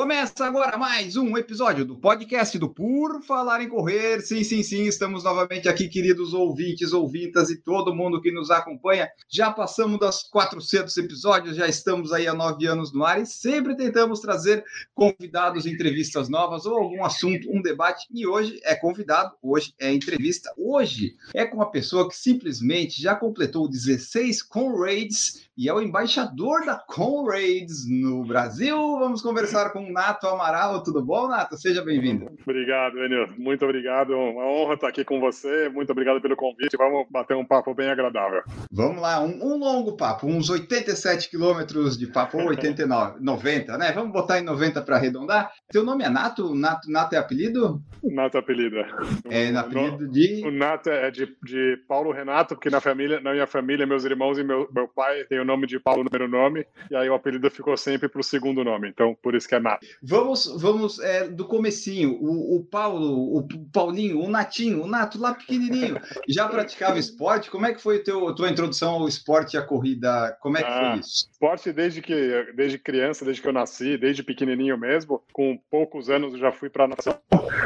Começa 0.00 0.46
agora 0.46 0.78
mais 0.78 1.14
um 1.14 1.36
episódio 1.36 1.84
do 1.84 1.94
podcast 1.94 2.58
do 2.58 2.70
Por 2.70 3.22
Falar 3.22 3.60
em 3.60 3.68
Correr. 3.68 4.22
Sim, 4.22 4.42
sim, 4.42 4.62
sim, 4.62 4.86
estamos 4.86 5.24
novamente 5.24 5.68
aqui, 5.68 5.90
queridos 5.90 6.32
ouvintes, 6.32 6.94
ouvintas 6.94 7.50
e 7.50 7.60
todo 7.60 7.94
mundo 7.94 8.18
que 8.18 8.32
nos 8.32 8.50
acompanha. 8.50 9.10
Já 9.28 9.52
passamos 9.52 10.00
das 10.00 10.22
400 10.22 10.96
episódios, 10.96 11.54
já 11.54 11.68
estamos 11.68 12.14
aí 12.14 12.26
há 12.26 12.32
nove 12.32 12.66
anos 12.66 12.94
no 12.94 13.04
ar 13.04 13.20
e 13.20 13.26
sempre 13.26 13.76
tentamos 13.76 14.20
trazer 14.20 14.64
convidados, 14.94 15.66
entrevistas 15.66 16.30
novas 16.30 16.64
ou 16.64 16.78
algum 16.78 17.04
assunto, 17.04 17.50
um 17.50 17.60
debate. 17.60 18.06
E 18.10 18.26
hoje 18.26 18.58
é 18.64 18.74
convidado, 18.74 19.34
hoje 19.42 19.74
é 19.78 19.92
entrevista. 19.92 20.50
Hoje 20.56 21.14
é 21.34 21.44
com 21.44 21.56
uma 21.56 21.70
pessoa 21.70 22.08
que 22.08 22.16
simplesmente 22.16 23.02
já 23.02 23.14
completou 23.14 23.68
16 23.68 24.44
Conrads 24.44 25.49
e 25.60 25.68
é 25.68 25.74
o 25.74 25.82
embaixador 25.82 26.64
da 26.64 26.74
Conrads 26.74 27.86
no 27.86 28.24
Brasil. 28.24 28.78
Vamos 28.98 29.20
conversar 29.20 29.68
com 29.74 29.80
o 29.80 29.92
Nato 29.92 30.26
Amaral. 30.26 30.82
Tudo 30.82 31.04
bom, 31.04 31.28
Nato? 31.28 31.54
Seja 31.58 31.84
bem-vindo. 31.84 32.30
Obrigado, 32.44 32.96
Enio. 33.04 33.28
Muito 33.36 33.62
obrigado. 33.66 34.14
Uma 34.14 34.46
honra 34.46 34.72
estar 34.72 34.88
aqui 34.88 35.04
com 35.04 35.20
você. 35.20 35.68
Muito 35.68 35.92
obrigado 35.92 36.18
pelo 36.18 36.34
convite. 36.34 36.78
Vamos 36.78 37.06
bater 37.10 37.36
um 37.36 37.44
papo 37.44 37.74
bem 37.74 37.90
agradável. 37.90 38.42
Vamos 38.72 39.02
lá, 39.02 39.20
um, 39.20 39.38
um 39.38 39.58
longo 39.58 39.98
papo, 39.98 40.26
uns 40.26 40.48
87 40.48 41.28
quilômetros 41.28 41.98
de 41.98 42.06
papo, 42.06 42.38
ou 42.38 42.48
89, 42.48 43.20
90, 43.20 43.76
né? 43.76 43.92
Vamos 43.92 44.12
botar 44.12 44.38
em 44.38 44.42
90 44.42 44.80
para 44.80 44.96
arredondar. 44.96 45.52
Teu 45.68 45.84
nome 45.84 46.04
é 46.04 46.08
Nato? 46.08 46.54
Nato, 46.54 46.90
Nato 46.90 47.14
é 47.14 47.18
apelido? 47.18 47.82
Nato 48.02 48.38
é 48.38 48.40
apelido. 48.40 48.76
É, 49.28 49.50
no 49.50 49.58
apelido 49.58 50.08
de. 50.08 50.42
O 50.42 50.50
Nato 50.50 50.88
é 50.88 51.10
de, 51.10 51.36
de 51.44 51.76
Paulo 51.86 52.12
Renato, 52.12 52.54
porque 52.54 52.70
na 52.70 52.80
família, 52.80 53.20
na 53.20 53.32
minha 53.32 53.46
família, 53.46 53.86
meus 53.86 54.06
irmãos 54.06 54.38
e 54.38 54.42
meu, 54.42 54.66
meu 54.72 54.88
pai 54.88 55.24
tem 55.24 55.38
o 55.38 55.49
nome 55.50 55.66
de 55.66 55.78
Paulo 55.78 56.04
no 56.04 56.10
primeiro 56.10 56.30
nome, 56.32 56.66
e 56.90 56.96
aí 56.96 57.08
o 57.08 57.14
apelido 57.14 57.50
ficou 57.50 57.76
sempre 57.76 58.08
pro 58.08 58.22
segundo 58.22 58.64
nome. 58.64 58.88
Então, 58.88 59.16
por 59.20 59.34
isso 59.34 59.48
que 59.48 59.54
é 59.54 59.60
Nato. 59.60 59.86
Vamos, 60.02 60.46
vamos 60.60 60.98
é, 61.00 61.28
do 61.28 61.44
comecinho. 61.44 62.16
O, 62.20 62.56
o 62.56 62.64
Paulo, 62.64 63.36
o 63.36 63.46
Paulinho, 63.72 64.20
o 64.20 64.30
Natinho, 64.30 64.82
o 64.82 64.86
Nato 64.86 65.18
lá 65.18 65.34
pequenininho, 65.34 66.00
já 66.28 66.48
praticava 66.48 66.98
esporte? 66.98 67.50
Como 67.50 67.66
é 67.66 67.74
que 67.74 67.82
foi 67.82 67.96
a 67.96 68.04
teu, 68.04 68.34
tua 68.34 68.48
introdução 68.48 68.92
ao 68.94 69.08
esporte 69.08 69.54
e 69.54 69.58
à 69.58 69.62
corrida? 69.62 70.36
Como 70.40 70.56
é 70.56 70.62
que 70.62 70.68
Ah. 70.68 70.90
foi 70.92 71.00
isso? 71.00 71.28
Esporte 71.32 71.72
desde 71.72 72.02
que 72.02 72.52
desde 72.54 72.78
criança, 72.78 73.24
desde 73.24 73.42
que 73.42 73.48
eu 73.48 73.52
nasci, 73.52 73.96
desde 73.96 74.22
pequenininho 74.22 74.78
mesmo, 74.78 75.22
com 75.32 75.58
poucos 75.70 76.10
anos 76.10 76.34
eu 76.34 76.38
já 76.38 76.52
fui 76.52 76.68
para 76.68 76.88
natação. 76.88 77.18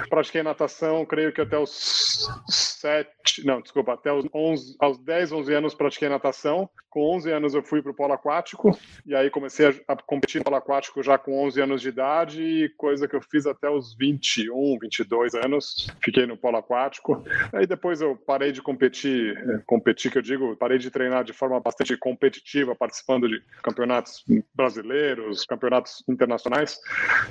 Pratiquei 0.08 0.42
natação, 0.42 1.05
creio 1.05 1.32
que 1.32 1.40
até 1.40 1.58
os 1.58 2.73
sete, 2.84 3.46
não, 3.46 3.62
desculpa, 3.62 3.94
até 3.94 4.12
os 4.12 4.27
11, 4.34 4.77
aos 4.78 4.98
10, 4.98 5.32
11 5.32 5.54
anos 5.54 5.74
pratiquei 5.74 6.06
natação. 6.08 6.68
Com 6.90 7.16
11 7.16 7.32
anos 7.32 7.54
eu 7.54 7.62
fui 7.62 7.82
para 7.82 7.90
o 7.90 7.94
polo 7.94 8.12
aquático 8.12 8.70
e 9.04 9.16
aí 9.16 9.28
comecei 9.28 9.82
a, 9.88 9.96
competir 9.96 10.38
no 10.38 10.44
polo 10.44 10.56
aquático 10.56 11.02
já 11.02 11.18
com 11.18 11.42
11 11.44 11.60
anos 11.62 11.80
de 11.82 11.88
idade, 11.88 12.72
coisa 12.77 13.08
que 13.08 13.16
eu 13.16 13.20
fiz 13.22 13.46
até 13.46 13.68
os 13.68 13.96
21, 13.98 14.78
22 14.80 15.34
anos. 15.34 15.88
Fiquei 16.00 16.24
no 16.27 16.36
polo 16.36 16.58
aquático. 16.58 17.24
Aí 17.52 17.66
depois 17.66 18.00
eu 18.00 18.14
parei 18.16 18.52
de 18.52 18.62
competir, 18.62 19.36
eh, 19.36 19.62
competir 19.66 20.12
que 20.12 20.18
eu 20.18 20.22
digo, 20.22 20.55
parei 20.56 20.78
de 20.78 20.88
treinar 20.90 21.24
de 21.24 21.32
forma 21.32 21.58
bastante 21.58 21.96
competitiva, 21.96 22.77
participando 22.77 23.28
de 23.28 23.42
campeonatos 23.62 24.22
brasileiros, 24.55 25.44
campeonatos 25.46 26.05
internacionais 26.08 26.78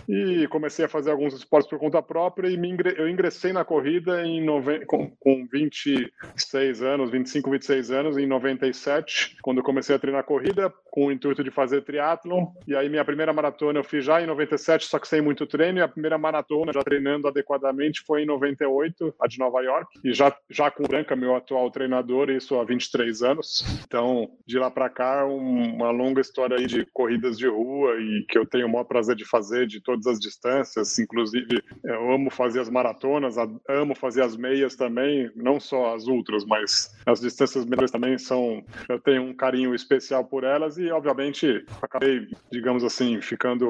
e 0.10 0.46
comecei 0.50 0.86
a 0.86 0.90
fazer 0.90 1.12
alguns 1.12 1.34
esportes 1.36 1.70
por 1.70 1.80
conta 1.80 2.02
própria 2.02 2.50
e 2.50 2.58
me 2.58 2.70
ingre- 2.70 2.96
eu 2.98 3.08
ingressei 3.08 3.54
na 3.54 3.64
corrida 3.64 4.26
em 4.26 4.44
noven- 4.44 4.86
com, 4.86 5.10
com 5.20 5.43
26 5.52 6.82
anos, 6.82 7.10
25, 7.12 7.50
26 7.52 7.92
anos, 7.92 8.18
em 8.18 8.26
97, 8.26 9.38
quando 9.42 9.58
eu 9.60 9.64
comecei 9.64 9.96
a 9.96 10.00
treinar 10.00 10.24
corrida 10.24 10.74
com 10.92 11.08
o 11.08 11.12
intuito 11.12 11.44
de 11.44 11.52
fazer 11.52 11.82
triatlon. 11.84 12.48
E 12.68 12.76
aí 12.76 12.88
minha 12.90 13.04
primeira 13.04 13.34
maratona 13.34 13.80
eu 13.80 13.84
fiz 13.84 14.06
já 14.06 14.22
em 14.22 14.28
97, 14.28 14.86
só 14.86 15.00
que 15.00 15.08
sem 15.08 15.22
muito 15.22 15.46
treino. 15.46 15.80
E 15.80 15.82
a 15.82 15.88
primeira 15.88 16.18
maratona 16.18 16.72
já 16.74 16.82
treinando 16.84 17.28
adequadamente 17.28 18.02
foi 18.06 18.24
em 18.24 18.26
98, 18.26 19.14
a 19.20 19.28
de 19.28 19.40
Nova 19.40 19.62
York. 19.62 20.00
E 20.04 20.14
já, 20.14 20.36
já 20.50 20.70
com 20.70 20.84
o 20.84 20.88
Branca, 20.88 21.16
meu 21.16 21.36
atual 21.36 21.70
treinador, 21.72 22.30
isso 22.30 22.56
há 22.60 22.64
23 22.64 23.24
anos. 23.24 23.64
Então, 23.86 24.30
de 24.46 24.60
lá 24.60 24.70
para 24.70 24.90
cá, 24.90 25.26
um- 25.26 25.76
uma 25.76 25.92
longa 25.92 26.22
história 26.22 26.58
aí 26.58 26.68
de 26.68 26.86
corridas 26.94 27.38
de 27.38 27.48
rua 27.48 27.96
e 28.00 28.26
que 28.30 28.38
eu 28.38 28.46
tenho 28.46 28.68
o 28.68 28.72
maior 28.72 28.84
prazer 28.84 29.16
de 29.16 29.26
fazer 29.26 29.66
de 29.68 29.82
todas 29.82 30.06
as 30.06 30.20
distâncias, 30.20 30.98
inclusive 31.00 31.62
eu 31.84 32.12
amo 32.12 32.30
fazer 32.30 32.60
as 32.60 32.70
maratonas, 32.70 33.36
amo 33.68 33.96
fazer 33.96 34.22
as 34.22 34.36
meias 34.38 34.76
também, 34.76 35.30
não 35.36 35.60
só 35.60 35.96
as 35.96 36.06
ultras, 36.08 36.46
mas 36.46 36.90
as 37.06 37.20
distâncias 37.20 37.66
menores 37.66 37.92
também 37.92 38.18
são, 38.18 38.64
eu 38.90 39.00
tenho 39.00 39.22
um 39.24 39.34
carinho 39.34 39.74
especial 39.76 40.24
por 40.26 40.44
elas 40.44 40.78
e 40.78 40.90
obviamente 40.92 41.66
acabei, 41.82 42.28
digamos 42.52 42.84
assim, 42.84 43.22
ficando 43.22 43.68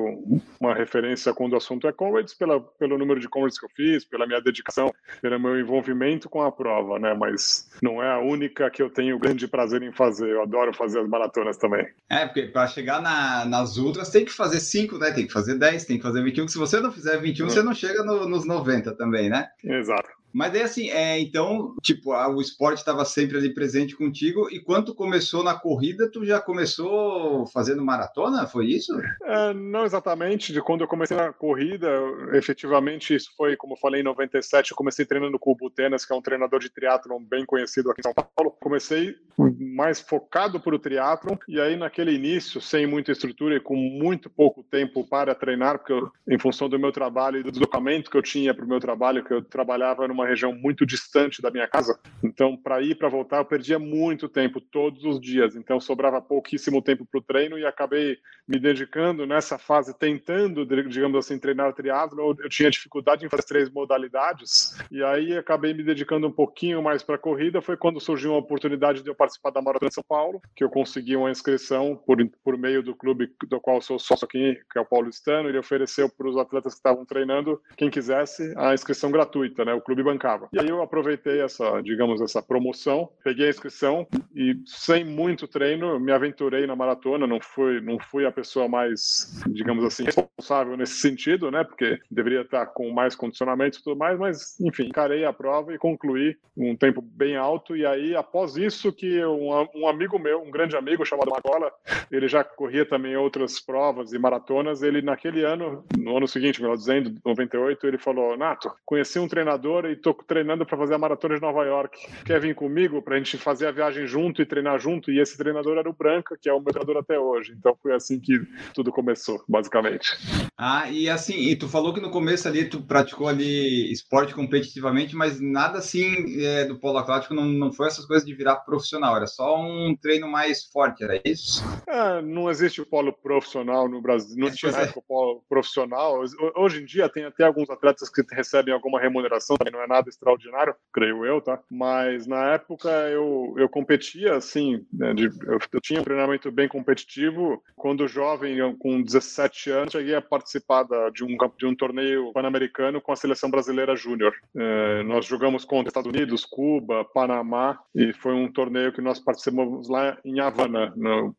uma 0.59 0.73
referência 0.73 1.33
quando 1.33 1.53
o 1.53 1.57
assunto 1.57 1.87
é 1.87 1.91
Comrades 1.91 2.33
pela, 2.33 2.59
pelo 2.59 2.97
número 2.97 3.19
de 3.19 3.27
Comrades 3.29 3.59
que 3.59 3.65
eu 3.65 3.69
fiz, 3.75 4.05
pela 4.05 4.25
minha 4.27 4.41
dedicação, 4.41 4.93
pelo 5.21 5.39
meu 5.39 5.59
envolvimento 5.59 6.29
com 6.29 6.41
a 6.41 6.51
prova, 6.51 6.99
né? 6.99 7.13
Mas 7.13 7.69
não 7.81 8.01
é 8.01 8.11
a 8.11 8.19
única 8.19 8.69
que 8.69 8.81
eu 8.81 8.89
tenho 8.89 9.17
grande 9.19 9.47
prazer 9.47 9.81
em 9.83 9.91
fazer. 9.91 10.29
Eu 10.29 10.41
adoro 10.43 10.73
fazer 10.73 10.99
as 10.99 11.07
maratonas 11.07 11.57
também. 11.57 11.85
É, 12.09 12.25
porque 12.25 12.43
para 12.43 12.67
chegar 12.67 13.01
na- 13.01 13.45
nas 13.45 13.77
ultras 13.77 14.09
tem 14.09 14.25
que 14.25 14.31
fazer 14.31 14.59
5, 14.59 14.97
né? 14.97 15.11
Tem 15.11 15.25
que 15.27 15.33
fazer 15.33 15.55
10, 15.57 15.85
tem 15.85 15.97
que 15.97 16.03
fazer 16.03 16.23
21. 16.23 16.45
que 16.45 16.51
Se 16.51 16.57
você 16.57 16.79
não 16.79 16.91
fizer 16.91 17.17
21, 17.19 17.45
Hum. 17.47 17.49
você 17.49 17.63
não 17.63 17.73
chega 17.73 18.03
no- 18.03 18.27
nos 18.27 18.45
90 18.45 18.95
também, 18.95 19.29
né? 19.29 19.47
Exato. 19.63 20.09
Mas 20.33 20.55
é 20.55 20.63
assim, 20.63 20.89
é, 20.89 21.19
então, 21.19 21.75
tipo, 21.81 22.11
o 22.11 22.41
esporte 22.41 22.79
estava 22.79 23.05
sempre 23.05 23.37
ali 23.37 23.53
presente 23.53 23.95
contigo. 23.95 24.49
E 24.51 24.59
quando 24.59 24.95
começou 24.95 25.43
na 25.43 25.53
corrida, 25.53 26.09
tu 26.09 26.25
já 26.25 26.41
começou 26.41 27.45
fazendo 27.47 27.85
maratona? 27.85 28.47
Foi 28.47 28.65
isso? 28.65 28.91
É, 29.23 29.53
não 29.53 29.85
exatamente, 29.85 30.51
de 30.51 30.61
quando 30.61 30.81
eu 30.81 30.87
comecei 30.87 31.15
na 31.15 31.31
corrida, 31.31 31.87
efetivamente 32.33 33.13
isso 33.13 33.31
foi, 33.37 33.55
como 33.55 33.73
eu 33.73 33.77
falei, 33.77 34.01
em 34.01 34.03
97, 34.03 34.71
eu 34.71 34.77
comecei 34.77 35.05
treinando 35.05 35.37
com 35.37 35.51
o 35.51 35.55
Butenas, 35.55 36.05
que 36.05 36.13
é 36.13 36.15
um 36.15 36.21
treinador 36.21 36.59
de 36.59 36.69
triatlon 36.69 37.23
bem 37.23 37.45
conhecido 37.45 37.91
aqui 37.91 38.01
em 38.01 38.03
São 38.03 38.13
Paulo. 38.13 38.55
Comecei 38.59 39.15
mais 39.59 39.99
focado 39.99 40.59
para 40.59 40.75
o 40.75 40.79
triatlon, 40.79 41.35
e 41.47 41.59
aí 41.59 41.75
naquele 41.75 42.13
início, 42.13 42.59
sem 42.59 42.87
muita 42.87 43.11
estrutura 43.11 43.55
e 43.55 43.59
com 43.59 43.75
muito 43.75 44.29
pouco 44.29 44.63
tempo 44.63 45.07
para 45.07 45.35
treinar, 45.35 45.79
porque 45.79 45.93
eu, 45.93 46.11
em 46.27 46.39
função 46.39 46.67
do 46.67 46.79
meu 46.79 46.91
trabalho 46.91 47.39
e 47.39 47.43
do 47.43 47.51
deslocamento 47.51 48.09
que 48.09 48.17
eu 48.17 48.21
tinha 48.21 48.53
para 48.53 48.65
o 48.65 48.67
meu 48.67 48.79
trabalho, 48.79 49.23
que 49.23 49.33
eu 49.33 49.43
trabalhava 49.43 50.07
numa 50.07 50.22
região 50.25 50.53
muito 50.53 50.85
distante 50.85 51.41
da 51.41 51.51
minha 51.51 51.67
casa, 51.67 51.99
então 52.23 52.55
para 52.55 52.81
ir 52.81 52.95
para 52.95 53.09
voltar 53.09 53.37
eu 53.37 53.45
perdia 53.45 53.79
muito 53.79 54.27
tempo, 54.27 54.61
todos 54.61 55.03
os 55.03 55.19
dias, 55.19 55.55
então 55.55 55.79
sobrava 55.79 56.21
pouquíssimo 56.21 56.81
tempo 56.81 57.05
para 57.05 57.19
o 57.19 57.23
treino 57.23 57.57
e 57.57 57.65
acabei 57.65 58.17
me 58.47 58.59
dedicando 58.59 59.25
nessa 59.25 59.57
fase, 59.57 59.97
tentando, 59.97 60.65
digamos 60.65 61.17
assim, 61.17 61.39
treinar 61.39 61.73
triatlo, 61.73 62.35
eu 62.39 62.49
tinha 62.49 62.69
dificuldade 62.69 63.25
em 63.25 63.29
fazer 63.29 63.43
três 63.43 63.69
modalidades, 63.69 64.77
e 64.91 65.03
aí 65.03 65.37
acabei 65.37 65.73
me 65.73 65.83
dedicando 65.83 66.27
um 66.27 66.31
pouquinho 66.31 66.81
mais 66.81 67.01
para 67.03 67.15
a 67.15 67.19
corrida, 67.19 67.61
foi 67.61 67.77
quando 67.77 67.99
surgiu 67.99 68.31
uma 68.31 68.39
oportunidade 68.39 69.01
de 69.01 69.09
eu 69.09 69.15
participar 69.15 69.51
da 69.51 69.61
Maratona 69.61 69.89
de 69.89 69.95
São 69.95 70.03
Paulo, 70.07 70.41
que 70.55 70.63
eu 70.63 70.69
consegui 70.69 71.15
uma 71.15 71.31
inscrição 71.31 71.95
por, 72.05 72.17
por 72.43 72.57
meio 72.57 72.83
do 72.83 72.95
clube 72.95 73.31
do 73.47 73.59
qual 73.59 73.81
sou 73.81 73.97
sócio 73.97 74.25
aqui, 74.25 74.59
que 74.71 74.77
é 74.77 74.81
o 74.81 74.85
Paulistano, 74.85 75.49
ele 75.49 75.57
ofereceu 75.57 76.09
para 76.09 76.27
os 76.27 76.37
atletas 76.37 76.73
que 76.73 76.79
estavam 76.79 77.05
treinando, 77.05 77.61
quem 77.77 77.89
quisesse, 77.89 78.53
a 78.57 78.73
inscrição 78.73 79.11
gratuita, 79.11 79.63
né, 79.63 79.73
o 79.73 79.81
clube 79.81 80.03
bancava. 80.13 80.47
E 80.53 80.59
aí 80.59 80.67
eu 80.67 80.81
aproveitei 80.81 81.41
essa, 81.41 81.81
digamos, 81.81 82.21
essa 82.21 82.41
promoção, 82.41 83.09
peguei 83.23 83.47
a 83.47 83.49
inscrição 83.49 84.07
e 84.35 84.55
sem 84.65 85.03
muito 85.03 85.47
treino, 85.47 85.99
me 85.99 86.11
aventurei 86.11 86.65
na 86.67 86.75
maratona, 86.75 87.27
não 87.27 87.39
fui, 87.41 87.81
não 87.81 87.97
fui 87.99 88.25
a 88.25 88.31
pessoa 88.31 88.67
mais, 88.67 89.43
digamos 89.47 89.83
assim, 89.83 90.03
responsável 90.03 90.77
nesse 90.77 90.95
sentido, 90.95 91.49
né? 91.49 91.63
Porque 91.63 91.99
deveria 92.09 92.41
estar 92.41 92.67
com 92.67 92.91
mais 92.91 93.15
condicionamento 93.15 93.79
e 93.79 93.83
tudo 93.83 93.97
mais, 93.97 94.17
mas 94.19 94.59
enfim, 94.59 94.87
encarei 94.87 95.25
a 95.25 95.33
prova 95.33 95.73
e 95.73 95.77
concluí 95.77 96.37
um 96.55 96.75
tempo 96.75 97.01
bem 97.01 97.35
alto. 97.35 97.75
E 97.75 97.85
aí, 97.85 98.15
após 98.15 98.55
isso, 98.55 98.91
que 98.91 99.23
um, 99.25 99.67
um 99.75 99.87
amigo 99.87 100.19
meu, 100.19 100.41
um 100.41 100.51
grande 100.51 100.75
amigo 100.75 101.05
chamado 101.05 101.31
Magola, 101.31 101.71
ele 102.11 102.27
já 102.27 102.43
corria 102.43 102.85
também 102.85 103.15
outras 103.15 103.59
provas 103.59 104.13
e 104.13 104.19
maratonas. 104.19 104.83
Ele, 104.83 105.01
naquele 105.01 105.43
ano, 105.43 105.83
no 105.97 106.17
ano 106.17 106.27
seguinte, 106.27 106.61
melhor 106.61 106.77
dizendo, 106.77 107.15
98, 107.25 107.87
ele 107.87 107.97
falou: 107.97 108.37
Nato, 108.37 108.71
conheci 108.85 109.19
um 109.19 109.27
treinador 109.27 109.85
e 109.85 109.95
tô 110.03 110.13
treinando 110.13 110.65
para 110.65 110.77
fazer 110.77 110.93
a 110.93 110.97
maratona 110.97 111.35
de 111.35 111.41
Nova 111.41 111.63
York. 111.63 111.97
Quer 112.25 112.39
vir 112.41 112.53
comigo 112.53 113.01
para 113.01 113.15
a 113.15 113.17
gente 113.17 113.37
fazer 113.37 113.67
a 113.67 113.71
viagem 113.71 114.05
junto 114.05 114.41
e 114.41 114.45
treinar 114.45 114.77
junto? 114.77 115.09
E 115.09 115.19
esse 115.19 115.37
treinador 115.37 115.77
era 115.77 115.89
o 115.89 115.93
Branca, 115.93 116.37
que 116.39 116.49
é 116.49 116.53
o 116.53 116.59
meu 116.59 116.73
treinador 116.73 116.97
até 116.97 117.17
hoje. 117.17 117.55
Então 117.57 117.75
foi 117.81 117.95
assim 117.95 118.19
que 118.19 118.41
tudo 118.73 118.91
começou, 118.91 119.41
basicamente. 119.47 120.09
Ah, 120.57 120.89
e 120.91 121.09
assim, 121.09 121.35
e 121.35 121.55
tu 121.55 121.69
falou 121.69 121.93
que 121.93 122.01
no 122.01 122.11
começo 122.11 122.47
ali 122.47 122.65
tu 122.65 122.81
praticou 122.81 123.27
ali 123.27 123.91
esporte 123.91 124.35
competitivamente, 124.35 125.15
mas 125.15 125.39
nada 125.39 125.77
assim 125.77 126.43
é, 126.43 126.65
do 126.65 126.77
polo 126.77 126.97
aquático 126.97 127.33
não, 127.33 127.45
não 127.45 127.71
foi 127.71 127.87
essas 127.87 128.05
coisas 128.05 128.27
de 128.27 128.35
virar 128.35 128.57
profissional, 128.57 129.15
era 129.15 129.25
só 129.25 129.57
um 129.57 129.95
treino 129.95 130.27
mais 130.27 130.65
forte, 130.65 131.03
era 131.03 131.19
isso? 131.23 131.63
É, 131.87 132.21
não 132.21 132.49
existe 132.49 132.81
o 132.81 132.85
polo 132.85 133.13
profissional 133.13 133.87
no 133.87 134.01
Brasil, 134.01 134.35
não 134.37 134.51
tinha 134.51 134.71
é. 134.71 134.91
o 134.95 135.01
polo 135.01 135.43
profissional. 135.47 136.21
Hoje 136.55 136.81
em 136.81 136.85
dia 136.85 137.07
tem 137.07 137.25
até 137.25 137.45
alguns 137.45 137.69
atletas 137.69 138.09
que 138.09 138.21
recebem 138.31 138.73
alguma 138.73 138.99
remuneração, 138.99 139.55
não 139.71 139.81
é 139.81 139.87
nada 139.93 140.09
extraordinário, 140.09 140.75
creio 140.91 141.25
eu, 141.25 141.39
tá? 141.39 141.59
Mas 141.69 142.25
na 142.25 142.53
época 142.53 142.89
eu, 142.89 143.53
eu 143.57 143.69
competia, 143.69 144.35
assim, 144.35 144.85
né, 144.91 145.13
de, 145.13 145.25
eu, 145.25 145.59
eu, 145.71 145.81
tinha 145.81 146.01
um 146.01 146.03
treinamento 146.03 146.51
bem 146.51 146.67
competitivo. 146.67 147.61
Quando 147.75 148.07
jovem, 148.07 148.57
eu, 148.57 148.75
com 148.77 149.01
17 149.01 149.69
anos, 149.69 149.91
cheguei 149.91 150.15
a 150.15 150.21
participar 150.21 150.83
da, 150.83 151.09
de, 151.09 151.23
um, 151.23 151.37
de 151.57 151.65
um 151.65 151.75
torneio 151.75 152.31
pan-americano 152.33 153.01
com 153.01 153.11
a 153.11 153.15
seleção 153.15 153.49
brasileira 153.49 153.95
júnior. 153.95 154.33
É, 154.55 155.03
nós 155.03 155.25
jogamos 155.25 155.63
contra 155.63 155.89
Estados 155.89 156.09
Unidos, 156.09 156.45
Cuba, 156.45 157.05
Panamá, 157.05 157.79
e 157.93 158.13
foi 158.13 158.33
um 158.33 158.51
torneio 158.51 158.91
que 158.91 159.01
nós 159.01 159.19
participamos 159.19 159.87
lá 159.87 160.17
em 160.25 160.39
Havana, 160.39 160.93
no, 160.95 161.35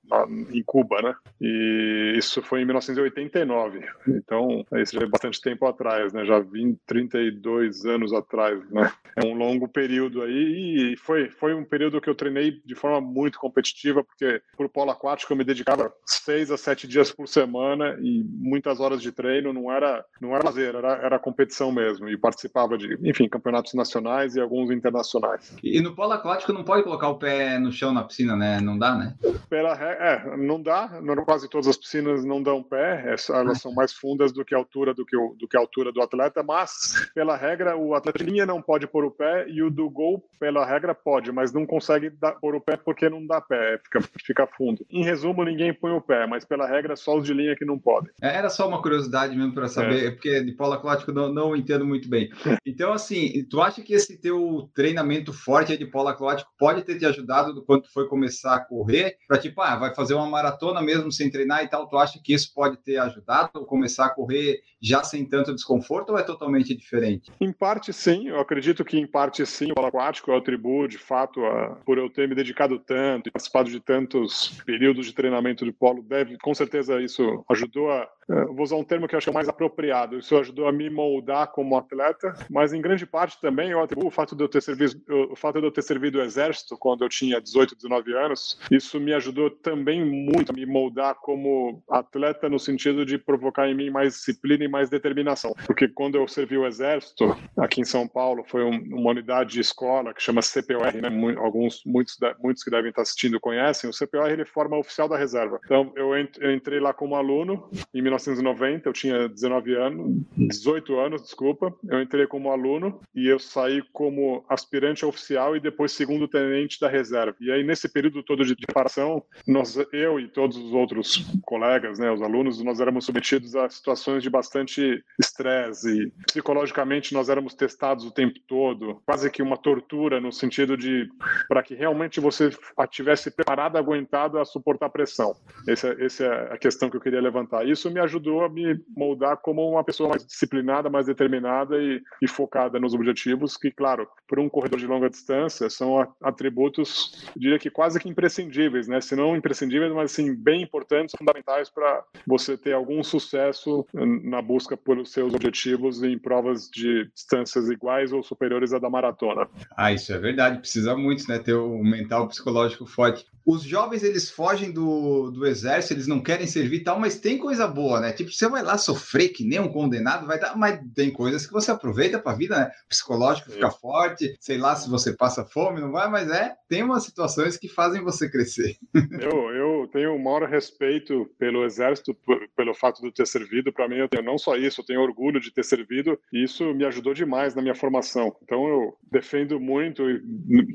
em 0.53 0.63
Cuba, 0.65 1.03
né? 1.03 1.15
E 1.41 2.15
isso 2.17 2.43
foi 2.43 2.63
em 2.63 2.65
1989. 2.65 3.85
Então, 4.09 4.65
isso 4.77 4.95
já 4.95 5.03
é 5.03 5.09
bastante 5.09 5.41
tempo 5.41 5.67
atrás, 5.67 6.13
né? 6.13 6.25
Já 6.25 6.39
vim 6.39 6.79
32 6.87 7.85
anos 7.85 8.13
atrás, 8.13 8.34
né? 8.71 8.93
É 9.17 9.25
um 9.25 9.35
longo 9.35 9.69
período 9.69 10.23
aí 10.23 10.93
e 10.93 10.97
foi, 10.97 11.31
foi 11.31 11.55
um 11.55 11.65
período 11.65 12.01
que 12.01 12.11
eu 12.11 12.15
treinei 12.15 12.61
de 12.65 12.75
forma 12.75 13.01
muito 13.01 13.39
competitiva, 13.39 14.03
porque 14.03 14.43
por 14.57 14.69
polo 14.69 14.91
aquático 14.91 15.33
eu 15.33 15.37
me 15.37 15.45
dedicava 15.45 15.93
seis 16.05 16.51
a 16.51 16.57
sete 16.57 16.89
dias 16.89 17.13
por 17.13 17.29
semana 17.29 17.97
e 18.01 18.25
muitas 18.25 18.81
horas 18.81 19.01
de 19.01 19.13
treino, 19.13 19.53
não 19.53 19.71
era, 19.71 20.05
não 20.21 20.35
era 20.35 20.45
lazer, 20.45 20.75
era, 20.75 20.95
era 20.95 21.19
competição 21.19 21.71
mesmo. 21.71 22.09
E 22.09 22.17
participava 22.17 22.77
de, 22.77 22.99
enfim, 23.09 23.29
campeonatos 23.29 23.75
nacionais 23.75 24.35
e 24.35 24.41
alguns 24.41 24.71
internacionais. 24.71 25.57
E 25.63 25.81
no 25.81 25.95
polo 25.95 26.13
aquático 26.13 26.53
não 26.53 26.65
pode 26.65 26.83
colocar 26.83 27.09
o 27.09 27.19
pé 27.19 27.59
no 27.59 27.71
chão 27.71 27.93
na 27.93 28.03
piscina, 28.03 28.37
né? 28.37 28.61
Não 28.61 28.77
dá, 28.77 28.97
né? 28.97 29.15
Pela, 29.49 29.75
é, 29.75 30.37
não 30.37 30.61
dá. 30.61 31.01
Quase 31.25 31.49
todas 31.49 31.69
as 31.69 31.77
piscinas 31.77 32.25
não 32.25 32.43
dão 32.43 32.63
pé, 32.63 33.17
elas 33.29 33.61
são 33.61 33.73
mais 33.73 33.93
fundas 33.93 34.33
do 34.33 34.45
que 34.45 34.55
a 34.55 34.59
altura 34.59 34.93
do 34.93 35.07
que, 35.07 35.17
o, 35.17 35.35
do 35.39 35.47
que 35.47 35.57
a 35.57 35.61
altura 35.61 35.93
do 35.93 36.03
atleta, 36.03 36.43
mas 36.43 37.11
pela 37.15 37.37
regra 37.37 37.77
o 37.77 37.95
atleta 37.95 38.24
linha 38.25 38.47
não 38.47 38.61
pode 38.61 38.87
pôr 38.87 39.05
o 39.05 39.11
pé 39.11 39.47
e 39.49 39.63
o 39.63 39.71
do 39.71 39.89
gol, 39.89 40.25
pela 40.39 40.65
regra, 40.65 40.95
pode, 40.95 41.31
mas 41.31 41.53
não 41.53 41.67
consegue 41.67 42.11
dar, 42.11 42.33
pôr 42.33 42.55
o 42.55 42.61
pé 42.61 42.77
porque 42.77 43.09
não 43.09 43.27
dá 43.27 43.41
pé, 43.41 43.79
fica, 43.85 44.01
fica 44.25 44.47
fundo. 44.47 44.85
Em 44.91 45.05
resumo, 45.05 45.45
ninguém 45.45 45.73
põe 45.73 45.93
o 45.93 46.01
pé, 46.01 46.27
mas 46.27 46.45
pela 46.45 46.67
regra, 46.67 46.97
só 46.97 47.17
os 47.17 47.25
de 47.25 47.33
linha 47.33 47.57
que 47.57 47.65
não 47.65 47.79
podem. 47.79 48.11
É, 48.21 48.37
era 48.37 48.49
só 48.49 48.69
uma 48.69 48.83
curiosidade 48.83 49.37
mesmo 49.37 49.55
para 49.55 49.69
saber, 49.69 50.07
é. 50.07 50.11
porque 50.11 50.43
de 50.43 50.53
polo 50.53 50.75
aquático 50.75 51.13
não, 51.13 51.33
não 51.33 51.57
entendo 51.57 51.85
muito 51.85 52.09
bem. 52.09 52.31
Então, 52.67 52.93
assim, 52.93 53.45
tu 53.49 53.61
acha 53.61 53.83
que 53.83 53.93
esse 53.93 54.17
teu 54.21 54.69
treinamento 54.75 55.33
forte 55.33 55.77
de 55.77 55.87
polo 55.87 56.09
aquático 56.09 56.51
pode 56.59 56.83
ter 56.83 56.99
te 56.99 57.07
ajudado 57.07 57.65
quando 57.65 57.83
tu 57.83 57.93
foi 57.93 58.09
começar 58.09 58.55
a 58.55 58.61
correr? 58.61 59.17
Para 59.29 59.39
tipo, 59.39 59.61
ah, 59.61 59.77
vai 59.77 59.95
fazer 59.95 60.15
uma 60.15 60.27
maratona 60.27 60.83
mesmo 60.83 61.13
sem 61.13 61.31
treinar 61.31 61.63
e 61.63 61.69
tal, 61.69 61.89
tu 61.89 61.97
acha 61.97 62.19
que 62.23 62.33
isso 62.33 62.53
pode 62.55 62.79
ter 62.79 62.97
ajudado 62.97 63.51
ou 63.55 63.67
começar 63.67 64.07
a 64.07 64.11
correr 64.11 64.61
já 64.81 65.03
sem 65.03 65.25
tanto 65.25 65.55
desconforto 65.55 66.11
ou 66.11 66.19
é 66.19 66.23
totalmente 66.23 66.75
diferente? 66.75 67.33
Em 67.41 67.53
parte, 67.53 67.93
sim. 67.93 68.14
Eu 68.27 68.41
acredito 68.41 68.85
que 68.85 68.99
em 68.99 69.07
parte, 69.07 69.45
sim, 69.47 69.71
o 69.71 69.75
polo 69.75 69.89
aquático 69.89 70.31
eu 70.31 70.37
atribuo, 70.37 70.87
de 70.87 70.99
fato, 70.99 71.45
a, 71.45 71.77
por 71.85 71.99
eu 71.99 72.09
ter 72.09 72.29
me 72.29 72.35
dedicado 72.35 72.79
tanto 72.79 73.29
e 73.29 73.33
participado 73.33 73.71
de 73.71 73.81
tantos 73.81 74.61
períodos 74.65 75.07
de 75.07 75.13
treinamento 75.13 75.65
de 75.65 75.73
polo, 75.73 76.03
deve, 76.03 76.39
com 76.39 76.55
certeza 76.55 77.01
isso 77.01 77.45
ajudou 77.49 77.91
a 77.91 78.09
é, 78.24 78.24
vou 78.29 78.63
usar 78.63 78.77
um 78.77 78.85
termo 78.85 79.07
que 79.07 79.15
eu 79.15 79.19
acho 79.19 79.31
é 79.31 79.33
mais 79.33 79.49
apropriado. 79.49 80.19
Isso 80.19 80.37
ajudou 80.37 80.67
a 80.67 80.73
me 80.73 80.89
moldar 80.89 81.49
como 81.49 81.77
atleta, 81.77 82.35
mas 82.51 82.73
em 82.73 82.81
grande 82.81 83.07
parte 83.07 83.41
também 83.41 83.71
eu 83.71 83.83
atribuo 83.83 84.09
o 84.09 84.11
fato 84.11 84.35
de 84.35 84.43
eu 84.43 84.49
ter 84.49 84.63
servido, 84.63 85.01
o 85.31 85.37
fato 85.37 85.61
de 85.61 85.67
eu 85.67 85.71
ter 85.71 85.83
servido 85.83 86.19
o 86.19 86.23
exército 86.23 86.77
quando 86.79 87.05
eu 87.05 87.09
tinha 87.09 87.41
18, 87.41 87.77
19 87.77 88.13
anos. 88.15 88.59
Isso 88.71 89.01
me 89.01 89.13
ajudou 89.13 89.51
também 89.51 90.05
muito 90.05 90.51
a 90.51 90.55
me 90.55 90.67
moldar 90.67 91.15
como 91.17 91.83
atleta 91.89 92.49
no 92.49 92.59
sentido 92.59 93.05
de 93.05 93.19
provocar 93.19 93.69
em 93.69 93.75
mim 93.75 93.91
mais 93.91 94.15
disciplina 94.15 94.65
e 94.65 94.69
mais 94.69 94.89
determinação. 94.89 95.55
Porque 95.67 95.89
quando 95.89 96.17
eu 96.17 96.27
servi 96.29 96.57
o 96.57 96.67
exército 96.67 97.37
aqui 97.57 97.81
em 97.81 97.85
São 97.85 98.07
Paulo, 98.07 98.45
foi 98.47 98.65
um, 98.65 98.77
uma 98.95 99.11
unidade 99.11 99.53
de 99.55 99.61
escola 99.61 100.15
que 100.15 100.23
chama 100.23 100.41
CPOR, 100.41 100.95
né? 100.95 101.09
Alguns 101.39 101.83
muitos 101.85 102.19
muitos 102.41 102.63
que 102.63 102.71
devem 102.71 102.91
estar 102.91 103.03
assistindo 103.03 103.41
conhecem. 103.41 103.89
O 103.89 103.93
CPOR 103.93 104.31
ele 104.31 104.45
forma 104.45 104.79
oficial 104.79 105.09
da 105.09 105.17
reserva. 105.17 105.61
Então 105.65 105.93
eu 105.97 106.19
entrei 106.19 106.81
lá 106.81 106.93
como 106.93 107.15
aluno 107.15 107.69
em 107.93 108.03
1990, 108.15 108.89
eu 108.89 108.93
tinha 108.93 109.29
19 109.29 109.75
anos, 109.75 110.23
18 110.37 110.99
anos, 110.99 111.23
desculpa. 111.23 111.75
Eu 111.89 112.01
entrei 112.01 112.27
como 112.27 112.51
aluno 112.51 113.01
e 113.15 113.29
eu 113.29 113.39
saí 113.39 113.83
como 113.93 114.45
aspirante 114.49 115.05
oficial 115.05 115.57
e 115.57 115.61
depois 115.61 115.93
segundo 115.93 116.29
tenente 116.29 116.81
da 116.81 116.89
reserva. 116.89 117.37
E 117.41 117.51
aí 117.51 117.63
nesse 117.65 117.89
período 117.89 118.23
todo 118.23 118.45
de 118.45 118.55
preparação, 118.55 119.23
nós, 119.47 119.77
eu 119.93 120.21
e 120.21 120.29
todos 120.29 120.57
os 120.57 120.73
outros 120.73 121.25
colegas, 121.43 121.99
né, 121.99 122.11
os 122.11 122.23
alunos, 122.23 122.63
nós 122.63 122.81
éramos 122.81 123.05
submetidos 123.07 123.57
a 123.57 123.69
situações 123.69 124.23
de 124.23 124.31
bastante 124.31 125.03
estresse. 125.19 126.13
Psicologicamente 126.27 127.15
nós 127.15 127.29
éramos 127.29 127.55
testados 127.55 128.05
o 128.05 128.11
tempo 128.11 128.39
todo, 128.47 129.01
quase 129.07 129.31
que 129.31 129.43
uma 129.43 129.57
tortura 129.57 130.21
no 130.21 130.33
sentido 130.33 130.77
de 130.77 131.09
para 131.49 131.63
que 131.63 131.75
realmente 131.75 132.21
você 132.21 132.51
estivesse 132.81 133.31
preparado, 133.31 133.77
aguentado 133.77 134.39
a 134.39 134.45
suportar 134.45 134.89
pressão. 134.91 135.35
Essa, 135.67 135.97
essa 135.99 136.25
é 136.25 136.55
a 136.55 136.59
questão 136.59 136.91
que 136.91 136.97
eu 136.97 137.01
queria 137.01 137.21
levantar. 137.21 137.67
Isso 137.67 137.91
me 137.91 138.01
ajudou 138.05 138.45
a 138.45 138.49
me 138.49 138.79
moldar 138.97 139.37
como 139.39 139.69
uma 139.69 139.85
pessoa 139.85 140.09
mais 140.09 140.27
disciplinada, 140.27 140.89
mais 140.89 141.07
determinada 141.07 141.77
e, 141.77 142.01
e 142.23 142.29
focada 142.29 142.79
nos 142.79 142.95
objetivos, 142.95 143.57
que, 143.57 143.71
claro, 143.71 144.07
por 144.29 144.39
um 144.39 144.49
corredor 144.49 144.79
de 144.79 144.87
longa 144.87 145.11
distância, 145.11 145.69
são 145.69 146.07
atributos, 146.23 147.31
diria 147.37 147.59
que 147.59 147.71
quase 147.71 147.99
que 147.99 148.09
imprescindíveis, 148.09 148.89
né? 148.89 149.01
Se 149.01 149.17
não 149.17 149.37
imprescindíveis, 149.37 149.93
mas 149.93 150.13
assim, 150.13 150.35
bem 150.35 150.63
importantes, 150.63 151.15
fundamentais 151.17 151.71
para 151.71 152.05
você 152.27 152.57
ter 152.57 152.73
algum 152.73 153.03
sucesso 153.03 153.87
na 153.93 154.41
busca 154.41 154.77
pelos 154.77 155.13
seus 155.13 155.35
objetivos 155.35 156.03
em 156.03 156.19
provas 156.19 156.69
de 156.69 157.11
distâncias 157.15 157.69
iguais 157.69 158.13
ou 158.13 158.23
superiores 158.23 158.73
à 158.73 158.79
da 158.79 158.91
maratona. 158.91 159.49
Ah, 159.77 159.93
isso 159.93 160.13
é 160.13 160.19
verdade, 160.19 160.59
precisa 160.59 160.97
muito, 160.97 161.29
né? 161.29 161.39
Ter 161.39 161.55
o 161.55 161.83
mental 161.83 162.29
psicológico 162.29 162.87
forte. 162.87 163.27
Os 163.47 163.63
jovens, 163.63 164.03
eles 164.03 164.31
fogem 164.31 164.73
do, 164.73 165.31
do 165.31 165.47
exército, 165.47 165.95
eles 165.95 166.07
não 166.07 166.23
querem 166.23 166.47
servir 166.47 166.79
e 166.79 166.85
tal, 166.85 166.99
mas 166.99 167.21
tem 167.21 167.37
coisa 167.37 167.69
boa 167.69 167.94
boa, 167.95 168.01
né? 168.01 168.13
Tipo, 168.13 168.31
você 168.31 168.49
vai 168.49 168.63
lá 168.63 168.77
sofrer 168.77 169.29
que 169.29 169.45
nem 169.45 169.61
um 169.61 169.69
condenado, 169.69 170.27
vai 170.27 170.39
dar, 170.39 170.57
mas 170.57 170.81
tem 170.95 171.13
coisas 171.13 171.47
que 171.47 171.53
você 171.53 171.71
aproveita 171.71 172.19
para 172.19 172.33
a 172.33 172.37
vida, 172.37 172.57
né? 172.57 172.71
O 172.87 172.89
psicológico 172.89 173.51
fica 173.51 173.71
forte, 173.71 174.37
sei 174.41 174.59
lá 174.59 174.75
se 174.75 174.91
você 174.91 175.13
passa 175.13 175.45
fome, 175.45 175.81
não 175.81 175.93
vai, 175.93 176.09
mas 176.11 176.31
é, 176.31 176.55
tem 176.69 176.83
umas 176.83 177.05
situações 177.05 177.57
que 177.57 177.69
fazem 177.69 178.03
você 178.03 178.29
crescer. 178.31 178.77
Eu, 179.25 179.51
eu 179.51 179.89
tenho 179.93 180.15
o 180.15 180.19
maior 180.19 180.49
respeito 180.49 181.31
pelo 181.39 181.65
exército, 181.65 182.17
pelo 182.57 182.75
fato 182.75 183.01
de 183.01 183.13
ter 183.13 183.27
servido. 183.27 183.73
Para 183.73 183.89
mim, 183.89 183.97
eu 183.97 184.09
tenho 184.09 184.25
não 184.25 184.37
só 184.37 184.57
isso, 184.57 184.81
eu 184.81 184.85
tenho 184.85 185.01
orgulho 185.01 185.41
de 185.41 185.53
ter 185.53 185.65
servido, 185.65 186.19
e 186.33 186.43
isso 186.43 186.75
me 186.75 186.85
ajudou 186.85 187.15
demais 187.15 187.55
na 187.55 187.63
minha 187.63 187.75
formação. 187.75 188.35
Então, 188.43 188.67
eu 188.67 188.97
defendo 189.11 189.61
muito, 189.61 190.03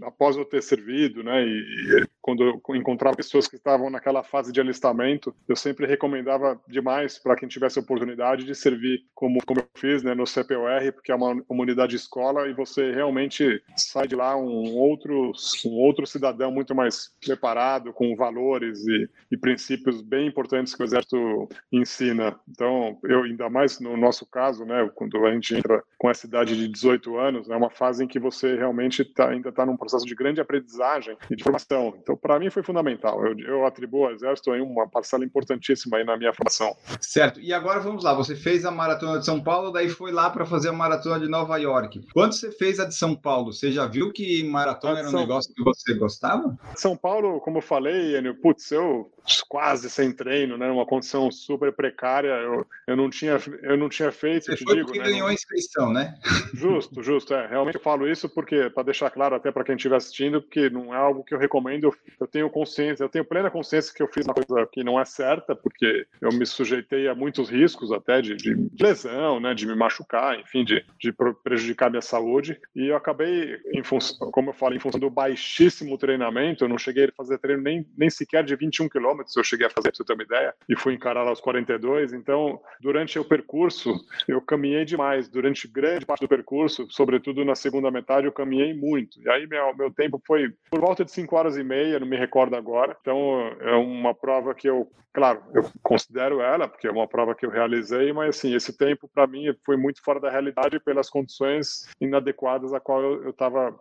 após 0.03 0.37
eu 0.37 0.45
ter 0.45 0.63
servido, 0.63 1.23
né? 1.23 1.43
E, 1.43 2.07
quando 2.21 2.43
eu 2.43 2.75
encontrava 2.75 3.15
pessoas 3.15 3.47
que 3.47 3.55
estavam 3.55 3.89
naquela 3.89 4.23
fase 4.23 4.51
de 4.51 4.61
alistamento, 4.61 5.35
eu 5.47 5.55
sempre 5.55 5.87
recomendava 5.87 6.59
demais 6.67 7.08
para 7.17 7.35
quem 7.35 7.47
tivesse 7.47 7.79
oportunidade 7.79 8.43
de 8.43 8.53
servir 8.53 9.05
como, 9.15 9.39
como 9.45 9.61
eu 9.61 9.67
fiz 9.75 10.03
né, 10.03 10.13
no 10.13 10.25
CPOR, 10.25 10.93
porque 10.93 11.11
é 11.11 11.15
uma 11.15 11.41
comunidade 11.43 11.95
escola 11.95 12.47
e 12.47 12.53
você 12.53 12.91
realmente 12.91 13.61
sai 13.75 14.07
de 14.07 14.15
lá 14.15 14.35
um 14.35 14.75
outro, 14.75 15.31
um 15.65 15.71
outro 15.71 16.05
cidadão 16.05 16.51
muito 16.51 16.75
mais 16.75 17.11
preparado, 17.25 17.93
com 17.93 18.15
valores 18.15 18.85
e, 18.85 19.09
e 19.31 19.37
princípios 19.37 20.01
bem 20.01 20.27
importantes 20.27 20.75
que 20.75 20.83
o 20.83 20.85
Exército 20.85 21.49
ensina. 21.71 22.39
Então, 22.49 22.97
eu 23.03 23.23
ainda 23.23 23.49
mais 23.49 23.79
no 23.79 23.95
nosso 23.95 24.25
caso, 24.25 24.65
né, 24.65 24.89
quando 24.95 25.25
a 25.25 25.31
gente 25.33 25.55
entra 25.55 25.83
com 25.97 26.09
essa 26.09 26.27
idade 26.27 26.55
de 26.55 26.67
18 26.67 27.17
anos, 27.17 27.49
é 27.49 27.55
uma 27.55 27.69
fase 27.69 28.03
em 28.03 28.07
que 28.07 28.19
você 28.19 28.55
realmente 28.55 29.03
tá, 29.05 29.29
ainda 29.29 29.49
está 29.49 29.65
num 29.65 29.77
processo 29.77 30.05
de 30.05 30.15
grande 30.15 30.41
aprendizagem 30.41 31.17
e 31.29 31.35
de 31.35 31.43
formação. 31.43 31.95
Então, 32.01 32.15
para 32.15 32.39
mim 32.39 32.49
foi 32.49 32.63
fundamental. 32.63 33.25
Eu, 33.25 33.39
eu 33.39 33.65
atribuo 33.65 34.05
ao 34.05 34.11
Exército 34.11 34.51
aí 34.51 34.61
uma 34.61 34.87
parcela 34.87 35.23
importantíssima 35.23 35.97
aí 35.97 36.03
na 36.03 36.17
minha 36.17 36.33
formação. 36.33 36.75
Certo. 37.01 37.39
E 37.39 37.53
agora 37.53 37.79
vamos 37.79 38.03
lá. 38.03 38.13
Você 38.13 38.35
fez 38.35 38.65
a 38.65 38.71
maratona 38.71 39.19
de 39.19 39.25
São 39.25 39.41
Paulo, 39.41 39.71
daí 39.71 39.89
foi 39.89 40.11
lá 40.11 40.29
para 40.29 40.45
fazer 40.45 40.69
a 40.69 40.73
maratona 40.73 41.19
de 41.19 41.27
Nova 41.27 41.57
York. 41.57 42.01
Quando 42.13 42.33
você 42.33 42.51
fez 42.51 42.79
a 42.79 42.85
de 42.85 42.95
São 42.95 43.15
Paulo, 43.15 43.53
você 43.53 43.71
já 43.71 43.85
viu 43.85 44.11
que 44.11 44.43
maratona 44.43 44.99
era 44.99 45.07
um 45.07 45.11
São... 45.11 45.19
negócio 45.19 45.53
que 45.53 45.63
você 45.63 45.93
gostava? 45.93 46.57
São 46.75 46.95
Paulo, 46.95 47.39
como 47.41 47.57
eu 47.57 47.61
falei, 47.61 48.17
Enio, 48.17 48.35
putz, 48.35 48.71
eu 48.71 49.11
quase 49.47 49.89
sem 49.89 50.11
treino, 50.11 50.57
né? 50.57 50.69
Uma 50.69 50.85
condição 50.85 51.29
super 51.31 51.71
precária. 51.71 52.29
Eu, 52.29 52.65
eu 52.87 52.95
não 52.95 53.09
tinha 53.09 53.39
eu 53.61 53.77
não 53.77 53.89
tinha 53.89 54.11
feito. 54.11 54.45
Você 54.45 54.57
foi 54.57 54.75
digo, 54.75 54.87
porque 54.87 54.99
né? 54.99 55.09
ganhou 55.09 55.27
a 55.27 55.33
inscrição, 55.33 55.91
né? 55.91 56.17
Justo, 56.53 57.03
justo. 57.03 57.33
É, 57.33 57.47
realmente 57.47 57.75
eu 57.75 57.81
falo 57.81 58.07
isso 58.07 58.27
porque 58.29 58.69
para 58.69 58.83
deixar 58.83 59.09
claro 59.09 59.35
até 59.35 59.51
para 59.51 59.63
quem 59.63 59.75
estiver 59.75 59.97
assistindo 59.97 60.41
que 60.41 60.69
não 60.69 60.93
é 60.93 60.97
algo 60.97 61.23
que 61.23 61.33
eu 61.33 61.39
recomendo 61.39 61.93
eu 62.19 62.27
tenho 62.27 62.49
consciência, 62.49 63.03
eu 63.03 63.09
tenho 63.09 63.25
plena 63.25 63.49
consciência 63.49 63.93
que 63.93 64.01
eu 64.01 64.07
fiz 64.07 64.25
uma 64.25 64.33
coisa 64.33 64.67
que 64.71 64.83
não 64.83 64.99
é 64.99 65.05
certa, 65.05 65.55
porque 65.55 66.05
eu 66.21 66.31
me 66.31 66.45
sujeitei 66.89 67.13
muitos 67.13 67.49
riscos 67.49 67.91
até 67.91 68.21
de, 68.21 68.35
de 68.35 68.55
lesão, 68.79 69.39
né, 69.39 69.53
de 69.53 69.67
me 69.67 69.75
machucar, 69.75 70.39
enfim, 70.39 70.63
de, 70.63 70.83
de 70.99 71.13
prejudicar 71.43 71.89
minha 71.89 72.01
saúde. 72.01 72.59
E 72.75 72.87
eu 72.87 72.95
acabei, 72.95 73.57
em 73.73 73.83
função, 73.83 74.31
como 74.31 74.49
eu 74.49 74.53
falei, 74.53 74.77
em 74.77 74.81
função 74.81 74.99
do 74.99 75.09
baixíssimo 75.09 75.97
treinamento, 75.97 76.63
eu 76.63 76.69
não 76.69 76.77
cheguei 76.77 77.05
a 77.05 77.11
fazer 77.15 77.37
treino 77.37 77.61
nem, 77.61 77.85
nem 77.95 78.09
sequer 78.09 78.43
de 78.43 78.55
21 78.55 78.89
quilômetros, 78.89 79.35
eu 79.35 79.43
cheguei 79.43 79.67
a 79.67 79.69
fazer, 79.69 79.89
para 79.89 79.97
você 79.97 80.03
ter 80.03 80.13
uma 80.13 80.23
ideia, 80.23 80.53
e 80.67 80.75
fui 80.75 80.93
encarar 80.93 81.27
aos 81.27 81.39
42. 81.39 82.13
Então, 82.13 82.59
durante 82.81 83.19
o 83.19 83.25
percurso, 83.25 83.93
eu 84.27 84.41
caminhei 84.41 84.85
demais. 84.85 85.29
Durante 85.29 85.67
grande 85.67 86.05
parte 86.05 86.21
do 86.21 86.27
percurso, 86.27 86.87
sobretudo 86.89 87.45
na 87.45 87.55
segunda 87.55 87.91
metade, 87.91 88.25
eu 88.25 88.31
caminhei 88.31 88.73
muito. 88.73 89.21
E 89.21 89.29
aí, 89.29 89.47
meu, 89.47 89.75
meu 89.75 89.91
tempo 89.91 90.21
foi 90.25 90.51
por 90.69 90.79
volta 90.79 91.05
de 91.05 91.11
5 91.11 91.35
horas 91.35 91.57
e 91.57 91.63
meia, 91.63 91.99
não 91.99 92.07
me 92.07 92.17
recordo 92.17 92.55
agora. 92.55 92.95
Então, 93.01 93.19
é 93.59 93.75
uma 93.75 94.13
prova 94.13 94.53
que 94.55 94.67
eu, 94.67 94.89
claro, 95.13 95.41
eu 95.53 95.69
considero 95.81 96.41
ela, 96.41 96.67
porque 96.79 96.87
é 96.87 96.91
uma 96.91 97.07
prova 97.07 97.35
que 97.35 97.45
eu 97.45 97.49
realizei, 97.49 98.13
mas 98.13 98.37
assim, 98.37 98.55
esse 98.55 98.77
tempo 98.77 99.09
para 99.13 99.27
mim 99.27 99.53
foi 99.65 99.75
muito 99.75 100.01
fora 100.01 100.17
da 100.17 100.29
realidade 100.29 100.79
pelas 100.79 101.09
condições 101.09 101.85
inadequadas 101.99 102.73
a 102.73 102.79
qual 102.79 103.03
eu 103.03 103.31
estava 103.31 103.77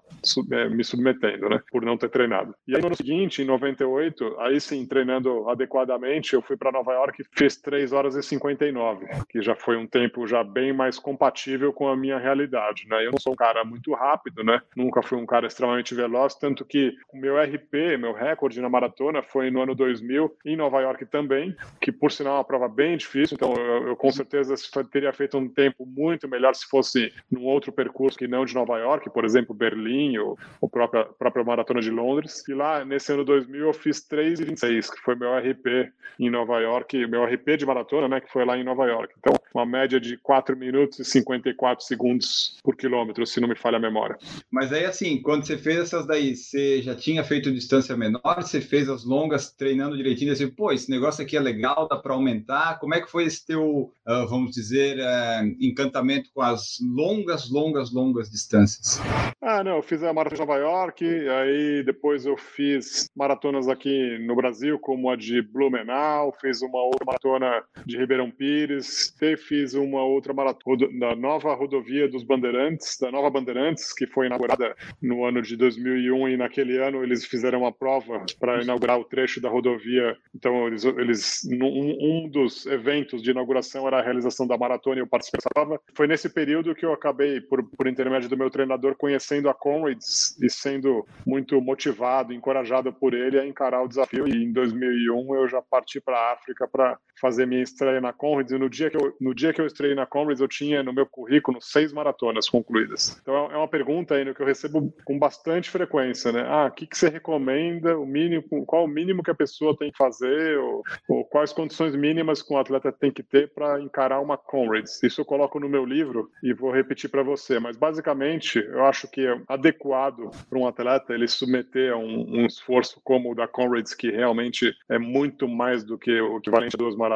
é, 0.50 0.68
me 0.68 0.82
submetendo, 0.82 1.48
né, 1.48 1.62
por 1.70 1.82
não 1.82 1.96
ter 1.96 2.08
treinado. 2.08 2.52
E 2.66 2.74
aí 2.74 2.80
no 2.80 2.88
ano 2.88 2.96
seguinte, 2.96 3.40
em 3.40 3.44
98, 3.44 4.40
aí 4.40 4.60
sim, 4.60 4.84
treinando 4.84 5.48
adequadamente, 5.48 6.34
eu 6.34 6.42
fui 6.42 6.56
para 6.56 6.72
Nova 6.72 6.92
York 6.92 7.22
e 7.22 7.38
fiz 7.38 7.56
3 7.60 7.92
horas 7.92 8.16
e 8.16 8.22
59, 8.22 9.06
que 9.28 9.40
já 9.40 9.54
foi 9.54 9.76
um 9.76 9.86
tempo 9.86 10.26
já 10.26 10.42
bem 10.42 10.72
mais 10.72 10.98
compatível 10.98 11.72
com 11.72 11.86
a 11.86 11.96
minha 11.96 12.18
realidade, 12.18 12.88
né? 12.88 13.06
Eu 13.06 13.12
não 13.12 13.20
sou 13.20 13.34
um 13.34 13.36
cara 13.36 13.64
muito 13.64 13.94
rápido, 13.94 14.42
né? 14.42 14.60
Nunca 14.74 15.02
fui 15.02 15.18
um 15.18 15.26
cara 15.26 15.46
extremamente 15.46 15.94
veloz, 15.94 16.34
tanto 16.34 16.64
que 16.64 16.92
o 17.12 17.16
meu 17.16 17.40
RP, 17.40 17.96
meu 17.96 18.12
recorde 18.12 18.60
na 18.60 18.68
maratona 18.68 19.22
foi 19.22 19.52
no 19.52 19.62
ano 19.62 19.74
2000 19.74 20.36
em 20.44 20.56
Nova 20.56 20.80
York 20.80 21.06
também, 21.06 21.54
que 21.80 21.92
por 21.92 22.10
sinal 22.10 22.34
é 22.34 22.38
uma 22.38 22.44
prova 22.44 22.68
bem 22.78 22.96
difícil, 22.96 23.34
então 23.34 23.52
eu, 23.54 23.88
eu 23.88 23.96
com 23.96 24.12
certeza 24.12 24.54
teria 24.88 25.12
feito 25.12 25.36
um 25.36 25.48
tempo 25.48 25.84
muito 25.84 26.28
melhor 26.28 26.54
se 26.54 26.64
fosse 26.64 27.12
num 27.28 27.44
outro 27.44 27.72
percurso 27.72 28.16
que 28.16 28.28
não 28.28 28.44
de 28.44 28.54
Nova 28.54 28.78
York, 28.78 29.10
por 29.10 29.24
exemplo, 29.24 29.52
Berlim 29.52 30.16
ou 30.18 30.38
a 30.62 30.68
própria, 30.68 31.04
própria 31.04 31.42
Maratona 31.42 31.80
de 31.80 31.90
Londres. 31.90 32.46
E 32.46 32.54
lá, 32.54 32.84
nesse 32.84 33.12
ano 33.12 33.24
2000, 33.24 33.66
eu 33.66 33.72
fiz 33.72 34.06
3,26, 34.08 34.94
que 34.94 35.00
foi 35.00 35.16
meu 35.16 35.36
RP 35.36 35.90
em 36.20 36.30
Nova 36.30 36.60
York, 36.60 37.04
meu 37.08 37.24
RP 37.24 37.56
de 37.56 37.66
maratona, 37.66 38.06
né, 38.06 38.20
que 38.20 38.30
foi 38.30 38.44
lá 38.44 38.56
em 38.56 38.62
Nova 38.62 38.86
York. 38.86 39.12
Então, 39.18 39.34
uma 39.52 39.66
média 39.66 39.98
de 39.98 40.16
4 40.16 40.56
minutos 40.56 41.00
e 41.00 41.04
54 41.04 41.84
segundos 41.84 42.58
por 42.62 42.76
quilômetro, 42.76 43.26
se 43.26 43.40
não 43.40 43.48
me 43.48 43.56
falha 43.56 43.76
a 43.76 43.80
memória. 43.80 44.16
Mas 44.50 44.72
aí, 44.72 44.84
assim, 44.84 45.20
quando 45.20 45.44
você 45.44 45.58
fez 45.58 45.78
essas 45.78 46.06
daí, 46.06 46.36
você 46.36 46.80
já 46.80 46.94
tinha 46.94 47.24
feito 47.24 47.52
distância 47.52 47.96
menor, 47.96 48.42
você 48.42 48.60
fez 48.60 48.88
as 48.88 49.04
longas 49.04 49.50
treinando 49.50 49.96
direitinho, 49.96 50.32
assim, 50.32 50.48
pô, 50.48 50.70
esse 50.70 50.88
negócio 50.88 51.24
aqui 51.24 51.36
é 51.36 51.40
legal, 51.40 51.88
dá 51.88 51.96
para 51.96 52.14
aumentar. 52.14 52.67
Como 52.74 52.94
é 52.94 53.00
que 53.00 53.10
foi 53.10 53.24
esse 53.24 53.44
teu, 53.46 53.92
uh, 54.06 54.26
vamos 54.28 54.52
dizer, 54.52 54.98
uh, 54.98 55.56
encantamento 55.60 56.30
com 56.34 56.42
as 56.42 56.78
longas, 56.80 57.50
longas, 57.50 57.92
longas 57.92 58.30
distâncias? 58.30 59.00
Ah, 59.40 59.64
não, 59.64 59.76
eu 59.76 59.82
fiz 59.82 60.02
a 60.02 60.12
maratona 60.12 60.42
de 60.42 60.46
Nova 60.46 60.58
York, 60.58 61.04
aí 61.04 61.82
depois 61.84 62.26
eu 62.26 62.36
fiz 62.36 63.08
maratonas 63.16 63.68
aqui 63.68 64.18
no 64.26 64.36
Brasil, 64.36 64.78
como 64.78 65.10
a 65.10 65.16
de 65.16 65.40
Blumenau, 65.40 66.34
fiz 66.40 66.60
uma 66.60 66.82
outra 66.82 67.04
maratona 67.04 67.62
de 67.86 67.96
Ribeirão 67.96 68.30
Pires, 68.30 69.14
fiz 69.46 69.74
uma 69.74 70.02
outra 70.02 70.34
maratona 70.34 70.88
da 70.98 71.16
nova 71.16 71.54
rodovia 71.54 72.08
dos 72.08 72.24
Bandeirantes, 72.24 72.98
da 73.00 73.10
nova 73.10 73.30
Bandeirantes, 73.30 73.92
que 73.92 74.06
foi 74.06 74.26
inaugurada 74.26 74.74
no 75.00 75.24
ano 75.24 75.40
de 75.40 75.56
2001 75.56 76.28
e 76.28 76.36
naquele 76.36 76.78
ano 76.78 77.02
eles 77.02 77.24
fizeram 77.24 77.60
uma 77.60 77.72
prova 77.72 78.24
para 78.38 78.62
inaugurar 78.62 78.98
o 78.98 79.04
trecho 79.04 79.40
da 79.40 79.48
rodovia. 79.48 80.16
Então 80.34 80.66
eles, 80.66 80.84
eles 80.84 81.40
um, 81.50 82.24
um 82.26 82.28
dos 82.28 82.57
eventos 82.66 83.22
de 83.22 83.30
inauguração 83.30 83.86
era 83.86 83.98
a 83.98 84.02
realização 84.02 84.46
da 84.46 84.56
maratona 84.56 84.96
e 84.96 85.00
eu 85.00 85.08
prova. 85.54 85.80
Foi 85.94 86.06
nesse 86.06 86.28
período 86.28 86.74
que 86.74 86.84
eu 86.84 86.92
acabei, 86.92 87.40
por, 87.40 87.62
por 87.62 87.86
intermédio 87.86 88.28
do 88.28 88.36
meu 88.36 88.50
treinador, 88.50 88.94
conhecendo 88.96 89.48
a 89.48 89.54
Comrades 89.54 90.36
e 90.40 90.50
sendo 90.50 91.06
muito 91.26 91.60
motivado, 91.60 92.32
encorajado 92.32 92.92
por 92.92 93.14
ele 93.14 93.38
a 93.38 93.46
encarar 93.46 93.82
o 93.82 93.88
desafio. 93.88 94.26
E 94.28 94.44
em 94.44 94.52
2001 94.52 95.34
eu 95.34 95.48
já 95.48 95.62
parti 95.62 96.00
para 96.00 96.16
a 96.16 96.32
África 96.32 96.68
para 96.68 96.98
fazer 97.20 97.46
minha 97.46 97.62
estreia 97.62 98.00
na 98.00 98.12
Comrades. 98.12 98.52
E 98.52 98.58
no 98.58 98.68
dia, 98.68 98.90
que 98.90 98.96
eu, 98.96 99.14
no 99.20 99.34
dia 99.34 99.52
que 99.52 99.60
eu 99.60 99.66
estreiei 99.66 99.94
na 99.94 100.06
Comrades, 100.06 100.40
eu 100.40 100.48
tinha 100.48 100.82
no 100.82 100.92
meu 100.92 101.06
currículo 101.06 101.60
seis 101.60 101.92
maratonas 101.92 102.48
concluídas. 102.48 103.18
Então 103.20 103.50
é 103.50 103.56
uma 103.56 103.68
pergunta 103.68 104.14
aí 104.14 104.34
que 104.34 104.42
eu 104.42 104.46
recebo 104.46 104.92
com 105.04 105.18
bastante 105.18 105.70
frequência, 105.70 106.32
né? 106.32 106.44
Ah, 106.46 106.66
o 106.66 106.70
que, 106.70 106.86
que 106.86 106.96
você 106.96 107.08
recomenda? 107.08 107.98
O 107.98 108.06
mínimo, 108.06 108.64
qual 108.66 108.84
o 108.84 108.88
mínimo 108.88 109.22
que 109.22 109.30
a 109.30 109.34
pessoa 109.34 109.76
tem 109.76 109.90
que 109.90 109.98
fazer? 109.98 110.58
Ou, 110.58 110.82
ou 111.08 111.24
quais 111.24 111.52
condições 111.52 111.94
mínimas 111.94 112.42
que 112.42 112.52
um 112.52 112.58
atleta 112.58 112.92
tem 112.92 113.10
que 113.10 113.22
ter 113.22 113.52
para 113.52 113.80
encarar 113.80 114.20
uma 114.20 114.36
Comrades? 114.36 115.02
Isso 115.02 115.20
eu 115.20 115.24
coloco 115.24 115.58
no 115.60 115.68
meu 115.68 115.84
livro 115.84 116.30
e 116.42 116.52
vou 116.52 116.70
repetir 116.70 117.10
para 117.10 117.22
você. 117.22 117.58
Mas 117.58 117.76
basicamente, 117.76 118.58
eu 118.58 118.84
acho 118.84 119.08
que 119.10 119.26
é 119.26 119.40
adequado 119.48 120.30
para 120.48 120.58
um 120.58 120.66
atleta 120.66 121.14
ele 121.14 121.28
submeter 121.28 121.92
a 121.92 121.96
um, 121.96 122.42
um 122.42 122.46
esforço 122.46 123.00
como 123.04 123.32
o 123.32 123.34
da 123.34 123.46
Comrades, 123.46 123.94
que 123.94 124.10
realmente 124.10 124.74
é 124.88 124.98
muito 124.98 125.48
mais 125.48 125.84
do 125.84 125.98
que 125.98 126.20
o 126.20 126.38
equivalente 126.38 126.76
a 126.76 126.78
duas 126.78 126.96
maratonas, 126.96 127.07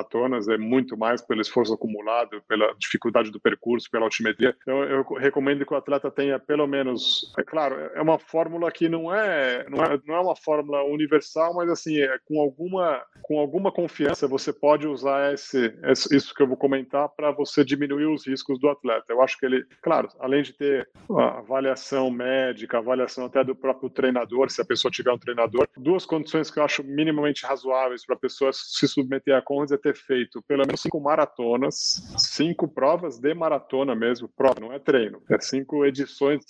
é 0.48 0.58
muito 0.58 0.96
mais 0.96 1.20
pelo 1.20 1.40
esforço 1.40 1.74
acumulado, 1.74 2.42
pela 2.48 2.74
dificuldade 2.78 3.30
do 3.30 3.40
percurso, 3.40 3.90
pela 3.90 4.04
altimetria. 4.04 4.56
Então, 4.62 4.82
eu 4.84 5.02
recomendo 5.14 5.64
que 5.66 5.72
o 5.72 5.76
atleta 5.76 6.10
tenha 6.10 6.38
pelo 6.38 6.66
menos, 6.66 7.32
é 7.38 7.42
claro, 7.42 7.74
é 7.94 8.00
uma 8.00 8.18
fórmula 8.18 8.70
que 8.70 8.88
não 8.88 9.14
é, 9.14 9.66
não 9.68 9.84
é, 9.84 10.00
não 10.06 10.14
é 10.14 10.20
uma 10.20 10.36
fórmula 10.36 10.82
universal, 10.84 11.54
mas 11.54 11.68
assim, 11.70 11.98
é, 11.98 12.18
com 12.24 12.40
alguma 12.40 13.02
com 13.22 13.38
alguma 13.38 13.70
confiança 13.70 14.26
você 14.26 14.52
pode 14.52 14.86
usar 14.86 15.32
esse, 15.32 15.74
esse 15.84 16.14
isso 16.14 16.34
que 16.34 16.42
eu 16.42 16.46
vou 16.46 16.56
comentar 16.56 17.08
para 17.08 17.30
você 17.30 17.64
diminuir 17.64 18.06
os 18.06 18.26
riscos 18.26 18.58
do 18.58 18.68
atleta. 18.68 19.06
Eu 19.08 19.22
acho 19.22 19.38
que 19.38 19.46
ele, 19.46 19.64
claro, 19.80 20.08
além 20.18 20.42
de 20.42 20.52
ter 20.52 20.88
avaliação 21.10 22.10
médica, 22.10 22.78
avaliação 22.78 23.26
até 23.26 23.42
do 23.42 23.54
próprio 23.54 23.90
treinador, 23.90 24.50
se 24.50 24.60
a 24.60 24.64
pessoa 24.64 24.90
tiver 24.90 25.12
um 25.12 25.18
treinador, 25.18 25.66
duas 25.76 26.04
condições 26.04 26.50
que 26.50 26.58
eu 26.58 26.64
acho 26.64 26.84
minimamente 26.84 27.44
razoáveis 27.44 28.04
para 28.04 28.16
a 28.16 28.18
pessoa 28.18 28.52
se 28.52 28.86
submeter 28.86 29.34
a 29.34 29.42
Conrads 29.42 29.72
é 29.72 29.78
ter 29.82 29.96
feito 29.96 30.42
pelo 30.42 30.64
menos 30.66 30.80
cinco 30.80 31.00
maratonas, 31.00 32.02
cinco 32.16 32.68
provas 32.68 33.18
de 33.18 33.34
maratona 33.34 33.94
mesmo, 33.94 34.28
prova, 34.28 34.60
não 34.60 34.72
é 34.72 34.78
treino, 34.78 35.20
é 35.28 35.40
cinco 35.40 35.84
edições, 35.84 36.44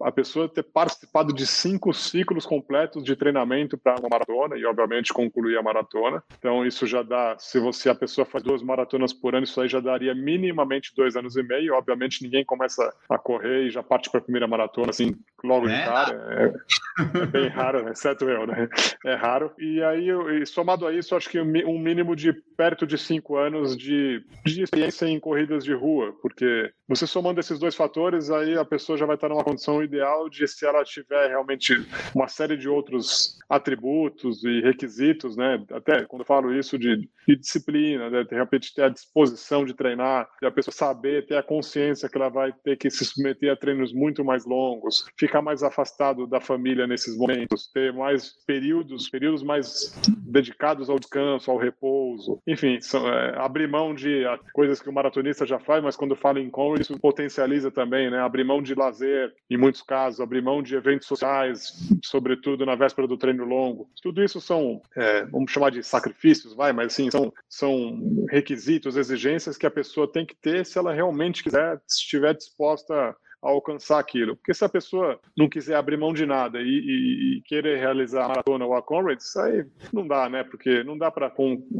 a 0.00 0.10
pessoa 0.10 0.48
ter 0.48 0.62
participado 0.62 1.32
de 1.32 1.46
cinco 1.46 1.92
ciclos 1.92 2.46
completos 2.46 3.04
de 3.04 3.14
treinamento 3.14 3.76
para 3.76 3.98
uma 4.00 4.08
maratona 4.08 4.56
e 4.56 4.64
obviamente 4.64 5.12
concluir 5.12 5.58
a 5.58 5.62
maratona. 5.62 6.22
Então 6.38 6.64
isso 6.66 6.86
já 6.86 7.02
dá, 7.02 7.36
se 7.38 7.58
você 7.58 7.88
a 7.88 7.94
pessoa 7.94 8.24
faz 8.24 8.42
duas 8.42 8.62
maratonas 8.62 9.12
por 9.12 9.34
ano, 9.34 9.44
isso 9.44 9.60
aí 9.60 9.68
já 9.68 9.80
daria 9.80 10.14
minimamente 10.14 10.94
dois 10.96 11.16
anos 11.16 11.36
e 11.36 11.42
meio. 11.42 11.74
Obviamente 11.74 12.22
ninguém 12.22 12.44
começa 12.44 12.94
a 13.08 13.18
correr 13.18 13.66
e 13.66 13.70
já 13.70 13.82
parte 13.82 14.10
para 14.10 14.20
a 14.20 14.22
primeira 14.22 14.46
maratona 14.46 14.90
assim 14.90 15.14
logo 15.42 15.68
é. 15.68 15.76
de 15.76 15.84
cara. 15.84 16.14
É, 16.30 17.18
é, 17.22 17.26
bem 17.26 17.48
raro, 17.48 17.88
exceto 17.88 18.28
eu, 18.28 18.46
né? 18.46 18.68
É 19.04 19.14
raro. 19.14 19.52
E 19.58 19.82
aí, 19.82 20.46
somado 20.46 20.86
a 20.86 20.92
isso, 20.92 21.14
acho 21.14 21.28
que 21.28 21.40
um 21.40 21.78
mínimo 21.78 22.16
de 22.16 22.32
perto 22.56 22.86
de 22.86 22.96
cinco 22.98 23.36
anos 23.36 23.76
de, 23.76 24.24
de 24.44 24.62
experiência 24.62 25.06
em 25.06 25.20
corridas 25.20 25.64
de 25.64 25.72
rua, 25.72 26.14
porque 26.22 26.72
você 26.88 27.06
somando 27.06 27.40
esses 27.40 27.58
dois 27.58 27.74
fatores, 27.74 28.30
aí 28.30 28.56
a 28.58 28.64
pessoa 28.64 28.98
já 28.98 29.06
vai 29.06 29.14
estar 29.14 29.28
numa 29.28 29.44
condição 29.44 29.82
ideal 29.82 30.28
de 30.28 30.46
se 30.46 30.66
ela 30.66 30.84
tiver 30.84 31.28
realmente 31.28 31.74
uma 32.14 32.28
série 32.28 32.56
de 32.56 32.68
outros 32.68 33.38
atributos 33.48 34.44
e 34.44 34.60
requisitos, 34.60 35.36
né? 35.36 35.64
Até 35.70 36.04
quando 36.04 36.22
eu 36.22 36.26
falo 36.26 36.52
isso 36.54 36.78
de, 36.78 37.08
de 37.26 37.36
disciplina, 37.36 38.10
né? 38.10 38.24
de 38.24 38.34
repente 38.34 38.74
ter 38.74 38.82
a 38.82 38.88
disposição 38.88 39.64
de 39.64 39.74
treinar, 39.74 40.28
de 40.40 40.46
a 40.46 40.50
pessoa 40.50 40.74
saber, 40.74 41.26
ter 41.26 41.36
a 41.36 41.42
consciência 41.42 42.08
que 42.08 42.16
ela 42.16 42.28
vai 42.28 42.52
ter 42.52 42.76
que 42.76 42.90
se 42.90 43.04
submeter 43.04 43.52
a 43.52 43.56
treinos 43.56 43.92
muito 43.92 44.24
mais 44.24 44.44
longos, 44.44 45.06
ficar 45.18 45.40
mais 45.40 45.62
afastado 45.62 46.26
da 46.26 46.40
família 46.40 46.86
nesses 46.86 47.16
momentos, 47.16 47.70
ter 47.72 47.92
mais 47.92 48.32
períodos, 48.46 49.08
períodos 49.08 49.42
mais 49.42 49.94
dedicados 50.26 50.90
ao 50.90 50.98
descanso, 50.98 51.50
ao 51.50 51.56
repouso, 51.56 52.40
enfim, 52.46 52.80
são, 52.80 53.06
é, 53.08 53.38
abrir 53.38 53.68
mão 53.68 53.94
de 53.94 54.24
coisas 54.52 54.80
que 54.80 54.88
o 54.88 54.92
maratonista 54.92 55.46
já 55.46 55.58
faz, 55.58 55.82
mas 55.82 55.96
quando 55.96 56.16
fala 56.16 56.40
em 56.40 56.50
com 56.74 56.80
isso 56.80 56.98
potencializa 56.98 57.70
também, 57.70 58.10
né? 58.10 58.18
Abrir 58.18 58.44
mão 58.44 58.60
de 58.60 58.74
lazer, 58.74 59.32
em 59.48 59.56
muitos 59.56 59.82
casos, 59.82 60.20
abrir 60.20 60.42
mão 60.42 60.62
de 60.62 60.74
eventos 60.74 61.06
sociais, 61.06 61.72
sobretudo 62.02 62.66
na 62.66 62.74
véspera 62.74 63.06
do 63.06 63.16
treino 63.16 63.44
longo. 63.44 63.88
Tudo 64.02 64.22
isso 64.22 64.40
são, 64.40 64.82
é, 64.96 65.24
vamos 65.26 65.52
chamar 65.52 65.70
de 65.70 65.82
sacrifícios, 65.82 66.54
vai, 66.54 66.72
mas 66.72 66.92
sim, 66.92 67.10
são, 67.10 67.32
são 67.48 68.26
requisitos, 68.28 68.96
exigências 68.96 69.56
que 69.56 69.66
a 69.66 69.70
pessoa 69.70 70.10
tem 70.10 70.26
que 70.26 70.34
ter 70.34 70.66
se 70.66 70.78
ela 70.78 70.92
realmente 70.92 71.42
quiser, 71.44 71.80
estiver 71.88 72.34
disposta 72.34 73.14
a 73.44 73.50
alcançar 73.50 73.98
aquilo. 73.98 74.36
Porque 74.36 74.54
se 74.54 74.64
a 74.64 74.68
pessoa 74.68 75.20
não 75.36 75.48
quiser 75.48 75.76
abrir 75.76 75.98
mão 75.98 76.14
de 76.14 76.24
nada 76.24 76.60
e, 76.60 76.64
e, 76.64 77.36
e 77.38 77.40
querer 77.42 77.78
realizar 77.78 78.24
a 78.24 78.28
maratona 78.28 78.64
ou 78.64 78.74
a 78.74 78.82
Comrades, 78.82 79.36
aí 79.36 79.66
não 79.92 80.06
dá, 80.06 80.28
né? 80.28 80.42
Porque 80.42 80.82
não 80.82 80.96
dá 80.96 81.10
para 81.10 81.30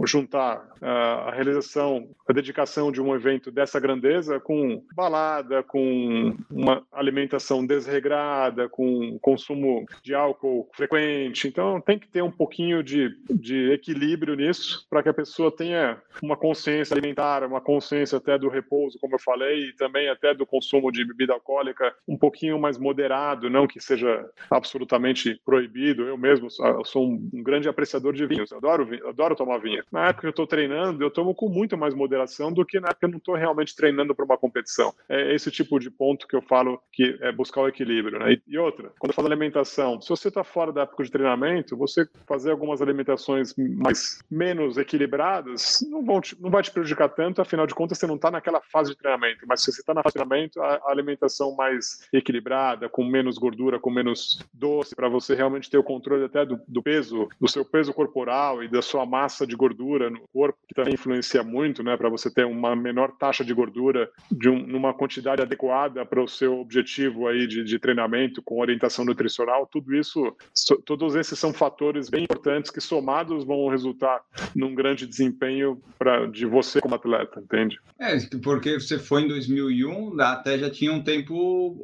juntar 0.05 0.59
uh, 0.83 1.29
a 1.29 1.31
realização, 1.31 2.09
a 2.29 2.33
dedicação 2.33 2.93
de 2.93 3.01
um 3.01 3.15
evento 3.15 3.51
dessa 3.51 3.81
grandeza 3.81 4.39
com 4.39 4.85
balada, 4.95 5.63
com 5.63 6.37
uma 6.51 6.83
alimentação 6.93 7.65
desregrada, 7.65 8.69
com 8.69 9.19
consumo 9.21 9.87
de 10.03 10.15
álcool 10.15 10.69
frequente. 10.75 11.49
Então 11.49 11.81
tem 11.81 11.99
que 11.99 12.09
ter 12.09 12.23
um 12.23 12.31
pouquinho 12.31 12.83
de, 12.83 13.17
de 13.31 13.73
equilíbrio 13.73 14.35
nisso 14.35 14.87
para 14.91 15.03
que 15.03 15.09
a 15.09 15.15
pessoa 15.15 15.51
tenha 15.51 15.99
uma 16.23 16.37
consciência 16.37 16.95
alimentar, 16.95 17.43
uma 17.45 17.61
consciência 17.61 18.19
até 18.19 18.37
do 18.37 18.49
repouso, 18.49 18.99
como 19.01 19.15
eu 19.15 19.19
falei, 19.19 19.69
e 19.69 19.73
também 19.73 20.09
até 20.11 20.35
do 20.35 20.45
consumo 20.45 20.93
de 20.93 21.05
bebida 21.05 21.33
alcoólica 21.33 21.54
um 22.07 22.17
pouquinho 22.17 22.59
mais 22.59 22.79
moderado, 22.79 23.51
não 23.51 23.67
que 23.67 23.81
seja 23.81 24.29
absolutamente 24.51 25.41
proibido. 25.45 26.03
Eu 26.03 26.17
mesmo 26.17 26.49
eu 26.61 26.85
sou 26.85 27.07
um, 27.07 27.31
grande 27.43 27.69
apreciador 27.69 28.13
de 28.13 28.27
vinhos, 28.27 28.53
adoro, 28.53 28.87
vinho, 28.87 29.09
adoro 29.09 29.37
tomar 29.37 29.59
vinho. 29.59 29.83
Na 29.91 30.09
época 30.09 30.23
que 30.23 30.27
eu 30.27 30.31
estou 30.31 30.47
treinando, 30.47 31.03
eu 31.03 31.11
tomo 31.11 31.35
com 31.35 31.49
muito 31.49 31.77
mais 31.77 31.95
moderação 31.95 32.53
do 32.53 32.65
que 32.65 32.81
na 32.81 32.89
época 32.89 33.01
que 33.01 33.07
eu 33.07 33.11
não 33.11 33.19
estou 33.19 33.35
realmente 33.35 33.75
treinando 33.75 34.15
para 34.15 34.25
uma 34.25 34.39
competição. 34.39 34.95
É 35.09 35.35
esse 35.35 35.51
tipo 35.51 35.79
de 35.79 35.91
ponto 35.91 36.27
que 36.27 36.37
eu 36.37 36.43
falo 36.43 36.81
que 36.93 37.19
é 37.21 37.33
buscar 37.33 37.63
o 37.63 37.69
equilíbrio. 37.69 38.19
Né? 38.19 38.39
E, 38.47 38.59
outra, 38.59 38.91
quando 38.99 39.11
eu 39.11 39.15
falo 39.15 39.29
alimentação, 39.29 40.01
se 40.01 40.09
você 40.09 40.29
está 40.29 40.45
fora 40.45 40.73
da 40.73 40.83
época 40.83 41.05
de 41.05 41.11
treinamento, 41.11 41.77
você 41.77 42.09
fazer 42.27 42.51
algumas 42.51 42.81
alimentações 42.81 43.55
mais 43.57 44.19
menos 44.31 44.77
equilibradas 44.77 45.85
não, 45.91 46.05
vão 46.05 46.21
te, 46.21 46.41
não 46.41 46.51
vai 46.51 46.63
te 46.63 46.71
prejudicar 46.71 47.09
tanto, 47.09 47.41
afinal 47.41 47.67
de 47.67 47.75
contas 47.75 47.99
você 47.99 48.07
não 48.07 48.17
está 48.17 48.31
naquela 48.31 48.61
fase 48.61 48.91
de 48.91 48.97
treinamento. 48.97 49.47
Mas 49.47 49.63
se 49.63 49.73
você 49.73 49.81
está 49.81 49.95
na 49.95 50.03
fase 50.03 50.15
de 50.15 50.25
treinamento, 50.25 50.61
a, 50.63 50.81
a 50.87 50.95
alimentação 51.45 51.55
mais 51.55 52.01
equilibrada, 52.13 52.89
com 52.89 53.05
menos 53.05 53.37
gordura, 53.37 53.79
com 53.79 53.91
menos 53.91 54.39
doce, 54.53 54.95
para 54.95 55.09
você 55.09 55.35
realmente 55.35 55.69
ter 55.69 55.79
o 55.79 55.83
controle 55.83 56.25
até 56.25 56.47
do, 56.47 56.61
do, 56.67 56.83
peso, 56.83 57.29
do 57.41 57.49
seu 57.49 57.65
peso 57.65 57.93
corporal 57.93 58.63
e 58.63 58.69
da 58.69 58.81
sua 58.81 59.05
massa 59.05 59.47
de 59.47 59.55
gordura 59.55 60.09
no 60.09 60.21
corpo, 60.33 60.59
que 60.67 60.75
também 60.75 60.95
influencia 60.95 61.43
muito, 61.43 61.83
né, 61.83 61.97
para 61.97 62.09
você 62.09 62.33
ter 62.33 62.47
uma 62.47 62.75
menor 62.75 63.13
taxa 63.13 63.45
de 63.45 63.53
gordura 63.53 64.09
de 64.31 64.49
um, 64.49 64.67
numa 64.67 64.95
quantidade 64.95 65.43
adequada 65.43 66.07
para 66.07 66.23
o 66.23 66.29
seu 66.29 66.61
objetivo 66.61 67.27
aí 67.27 67.47
de, 67.47 67.65
de 67.65 67.79
treinamento 67.79 68.43
com 68.43 68.61
orientação 68.61 69.05
nutricional, 69.05 69.69
tudo 69.71 69.95
isso, 69.95 70.35
so, 70.55 70.77
todos 70.83 71.15
esses 71.15 71.39
são 71.39 71.53
fatores 71.53 72.09
bem 72.09 72.25
importantes 72.25 72.71
que 72.71 72.81
somados 72.81 73.45
vão 73.45 73.69
resultar 73.69 74.21
num 74.55 74.75
grande 74.75 75.07
desempenho 75.07 75.81
para 75.99 76.27
de 76.27 76.47
você 76.47 76.81
como 76.81 76.95
atleta, 76.95 77.41
entende? 77.41 77.79
É, 77.99 78.17
porque 78.43 78.79
você 78.79 78.99
foi 78.99 79.23
em 79.23 79.29
2001, 79.29 80.21
até 80.21 80.59
já 80.59 80.71
tinha 80.71 80.93
um 80.93 81.03
tempo 81.03 81.24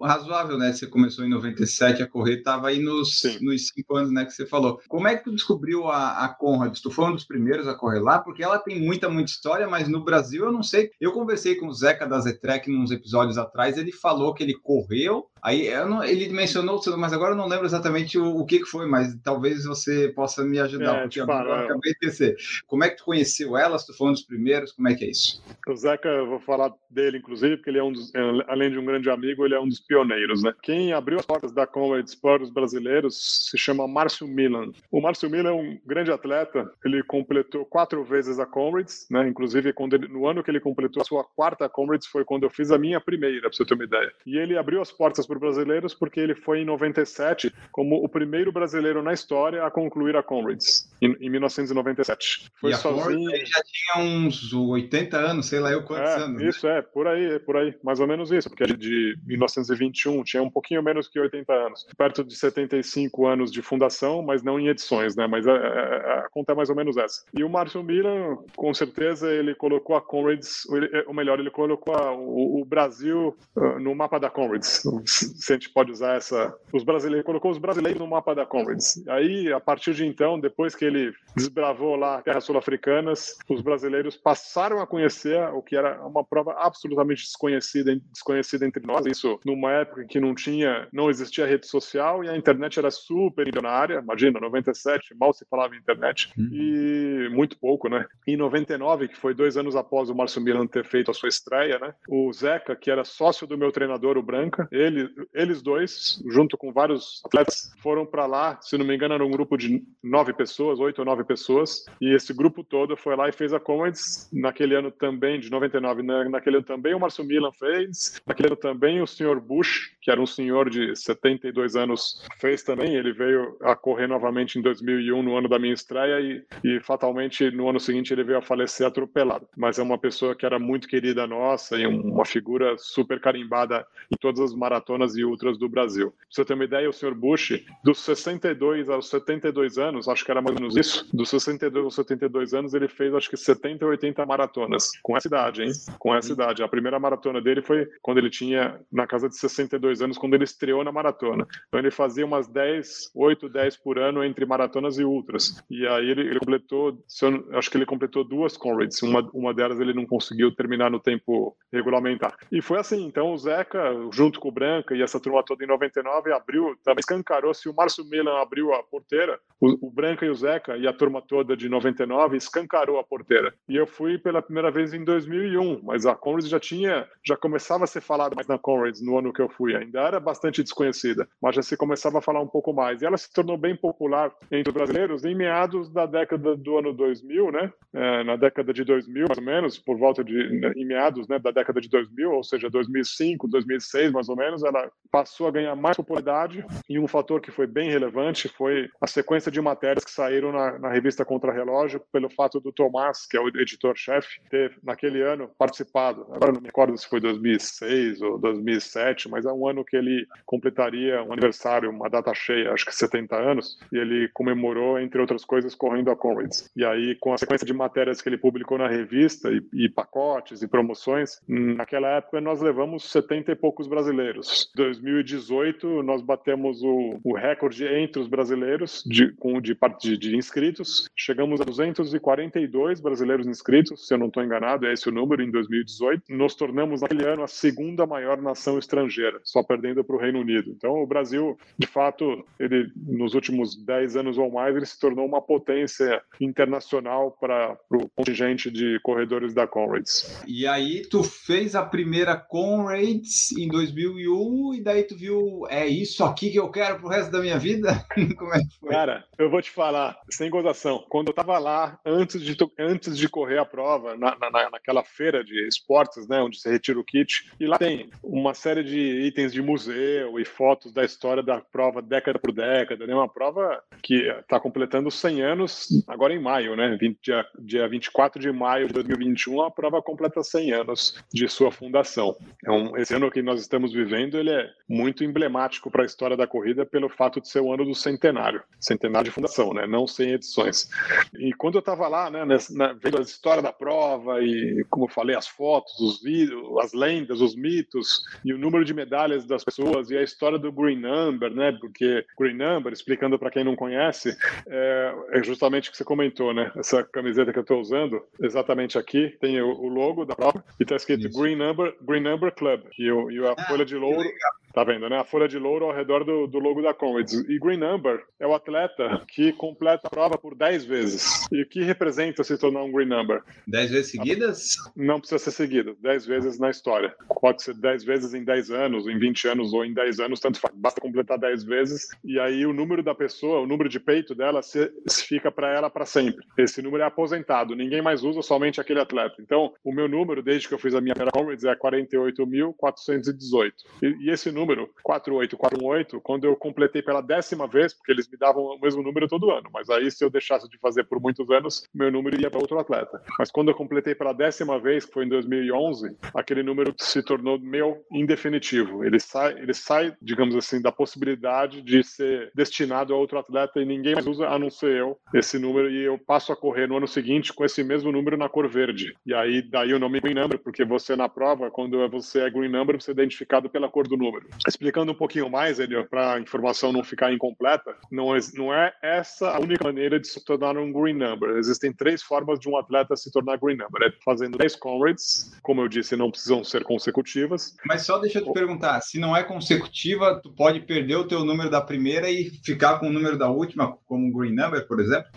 razoável, 0.02 0.58
né? 0.58 0.72
Você 0.72 0.86
começou 0.86 1.24
em 1.24 1.28
97 1.28 2.02
a 2.02 2.06
correr, 2.06 2.38
estava 2.38 2.68
aí 2.68 2.78
nos, 2.78 3.22
nos 3.40 3.68
cinco 3.68 3.96
anos, 3.96 4.12
né, 4.12 4.24
que 4.24 4.32
você 4.32 4.46
falou. 4.46 4.80
Como 4.88 5.06
é 5.08 5.16
que 5.16 5.24
tu 5.24 5.32
descobriu 5.32 5.88
a, 5.88 6.24
a 6.24 6.28
Conrad? 6.28 6.76
Tu 6.78 6.90
foi 6.90 7.06
um 7.06 7.14
dos 7.14 7.24
primeiros 7.24 7.66
a 7.66 7.74
correr 7.74 8.00
lá? 8.00 8.18
Porque 8.18 8.42
ela 8.42 8.58
tem 8.58 8.80
muita, 8.80 9.08
muita 9.08 9.30
história, 9.30 9.68
mas 9.68 9.88
no 9.88 10.04
Brasil 10.04 10.44
eu 10.44 10.52
não 10.52 10.62
sei. 10.62 10.90
Eu 11.00 11.12
conversei 11.12 11.54
com 11.56 11.66
o 11.66 11.72
Zeca 11.72 12.06
da 12.06 12.20
Zetrek 12.20 12.70
nos 12.70 12.90
episódios 12.90 13.38
atrás, 13.38 13.78
ele 13.78 13.92
falou 13.92 14.34
que 14.34 14.42
ele 14.42 14.54
correu, 14.54 15.26
aí 15.42 15.70
não, 15.86 16.02
ele 16.04 16.28
mencionou, 16.30 16.80
mas 16.98 17.12
agora 17.12 17.32
eu 17.32 17.36
não 17.36 17.48
lembro 17.48 17.66
exatamente 17.66 18.18
o, 18.18 18.36
o 18.36 18.44
que, 18.44 18.58
que 18.58 18.66
foi, 18.66 18.86
mas 18.86 19.16
talvez 19.22 19.64
você 19.64 20.08
possa 20.08 20.44
me 20.44 20.58
ajudar, 20.58 20.98
é, 20.98 21.02
porque 21.02 21.20
agora 21.20 21.48
eu 21.48 21.54
acabei 21.54 21.94
de. 22.00 22.36
Como 22.66 22.84
é 22.84 22.90
que 22.90 22.96
tu 22.96 23.04
conheceu 23.04 23.56
ela? 23.56 23.78
Se 23.78 23.86
tu 23.86 23.96
foi 23.96 24.08
um 24.08 24.12
dos 24.12 24.22
primeiros, 24.22 24.72
como 24.72 24.88
é 24.88 24.94
que 24.94 25.04
é 25.04 25.10
isso? 25.10 25.42
O 25.66 25.76
Zeca, 25.76 26.08
eu 26.08 26.26
vou 26.26 26.40
falar 26.40 26.72
dele, 26.90 27.18
inclusive, 27.18 27.56
porque 27.56 27.70
ele 27.70 27.78
é 27.78 27.82
um 27.82 27.92
dos, 27.92 28.12
é, 28.14 28.20
além 28.48 28.70
de 28.70 28.78
um 28.78 28.84
grande 28.84 29.08
amigo, 29.08 29.29
ele 29.38 29.54
é 29.54 29.60
um 29.60 29.68
dos 29.68 29.80
pioneiros, 29.80 30.42
né? 30.42 30.52
Quem 30.62 30.92
abriu 30.92 31.18
as 31.18 31.26
portas 31.26 31.52
da 31.52 31.66
Comrades 31.66 32.14
para 32.14 32.42
os 32.42 32.50
brasileiros 32.50 33.48
se 33.50 33.58
chama 33.58 33.86
Márcio 33.86 34.26
Milan. 34.26 34.72
O 34.90 35.00
Márcio 35.00 35.30
Milan 35.30 35.50
é 35.50 35.52
um 35.52 35.78
grande 35.84 36.10
atleta, 36.10 36.70
ele 36.84 37.02
completou 37.02 37.64
quatro 37.64 38.04
vezes 38.04 38.38
a 38.38 38.46
Comrades, 38.46 39.06
né? 39.10 39.28
Inclusive, 39.28 39.72
quando 39.72 39.94
ele, 39.94 40.08
no 40.08 40.26
ano 40.26 40.42
que 40.42 40.50
ele 40.50 40.60
completou 40.60 41.02
a 41.02 41.04
sua 41.04 41.24
quarta 41.24 41.68
Comrades 41.68 42.06
foi 42.06 42.24
quando 42.24 42.44
eu 42.44 42.50
fiz 42.50 42.70
a 42.70 42.78
minha 42.78 43.00
primeira, 43.00 43.42
para 43.42 43.52
você 43.52 43.64
ter 43.64 43.74
uma 43.74 43.84
ideia. 43.84 44.12
E 44.26 44.36
ele 44.36 44.56
abriu 44.56 44.80
as 44.80 44.90
portas 44.90 45.26
para 45.26 45.34
os 45.34 45.40
brasileiros 45.40 45.94
porque 45.94 46.20
ele 46.20 46.34
foi 46.34 46.60
em 46.60 46.64
97 46.64 47.52
como 47.70 47.96
o 48.04 48.08
primeiro 48.08 48.52
brasileiro 48.52 49.02
na 49.02 49.12
história 49.12 49.64
a 49.64 49.70
concluir 49.70 50.16
a 50.16 50.22
Comrades, 50.22 50.90
em, 51.00 51.16
em 51.20 51.30
1997. 51.30 52.50
Foi 52.60 52.72
e 52.72 52.74
sozinho. 52.74 53.30
Ele 53.30 53.46
já 53.46 53.62
tinha 53.64 54.04
uns 54.04 54.52
80 54.52 55.16
anos, 55.16 55.46
sei 55.46 55.60
lá 55.60 55.70
eu 55.70 55.82
quantos 55.84 56.10
é, 56.10 56.16
anos. 56.16 56.42
Né? 56.42 56.48
Isso 56.48 56.66
né? 56.66 56.78
é, 56.78 56.82
por 56.82 57.06
aí, 57.06 57.38
por 57.40 57.56
aí, 57.56 57.74
mais 57.82 58.00
ou 58.00 58.06
menos 58.06 58.30
isso, 58.30 58.48
porque 58.48 58.66
de 58.74 59.16
1921 59.26 60.22
tinha 60.22 60.42
um 60.42 60.50
pouquinho 60.50 60.82
menos 60.82 61.08
que 61.08 61.18
80 61.18 61.52
anos, 61.52 61.86
perto 61.96 62.24
de 62.24 62.34
75 62.34 63.26
anos 63.26 63.50
de 63.50 63.62
fundação, 63.62 64.22
mas 64.22 64.42
não 64.42 64.58
em 64.58 64.68
edições, 64.68 65.16
né? 65.16 65.26
Mas 65.26 65.46
a, 65.46 65.52
a, 65.52 66.20
a 66.20 66.28
conta 66.30 66.52
é 66.52 66.54
mais 66.54 66.70
ou 66.70 66.76
menos 66.76 66.96
essa. 66.96 67.24
E 67.34 67.44
o 67.44 67.48
Márcio 67.48 67.82
Milan, 67.82 68.38
com 68.56 68.72
certeza, 68.72 69.30
ele 69.32 69.54
colocou 69.54 69.96
a 69.96 70.00
Comrades, 70.00 70.62
ou 71.06 71.14
melhor, 71.14 71.38
ele 71.38 71.50
colocou 71.50 71.94
a, 71.94 72.12
o, 72.12 72.60
o, 72.60 72.64
Brasil 72.64 73.36
uh, 73.56 73.78
no 73.78 73.94
mapa 73.94 74.18
da 74.18 74.30
Comrades, 74.30 74.82
se 75.04 75.52
a 75.52 75.56
gente 75.56 75.70
pode 75.70 75.90
usar 75.90 76.16
essa. 76.16 76.54
Os 76.72 76.84
brasileiros, 76.84 77.26
colocou 77.26 77.50
os 77.50 77.58
brasileiros 77.58 78.00
no 78.00 78.06
mapa 78.06 78.34
da 78.34 78.46
Comrades. 78.46 79.06
Aí, 79.08 79.52
a 79.52 79.60
partir 79.60 79.94
de 79.94 80.06
então, 80.06 80.38
depois 80.38 80.74
que 80.74 80.84
ele 80.84 81.12
desbravou 81.36 81.96
lá 81.96 82.22
terras 82.22 82.44
sul-africanas, 82.44 83.36
os 83.48 83.60
brasileiros 83.60 84.16
passaram 84.16 84.80
a 84.80 84.86
conhecer 84.86 85.38
o 85.52 85.62
que 85.62 85.76
era 85.76 86.04
uma 86.06 86.24
prova 86.24 86.54
absolutamente 86.58 87.22
desconhecida, 87.22 87.98
desconhecida 88.12 88.66
entre 88.66 88.84
nós. 88.86 89.06
Isso 89.10 89.40
numa 89.44 89.72
época 89.72 90.04
que 90.04 90.20
não 90.20 90.34
tinha, 90.34 90.88
não 90.92 91.10
existia 91.10 91.46
rede 91.46 91.66
social 91.66 92.24
e 92.24 92.28
a 92.28 92.36
internet 92.36 92.78
era 92.78 92.90
super 92.90 93.44
milionária. 93.44 94.00
Imagina, 94.00 94.40
97, 94.40 95.14
mal 95.18 95.32
se 95.32 95.44
falava 95.48 95.74
em 95.74 95.78
internet 95.78 96.32
uhum. 96.36 96.48
e 96.52 97.28
muito 97.30 97.58
pouco, 97.58 97.88
né? 97.88 98.06
Em 98.26 98.36
99, 98.36 99.08
que 99.08 99.16
foi 99.16 99.34
dois 99.34 99.56
anos 99.56 99.76
após 99.76 100.08
o 100.10 100.14
Márcio 100.14 100.40
Milan 100.40 100.66
ter 100.66 100.84
feito 100.84 101.10
a 101.10 101.14
sua 101.14 101.28
estreia, 101.28 101.78
né? 101.78 101.94
O 102.08 102.32
Zeca, 102.32 102.76
que 102.76 102.90
era 102.90 103.04
sócio 103.04 103.46
do 103.46 103.58
meu 103.58 103.72
treinador, 103.72 104.16
o 104.16 104.22
Branca, 104.22 104.68
ele, 104.70 105.08
eles 105.34 105.62
dois, 105.62 106.22
junto 106.26 106.56
com 106.56 106.72
vários 106.72 107.20
atletas, 107.24 107.72
foram 107.82 108.06
para 108.06 108.26
lá. 108.26 108.58
Se 108.60 108.76
não 108.78 108.84
me 108.84 108.94
engano, 108.94 109.14
era 109.14 109.24
um 109.24 109.30
grupo 109.30 109.56
de 109.56 109.82
nove 110.02 110.32
pessoas, 110.32 110.78
oito 110.78 111.00
ou 111.00 111.04
nove 111.04 111.24
pessoas, 111.24 111.84
e 112.00 112.14
esse 112.14 112.32
grupo 112.32 112.62
todo 112.62 112.96
foi 112.96 113.16
lá 113.16 113.28
e 113.28 113.32
fez 113.32 113.52
a 113.52 113.60
Comrades 113.60 114.28
naquele 114.32 114.74
ano 114.74 114.90
também, 114.90 115.40
de 115.40 115.50
99, 115.50 116.02
né? 116.02 116.24
naquele 116.28 116.56
ano 116.56 116.66
também 116.66 116.94
o 116.94 117.00
Márcio 117.00 117.24
Milan 117.24 117.52
fez, 117.52 118.20
naquele 118.26 118.48
ano 118.48 118.56
também 118.56 118.99
o 119.00 119.06
senhor 119.06 119.40
Bush, 119.40 119.92
que 120.00 120.10
era 120.10 120.20
um 120.20 120.26
senhor 120.26 120.70
de 120.70 120.94
72 120.96 121.76
anos, 121.76 122.22
fez 122.38 122.62
também. 122.62 122.94
Ele 122.94 123.12
veio 123.12 123.56
a 123.62 123.74
correr 123.76 124.06
novamente 124.06 124.58
em 124.58 124.62
2001, 124.62 125.22
no 125.22 125.36
ano 125.36 125.48
da 125.48 125.58
minha 125.58 125.74
estreia, 125.74 126.20
e, 126.20 126.44
e 126.64 126.80
fatalmente 126.80 127.50
no 127.50 127.68
ano 127.68 127.80
seguinte 127.80 128.12
ele 128.12 128.24
veio 128.24 128.38
a 128.38 128.42
falecer 128.42 128.86
atropelado. 128.86 129.46
Mas 129.56 129.78
é 129.78 129.82
uma 129.82 129.98
pessoa 129.98 130.34
que 130.34 130.46
era 130.46 130.58
muito 130.58 130.88
querida 130.88 131.26
nossa 131.26 131.76
e 131.76 131.86
uma 131.86 132.24
figura 132.24 132.76
super 132.78 133.20
carimbada 133.20 133.86
em 134.10 134.16
todas 134.16 134.40
as 134.40 134.54
maratonas 134.54 135.16
e 135.16 135.24
ultras 135.24 135.58
do 135.58 135.68
Brasil. 135.68 136.10
Pra 136.10 136.26
você 136.30 136.44
ter 136.44 136.54
uma 136.54 136.64
ideia, 136.64 136.88
o 136.88 136.92
senhor 136.92 137.14
Bush, 137.14 137.62
dos 137.84 137.98
62 138.00 138.88
aos 138.88 139.08
72 139.08 139.78
anos, 139.78 140.08
acho 140.08 140.24
que 140.24 140.30
era 140.30 140.42
mais 140.42 140.56
ou 140.56 140.60
menos 140.60 140.76
isso, 140.76 141.08
dos 141.14 141.28
62 141.30 141.84
aos 141.84 141.94
72 141.94 142.54
anos, 142.54 142.74
ele 142.74 142.88
fez 142.88 143.14
acho 143.14 143.30
que 143.30 143.36
70 143.36 143.84
ou 143.84 143.90
80 143.90 144.24
maratonas. 144.26 144.90
Com 145.02 145.16
essa 145.16 145.28
idade, 145.28 145.62
hein? 145.62 145.70
Com 145.98 146.14
essa 146.14 146.32
idade. 146.32 146.62
A 146.62 146.68
primeira 146.68 146.98
maratona 146.98 147.40
dele 147.40 147.62
foi 147.62 147.88
quando 148.02 148.18
ele 148.18 148.30
tinha 148.30 148.80
na 148.90 149.06
casa 149.06 149.28
de 149.28 149.36
62 149.36 150.02
anos, 150.02 150.18
quando 150.18 150.34
ele 150.34 150.44
estreou 150.44 150.82
na 150.82 150.92
maratona. 150.92 151.46
Então 151.68 151.80
ele 151.80 151.90
fazia 151.90 152.26
umas 152.26 152.48
10, 152.48 153.10
8, 153.14 153.48
10 153.48 153.76
por 153.76 153.98
ano 153.98 154.24
entre 154.24 154.44
maratonas 154.44 154.98
e 154.98 155.04
ultras. 155.04 155.62
E 155.70 155.86
aí 155.86 156.10
ele, 156.10 156.22
ele 156.22 156.38
completou, 156.38 156.98
eu, 157.22 157.58
acho 157.58 157.70
que 157.70 157.76
ele 157.76 157.86
completou 157.86 158.24
duas 158.24 158.56
Conrads. 158.56 159.02
Uma, 159.02 159.28
uma 159.32 159.54
delas 159.54 159.80
ele 159.80 159.94
não 159.94 160.06
conseguiu 160.06 160.54
terminar 160.54 160.90
no 160.90 160.98
tempo 160.98 161.56
regulamentar. 161.72 162.36
E 162.50 162.60
foi 162.60 162.78
assim. 162.78 163.04
Então 163.06 163.32
o 163.32 163.38
Zeca, 163.38 163.80
junto 164.12 164.40
com 164.40 164.48
o 164.48 164.52
Branca 164.52 164.94
e 164.94 165.02
essa 165.02 165.20
turma 165.20 165.44
toda 165.44 165.64
em 165.64 165.68
99, 165.68 166.32
abriu, 166.32 166.76
também 166.84 167.00
escancarou. 167.00 167.54
Se 167.54 167.68
o 167.68 167.74
Márcio 167.74 168.04
Milan 168.04 168.40
abriu 168.40 168.72
a 168.74 168.82
porteira, 168.82 169.38
o, 169.60 169.88
o 169.88 169.90
Branca 169.90 170.26
e 170.26 170.30
o 170.30 170.34
Zeca 170.34 170.76
e 170.76 170.86
a 170.86 170.92
turma 170.92 171.22
toda 171.22 171.56
de 171.56 171.68
99 171.68 172.36
escancarou 172.36 172.98
a 172.98 173.04
porteira. 173.04 173.54
E 173.68 173.76
eu 173.76 173.86
fui 173.86 174.18
pela 174.18 174.42
primeira 174.42 174.70
vez 174.70 174.92
em 174.92 175.04
2001, 175.04 175.82
mas 175.82 176.06
a 176.06 176.14
Conrads 176.14 176.48
já 176.48 176.58
tinha, 176.58 177.08
já 177.24 177.36
começava 177.36 177.84
a 177.84 177.86
ser 177.86 178.00
falado 178.00 178.34
mais 178.34 178.46
na 178.46 178.58
Conrads 178.80 179.02
no 179.02 179.18
ano 179.18 179.32
que 179.32 179.42
eu 179.42 179.48
fui. 179.48 179.76
Ainda 179.76 180.00
era 180.00 180.18
bastante 180.18 180.62
desconhecida, 180.62 181.28
mas 181.40 181.54
já 181.54 181.62
se 181.62 181.76
começava 181.76 182.18
a 182.18 182.22
falar 182.22 182.40
um 182.40 182.46
pouco 182.46 182.72
mais. 182.72 183.02
E 183.02 183.06
ela 183.06 183.16
se 183.16 183.32
tornou 183.32 183.56
bem 183.56 183.76
popular 183.76 184.32
entre 184.50 184.70
os 184.70 184.74
brasileiros 184.74 185.24
em 185.24 185.34
meados 185.34 185.90
da 185.90 186.06
década 186.06 186.56
do 186.56 186.78
ano 186.78 186.92
2000, 186.92 187.52
né? 187.52 187.72
É, 187.92 188.24
na 188.24 188.36
década 188.36 188.72
de 188.72 188.84
2000, 188.84 189.26
mais 189.28 189.38
ou 189.38 189.44
menos, 189.44 189.78
por 189.78 189.98
volta 189.98 190.24
de, 190.24 190.34
em 190.76 190.84
meados 190.84 191.28
né, 191.28 191.38
da 191.38 191.50
década 191.50 191.80
de 191.80 191.88
2000, 191.88 192.30
ou 192.30 192.44
seja, 192.44 192.70
2005, 192.70 193.48
2006, 193.48 194.12
mais 194.12 194.28
ou 194.28 194.36
menos, 194.36 194.62
ela 194.62 194.90
passou 195.10 195.48
a 195.48 195.50
ganhar 195.50 195.74
mais 195.74 195.96
popularidade 195.96 196.64
e 196.88 196.98
um 196.98 197.08
fator 197.08 197.40
que 197.40 197.50
foi 197.50 197.66
bem 197.66 197.90
relevante 197.90 198.48
foi 198.48 198.88
a 199.00 199.06
sequência 199.06 199.50
de 199.50 199.60
matérias 199.60 200.04
que 200.04 200.10
saíram 200.10 200.52
na, 200.52 200.78
na 200.78 200.90
revista 200.90 201.24
Contra 201.24 201.52
Relógio 201.52 202.00
pelo 202.12 202.30
fato 202.30 202.60
do 202.60 202.72
Tomás, 202.72 203.26
que 203.26 203.36
é 203.36 203.40
o 203.40 203.48
editor-chefe, 203.48 204.40
ter 204.50 204.76
naquele 204.82 205.22
ano 205.22 205.50
participado. 205.58 206.26
Agora 206.32 206.52
não 206.52 206.60
me 206.60 206.66
recordo 206.66 206.96
se 206.96 207.08
foi 207.08 207.20
2006 207.20 208.22
ou 208.22 208.38
2007, 208.38 209.28
mas 209.28 209.44
é 209.44 209.52
um 209.52 209.66
ano 209.66 209.84
que 209.84 209.96
ele 209.96 210.26
completaria 210.46 211.22
um 211.22 211.32
aniversário, 211.32 211.90
uma 211.90 212.08
data 212.08 212.32
cheia, 212.34 212.72
acho 212.72 212.86
que 212.86 212.94
70 212.94 213.36
anos, 213.36 213.78
e 213.92 213.98
ele 213.98 214.28
comemorou, 214.32 214.98
entre 214.98 215.20
outras 215.20 215.44
coisas, 215.44 215.74
correndo 215.74 216.10
a 216.10 216.16
Comrades. 216.16 216.70
E 216.76 216.84
aí, 216.84 217.16
com 217.16 217.32
a 217.32 217.38
sequência 217.38 217.66
de 217.66 217.72
matérias 217.72 218.20
que 218.20 218.28
ele 218.28 218.38
publicou 218.38 218.78
na 218.78 218.88
revista 218.88 219.50
e, 219.50 219.62
e 219.72 219.88
pacotes 219.88 220.62
e 220.62 220.68
promoções, 220.68 221.40
naquela 221.48 222.08
época 222.08 222.40
nós 222.40 222.60
levamos 222.60 223.10
70 223.10 223.52
e 223.52 223.56
poucos 223.56 223.86
brasileiros. 223.86 224.70
2018 225.00 226.02
nós 226.02 226.22
batemos 226.22 226.82
o, 226.82 227.18
o 227.24 227.34
recorde 227.34 227.84
entre 227.86 228.20
os 228.20 228.28
brasileiros 228.28 229.02
de, 229.06 229.32
com, 229.32 229.60
de, 229.60 229.76
de, 230.00 230.16
de 230.16 230.36
inscritos, 230.36 231.08
chegamos 231.16 231.60
a 231.60 231.64
242 231.64 233.00
brasileiros 233.00 233.46
inscritos, 233.46 234.06
se 234.06 234.14
eu 234.14 234.18
não 234.18 234.26
estou 234.26 234.42
enganado, 234.42 234.86
é 234.86 234.92
esse 234.92 235.08
o 235.08 235.12
número, 235.12 235.42
em 235.42 235.50
2018. 235.50 236.24
Nos 236.30 236.54
tornamos 236.54 237.00
naquele 237.00 237.24
ano 237.24 237.42
a 237.42 237.48
segunda 237.48 238.06
maior 238.06 238.40
nação 238.40 238.78
estrangeira, 238.78 239.40
só 239.44 239.62
perdendo 239.62 240.04
para 240.04 240.16
o 240.16 240.18
Reino 240.18 240.40
Unido. 240.40 240.70
Então 240.70 241.02
o 241.02 241.06
Brasil, 241.06 241.58
de 241.78 241.86
fato, 241.86 242.44
ele 242.58 242.90
nos 242.96 243.34
últimos 243.34 243.76
10 243.76 244.16
anos 244.16 244.38
ou 244.38 244.50
mais, 244.50 244.76
ele 244.76 244.86
se 244.86 244.98
tornou 244.98 245.26
uma 245.26 245.40
potência 245.40 246.22
internacional 246.40 247.36
para 247.40 247.76
o 247.90 248.08
contingente 248.08 248.70
de 248.70 248.98
corredores 249.02 249.54
da 249.54 249.66
Conrads. 249.66 250.42
E 250.46 250.66
aí 250.66 251.02
tu 251.02 251.22
fez 251.22 251.74
a 251.74 251.82
primeira 251.82 252.36
Conrads 252.36 253.52
em 253.52 253.68
2001 253.68 254.74
e 254.74 254.80
daí 254.92 255.04
tu 255.04 255.16
viu, 255.16 255.66
é 255.68 255.86
isso 255.86 256.24
aqui 256.24 256.50
que 256.50 256.58
eu 256.58 256.70
quero 256.70 256.98
pro 256.98 257.08
resto 257.08 257.30
da 257.30 257.40
minha 257.40 257.58
vida? 257.58 258.04
Como 258.36 258.54
é 258.54 258.58
que 258.58 258.78
foi? 258.78 258.90
Cara, 258.90 259.24
eu 259.38 259.50
vou 259.50 259.62
te 259.62 259.70
falar, 259.70 260.18
sem 260.30 260.50
gozação, 260.50 261.04
quando 261.08 261.28
eu 261.28 261.34
tava 261.34 261.58
lá, 261.58 261.98
antes 262.04 262.40
de, 262.40 262.56
antes 262.78 263.16
de 263.16 263.28
correr 263.28 263.58
a 263.58 263.64
prova, 263.64 264.16
na, 264.16 264.36
na, 264.38 264.70
naquela 264.70 265.04
feira 265.04 265.44
de 265.44 265.66
esportes, 265.66 266.26
né, 266.28 266.40
onde 266.40 266.58
você 266.58 266.70
retira 266.70 266.98
o 266.98 267.04
kit, 267.04 267.50
e 267.58 267.66
lá 267.66 267.78
tem 267.78 268.10
uma 268.22 268.54
série 268.54 268.82
de 268.82 268.98
itens 269.26 269.52
de 269.52 269.62
museu 269.62 270.38
e 270.38 270.44
fotos 270.44 270.92
da 270.92 271.04
história 271.04 271.42
da 271.42 271.60
prova 271.60 272.02
década 272.02 272.38
por 272.38 272.52
década, 272.52 273.06
né, 273.06 273.14
uma 273.14 273.28
prova 273.28 273.82
que 274.02 274.28
está 274.28 274.58
completando 274.58 275.10
100 275.10 275.42
anos 275.42 275.88
agora 276.08 276.34
em 276.34 276.40
maio, 276.40 276.76
né, 276.76 276.96
20, 277.00 277.18
dia, 277.22 277.46
dia 277.58 277.88
24 277.88 278.40
de 278.40 278.50
maio 278.50 278.88
de 278.88 278.94
2021, 278.94 279.62
a 279.62 279.70
prova 279.70 280.02
completa 280.02 280.42
100 280.42 280.72
anos 280.72 281.14
de 281.32 281.48
sua 281.48 281.70
fundação. 281.70 282.36
Então, 282.62 282.96
esse 282.96 283.14
ano 283.14 283.30
que 283.30 283.42
nós 283.42 283.60
estamos 283.60 283.92
vivendo, 283.92 284.38
ele 284.38 284.50
é 284.50 284.70
muito 284.90 285.22
emblemático 285.22 285.88
para 285.88 286.02
a 286.02 286.06
história 286.06 286.36
da 286.36 286.48
corrida 286.48 286.84
pelo 286.84 287.08
fato 287.08 287.40
de 287.40 287.48
ser 287.48 287.60
o 287.60 287.72
ano 287.72 287.84
do 287.84 287.94
centenário, 287.94 288.60
centenário 288.80 289.26
de 289.26 289.34
fundação, 289.34 289.72
né, 289.72 289.86
não 289.86 290.04
100 290.04 290.32
edições. 290.32 290.90
E 291.38 291.52
quando 291.52 291.76
eu 291.76 291.78
estava 291.78 292.08
lá, 292.08 292.28
né, 292.28 292.44
nessa, 292.44 292.74
na, 292.76 292.92
vendo 292.92 293.18
a 293.18 293.22
história 293.22 293.62
da 293.62 293.72
prova 293.72 294.42
e, 294.42 294.84
como 294.90 295.04
eu 295.04 295.08
falei, 295.08 295.36
as 295.36 295.46
fotos, 295.46 295.98
os 296.00 296.20
vídeos, 296.20 296.60
as 296.80 296.92
lendas, 296.92 297.40
os 297.40 297.54
mitos 297.54 298.24
e 298.44 298.52
o 298.52 298.58
número 298.58 298.84
de 298.84 298.92
medalhas 298.92 299.44
das 299.44 299.62
pessoas 299.62 300.10
e 300.10 300.18
a 300.18 300.24
história 300.24 300.58
do 300.58 300.72
Green 300.72 300.98
Number, 300.98 301.54
né, 301.54 301.70
porque 301.80 302.26
Green 302.36 302.56
Number, 302.56 302.92
explicando 302.92 303.38
para 303.38 303.50
quem 303.50 303.62
não 303.62 303.76
conhece, 303.76 304.36
é, 304.66 305.14
é, 305.34 305.42
justamente 305.44 305.88
o 305.88 305.92
que 305.92 305.98
você 305.98 306.04
comentou, 306.04 306.52
né, 306.52 306.72
essa 306.74 307.04
camiseta 307.04 307.52
que 307.52 307.58
eu 307.60 307.62
estou 307.62 307.80
usando, 307.80 308.20
exatamente 308.40 308.98
aqui, 308.98 309.36
tem 309.40 309.62
o, 309.62 309.68
o 309.68 309.88
logo 309.88 310.24
da 310.24 310.34
prova 310.34 310.64
e 310.80 310.82
está 310.82 310.96
escrito 310.96 311.30
Green 311.30 311.54
Number, 311.54 311.94
Green 312.02 312.22
Number 312.22 312.52
Club 312.52 312.82
e, 312.98 313.08
o, 313.08 313.30
e 313.30 313.38
a 313.46 313.52
ah, 313.52 313.66
folha 313.68 313.84
de 313.84 313.94
louro 313.94 314.28
Tá 314.72 314.84
vendo, 314.84 315.08
né? 315.08 315.18
A 315.18 315.24
folha 315.24 315.48
de 315.48 315.58
louro 315.58 315.86
ao 315.86 315.94
redor 315.94 316.24
do, 316.24 316.46
do 316.46 316.58
logo 316.58 316.80
da 316.80 316.94
Comrades. 316.94 317.34
E 317.48 317.58
Green 317.58 317.78
Number 317.78 318.22
é 318.38 318.46
o 318.46 318.54
atleta 318.54 319.22
que 319.26 319.52
completa 319.52 320.06
a 320.06 320.10
prova 320.10 320.38
por 320.38 320.54
10 320.54 320.84
vezes. 320.84 321.46
E 321.50 321.62
o 321.62 321.66
que 321.66 321.82
representa 321.82 322.44
se 322.44 322.56
tornar 322.56 322.84
um 322.84 322.92
Green 322.92 323.08
Number? 323.08 323.42
10 323.66 323.90
vezes 323.90 324.12
seguidas? 324.12 324.76
Não 324.94 325.18
precisa 325.18 325.38
ser 325.38 325.50
seguido. 325.50 325.96
10 326.00 326.26
vezes 326.26 326.58
na 326.60 326.70
história. 326.70 327.12
Pode 327.40 327.64
ser 327.64 327.74
10 327.74 328.04
vezes 328.04 328.32
em 328.32 328.44
10 328.44 328.70
anos, 328.70 329.08
em 329.08 329.18
20 329.18 329.48
anos 329.48 329.72
ou 329.72 329.84
em 329.84 329.92
10 329.92 330.20
anos, 330.20 330.38
tanto 330.38 330.60
faz. 330.60 330.72
Basta 330.74 331.00
completar 331.00 331.36
10 331.36 331.64
vezes. 331.64 332.06
E 332.24 332.38
aí 332.38 332.64
o 332.64 332.72
número 332.72 333.02
da 333.02 333.14
pessoa, 333.14 333.60
o 333.60 333.66
número 333.66 333.88
de 333.88 333.98
peito 333.98 334.36
dela, 334.36 334.62
se, 334.62 334.92
se 335.06 335.24
fica 335.24 335.50
para 335.50 335.74
ela 335.74 335.90
para 335.90 336.06
sempre. 336.06 336.46
Esse 336.56 336.80
número 336.80 337.02
é 337.02 337.06
aposentado. 337.06 337.74
Ninguém 337.74 338.02
mais 338.02 338.22
usa, 338.22 338.40
somente 338.40 338.80
aquele 338.80 339.00
atleta. 339.00 339.34
Então, 339.40 339.72
o 339.82 339.92
meu 339.92 340.06
número, 340.08 340.42
desde 340.42 340.68
que 340.68 340.74
eu 340.74 340.78
fiz 340.78 340.94
a 340.94 341.00
minha 341.00 341.14
primeira 341.14 341.32
Comrades, 341.32 341.64
é 341.64 341.74
48.418. 341.74 343.72
E, 344.02 344.26
e 344.26 344.30
esse 344.30 344.52
número 344.52 344.59
número 344.60 344.90
48418 345.02 346.20
quando 346.20 346.44
eu 346.44 346.54
completei 346.56 347.02
pela 347.02 347.20
décima 347.20 347.66
vez, 347.66 347.94
porque 347.94 348.12
eles 348.12 348.28
me 348.28 348.36
davam 348.36 348.62
o 348.62 348.80
mesmo 348.80 349.02
número 349.02 349.26
todo 349.28 349.50
ano, 349.50 349.70
mas 349.72 349.88
aí 349.88 350.10
se 350.10 350.24
eu 350.24 350.30
deixasse 350.30 350.68
de 350.68 350.78
fazer 350.78 351.04
por 351.04 351.20
muitos 351.20 351.48
anos, 351.50 351.84
meu 351.94 352.10
número 352.10 352.40
ia 352.40 352.50
para 352.50 352.60
outro 352.60 352.78
atleta. 352.78 353.22
Mas 353.38 353.50
quando 353.50 353.68
eu 353.68 353.74
completei 353.74 354.14
pela 354.14 354.32
décima 354.32 354.78
vez, 354.78 355.04
que 355.04 355.12
foi 355.12 355.24
em 355.24 355.28
2011, 355.28 356.16
aquele 356.34 356.62
número 356.62 356.94
se 356.98 357.22
tornou 357.22 357.58
meu 357.58 358.04
indefinitivo. 358.12 359.04
Ele 359.04 359.18
sai, 359.18 359.52
ele 359.58 359.74
sai, 359.74 360.14
digamos 360.20 360.54
assim, 360.54 360.80
da 360.80 360.92
possibilidade 360.92 361.82
de 361.82 362.02
ser 362.02 362.50
destinado 362.54 363.14
a 363.14 363.16
outro 363.16 363.38
atleta 363.38 363.80
e 363.80 363.84
ninguém 363.84 364.14
mais 364.14 364.26
usa 364.26 364.48
a 364.48 364.58
não 364.58 364.70
ser 364.70 364.96
eu 364.96 365.18
esse 365.34 365.58
número 365.58 365.90
e 365.90 366.04
eu 366.04 366.18
passo 366.18 366.52
a 366.52 366.56
correr 366.56 366.86
no 366.86 366.96
ano 366.96 367.08
seguinte 367.08 367.52
com 367.52 367.64
esse 367.64 367.82
mesmo 367.82 368.12
número 368.12 368.36
na 368.36 368.48
cor 368.48 368.68
verde. 368.68 369.14
E 369.24 369.34
aí 369.34 369.62
daí 369.62 369.94
o 369.94 369.98
nome 369.98 370.20
Green 370.20 370.34
Number, 370.34 370.58
porque 370.58 370.84
você 370.84 371.16
na 371.16 371.28
prova, 371.28 371.70
quando 371.70 371.96
você 372.08 372.40
é 372.40 372.50
Green 372.50 372.68
Number, 372.68 373.00
você 373.00 373.10
é 373.10 373.14
identificado 373.14 373.70
pela 373.70 373.88
cor 373.88 374.06
do 374.06 374.16
número. 374.16 374.48
Explicando 374.66 375.12
um 375.12 375.14
pouquinho 375.14 375.48
mais, 375.48 375.78
para 376.08 376.34
a 376.34 376.40
informação 376.40 376.92
não 376.92 377.02
ficar 377.02 377.32
incompleta, 377.32 377.94
não 378.10 378.34
é, 378.34 378.38
não 378.54 378.74
é 378.74 378.92
essa 379.02 379.50
a 379.50 379.58
única 379.58 379.84
maneira 379.84 380.20
de 380.20 380.28
se 380.28 380.44
tornar 380.44 380.76
um 380.76 380.92
green 380.92 381.14
number. 381.14 381.56
Existem 381.56 381.92
três 381.92 382.22
formas 382.22 382.58
de 382.58 382.68
um 382.68 382.76
atleta 382.76 383.16
se 383.16 383.30
tornar 383.30 383.58
green 383.58 383.76
number. 383.76 384.02
É 384.02 384.12
fazendo 384.24 384.58
10 384.58 384.76
comrades, 384.76 385.52
como 385.62 385.80
eu 385.80 385.88
disse, 385.88 386.16
não 386.16 386.30
precisam 386.30 386.62
ser 386.64 386.84
consecutivas. 386.84 387.76
Mas 387.84 388.02
só 388.02 388.18
deixa 388.18 388.38
eu 388.38 388.44
te 388.44 388.52
perguntar, 388.52 389.00
se 389.00 389.18
não 389.18 389.36
é 389.36 389.42
consecutiva, 389.42 390.40
tu 390.42 390.52
pode 390.52 390.80
perder 390.80 391.16
o 391.16 391.26
teu 391.26 391.44
número 391.44 391.70
da 391.70 391.80
primeira 391.80 392.30
e 392.30 392.50
ficar 392.64 392.98
com 392.98 393.06
o 393.06 393.12
número 393.12 393.38
da 393.38 393.48
última 393.48 393.96
como 394.06 394.32
green 394.32 394.54
number, 394.54 394.86
por 394.86 395.00
exemplo? 395.00 395.30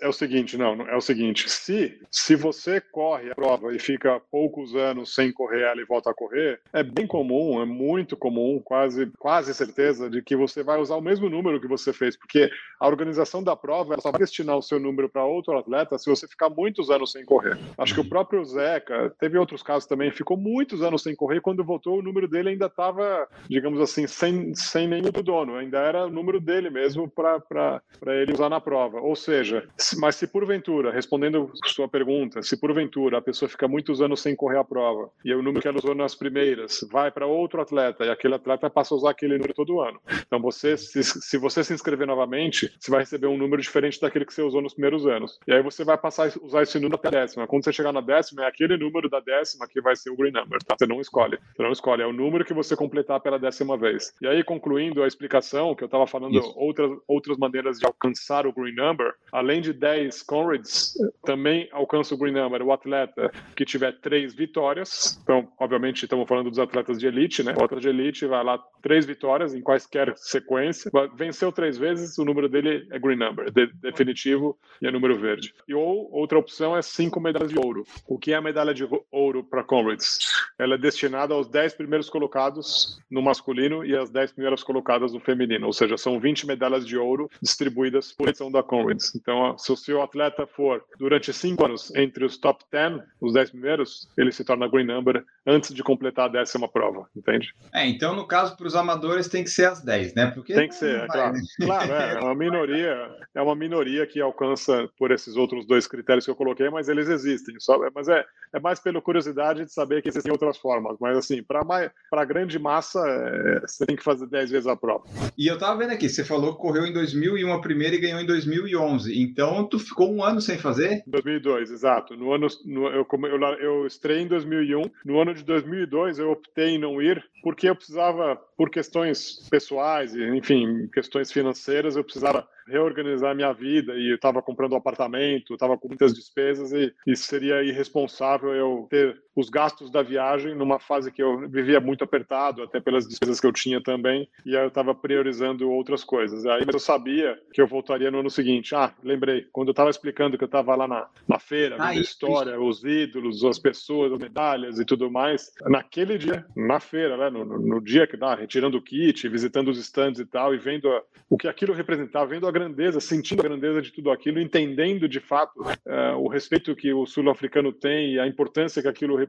É 0.00 0.08
o 0.08 0.12
seguinte, 0.12 0.56
não, 0.56 0.88
é 0.88 0.96
o 0.96 1.00
seguinte, 1.00 1.48
se, 1.48 1.98
se 2.10 2.36
você 2.36 2.80
corre 2.80 3.30
a 3.30 3.34
prova 3.34 3.74
e 3.74 3.78
fica 3.78 4.20
poucos 4.30 4.74
anos 4.74 5.14
sem 5.14 5.32
correr 5.32 5.62
ela 5.62 5.80
e 5.80 5.84
volta 5.84 6.10
a 6.10 6.14
correr, 6.14 6.60
é 6.72 6.82
bem 6.82 7.06
comum, 7.06 7.60
é 7.60 7.64
muito 7.64 8.16
comum 8.16 8.57
quase, 8.60 9.10
quase 9.18 9.54
certeza, 9.54 10.08
de 10.08 10.22
que 10.22 10.36
você 10.36 10.62
vai 10.62 10.80
usar 10.80 10.96
o 10.96 11.00
mesmo 11.00 11.28
número 11.28 11.60
que 11.60 11.66
você 11.66 11.92
fez, 11.92 12.16
porque 12.16 12.50
a 12.80 12.86
organização 12.86 13.42
da 13.42 13.56
prova 13.56 14.00
só 14.00 14.10
vai 14.10 14.20
destinar 14.20 14.56
o 14.56 14.62
seu 14.62 14.78
número 14.78 15.08
para 15.08 15.24
outro 15.24 15.56
atleta 15.56 15.98
se 15.98 16.08
você 16.08 16.26
ficar 16.26 16.48
muitos 16.48 16.90
anos 16.90 17.12
sem 17.12 17.24
correr. 17.24 17.58
Acho 17.76 17.94
que 17.94 18.00
o 18.00 18.08
próprio 18.08 18.44
Zeca, 18.44 19.14
teve 19.18 19.38
outros 19.38 19.62
casos 19.62 19.86
também, 19.86 20.10
ficou 20.10 20.36
muitos 20.36 20.82
anos 20.82 21.02
sem 21.02 21.14
correr, 21.14 21.40
quando 21.40 21.64
voltou 21.64 21.98
o 21.98 22.02
número 22.02 22.28
dele 22.28 22.50
ainda 22.50 22.66
estava, 22.66 23.26
digamos 23.48 23.80
assim, 23.80 24.06
sem, 24.06 24.54
sem 24.54 24.88
nenhum 24.88 25.10
do 25.10 25.22
dono, 25.22 25.56
ainda 25.56 25.78
era 25.78 26.06
o 26.06 26.10
número 26.10 26.40
dele 26.40 26.70
mesmo 26.70 27.08
para 27.08 27.82
ele 28.06 28.32
usar 28.32 28.48
na 28.48 28.60
prova. 28.60 29.00
Ou 29.00 29.16
seja, 29.16 29.66
mas 29.98 30.16
se 30.16 30.26
porventura, 30.26 30.92
respondendo 30.92 31.50
sua 31.66 31.88
pergunta, 31.88 32.42
se 32.42 32.56
porventura 32.56 33.18
a 33.18 33.22
pessoa 33.22 33.48
fica 33.48 33.68
muitos 33.68 34.00
anos 34.00 34.20
sem 34.20 34.34
correr 34.34 34.58
a 34.58 34.64
prova 34.64 35.10
e 35.24 35.32
o 35.34 35.42
número 35.42 35.60
que 35.60 35.68
ela 35.68 35.78
usou 35.78 35.94
nas 35.94 36.14
primeiras 36.14 36.86
vai 36.90 37.10
para 37.10 37.26
outro 37.26 37.60
atleta 37.60 38.04
e 38.04 38.10
aquele 38.10 38.34
atleta 38.34 38.47
passa 38.56 38.94
a 38.94 38.96
usar 38.96 39.10
aquele 39.10 39.34
número 39.34 39.52
todo 39.52 39.80
ano. 39.80 40.00
Então, 40.26 40.40
você, 40.40 40.76
se, 40.76 41.02
se 41.02 41.38
você 41.38 41.64
se 41.64 41.72
inscrever 41.74 42.06
novamente, 42.06 42.72
você 42.78 42.90
vai 42.90 43.00
receber 43.00 43.26
um 43.26 43.36
número 43.36 43.60
diferente 43.60 44.00
daquele 44.00 44.24
que 44.24 44.32
você 44.32 44.42
usou 44.42 44.62
nos 44.62 44.74
primeiros 44.74 45.06
anos. 45.06 45.38
E 45.46 45.52
aí 45.52 45.62
você 45.62 45.84
vai 45.84 45.98
passar 45.98 46.28
a 46.28 46.44
usar 46.44 46.62
esse 46.62 46.78
número 46.78 46.94
até 46.94 47.08
a 47.08 47.22
décima. 47.22 47.46
Quando 47.46 47.64
você 47.64 47.72
chegar 47.72 47.92
na 47.92 48.00
décima, 48.00 48.44
é 48.44 48.46
aquele 48.46 48.76
número 48.76 49.08
da 49.08 49.20
décima 49.20 49.66
que 49.66 49.80
vai 49.80 49.96
ser 49.96 50.10
o 50.10 50.16
green 50.16 50.32
number, 50.32 50.62
tá? 50.62 50.76
Você 50.78 50.86
não 50.86 51.00
escolhe. 51.00 51.38
Você 51.56 51.62
não 51.62 51.72
escolhe, 51.72 52.02
é 52.02 52.06
o 52.06 52.12
número 52.12 52.44
que 52.44 52.54
você 52.54 52.76
completar 52.76 53.20
pela 53.20 53.38
décima 53.38 53.76
vez. 53.76 54.12
E 54.22 54.26
aí, 54.26 54.44
concluindo 54.44 55.02
a 55.02 55.06
explicação, 55.06 55.74
que 55.74 55.82
eu 55.82 55.86
estava 55.86 56.06
falando 56.06 56.40
outras, 56.56 56.98
outras 57.06 57.36
maneiras 57.36 57.78
de 57.78 57.86
alcançar 57.86 58.46
o 58.46 58.52
green 58.52 58.74
number, 58.74 59.12
além 59.32 59.60
de 59.60 59.72
10 59.72 60.22
Conrads, 60.22 60.94
também 61.24 61.68
alcança 61.72 62.14
o 62.14 62.18
green 62.18 62.32
number 62.32 62.62
o 62.62 62.72
atleta 62.72 63.30
que 63.56 63.64
tiver 63.64 63.92
três 64.00 64.34
vitórias. 64.34 65.18
Então, 65.22 65.48
obviamente, 65.58 66.04
estamos 66.04 66.28
falando 66.28 66.50
dos 66.50 66.58
atletas 66.58 66.98
de 66.98 67.06
elite, 67.06 67.42
né? 67.42 67.52
O 67.52 67.64
atleta 67.64 67.80
de 67.80 67.88
elite 67.88 68.26
vai 68.26 68.37
lá 68.42 68.58
três 68.82 69.04
vitórias 69.04 69.54
em 69.54 69.60
quaisquer 69.60 70.12
sequência, 70.16 70.90
venceu 71.16 71.50
três 71.52 71.76
vezes, 71.76 72.16
o 72.18 72.24
número 72.24 72.48
dele 72.48 72.86
é 72.90 72.98
green 72.98 73.16
number, 73.16 73.50
de, 73.50 73.66
definitivo 73.74 74.58
e 74.80 74.86
é 74.86 74.90
número 74.90 75.18
verde. 75.18 75.54
E 75.66 75.74
ou 75.74 76.08
outra 76.12 76.38
opção 76.38 76.76
é 76.76 76.82
cinco 76.82 77.20
medalhas 77.20 77.50
de 77.50 77.58
ouro. 77.58 77.84
O 78.06 78.18
que 78.18 78.32
é 78.32 78.36
a 78.36 78.40
medalha 78.40 78.72
de 78.72 78.88
ouro 79.10 79.44
para 79.44 79.64
Comrades? 79.64 80.18
Ela 80.58 80.74
é 80.74 80.78
destinada 80.78 81.34
aos 81.34 81.48
dez 81.48 81.74
primeiros 81.74 82.08
colocados 82.08 83.00
no 83.10 83.22
masculino 83.22 83.84
e 83.84 83.96
às 83.96 84.10
dez 84.10 84.32
primeiras 84.32 84.62
colocadas 84.62 85.12
no 85.12 85.20
feminino, 85.20 85.66
ou 85.66 85.72
seja, 85.72 85.96
são 85.96 86.18
20 86.18 86.46
medalhas 86.46 86.86
de 86.86 86.96
ouro 86.96 87.30
distribuídas 87.42 88.12
por 88.12 88.28
edição 88.28 88.50
da 88.50 88.62
Comrades. 88.62 89.14
Então, 89.14 89.56
se 89.58 89.72
o 89.72 89.76
seu 89.76 90.02
atleta 90.02 90.46
for 90.46 90.84
durante 90.98 91.32
cinco 91.32 91.64
anos 91.64 91.94
entre 91.94 92.24
os 92.24 92.36
top 92.36 92.64
10, 92.70 93.02
os 93.20 93.32
dez 93.32 93.50
primeiros, 93.50 94.08
ele 94.16 94.32
se 94.32 94.44
torna 94.44 94.68
green 94.68 94.86
number 94.86 95.24
antes 95.48 95.74
de 95.74 95.82
completar 95.82 96.26
a 96.26 96.28
décima 96.28 96.68
prova, 96.68 97.08
entende? 97.16 97.54
É, 97.72 97.86
então 97.86 98.14
no 98.14 98.26
caso 98.26 98.54
para 98.56 98.66
os 98.66 98.76
amadores 98.76 99.28
tem 99.28 99.42
que 99.42 99.50
ser 99.50 99.66
as 99.66 99.80
10, 99.80 100.14
né? 100.14 100.26
Porque 100.26 100.52
tem 100.52 100.68
que 100.68 100.74
ser, 100.74 101.00
é 101.00 101.06
claro. 101.06 101.32
Né? 101.32 101.40
Claro, 101.60 101.92
é, 101.92 102.14
é 102.14 102.20
uma 102.20 102.34
minoria, 102.34 103.10
é 103.34 103.40
uma 103.40 103.54
minoria 103.54 104.06
que 104.06 104.20
alcança 104.20 104.88
por 104.98 105.10
esses 105.10 105.36
outros 105.36 105.66
dois 105.66 105.86
critérios 105.86 106.26
que 106.26 106.30
eu 106.30 106.36
coloquei, 106.36 106.68
mas 106.68 106.88
eles 106.88 107.08
existem. 107.08 107.58
Só, 107.58 107.78
mas 107.94 108.08
é, 108.08 108.24
é 108.52 108.60
mais 108.60 108.78
pela 108.78 109.00
curiosidade 109.00 109.64
de 109.64 109.72
saber 109.72 110.02
que 110.02 110.08
existem 110.08 110.30
outras 110.30 110.58
formas. 110.58 110.96
Mas 111.00 111.16
assim, 111.16 111.42
para 111.42 111.64
a 112.12 112.24
grande 112.24 112.58
massa, 112.58 113.00
é, 113.00 113.60
você 113.60 113.86
tem 113.86 113.96
que 113.96 114.04
fazer 114.04 114.26
10 114.26 114.50
vezes 114.50 114.66
a 114.66 114.76
prova. 114.76 115.04
E 115.36 115.46
eu 115.46 115.58
tava 115.58 115.78
vendo 115.78 115.92
aqui, 115.92 116.08
você 116.08 116.24
falou 116.24 116.54
que 116.54 116.60
correu 116.60 116.84
em 116.84 116.92
2001 116.92 117.52
a 117.52 117.60
primeira 117.60 117.96
e 117.96 118.00
ganhou 118.00 118.20
em 118.20 118.26
2011. 118.26 119.18
Então 119.22 119.64
tu 119.64 119.78
ficou 119.78 120.12
um 120.12 120.22
ano 120.22 120.40
sem 120.40 120.58
fazer? 120.58 121.02
2002, 121.06 121.70
exato. 121.70 122.16
No 122.16 122.32
ano, 122.32 122.46
no, 122.66 122.88
eu, 122.88 123.06
eu, 123.10 123.40
eu 123.58 123.86
estrei 123.86 124.20
em 124.20 124.26
2001. 124.26 124.90
No 125.04 125.20
ano 125.20 125.37
de 125.38 125.44
2002 125.44 126.18
eu 126.18 126.30
optei 126.30 126.70
em 126.70 126.78
não 126.78 127.00
ir 127.00 127.24
porque 127.42 127.68
eu 127.68 127.76
precisava, 127.76 128.36
por 128.56 128.70
questões 128.70 129.48
pessoais, 129.50 130.14
enfim, 130.14 130.88
questões 130.92 131.32
financeiras, 131.32 131.96
eu 131.96 132.04
precisava 132.04 132.46
reorganizar 132.68 133.34
minha 133.34 133.52
vida 133.52 133.94
e 133.94 134.10
eu 134.10 134.16
estava 134.16 134.42
comprando 134.42 134.72
um 134.72 134.76
apartamento, 134.76 135.54
estava 135.54 135.76
com 135.76 135.88
muitas 135.88 136.14
despesas 136.14 136.72
e, 136.72 136.92
e 137.06 137.16
seria 137.16 137.62
irresponsável 137.62 138.54
eu 138.54 138.86
ter 138.90 139.20
os 139.38 139.48
gastos 139.48 139.88
da 139.88 140.02
viagem 140.02 140.54
numa 140.54 140.80
fase 140.80 141.12
que 141.12 141.22
eu 141.22 141.48
vivia 141.48 141.80
muito 141.80 142.02
apertado, 142.02 142.62
até 142.62 142.80
pelas 142.80 143.06
despesas 143.06 143.38
que 143.38 143.46
eu 143.46 143.52
tinha 143.52 143.80
também, 143.80 144.28
e 144.44 144.56
aí 144.56 144.64
eu 144.64 144.68
estava 144.68 144.92
priorizando 144.94 145.70
outras 145.70 146.02
coisas. 146.02 146.44
Aí 146.44 146.64
mas 146.66 146.74
eu 146.74 146.80
sabia 146.80 147.38
que 147.52 147.60
eu 147.60 147.66
voltaria 147.66 148.10
no 148.10 148.18
ano 148.18 148.30
seguinte. 148.30 148.74
Ah, 148.74 148.92
lembrei, 149.02 149.46
quando 149.52 149.68
eu 149.68 149.72
estava 149.72 149.90
explicando 149.90 150.36
que 150.36 150.42
eu 150.42 150.46
estava 150.46 150.74
lá 150.74 150.88
na, 150.88 151.08
na 151.26 151.38
feira, 151.38 151.76
ah, 151.78 151.88
a 151.88 151.94
história, 151.94 152.50
isso. 152.50 152.64
os 152.64 152.84
ídolos, 152.84 153.44
as 153.44 153.60
pessoas, 153.60 154.12
as 154.12 154.18
medalhas 154.18 154.80
e 154.80 154.84
tudo 154.84 155.08
mais, 155.08 155.52
naquele 155.66 156.18
dia, 156.18 156.44
na 156.56 156.80
feira, 156.80 157.16
né, 157.16 157.30
no, 157.30 157.44
no 157.44 157.80
dia 157.80 158.08
que 158.08 158.16
dá, 158.16 158.34
retirando 158.34 158.76
o 158.76 158.82
kit, 158.82 159.28
visitando 159.28 159.68
os 159.68 159.78
stands 159.78 160.18
e 160.18 160.26
tal, 160.26 160.52
e 160.52 160.58
vendo 160.58 160.88
a, 160.90 161.00
o 161.30 161.38
que 161.38 161.46
aquilo 161.46 161.72
representava, 161.72 162.26
vendo 162.26 162.46
a 162.46 162.50
grandeza, 162.58 163.00
sentindo 163.00 163.40
a 163.40 163.44
grandeza 163.44 163.80
de 163.80 163.92
tudo 163.92 164.10
aquilo, 164.10 164.40
entendendo 164.40 165.08
de 165.08 165.20
fato 165.20 165.60
uh, 165.60 166.16
o 166.18 166.28
respeito 166.28 166.74
que 166.74 166.92
o 166.92 167.06
sul-africano 167.06 167.72
tem 167.72 168.14
e 168.14 168.20
a 168.20 168.26
importância 168.26 168.82
que 168.82 168.88
aquilo 168.88 169.22
uh, 169.22 169.28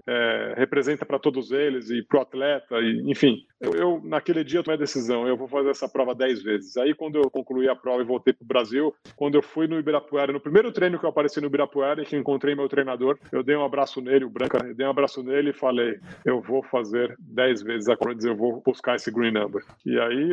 representa 0.55 1.05
para 1.05 1.19
todos 1.19 1.51
eles 1.51 1.89
e 1.89 2.01
para 2.01 2.19
o 2.19 2.21
atleta, 2.21 2.79
e, 2.79 3.03
enfim. 3.09 3.45
Eu, 3.61 3.73
eu, 3.73 4.01
naquele 4.05 4.41
dia, 4.43 4.59
eu 4.59 4.63
tomei 4.63 4.77
a 4.77 4.79
decisão, 4.79 5.27
eu 5.27 5.35
vou 5.35 5.47
fazer 5.47 5.69
essa 5.69 5.87
prova 5.89 6.15
dez 6.15 6.41
vezes. 6.41 6.77
Aí, 6.77 6.93
quando 6.93 7.17
eu 7.17 7.29
concluí 7.29 7.67
a 7.67 7.75
prova 7.75 8.01
e 8.01 8.05
voltei 8.05 8.33
para 8.33 8.45
o 8.45 8.47
Brasil, 8.47 8.95
quando 9.17 9.35
eu 9.35 9.41
fui 9.41 9.67
no 9.67 9.77
Ibirapuera, 9.77 10.31
no 10.31 10.39
primeiro 10.39 10.71
treino 10.71 10.97
que 10.97 11.05
eu 11.05 11.09
apareci 11.09 11.41
no 11.41 11.47
Ibirapuera 11.47 12.01
e 12.01 12.05
que 12.05 12.15
encontrei 12.15 12.55
meu 12.55 12.69
treinador, 12.69 13.17
eu 13.33 13.43
dei 13.43 13.57
um 13.57 13.65
abraço 13.65 14.01
nele, 14.01 14.23
o 14.23 14.29
Branca, 14.29 14.59
dei 14.73 14.87
um 14.87 14.89
abraço 14.89 15.21
nele 15.21 15.49
e 15.49 15.53
falei, 15.53 15.99
eu 16.23 16.39
vou 16.39 16.63
fazer 16.63 17.13
dez 17.19 17.61
vezes 17.61 17.89
a 17.89 17.97
corrida, 17.97 18.27
eu 18.27 18.35
vou 18.35 18.61
buscar 18.65 18.95
esse 18.95 19.11
green 19.11 19.31
number. 19.31 19.61
E 19.85 19.99
aí, 19.99 20.29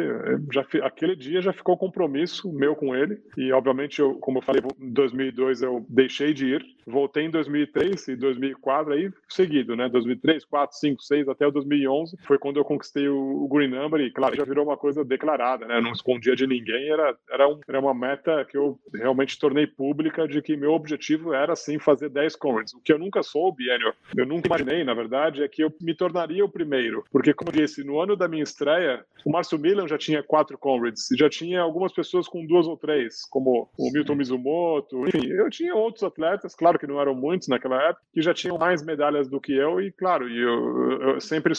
já, 0.53 0.65
aquele 0.85 1.17
dia 1.17 1.43
já 1.43 1.53
ficou 1.53 1.77
compromisso 1.77 2.53
meu 2.53 2.77
com 2.77 2.86
ele, 2.95 3.19
e 3.37 3.53
obviamente, 3.53 4.01
eu, 4.01 4.15
como 4.15 4.39
eu 4.39 4.43
falei, 4.43 4.63
em 4.81 4.91
2002 4.93 5.63
eu 5.63 5.85
deixei 5.89 6.33
de 6.35 6.47
ir, 6.47 6.76
voltei 6.87 7.25
em 7.25 7.31
2003 7.31 8.09
e 8.09 8.17
2004, 8.17 8.93
aí 8.93 9.11
seguido, 9.29 9.75
né, 9.75 9.89
2003, 9.89 10.45
4, 10.45 10.77
5, 10.77 11.03
6, 11.03 11.29
até 11.29 11.47
o 11.47 11.51
2011, 11.51 12.17
foi 12.27 12.39
quando 12.39 12.59
eu 12.59 12.65
conquistei 12.65 13.09
o, 13.09 13.49
green 13.51 13.69
number, 13.69 14.01
e 14.01 14.11
claro, 14.11 14.37
já 14.37 14.45
virou 14.45 14.65
uma 14.65 14.77
coisa 14.77 15.05
declarada, 15.05 15.67
né, 15.67 15.79
eu 15.79 15.83
não 15.83 15.93
escondia 15.93 16.37
de 16.37 16.47
ninguém, 16.47 16.91
era, 16.91 17.17
era, 17.31 17.49
um, 17.49 17.61
era 17.67 17.81
uma 17.81 17.95
meta 17.95 18.45
que 18.45 18.57
eu 18.57 18.79
realmente 18.95 19.39
tornei 19.39 19.67
pública 19.67 20.29
de 20.29 20.41
que 20.41 20.57
meu 20.57 20.73
objetivo 20.73 21.33
era, 21.33 21.57
sim, 21.57 21.79
fazer 21.79 22.09
10 22.09 22.37
comrades, 22.37 22.75
o 22.75 22.81
que 22.81 22.93
eu 22.93 22.99
nunca 22.99 23.23
soube, 23.23 23.65
Enio, 23.69 23.93
eu 24.17 24.27
nunca 24.27 24.47
imaginei, 24.47 24.85
na 24.85 24.95
verdade, 24.95 25.43
é 25.43 25.49
que 25.49 25.63
eu 25.63 25.73
me 25.81 25.95
tornaria 25.95 26.45
o 26.45 26.49
primeiro, 26.49 27.05
porque, 27.11 27.35
como 27.35 27.51
eu 27.51 27.55
disse, 27.55 27.83
no 27.83 28.01
ano 28.01 28.17
da 28.17 28.29
minha 28.29 28.43
estreia, 28.43 29.05
o 29.25 29.31
Márcio 29.31 29.59
Milan 29.59 29.89
já 29.89 29.99
tinha 29.99 30.23
quatro 30.23 30.57
e 30.57 31.17
já 31.17 31.29
tinha 31.29 31.61
algumas 31.61 31.93
pessoas 31.93 32.29
com 32.29 32.47
duas 32.47 32.67
ou 32.67 32.77
três, 32.77 33.25
como 33.29 33.69
o 33.77 33.91
Milton 33.91 34.15
Mizumoto, 34.15 35.07
enfim, 35.09 35.27
eu 35.29 35.51
tinha 35.51 35.75
outros 35.75 36.03
atletas, 36.05 36.55
claro 36.55 36.76
que 36.79 36.87
não 36.87 37.01
eram 37.01 37.15
muitos 37.15 37.49
naquela 37.49 37.83
época, 37.83 38.03
que 38.13 38.23
já 38.23 38.35
tinham 38.35 38.59
mais 38.59 38.85
medalhas 38.85 39.29
do 39.29 39.41
que 39.41 39.53
eu, 39.53 39.81
e 39.81 39.93
claro, 39.93 40.29
eu, 40.29 41.03
eu 41.03 41.21
sempre 41.21 41.55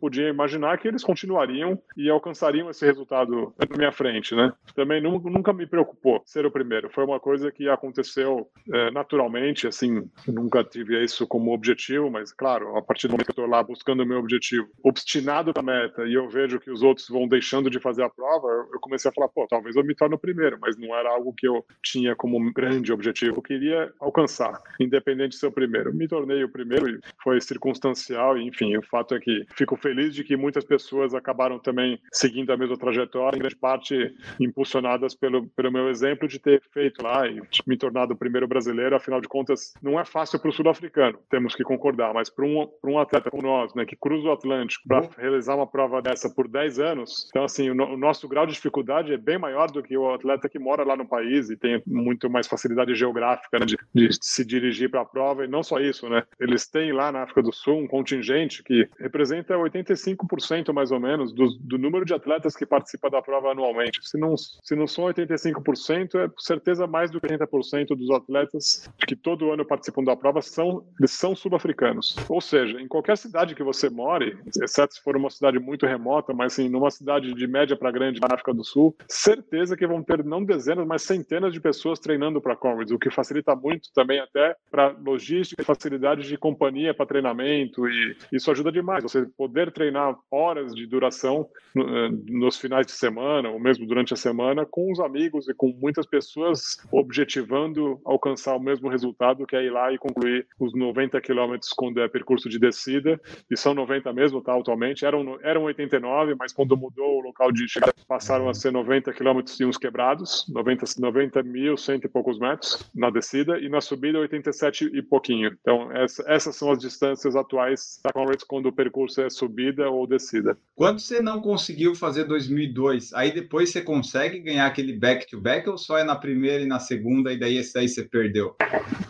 podia 0.00 0.28
imaginar 0.28 0.78
que 0.78 0.88
eles 0.88 1.04
continuariam 1.04 1.80
e 1.96 2.08
alcançariam 2.08 2.70
esse 2.70 2.84
resultado 2.84 3.54
na 3.58 3.76
minha 3.76 3.92
frente, 3.92 4.34
né? 4.34 4.52
Também 4.74 5.00
nunca, 5.00 5.52
me 5.52 5.66
preocupou 5.66 6.22
ser 6.24 6.46
o 6.46 6.50
primeiro, 6.50 6.90
foi 6.90 7.04
uma 7.04 7.20
coisa 7.20 7.50
que 7.50 7.68
aconteceu 7.68 8.48
é, 8.72 8.90
naturalmente, 8.90 9.66
assim, 9.66 10.08
nunca 10.26 10.62
tive 10.64 11.02
isso 11.02 11.26
como 11.26 11.52
objetivo, 11.52 12.10
mas 12.10 12.32
claro, 12.32 12.76
a 12.76 12.82
partir 12.82 13.08
do 13.08 13.12
momento 13.12 13.26
que 13.26 13.30
eu 13.30 13.44
estou 13.44 13.46
lá 13.46 13.62
buscando 13.62 14.02
o 14.02 14.06
meu 14.06 14.18
objetivo, 14.18 14.68
obstinado 14.82 15.52
na 15.54 15.62
meta, 15.62 16.04
e 16.04 16.14
eu 16.14 16.28
vejo 16.28 16.60
que 16.60 16.70
os 16.70 16.82
outros 16.82 17.08
vão 17.08 17.28
deixando 17.28 17.70
de 17.70 17.80
fazer 17.80 18.02
a 18.02 18.10
prova, 18.10 18.48
eu 18.72 18.80
comecei 18.80 19.10
a 19.10 19.14
falar, 19.14 19.28
pô, 19.28 19.46
talvez 19.48 19.76
eu 19.76 19.84
me 19.84 19.94
torne 19.94 20.14
o 20.14 20.18
primeiro, 20.18 20.58
mas 20.60 20.76
não 20.76 20.94
era 20.94 21.10
algo 21.10 21.34
que 21.36 21.46
eu 21.46 21.64
tinha 21.82 22.14
como 22.14 22.52
grande 22.52 22.92
objetivo, 22.92 23.38
eu 23.38 23.42
queria 23.42 23.92
alcançar, 24.00 24.59
independente 24.80 25.30
de 25.30 25.36
ser 25.36 25.46
o 25.46 25.52
primeiro. 25.52 25.94
Me 25.94 26.08
tornei 26.08 26.42
o 26.44 26.48
primeiro 26.48 26.88
e 26.88 27.00
foi 27.22 27.40
circunstancial, 27.40 28.38
enfim, 28.38 28.76
o 28.76 28.82
fato 28.82 29.14
é 29.14 29.20
que 29.20 29.46
fico 29.54 29.76
feliz 29.76 30.14
de 30.14 30.24
que 30.24 30.36
muitas 30.36 30.64
pessoas 30.64 31.14
acabaram 31.14 31.58
também 31.58 31.98
seguindo 32.12 32.52
a 32.52 32.56
mesma 32.56 32.76
trajetória, 32.76 33.36
em 33.36 33.40
grande 33.40 33.56
parte 33.56 34.14
impulsionadas 34.38 35.14
pelo, 35.14 35.46
pelo 35.48 35.72
meu 35.72 35.88
exemplo 35.88 36.28
de 36.28 36.38
ter 36.38 36.62
feito 36.72 37.02
lá 37.02 37.26
e 37.26 37.40
me 37.66 37.76
tornado 37.76 38.14
o 38.14 38.16
primeiro 38.16 38.46
brasileiro, 38.46 38.96
afinal 38.96 39.20
de 39.20 39.28
contas, 39.28 39.72
não 39.82 39.98
é 39.98 40.04
fácil 40.04 40.38
para 40.38 40.50
o 40.50 40.52
sul-africano, 40.52 41.18
temos 41.30 41.54
que 41.54 41.62
concordar, 41.62 42.12
mas 42.14 42.30
para 42.30 42.44
um, 42.44 42.68
um 42.84 42.98
atleta 42.98 43.30
como 43.30 43.42
nós, 43.42 43.74
né, 43.74 43.84
que 43.84 43.96
cruza 43.96 44.28
o 44.28 44.32
Atlântico 44.32 44.86
para 44.86 45.08
realizar 45.18 45.56
uma 45.56 45.66
prova 45.66 46.00
dessa 46.02 46.30
por 46.30 46.48
10 46.48 46.78
anos. 46.78 47.28
Então, 47.30 47.44
assim, 47.44 47.70
o, 47.70 47.74
no, 47.74 47.94
o, 47.94 47.96
nosso 47.96 48.28
grau 48.28 48.46
de 48.46 48.52
dificuldade 48.52 49.12
é 49.12 49.18
bem 49.18 49.38
maior 49.38 49.70
do 49.70 49.82
que 49.82 49.96
o 49.96 50.12
atleta 50.12 50.48
que 50.48 50.58
mora 50.58 50.84
lá 50.84 50.96
no 50.96 51.06
país 51.06 51.50
e 51.50 51.56
tem 51.56 51.82
muito 51.86 52.28
mais 52.28 52.46
facilidade 52.46 52.94
geográfica 52.94 53.58
né, 53.58 53.66
de, 53.66 53.76
de, 53.94 54.08
se 54.20 54.44
dirigir 54.50 54.90
para 54.90 55.02
a 55.02 55.04
prova. 55.04 55.44
E 55.44 55.48
não 55.48 55.62
só 55.62 55.78
isso, 55.78 56.08
né? 56.08 56.22
Eles 56.38 56.66
têm 56.66 56.92
lá 56.92 57.12
na 57.12 57.22
África 57.22 57.42
do 57.42 57.52
Sul 57.52 57.78
um 57.78 57.86
contingente 57.86 58.62
que 58.62 58.88
representa 58.98 59.54
85% 59.54 60.72
mais 60.72 60.90
ou 60.90 61.00
menos 61.00 61.32
do, 61.32 61.48
do 61.60 61.78
número 61.78 62.04
de 62.04 62.14
atletas 62.14 62.56
que 62.56 62.66
participa 62.66 63.08
da 63.08 63.22
prova 63.22 63.52
anualmente. 63.52 64.00
Se 64.02 64.18
não, 64.18 64.36
se 64.36 64.74
não 64.74 64.86
são 64.86 65.04
85%, 65.04 66.14
é 66.16 66.28
com 66.28 66.38
certeza 66.38 66.86
mais 66.86 67.10
do 67.10 67.20
que 67.20 67.28
80% 67.28 67.96
dos 67.96 68.10
atletas 68.10 68.88
que 69.06 69.14
todo 69.14 69.50
ano 69.52 69.64
participam 69.64 70.02
da 70.02 70.16
prova 70.16 70.42
são, 70.42 70.84
são 71.06 71.34
sul-africanos. 71.34 72.16
Ou 72.28 72.40
seja, 72.40 72.80
em 72.80 72.88
qualquer 72.88 73.16
cidade 73.16 73.54
que 73.54 73.62
você 73.62 73.88
more, 73.88 74.38
exceto 74.62 74.94
se 74.94 75.02
for 75.02 75.16
uma 75.16 75.30
cidade 75.30 75.58
muito 75.58 75.86
remota, 75.86 76.32
mas 76.32 76.52
assim, 76.52 76.68
numa 76.68 76.90
cidade 76.90 77.32
de 77.32 77.46
média 77.46 77.76
para 77.76 77.90
grande 77.90 78.20
na 78.20 78.34
África 78.34 78.52
do 78.52 78.64
Sul, 78.64 78.96
certeza 79.08 79.76
que 79.76 79.86
vão 79.86 80.02
ter 80.02 80.24
não 80.24 80.44
dezenas, 80.44 80.86
mas 80.86 81.02
centenas 81.02 81.52
de 81.52 81.60
pessoas 81.60 81.98
treinando 81.98 82.40
para 82.40 82.56
comrades, 82.56 82.92
o 82.92 82.98
que 82.98 83.10
facilita 83.10 83.54
muito 83.54 83.92
também 83.92 84.18
até 84.20 84.39
para 84.70 84.88
logística 84.88 85.60
e 85.60 85.64
facilidade 85.64 86.26
de 86.26 86.36
companhia 86.36 86.94
para 86.94 87.06
treinamento 87.06 87.88
e 87.88 88.16
isso 88.32 88.50
ajuda 88.50 88.70
demais. 88.70 89.02
Você 89.02 89.26
poder 89.36 89.72
treinar 89.72 90.16
horas 90.30 90.74
de 90.74 90.86
duração 90.86 91.48
eh, 91.76 92.08
nos 92.28 92.58
finais 92.58 92.86
de 92.86 92.92
semana 92.92 93.50
ou 93.50 93.58
mesmo 93.58 93.86
durante 93.86 94.14
a 94.14 94.16
semana 94.16 94.64
com 94.64 94.92
os 94.92 95.00
amigos 95.00 95.48
e 95.48 95.54
com 95.54 95.68
muitas 95.68 96.06
pessoas 96.06 96.76
objetivando 96.92 98.00
alcançar 98.04 98.56
o 98.56 98.60
mesmo 98.60 98.88
resultado 98.88 99.46
que 99.46 99.56
é 99.56 99.64
ir 99.64 99.70
lá 99.70 99.92
e 99.92 99.98
concluir 99.98 100.46
os 100.58 100.74
90 100.74 101.20
quilômetros 101.20 101.72
quando 101.72 102.00
é 102.00 102.08
percurso 102.08 102.48
de 102.48 102.58
descida 102.58 103.20
e 103.50 103.56
são 103.56 103.74
90 103.74 104.12
mesmo, 104.12 104.40
tá? 104.40 104.56
Atualmente 104.56 105.04
eram 105.04 105.38
eram 105.42 105.64
89, 105.64 106.34
mas 106.38 106.52
quando 106.52 106.76
mudou 106.76 107.18
o 107.18 107.20
local 107.20 107.52
de 107.52 107.68
chegada, 107.68 107.94
passaram 108.06 108.48
a 108.48 108.54
ser 108.54 108.70
90 108.70 109.12
quilômetros 109.12 109.58
e 109.60 109.64
uns 109.64 109.76
quebrados, 109.76 110.46
90, 110.48 110.84
90 110.98 111.42
mil, 111.42 111.76
cento 111.76 112.04
e 112.04 112.08
poucos 112.08 112.38
metros 112.38 112.90
na 112.94 113.10
descida, 113.10 113.58
e 113.58 113.68
na 113.68 113.80
subida 113.80 114.18
87 114.30 114.90
e 114.92 115.02
pouquinho. 115.02 115.56
Então, 115.60 115.90
essa, 115.92 116.24
essas 116.26 116.56
são 116.56 116.70
as 116.70 116.78
distâncias 116.78 117.34
atuais 117.36 118.00
da 118.04 118.12
Conrads 118.12 118.44
quando 118.44 118.66
o 118.66 118.72
percurso 118.72 119.20
é 119.20 119.30
subida 119.30 119.88
ou 119.90 120.06
descida. 120.06 120.56
Quando 120.74 121.00
você 121.00 121.20
não 121.20 121.40
conseguiu 121.40 121.94
fazer 121.94 122.24
2002, 122.24 123.12
aí 123.14 123.32
depois 123.32 123.70
você 123.70 123.82
consegue 123.82 124.38
ganhar 124.40 124.66
aquele 124.66 124.92
back-to-back 124.92 125.66
-back, 125.66 125.70
ou 125.70 125.78
só 125.78 125.98
é 125.98 126.04
na 126.04 126.16
primeira 126.16 126.62
e 126.62 126.66
na 126.66 126.78
segunda, 126.78 127.32
e 127.32 127.38
daí 127.38 127.56
esse 127.56 127.74
daí 127.74 127.88
você 127.88 128.04
perdeu? 128.04 128.56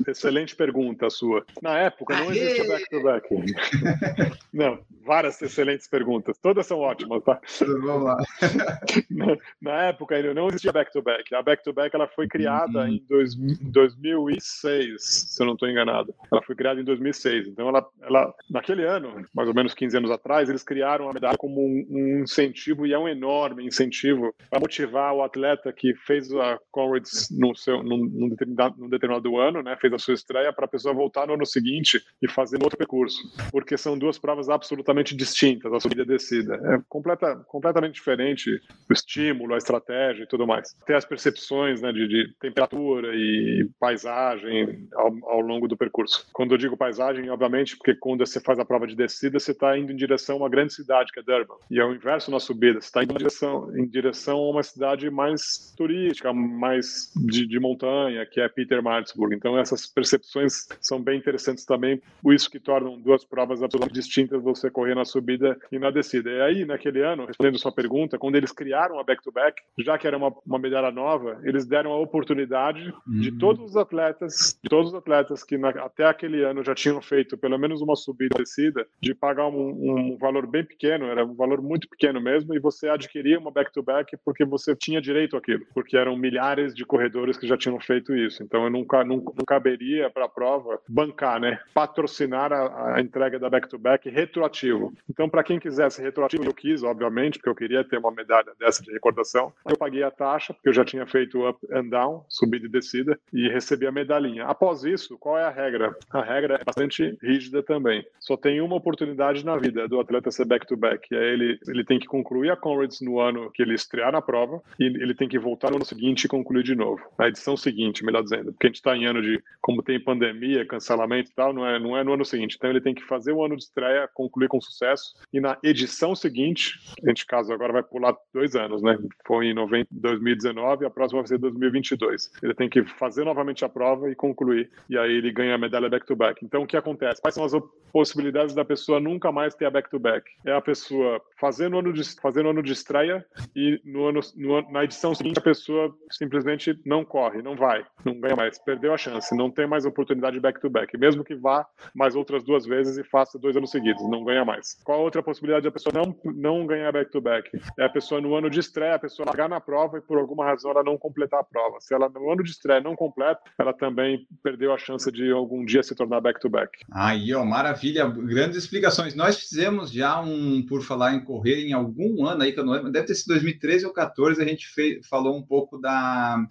Excelente 0.06 0.56
pergunta 0.56 1.06
a 1.06 1.10
sua. 1.10 1.44
Na 1.62 1.78
época, 1.78 2.16
não 2.16 2.32
existia 2.32 2.66
back-to-back. 2.66 3.28
-back. 3.34 4.38
não, 4.52 4.78
várias 5.04 5.40
excelentes 5.42 5.88
perguntas. 5.88 6.38
Todas 6.38 6.66
são 6.66 6.78
ótimas, 6.78 7.22
tá? 7.24 7.40
Vamos 7.60 8.04
lá. 8.04 8.16
na, 9.10 9.36
na 9.60 9.82
época 9.84 10.14
ainda 10.14 10.34
não 10.34 10.48
existia 10.48 10.72
back-to-back. 10.72 11.34
A 11.34 11.42
back-to-back 11.42 11.94
ela 11.94 12.08
foi 12.08 12.28
criada 12.28 12.80
uhum. 12.80 12.88
em, 12.88 13.04
dois, 13.08 13.34
em 13.34 13.70
2006, 13.70 14.99
se 15.00 15.42
eu 15.42 15.46
não 15.46 15.54
estou 15.54 15.68
enganado. 15.68 16.14
Ela 16.30 16.42
foi 16.42 16.54
criada 16.54 16.80
em 16.80 16.84
2006. 16.84 17.48
Então, 17.48 17.68
ela, 17.68 17.86
ela, 18.02 18.34
naquele 18.48 18.84
ano, 18.84 19.24
mais 19.34 19.48
ou 19.48 19.54
menos 19.54 19.74
15 19.74 19.96
anos 19.96 20.10
atrás, 20.10 20.48
eles 20.48 20.62
criaram 20.62 21.08
a 21.08 21.12
medalha 21.12 21.36
como 21.38 21.60
um, 21.60 21.86
um 21.90 22.22
incentivo, 22.22 22.86
e 22.86 22.92
é 22.92 22.98
um 22.98 23.08
enorme 23.08 23.66
incentivo, 23.66 24.34
para 24.48 24.60
motivar 24.60 25.14
o 25.14 25.22
atleta 25.22 25.72
que 25.72 25.94
fez 25.94 26.32
a 26.32 26.58
Comrades 26.70 27.28
no 27.30 27.54
seu, 27.54 27.82
num, 27.82 27.98
num, 27.98 28.28
determinado, 28.28 28.76
num 28.78 28.88
determinado 28.88 29.38
ano, 29.38 29.62
né, 29.62 29.76
fez 29.80 29.92
a 29.92 29.98
sua 29.98 30.14
estreia, 30.14 30.52
para 30.52 30.66
a 30.66 30.68
pessoa 30.68 30.94
voltar 30.94 31.26
no 31.26 31.34
ano 31.34 31.46
seguinte 31.46 32.02
e 32.22 32.28
fazer 32.28 32.62
outro 32.62 32.78
percurso. 32.78 33.18
Porque 33.50 33.76
são 33.76 33.98
duas 33.98 34.18
provas 34.18 34.48
absolutamente 34.48 35.16
distintas, 35.16 35.72
a 35.72 35.80
subida 35.80 36.02
e 36.02 36.04
a 36.04 36.08
descida. 36.08 36.54
É 36.64 36.80
completa, 36.88 37.36
completamente 37.48 37.94
diferente 37.94 38.60
o 38.88 38.92
estímulo, 38.92 39.54
a 39.54 39.58
estratégia 39.58 40.24
e 40.24 40.26
tudo 40.26 40.46
mais. 40.46 40.74
Tem 40.86 40.96
as 40.96 41.04
percepções 41.04 41.80
né, 41.80 41.92
de, 41.92 42.06
de 42.06 42.34
temperatura 42.40 43.14
e 43.14 43.68
paisagem 43.78 44.88
ao, 44.94 45.16
ao, 45.24 45.40
longo 45.40 45.68
do 45.68 45.76
percurso. 45.76 46.26
Quando 46.32 46.52
eu 46.52 46.58
digo 46.58 46.76
paisagem, 46.76 47.28
obviamente, 47.30 47.76
porque 47.76 47.94
quando 47.94 48.26
você 48.26 48.40
faz 48.40 48.58
a 48.58 48.64
prova 48.64 48.86
de 48.86 48.96
descida, 48.96 49.38
você 49.38 49.52
está 49.52 49.76
indo 49.76 49.92
em 49.92 49.96
direção 49.96 50.36
a 50.36 50.38
uma 50.40 50.48
grande 50.48 50.72
cidade, 50.72 51.12
que 51.12 51.20
é 51.20 51.22
Durban. 51.22 51.54
E 51.70 51.78
é 51.78 51.84
o 51.84 51.94
inverso 51.94 52.30
na 52.30 52.40
subida, 52.40 52.80
você 52.80 52.86
está 52.86 53.02
indo 53.02 53.14
em 53.14 53.18
direção, 53.18 53.76
em 53.76 53.86
direção 53.86 54.38
a 54.38 54.50
uma 54.50 54.62
cidade 54.62 55.10
mais 55.10 55.74
turística, 55.76 56.32
mais 56.32 57.12
de, 57.16 57.46
de 57.46 57.60
montanha, 57.60 58.26
que 58.26 58.40
é 58.40 58.48
Peter 58.48 58.82
Maritzburg. 58.82 59.34
Então, 59.34 59.58
essas 59.58 59.86
percepções 59.86 60.68
são 60.80 61.00
bem 61.02 61.18
interessantes 61.18 61.64
também, 61.64 62.00
por 62.22 62.34
isso 62.34 62.50
que 62.50 62.58
tornam 62.58 63.00
duas 63.00 63.24
provas 63.24 63.62
absolutamente 63.62 64.00
distintas 64.00 64.42
você 64.42 64.70
correr 64.70 64.94
na 64.94 65.04
subida 65.04 65.58
e 65.70 65.78
na 65.78 65.90
descida. 65.90 66.30
E 66.30 66.40
aí, 66.40 66.64
naquele 66.64 67.02
ano, 67.02 67.26
respondendo 67.26 67.58
sua 67.58 67.72
pergunta, 67.72 68.18
quando 68.18 68.36
eles 68.36 68.52
criaram 68.52 68.98
a 68.98 69.04
back-to-back, 69.04 69.60
-back, 69.60 69.84
já 69.84 69.98
que 69.98 70.06
era 70.06 70.16
uma, 70.16 70.32
uma 70.46 70.58
medalha 70.58 70.90
nova, 70.90 71.40
eles 71.44 71.66
deram 71.66 71.92
a 71.92 71.98
oportunidade 71.98 72.92
uhum. 73.06 73.20
de 73.20 73.32
todos 73.32 73.70
os 73.70 73.76
atletas, 73.76 74.58
de 74.62 74.68
todos 74.68 74.79
os 74.88 74.94
atletas 74.94 75.44
que 75.44 75.58
na, 75.58 75.70
até 75.70 76.04
aquele 76.04 76.42
ano 76.42 76.64
já 76.64 76.74
tinham 76.74 77.00
feito 77.00 77.36
pelo 77.36 77.58
menos 77.58 77.80
uma 77.80 77.96
subida 77.96 78.36
e 78.38 78.42
descida, 78.42 78.86
de 79.00 79.14
pagar 79.14 79.46
um, 79.48 80.12
um 80.12 80.16
valor 80.16 80.46
bem 80.46 80.64
pequeno, 80.64 81.06
era 81.06 81.24
um 81.24 81.34
valor 81.34 81.62
muito 81.62 81.88
pequeno 81.88 82.20
mesmo, 82.20 82.54
e 82.54 82.58
você 82.58 82.88
adquiria 82.88 83.38
uma 83.38 83.50
back-to-back 83.50 84.16
-back 84.16 84.20
porque 84.24 84.44
você 84.44 84.74
tinha 84.74 85.00
direito 85.00 85.36
àquilo, 85.36 85.64
porque 85.74 85.96
eram 85.96 86.16
milhares 86.16 86.74
de 86.74 86.84
corredores 86.84 87.36
que 87.36 87.46
já 87.46 87.56
tinham 87.56 87.78
feito 87.80 88.14
isso. 88.14 88.42
Então, 88.42 88.64
eu 88.64 88.70
nunca, 88.70 89.04
nunca 89.04 89.32
não 89.36 89.44
caberia 89.44 90.10
para 90.10 90.26
a 90.26 90.28
prova 90.28 90.80
bancar, 90.88 91.40
né? 91.40 91.60
Patrocinar 91.74 92.52
a, 92.52 92.96
a 92.96 93.00
entrega 93.00 93.38
da 93.38 93.48
back-to-back 93.48 94.08
-back 94.08 94.14
retroativo. 94.14 94.92
Então, 95.08 95.28
para 95.28 95.42
quem 95.42 95.58
quisesse 95.58 96.00
retroativo, 96.02 96.44
eu 96.44 96.54
quis, 96.54 96.82
obviamente, 96.82 97.38
porque 97.38 97.48
eu 97.48 97.54
queria 97.54 97.84
ter 97.84 97.98
uma 97.98 98.10
medalha 98.10 98.52
dessa 98.58 98.82
de 98.82 98.92
recordação. 98.92 99.52
Eu 99.68 99.76
paguei 99.76 100.02
a 100.02 100.10
taxa, 100.10 100.54
porque 100.54 100.68
eu 100.68 100.72
já 100.72 100.84
tinha 100.84 101.06
feito 101.06 101.48
up 101.48 101.58
and 101.72 101.88
down, 101.88 102.24
subida 102.28 102.66
e 102.66 102.68
descida, 102.68 103.18
e 103.32 103.48
recebi 103.48 103.86
a 103.86 103.92
medalhinha. 103.92 104.44
Após 104.44 104.69
isso, 104.84 105.18
qual 105.18 105.38
é 105.38 105.44
a 105.44 105.50
regra? 105.50 105.94
A 106.10 106.22
regra 106.22 106.58
é 106.60 106.64
bastante 106.64 107.16
rígida 107.22 107.62
também. 107.62 108.04
Só 108.18 108.36
tem 108.36 108.60
uma 108.60 108.76
oportunidade 108.76 109.44
na 109.44 109.56
vida 109.56 109.86
do 109.88 110.00
atleta 110.00 110.30
ser 110.30 110.44
back-to-back. 110.44 111.08
-back, 111.08 111.20
é 111.20 111.32
ele, 111.32 111.58
ele 111.66 111.84
tem 111.84 111.98
que 111.98 112.06
concluir 112.06 112.50
a 112.50 112.56
Comrades 112.56 113.00
no 113.00 113.20
ano 113.20 113.50
que 113.52 113.62
ele 113.62 113.74
estrear 113.74 114.12
na 114.12 114.22
prova, 114.22 114.62
e 114.78 114.84
ele 114.84 115.14
tem 115.14 115.28
que 115.28 115.38
voltar 115.38 115.70
no 115.70 115.76
ano 115.76 115.84
seguinte 115.84 116.24
e 116.24 116.28
concluir 116.28 116.62
de 116.62 116.74
novo. 116.74 117.02
Na 117.18 117.28
edição 117.28 117.56
seguinte, 117.56 118.04
melhor 118.04 118.22
dizendo, 118.22 118.52
porque 118.52 118.66
a 118.66 118.70
gente 118.70 118.76
está 118.76 118.96
em 118.96 119.06
ano 119.06 119.22
de, 119.22 119.42
como 119.60 119.82
tem 119.82 119.98
pandemia, 119.98 120.66
cancelamento 120.66 121.30
e 121.30 121.34
tal, 121.34 121.52
não 121.52 121.66
é, 121.66 121.78
não 121.78 121.96
é 121.96 122.04
no 122.04 122.12
ano 122.12 122.24
seguinte. 122.24 122.56
Então 122.56 122.70
ele 122.70 122.80
tem 122.80 122.94
que 122.94 123.04
fazer 123.04 123.32
o 123.32 123.44
ano 123.44 123.56
de 123.56 123.64
estreia, 123.64 124.08
concluir 124.12 124.48
com 124.48 124.60
sucesso, 124.60 125.14
e 125.32 125.40
na 125.40 125.58
edição 125.62 126.14
seguinte, 126.14 126.78
a 127.04 127.08
gente 127.08 127.26
caso 127.26 127.52
agora 127.52 127.72
vai 127.72 127.82
pular 127.82 128.14
dois 128.32 128.54
anos, 128.54 128.82
né? 128.82 128.98
Foi 129.26 129.46
em 129.46 129.54
90, 129.54 129.88
2019 129.90 130.84
e 130.84 130.86
a 130.86 130.90
próxima 130.90 131.20
vai 131.20 131.28
ser 131.28 131.38
2022. 131.38 132.30
Ele 132.42 132.54
tem 132.54 132.68
que 132.68 132.84
fazer 132.84 133.24
novamente 133.24 133.64
a 133.64 133.68
prova 133.68 134.10
e 134.10 134.14
concluir, 134.14 134.59
e 134.88 134.98
aí 134.98 135.12
ele 135.12 135.30
ganha 135.30 135.54
a 135.54 135.58
medalha 135.58 135.88
back-to-back. 135.88 136.40
-back. 136.40 136.44
Então 136.44 136.62
o 136.62 136.66
que 136.66 136.76
acontece? 136.76 137.20
Quais 137.20 137.34
são 137.34 137.44
as 137.44 137.52
possibilidades 137.92 138.54
da 138.54 138.64
pessoa 138.64 139.00
nunca 139.00 139.30
mais 139.30 139.54
ter 139.54 139.66
a 139.66 139.70
back-to-back? 139.70 140.28
-back? 140.28 140.50
É 140.50 140.52
a 140.52 140.60
pessoa 140.60 141.20
fazer 141.38 141.68
no 141.68 141.78
ano 141.78 141.92
de, 141.92 142.02
fazer 142.20 142.42
no 142.42 142.50
ano 142.50 142.62
de 142.62 142.72
estreia 142.72 143.24
e 143.54 143.80
no 143.84 144.06
ano, 144.06 144.20
no, 144.36 144.70
na 144.70 144.84
edição 144.84 145.14
seguinte 145.14 145.38
a 145.38 145.42
pessoa 145.42 145.94
simplesmente 146.10 146.78
não 146.84 147.04
corre, 147.04 147.42
não 147.42 147.56
vai, 147.56 147.84
não 148.04 148.18
ganha 148.20 148.36
mais, 148.36 148.58
perdeu 148.58 148.92
a 148.92 148.98
chance, 148.98 149.36
não 149.36 149.50
tem 149.50 149.66
mais 149.66 149.84
oportunidade 149.84 150.38
back-to-back, 150.40 150.92
-back. 150.92 151.00
mesmo 151.00 151.24
que 151.24 151.34
vá 151.34 151.66
mais 151.94 152.14
outras 152.14 152.42
duas 152.44 152.64
vezes 152.66 152.98
e 152.98 153.04
faça 153.04 153.38
dois 153.38 153.56
anos 153.56 153.70
seguidos, 153.70 154.08
não 154.08 154.24
ganha 154.24 154.44
mais. 154.44 154.74
Qual 154.84 155.00
a 155.00 155.02
outra 155.02 155.22
possibilidade 155.22 155.64
da 155.64 155.70
pessoa 155.70 155.92
não, 155.94 156.16
não 156.32 156.66
ganhar 156.66 156.92
back-to-back? 156.92 157.50
-back? 157.50 157.72
É 157.78 157.84
a 157.84 157.88
pessoa 157.88 158.20
no 158.20 158.34
ano 158.34 158.50
de 158.50 158.60
estreia, 158.60 158.94
a 158.94 158.98
pessoa 158.98 159.26
largar 159.26 159.48
na 159.48 159.60
prova 159.60 159.98
e 159.98 160.00
por 160.00 160.18
alguma 160.18 160.44
razão 160.44 160.70
ela 160.70 160.82
não 160.82 160.98
completar 160.98 161.40
a 161.40 161.44
prova. 161.44 161.80
Se 161.80 161.94
ela 161.94 162.08
no 162.08 162.30
ano 162.30 162.42
de 162.42 162.50
estreia 162.50 162.80
não 162.80 162.96
completa, 162.96 163.40
ela 163.58 163.72
também 163.72 164.26
perdeu 164.50 164.74
a 164.74 164.78
chance 164.78 165.10
de 165.12 165.30
algum 165.30 165.64
dia 165.64 165.80
se 165.80 165.94
tornar 165.94 166.20
back-to-back. 166.20 166.78
-back. 166.78 166.86
Aí, 166.92 167.32
ó, 167.32 167.44
maravilha, 167.44 168.08
grandes 168.08 168.58
explicações. 168.58 169.14
Nós 169.14 169.38
fizemos 169.38 169.92
já 169.92 170.20
um, 170.20 170.64
por 170.66 170.82
falar 170.82 171.14
em 171.14 171.24
correr, 171.24 171.64
em 171.64 171.72
algum 171.72 172.26
ano 172.26 172.42
aí, 172.42 172.52
que 172.52 172.58
eu 172.58 172.64
não 172.64 172.72
lembro, 172.72 172.90
deve 172.90 173.06
ter 173.06 173.14
sido 173.14 173.28
2013 173.28 173.86
ou 173.86 173.92
14, 173.92 174.42
a 174.42 174.44
gente 174.44 174.66
fez, 174.66 175.06
falou 175.06 175.36
um 175.36 175.42
pouco 175.42 175.78
da, 175.78 176.44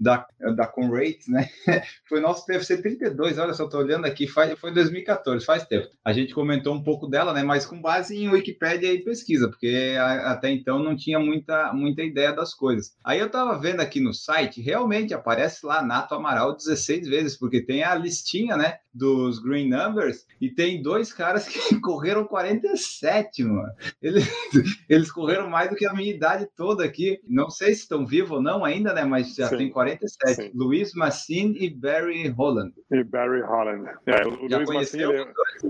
da, 0.00 0.26
da 0.56 0.66
Conrate, 0.66 1.30
né? 1.30 1.48
Foi 2.08 2.20
nosso 2.20 2.44
PFC 2.44 2.82
32, 2.82 3.38
olha 3.38 3.54
só, 3.54 3.68
tô 3.68 3.78
olhando 3.78 4.04
aqui, 4.04 4.26
faz, 4.26 4.58
foi 4.58 4.72
2014, 4.72 5.44
faz 5.44 5.64
tempo. 5.64 5.88
A 6.04 6.12
gente 6.12 6.34
comentou 6.34 6.74
um 6.74 6.82
pouco 6.82 7.06
dela, 7.06 7.32
né? 7.32 7.44
Mas 7.44 7.64
com 7.64 7.80
base 7.80 8.16
em 8.16 8.28
Wikipédia 8.28 8.92
e 8.92 9.04
pesquisa, 9.04 9.48
porque 9.48 9.94
a, 9.96 10.32
até 10.32 10.50
então 10.50 10.82
não 10.82 10.96
tinha 10.96 11.20
muita, 11.20 11.72
muita 11.72 12.02
ideia 12.02 12.32
das 12.32 12.52
coisas. 12.52 12.96
Aí 13.04 13.20
eu 13.20 13.30
tava 13.30 13.56
vendo 13.60 13.80
aqui 13.80 14.00
no 14.00 14.12
site, 14.12 14.60
realmente 14.60 15.14
aparece 15.14 15.64
lá 15.64 15.80
Nato 15.82 16.14
Amaral 16.16 16.56
16 16.56 17.06
vezes, 17.08 17.36
porque 17.44 17.60
tem 17.60 17.84
a 17.84 17.94
listinha, 17.94 18.56
né? 18.56 18.78
Dos 18.94 19.38
Green 19.38 19.68
Numbers, 19.68 20.24
e 20.40 20.48
tem 20.48 20.80
dois 20.80 21.12
caras 21.12 21.46
que 21.46 21.58
correram 21.82 22.24
47, 22.24 23.44
mano. 23.44 23.70
Eles, 24.00 24.24
eles 24.88 25.12
correram 25.12 25.50
mais 25.50 25.68
do 25.68 25.76
que 25.76 25.84
a 25.84 25.92
minha 25.92 26.10
idade 26.10 26.48
toda 26.56 26.82
aqui. 26.84 27.20
Não 27.28 27.50
sei 27.50 27.74
se 27.74 27.82
estão 27.82 28.06
vivos 28.06 28.30
ou 28.30 28.40
não 28.40 28.64
ainda, 28.64 28.94
né? 28.94 29.04
Mas 29.04 29.34
já 29.34 29.48
sim, 29.48 29.58
tem 29.58 29.70
47. 29.70 30.34
Sim. 30.34 30.50
Luiz 30.54 30.94
Massin 30.94 31.54
e 31.58 31.68
Barry 31.68 32.28
Holland. 32.28 32.72
E 32.90 33.04
Barry 33.04 33.42
Holland. 33.42 33.90
É, 34.06 34.26
o 34.26 34.48
já 34.48 34.56
Luiz 34.56 34.70
Massin, 34.70 35.00
ele... 35.00 35.26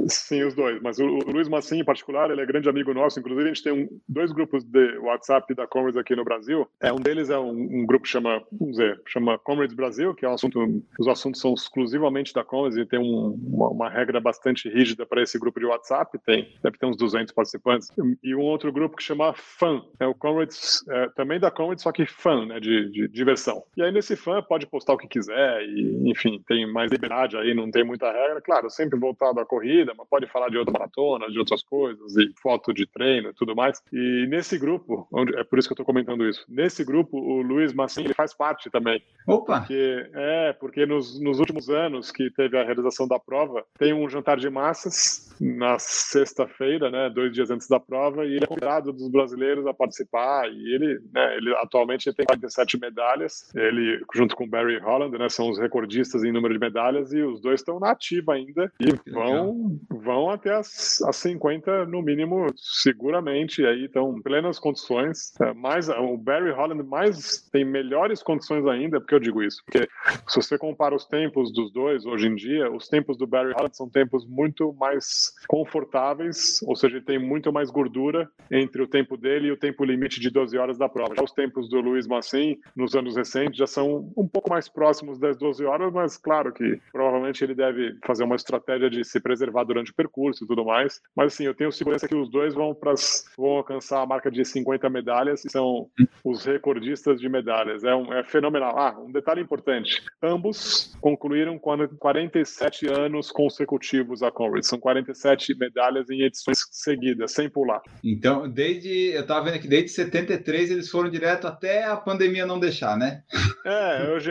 Sim, 0.06 0.44
os 0.44 0.54
dois. 0.54 0.80
Mas 0.80 1.00
o, 1.00 1.04
o 1.04 1.32
Luiz 1.32 1.48
Massin, 1.48 1.80
em 1.80 1.84
particular, 1.84 2.30
ele 2.30 2.40
é 2.40 2.46
grande 2.46 2.68
amigo 2.68 2.94
nosso. 2.94 3.18
Inclusive, 3.18 3.42
a 3.50 3.52
gente 3.52 3.64
tem 3.64 3.72
um, 3.72 4.00
dois 4.08 4.30
grupos 4.30 4.62
de 4.62 4.98
WhatsApp 4.98 5.52
da 5.54 5.66
Comrades 5.66 5.96
aqui 5.96 6.14
no 6.14 6.24
Brasil. 6.24 6.68
É, 6.80 6.92
um 6.92 7.00
deles 7.00 7.30
é 7.30 7.38
um, 7.38 7.50
um 7.50 7.87
grupo 7.87 8.04
que 8.04 8.10
chama, 8.10 8.40
vamos 8.52 8.76
dizer, 8.76 9.00
chama 9.08 9.38
Comrades 9.38 9.74
Brasil, 9.74 10.14
que 10.14 10.24
é 10.24 10.28
um 10.28 10.34
assunto, 10.34 10.84
os 11.00 11.08
assuntos 11.08 11.40
são 11.40 11.56
exclusivamente 11.64 12.33
da 12.33 12.44
Comrades 12.44 12.79
e 12.79 12.87
tem 12.87 12.98
um, 12.98 13.38
uma, 13.46 13.68
uma, 13.68 13.88
regra 13.88 14.20
bastante 14.20 14.68
rígida 14.68 15.05
para 15.05 15.22
esse 15.22 15.38
grupo 15.38 15.61
de 15.61 15.66
WhatsApp. 15.66 16.18
Tem, 16.24 16.55
deve 16.62 16.79
ter 16.79 16.87
uns 16.87 16.96
200 16.96 17.33
participantes. 17.33 17.90
E 18.22 18.35
um 18.35 18.40
outro 18.40 18.72
grupo 18.72 18.96
que 18.96 19.03
chama 19.03 19.35
FAN, 19.35 19.83
é 19.98 20.07
o 20.07 20.14
Comrades, 20.14 20.87
é, 20.88 21.09
também 21.11 21.38
da 21.38 21.50
Comrades, 21.50 21.83
só 21.83 21.92
que 21.92 22.07
FAN, 22.07 22.46
né, 22.46 22.61
de, 22.61 22.90
de 22.90 23.09
diversão. 23.09 23.62
E 23.77 23.83
aí 23.83 23.92
nesse 23.92 24.16
FAN 24.16 24.42
pode 24.42 24.66
postar 24.66 24.94
o 24.94 24.98
que 24.98 25.09
quiser 25.09 25.62
e, 25.62 26.11
enfim, 26.11 26.42
tem 26.46 26.70
mais 26.70 26.90
liberdade 26.90 27.37
aí, 27.37 27.55
não 27.55 27.70
tem 27.70 27.85
muita 27.85 28.11
regra. 28.11 28.40
Claro, 28.40 28.70
sempre 28.70 28.98
voltado 28.98 29.40
à 29.40 29.46
corrida, 29.46 29.92
mas 29.96 30.09
pode 30.09 30.27
falar 30.27 30.48
de 30.48 30.59
outra 30.59 30.72
maratona, 30.72 31.31
de 31.31 31.38
outras 31.38 31.62
coisas, 31.62 32.16
e 32.16 32.33
foto 32.40 32.72
de 32.72 32.87
treino 32.87 33.31
e 33.31 33.35
tudo 33.35 33.55
mais. 33.55 33.83
E 33.92 34.27
nesse 34.29 34.59
grupo, 34.59 35.07
onde, 35.12 35.35
é 35.37 35.44
por 35.44 35.59
isso 35.59 35.68
que 35.68 35.72
eu 35.72 35.77
estou 35.77 35.87
comentando 35.87 36.29
isso, 36.29 36.44
nesse 36.48 36.85
grupo 36.85 37.18
o 37.18 37.42
Luiz 37.42 37.72
Massin 37.72 38.05
ele 38.05 38.14
faz 38.14 38.35
parte 38.35 38.70
também. 38.70 39.03
Opa! 39.27 39.61
Porque, 39.61 40.11
é, 40.14 40.53
porque 40.55 40.87
nos, 40.87 41.20
nos 41.20 41.38
últimos 41.44 41.68
anos 41.68 42.11
que 42.11 42.30
teve 42.30 42.59
a 42.59 42.64
realização 42.64 43.07
da 43.07 43.18
prova, 43.18 43.64
tem 43.78 43.92
um 43.92 44.09
jantar 44.09 44.38
de 44.38 44.48
massas 44.48 45.35
na 45.40 45.78
sexta-feira, 45.78 46.90
né, 46.90 47.11
dois 47.11 47.33
dias 47.33 47.50
antes 47.50 47.68
da 47.68 47.78
prova, 47.78 48.24
e 48.24 48.35
ele 48.35 48.44
é 48.44 48.46
convidado 48.46 48.92
dos 48.92 49.09
brasileiros 49.11 49.66
a 49.66 49.74
participar, 49.74 50.48
e 50.48 50.74
ele, 50.74 51.00
né, 51.12 51.37
ele 51.37 51.54
atualmente 51.57 52.12
tem 52.14 52.24
47 52.24 52.78
medalhas, 52.78 53.52
ele 53.54 54.00
junto 54.14 54.37
com 54.37 54.48
Barry 54.48 54.78
Holland, 54.78 55.16
né, 55.18 55.28
são 55.28 55.50
os 55.50 55.59
recordistas 55.59 56.24
em 56.24 56.33
número 56.33 56.54
de 56.54 56.61
medalhas, 56.61 57.12
e 57.12 57.22
os 57.22 57.40
dois 57.40 57.61
estão 57.61 57.78
na 57.78 57.90
ativa 57.90 58.35
ainda, 58.35 58.72
e 58.80 59.11
vão, 59.11 59.78
vão 59.90 60.30
até 60.30 60.54
as, 60.54 61.02
as 61.02 61.16
50 61.16 61.87
no 61.87 62.00
mínimo, 62.00 62.46
seguramente, 62.57 63.66
aí 63.66 63.85
estão 63.87 64.16
em 64.16 64.22
plenas 64.22 64.59
condições, 64.59 65.35
é, 65.40 65.52
mais, 65.52 65.88
o 65.88 66.16
Barry 66.16 66.50
Holland 66.50 66.83
mais 66.85 67.42
tem 67.50 67.64
melhores 67.64 68.22
condições 68.22 68.66
ainda, 68.66 69.00
porque 69.00 69.14
eu 69.14 69.20
digo 69.20 69.42
isso, 69.42 69.62
porque 69.64 69.88
se 70.28 70.37
você 70.37 70.57
compara 70.57 70.94
os 70.94 71.04
tempos 71.07 71.34
dos 71.53 71.73
dois 71.73 72.05
hoje 72.07 72.27
em 72.29 72.35
dia, 72.35 72.70
os 72.70 72.88
tempos 72.88 73.16
do 73.16 73.27
Barry 73.27 73.53
Holland 73.53 73.77
são 73.77 73.88
tempos 73.88 74.27
muito 74.27 74.73
mais 74.75 75.33
confortáveis, 75.49 76.61
ou 76.66 76.77
seja, 76.77 77.01
tem 77.01 77.18
muito 77.18 77.53
mais 77.53 77.70
gordura 77.70 78.29
entre 78.51 78.83
o 78.83 78.87
tempo 78.87 79.16
dele 79.16 79.49
e 79.49 79.53
o 79.53 79.57
tempo 79.57 79.85
limite 79.85 80.20
de 80.20 80.31
12 80.31 80.57
horas 80.59 80.79
da 80.79 80.88
prova. 80.88 81.14
Já 81.16 81.23
os 81.23 81.33
tempos 81.33 81.68
do 81.68 81.81
Luiz 81.81 82.07
Massim, 82.07 82.59
nos 82.77 82.94
anos 82.94 83.16
recentes, 83.16 83.59
já 83.59 83.66
são 83.66 84.12
um 84.16 84.27
pouco 84.27 84.51
mais 84.51 84.68
próximos 84.68 85.18
das 85.18 85.37
12 85.37 85.64
horas, 85.64 85.92
mas 85.92 86.16
claro 86.16 86.53
que 86.53 86.81
provavelmente 86.92 87.42
ele 87.42 87.55
deve 87.55 87.97
fazer 88.05 88.25
uma 88.25 88.37
estratégia 88.37 88.90
de 88.90 89.05
se 89.05 89.20
preservar 89.20 89.64
durante 89.64 89.90
o 89.90 89.94
percurso 89.94 90.44
e 90.44 90.47
tudo 90.47 90.64
mais. 90.64 91.01
Mas 91.14 91.35
assim, 91.35 91.44
eu 91.44 91.55
tenho 91.55 91.73
segurança 91.73 92.09
que 92.09 92.14
os 92.14 92.31
dois 92.31 92.55
vão, 92.55 92.75
pras, 92.75 93.25
vão 93.37 93.57
alcançar 93.57 94.03
a 94.03 94.07
marca 94.07 94.31
de 94.31 94.44
50 94.44 94.88
medalhas 94.90 95.44
e 95.44 95.51
são 95.51 95.88
os 96.23 96.44
recordistas 96.44 97.20
de 97.20 97.29
medalhas. 97.29 97.85
É, 97.85 97.94
um, 97.94 98.12
é 98.12 98.23
fenomenal. 98.25 98.79
Ah, 98.79 98.99
um 98.99 99.12
detalhe 99.12 99.40
importante: 99.40 100.03
ambos 100.23 100.97
concluíram 101.24 101.58
com 101.58 101.88
47 101.96 102.87
anos 102.87 103.30
consecutivos 103.30 104.22
a 104.22 104.30
Conrad. 104.30 104.62
São 104.62 104.78
47 104.78 105.56
medalhas 105.56 106.10
em 106.10 106.20
edições 106.20 106.58
seguidas, 106.70 107.32
sem 107.32 107.48
pular. 107.48 107.80
Então, 108.04 108.46
desde. 108.46 109.12
Eu 109.14 109.22
estava 109.22 109.46
vendo 109.46 109.54
aqui, 109.54 109.66
desde 109.66 109.88
73 109.88 110.70
eles 110.70 110.90
foram 110.90 111.08
direto 111.08 111.46
até 111.46 111.84
a 111.84 111.96
pandemia 111.96 112.44
não 112.44 112.60
deixar, 112.60 112.98
né? 112.98 113.22
É, 113.64 114.10
hoje, 114.10 114.30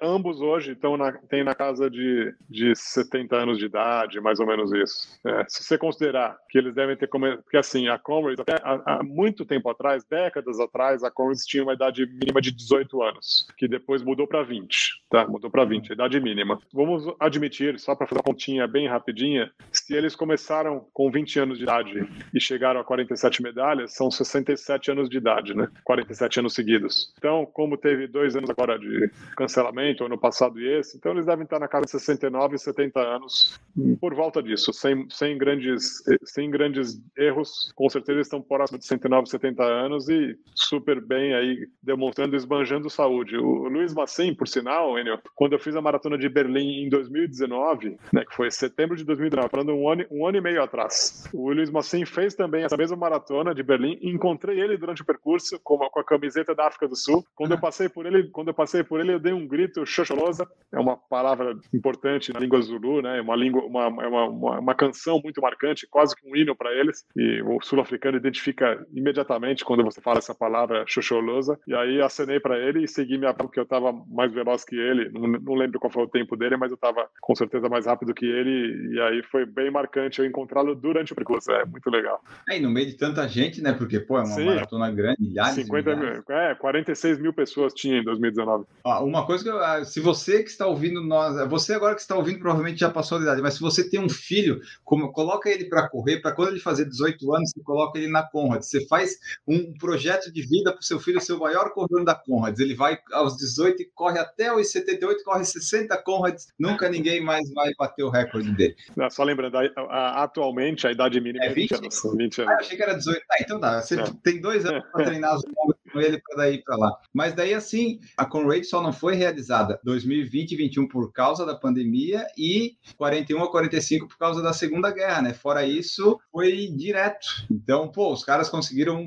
ambos 0.00 0.40
hoje 0.40 0.72
estão 0.72 0.96
na, 0.96 1.12
tem 1.12 1.44
na 1.44 1.54
casa 1.54 1.90
de, 1.90 2.34
de 2.48 2.74
70 2.74 3.36
anos 3.36 3.58
de 3.58 3.66
idade, 3.66 4.18
mais 4.20 4.40
ou 4.40 4.46
menos 4.46 4.72
isso. 4.72 5.20
É, 5.26 5.44
se 5.46 5.62
você 5.62 5.76
considerar 5.76 6.38
que 6.48 6.56
eles 6.56 6.74
devem 6.74 6.96
ter 6.96 7.06
começado. 7.06 7.42
Porque 7.42 7.58
assim, 7.58 7.88
a 7.88 7.98
Conrad, 7.98 8.40
até 8.40 8.54
há, 8.54 8.80
há, 8.86 9.02
muito 9.02 9.44
tempo 9.44 9.68
atrás, 9.68 10.02
décadas 10.04 10.58
atrás, 10.58 11.04
a 11.04 11.10
Conrad 11.10 11.36
tinha 11.46 11.62
uma 11.62 11.74
idade 11.74 12.06
mínima 12.06 12.40
de 12.40 12.50
18 12.50 13.02
anos, 13.02 13.46
que 13.58 13.68
depois 13.68 14.02
mudou 14.02 14.26
para 14.26 14.42
20. 14.42 15.02
Tá, 15.10 15.26
mudou 15.26 15.50
para 15.50 15.64
20, 15.66 15.90
a 15.90 15.94
idade 15.94 16.18
mínima. 16.18 16.29
Vamos 16.72 17.04
admitir, 17.18 17.78
só 17.78 17.94
para 17.94 18.06
fazer 18.06 18.18
uma 18.18 18.24
continha 18.24 18.66
bem 18.66 18.88
rapidinha, 18.88 19.50
se 19.72 19.94
eles 19.94 20.14
começaram 20.14 20.86
com 20.92 21.10
20 21.10 21.40
anos 21.40 21.58
de 21.58 21.64
idade 21.64 22.08
e 22.34 22.40
chegaram 22.40 22.80
a 22.80 22.84
47 22.84 23.42
medalhas, 23.42 23.94
são 23.94 24.10
67 24.10 24.90
anos 24.90 25.08
de 25.08 25.18
idade, 25.18 25.54
né? 25.54 25.68
47 25.84 26.40
anos 26.40 26.54
seguidos. 26.54 27.12
Então, 27.18 27.46
como 27.46 27.76
teve 27.76 28.06
dois 28.06 28.36
anos 28.36 28.50
agora 28.50 28.78
de 28.78 29.10
cancelamento, 29.36 30.04
ano 30.04 30.18
passado 30.18 30.60
e 30.60 30.68
esse, 30.78 30.96
então 30.96 31.12
eles 31.12 31.26
devem 31.26 31.44
estar 31.44 31.58
na 31.58 31.68
casa 31.68 31.84
de 31.84 31.90
69 31.92 32.56
e 32.56 32.58
70 32.58 33.00
anos, 33.00 33.58
por 34.00 34.14
volta 34.14 34.42
disso, 34.42 34.72
sem, 34.72 35.08
sem, 35.10 35.36
grandes, 35.36 36.02
sem 36.24 36.50
grandes 36.50 37.00
erros. 37.16 37.72
Com 37.74 37.88
certeza 37.88 38.20
estão 38.20 38.40
próximo 38.40 38.78
de 38.78 38.86
109, 38.86 39.28
70 39.28 39.62
anos 39.62 40.08
e 40.08 40.38
super 40.54 41.00
bem 41.00 41.34
aí, 41.34 41.68
demonstrando, 41.82 42.36
esbanjando 42.36 42.90
saúde. 42.90 43.36
O 43.36 43.68
Luiz 43.68 43.94
Massim, 43.94 44.34
por 44.34 44.48
sinal, 44.48 44.98
Enio, 44.98 45.18
quando 45.34 45.52
eu 45.52 45.58
fiz 45.58 45.74
a 45.76 45.82
maratona 45.82 46.18
de 46.20 46.28
Berlim 46.28 46.84
em 46.84 46.88
2019, 46.88 47.96
né, 48.12 48.24
que 48.24 48.34
foi 48.34 48.50
setembro 48.50 48.96
de 48.96 49.04
2019, 49.04 49.50
falando 49.50 49.72
um 49.72 49.88
ano, 49.88 50.04
um 50.10 50.26
ano 50.26 50.38
e 50.38 50.40
meio 50.40 50.62
atrás, 50.62 51.28
o 51.32 51.52
Luiz 51.52 51.70
Massim 51.70 52.04
fez 52.04 52.34
também 52.34 52.64
essa 52.64 52.76
mesma 52.76 52.96
maratona 52.96 53.54
de 53.54 53.62
Berlim 53.62 53.98
encontrei 54.02 54.60
ele 54.60 54.76
durante 54.76 55.02
o 55.02 55.04
percurso 55.04 55.58
com, 55.62 55.76
uma, 55.76 55.90
com 55.90 56.00
a 56.00 56.04
camiseta 56.04 56.54
da 56.54 56.66
África 56.66 56.86
do 56.86 56.96
Sul. 56.96 57.24
Quando 57.34 57.52
eu 57.52 57.60
passei 57.60 57.88
por 57.88 58.06
ele, 58.06 58.28
quando 58.28 58.48
eu 58.48 58.54
passei 58.54 58.82
por 58.82 59.00
ele, 59.00 59.12
eu 59.12 59.18
dei 59.18 59.32
um 59.32 59.46
grito 59.46 59.84
xoxolosa, 59.86 60.46
é 60.72 60.78
uma 60.78 60.96
palavra 60.96 61.56
importante 61.72 62.32
na 62.32 62.40
língua 62.40 62.60
zulu, 62.60 63.02
né? 63.02 63.18
É 63.18 63.22
uma 63.22 63.36
língua, 63.36 63.62
uma, 63.62 63.84
é 63.84 64.08
uma, 64.08 64.24
uma, 64.28 64.58
uma 64.60 64.74
canção 64.74 65.20
muito 65.22 65.40
marcante, 65.40 65.86
quase 65.88 66.14
que 66.14 66.28
um 66.28 66.36
hino 66.36 66.54
para 66.54 66.72
eles. 66.72 67.04
E 67.16 67.42
o 67.42 67.60
sul-africano 67.60 68.16
identifica 68.16 68.84
imediatamente 68.92 69.64
quando 69.64 69.84
você 69.84 70.00
fala 70.00 70.18
essa 70.18 70.34
palavra 70.34 70.84
xoxolosa. 70.86 71.58
E 71.66 71.74
aí 71.74 72.00
acenei 72.00 72.40
para 72.40 72.58
ele 72.58 72.84
e 72.84 72.88
segui 72.88 73.18
minha 73.18 73.34
porque 73.34 73.58
eu 73.58 73.64
estava 73.64 73.92
mais 74.08 74.32
veloz 74.32 74.64
que 74.64 74.76
ele. 74.76 75.10
Não, 75.10 75.26
não, 75.26 75.54
lembro 75.54 75.80
qual 75.80 75.90
foi 75.90 76.04
o 76.04 76.08
tempo 76.10 76.36
dele, 76.36 76.56
mas 76.56 76.70
eu 76.70 76.74
estava 76.74 77.08
com 77.20 77.34
certeza 77.34 77.68
mais 77.68 77.86
rápido 77.86 78.14
que 78.14 78.26
ele. 78.26 78.94
E 78.94 79.00
aí 79.00 79.22
foi 79.30 79.46
bem 79.46 79.70
marcante 79.70 80.20
eu 80.20 80.26
encontrá-lo 80.26 80.74
durante 80.74 81.12
o 81.12 81.16
percurso. 81.16 81.50
É 81.52 81.64
muito 81.64 81.88
legal. 81.90 82.22
É, 82.48 82.56
e 82.56 82.60
no 82.60 82.70
meio 82.70 82.86
de 82.86 82.94
tanta 82.94 83.26
gente, 83.28 83.62
né? 83.62 83.72
Porque, 83.72 84.00
pô, 84.00 84.18
é 84.18 84.22
uma 84.22 84.26
Sim. 84.26 84.46
maratona 84.46 84.90
grande, 84.90 85.22
milhares 85.22 85.54
50 85.54 85.96
milhares. 85.96 86.22
mil, 86.28 86.36
é, 86.36 86.54
46 86.54 87.18
mil 87.18 87.32
pessoas 87.32 87.72
tinha 87.72 87.98
em 87.98 88.04
2019. 88.04 88.64
Ó, 88.84 89.04
uma 89.04 89.26
coisa 89.26 89.44
que 89.44 89.50
eu, 89.50 89.58
ah, 89.58 89.84
se 89.84 90.00
você 90.00 90.42
que 90.42 90.50
está 90.50 90.66
ouvindo 90.66 91.02
nós, 91.02 91.48
você 91.48 91.74
agora 91.74 91.94
que 91.94 92.00
está 92.00 92.16
ouvindo 92.16 92.40
provavelmente 92.40 92.80
já 92.80 92.90
passou 92.90 93.18
a 93.18 93.22
idade, 93.22 93.42
mas 93.42 93.54
se 93.54 93.60
você 93.60 93.88
tem 93.88 94.00
um 94.00 94.08
filho, 94.08 94.60
como, 94.84 95.12
coloca 95.12 95.48
ele 95.48 95.64
para 95.66 95.88
correr, 95.88 96.20
para 96.20 96.32
quando 96.32 96.50
ele 96.50 96.60
fazer 96.60 96.84
18 96.84 97.34
anos, 97.34 97.50
você 97.50 97.62
coloca 97.62 97.98
ele 97.98 98.08
na 98.08 98.22
Conrad. 98.22 98.62
Você 98.62 98.86
faz 98.86 99.18
um 99.46 99.72
projeto 99.78 100.32
de 100.32 100.42
vida 100.42 100.72
para 100.72 100.80
o 100.80 100.84
seu 100.84 100.98
filho 100.98 101.20
ser 101.20 101.34
o 101.34 101.40
maior 101.40 101.70
corredor 101.70 102.04
da 102.04 102.14
Conrad. 102.14 102.58
Ele 102.58 102.74
vai 102.74 102.98
aos 103.12 103.36
18 103.36 103.82
e 103.82 103.90
corre 103.94 104.18
até 104.18 104.52
os 104.52 104.70
78, 104.70 105.24
corre 105.24 105.44
60 105.44 105.96
Conrads, 106.00 106.48
nunca 106.58 106.88
ninguém 106.88 107.22
mais 107.22 107.52
vai 107.52 107.72
bater 107.78 108.02
o 108.02 108.10
recorde 108.10 108.50
dele. 108.52 108.76
Não, 108.96 109.10
só 109.10 109.22
lembrando, 109.22 109.56
a, 109.56 109.62
a, 109.88 110.22
atualmente 110.24 110.86
a 110.86 110.92
idade 110.92 111.20
mínima 111.20 111.44
é 111.44 111.48
20, 111.48 111.74
é 111.74 111.76
20 111.76 111.84
anos. 111.84 112.16
20 112.16 112.42
anos. 112.42 112.52
Ah, 112.52 112.56
achei 112.58 112.76
que 112.76 112.82
era 112.82 112.94
18. 112.94 113.22
Ah, 113.30 113.36
então 113.40 113.60
dá. 113.60 113.80
Você 113.80 114.00
é. 114.00 114.04
tem 114.22 114.40
dois 114.40 114.64
anos 114.66 114.84
para 114.90 115.04
treinar 115.04 115.34
as 115.34 115.42
com 115.92 116.00
ele 116.00 116.20
para 116.20 116.36
daí 116.36 116.62
para 116.62 116.76
lá. 116.76 116.96
Mas 117.12 117.34
daí 117.34 117.54
assim, 117.54 117.98
a 118.16 118.24
Conrad 118.24 118.64
só 118.64 118.82
não 118.82 118.92
foi 118.92 119.14
realizada 119.14 119.80
2020 119.84 120.52
e 120.52 120.60
2021 120.60 120.88
por 120.88 121.12
causa 121.12 121.44
da 121.44 121.54
pandemia 121.54 122.26
e 122.36 122.76
41 122.96 123.42
a 123.42 123.50
45 123.50 124.08
por 124.08 124.18
causa 124.18 124.42
da 124.42 124.52
Segunda 124.52 124.90
Guerra, 124.90 125.22
né? 125.22 125.34
Fora 125.34 125.64
isso, 125.64 126.18
foi 126.30 126.68
direto. 126.68 127.26
Então, 127.50 127.88
pô, 127.88 128.12
os 128.12 128.24
caras 128.24 128.48
conseguiram 128.48 129.06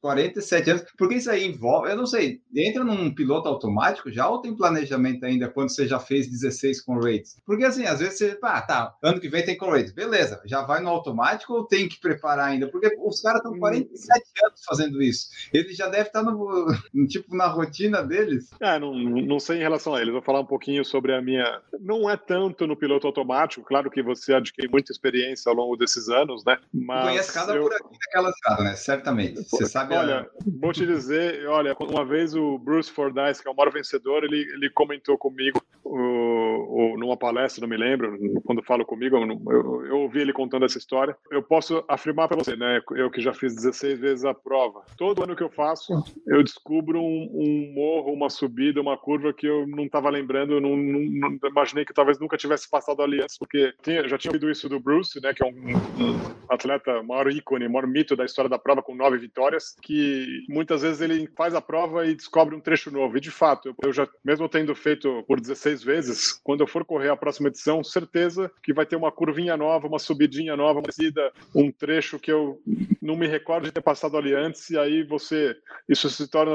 47 0.00 0.70
anos. 0.70 0.84
Porque 0.96 1.16
isso 1.16 1.30
aí 1.30 1.46
envolve, 1.46 1.90
eu 1.90 1.96
não 1.96 2.06
sei, 2.06 2.40
entra 2.54 2.84
num 2.84 3.14
piloto 3.14 3.48
automático 3.48 4.10
já 4.10 4.28
ou 4.28 4.40
tem 4.40 4.56
planejamento 4.56 5.24
ainda 5.24 5.48
quando 5.48 5.70
você 5.70 5.86
já 5.86 5.98
fez 5.98 6.28
16 6.28 6.80
com 6.82 6.98
rates? 6.98 7.36
Porque 7.44 7.64
assim, 7.64 7.84
às 7.84 8.00
vezes 8.00 8.18
você, 8.18 8.34
pá, 8.34 8.60
tá, 8.62 8.94
ano 9.02 9.20
que 9.20 9.28
vem 9.28 9.44
tem 9.44 9.56
com 9.56 9.70
rates, 9.70 9.92
beleza, 9.92 10.40
já 10.44 10.62
vai 10.62 10.80
no 10.80 10.88
automático 10.88 11.52
ou 11.52 11.66
tem 11.66 11.88
que 11.88 12.00
preparar 12.00 12.48
ainda? 12.48 12.68
Porque 12.68 12.96
os 12.98 13.20
caras 13.20 13.40
estão 13.40 13.58
47 13.58 14.22
anos 14.44 14.62
fazendo 14.64 15.02
isso. 15.02 15.28
Ele 15.52 15.72
já 15.74 15.88
deve 15.88 16.10
estar 16.16 16.22
no, 16.22 17.06
tipo, 17.06 17.36
na 17.36 17.46
rotina 17.46 18.02
deles. 18.02 18.50
É, 18.60 18.78
não, 18.78 18.94
não 18.94 19.38
sei 19.38 19.58
em 19.58 19.62
relação 19.62 19.94
a 19.94 20.00
eles. 20.00 20.12
Vou 20.12 20.22
falar 20.22 20.40
um 20.40 20.46
pouquinho 20.46 20.84
sobre 20.84 21.14
a 21.14 21.20
minha. 21.20 21.60
Não 21.80 22.08
é 22.08 22.16
tanto 22.16 22.66
no 22.66 22.76
piloto 22.76 23.06
automático, 23.06 23.64
claro 23.64 23.90
que 23.90 24.02
você 24.02 24.34
adquire 24.34 24.68
muita 24.68 24.92
experiência 24.92 25.50
ao 25.50 25.56
longo 25.56 25.76
desses 25.76 26.08
anos, 26.08 26.44
né? 26.44 26.58
Mas 26.72 27.08
Conhece 27.08 27.32
cada 27.32 27.54
eu... 27.54 27.62
por 27.62 27.72
aqui 27.72 27.98
daquela 28.04 28.30
estrada, 28.30 28.62
né? 28.62 28.74
Certamente. 28.74 29.42
Você 29.42 29.66
sabe. 29.66 29.94
Olha, 29.94 30.20
a... 30.20 30.26
vou 30.60 30.72
te 30.72 30.86
dizer, 30.86 31.46
olha, 31.48 31.76
uma 31.80 32.04
vez 32.04 32.34
o 32.34 32.58
Bruce 32.58 32.90
Fordyce, 32.90 33.42
que 33.42 33.48
é 33.48 33.50
o 33.50 33.56
maior 33.56 33.72
vencedor, 33.72 34.24
ele, 34.24 34.40
ele 34.40 34.70
comentou 34.70 35.16
comigo 35.18 35.60
o, 35.84 36.94
o, 36.94 36.98
numa 36.98 37.16
palestra, 37.16 37.62
não 37.62 37.68
me 37.68 37.76
lembro, 37.76 38.16
quando 38.44 38.62
falo 38.62 38.84
comigo, 38.84 39.16
eu, 39.16 39.26
eu, 39.52 39.86
eu 39.86 39.98
ouvi 39.98 40.20
ele 40.20 40.32
contando 40.32 40.64
essa 40.64 40.78
história. 40.78 41.16
Eu 41.30 41.42
posso 41.42 41.84
afirmar 41.88 42.28
para 42.28 42.36
você, 42.36 42.56
né? 42.56 42.80
Eu 42.90 43.10
que 43.10 43.20
já 43.20 43.32
fiz 43.32 43.54
16 43.54 43.98
vezes 43.98 44.24
a 44.24 44.34
prova. 44.34 44.82
Todo 44.96 45.22
ano 45.22 45.36
que 45.36 45.42
eu 45.42 45.50
faço, 45.50 46.04
eu 46.26 46.42
descubro 46.42 47.00
um, 47.00 47.30
um 47.32 47.72
morro, 47.74 48.12
uma 48.12 48.28
subida, 48.28 48.80
uma 48.80 48.96
curva 48.96 49.32
que 49.32 49.46
eu 49.46 49.66
não 49.66 49.84
estava 49.84 50.10
lembrando, 50.10 50.60
não, 50.60 50.76
não, 50.76 51.00
não, 51.00 51.38
imaginei 51.48 51.84
que 51.84 51.94
talvez 51.94 52.18
nunca 52.18 52.36
tivesse 52.36 52.68
passado 52.68 53.02
ali 53.02 53.22
antes, 53.22 53.38
porque 53.38 53.72
tinha, 53.82 54.08
já 54.08 54.18
tinha 54.18 54.30
ouvido 54.30 54.50
isso 54.50 54.68
do 54.68 54.80
Bruce, 54.80 55.20
né? 55.20 55.32
Que 55.32 55.42
é 55.42 55.46
um, 55.46 55.50
um 55.50 56.36
atleta, 56.48 57.02
maior 57.02 57.30
ícone, 57.30 57.68
maior 57.68 57.86
mito 57.86 58.16
da 58.16 58.24
história 58.24 58.48
da 58.48 58.58
prova, 58.58 58.82
com 58.82 58.94
nove 58.94 59.18
vitórias, 59.18 59.76
que 59.82 60.44
muitas 60.48 60.82
vezes 60.82 61.00
ele 61.00 61.28
faz 61.36 61.54
a 61.54 61.60
prova 61.60 62.06
e 62.06 62.14
descobre 62.14 62.54
um 62.54 62.60
trecho 62.60 62.90
novo. 62.90 63.16
E 63.16 63.20
de 63.20 63.30
fato, 63.30 63.74
eu, 63.82 63.92
já, 63.92 64.08
mesmo 64.24 64.48
tendo 64.48 64.74
feito 64.74 65.24
por 65.26 65.40
16 65.40 65.82
vezes, 65.82 66.32
quando 66.42 66.62
eu 66.62 66.66
for 66.66 66.84
correr 66.84 67.10
a 67.10 67.16
próxima 67.16 67.48
edição, 67.48 67.84
certeza 67.84 68.50
que 68.62 68.72
vai 68.72 68.86
ter 68.86 68.96
uma 68.96 69.12
curvinha 69.12 69.56
nova, 69.56 69.86
uma 69.86 69.98
subidinha 69.98 70.56
nova, 70.56 70.80
uma 70.80 70.88
descida, 70.88 71.32
um 71.54 71.70
trecho 71.70 72.18
que 72.18 72.32
eu 72.32 72.60
não 73.00 73.16
me 73.16 73.26
recordo 73.26 73.64
de 73.64 73.72
ter 73.72 73.80
passado 73.80 74.16
ali 74.16 74.34
antes, 74.34 74.70
e 74.70 74.78
aí 74.78 75.02
você, 75.02 75.56
isso 75.96 76.10
se 76.10 76.28
torna 76.28 76.52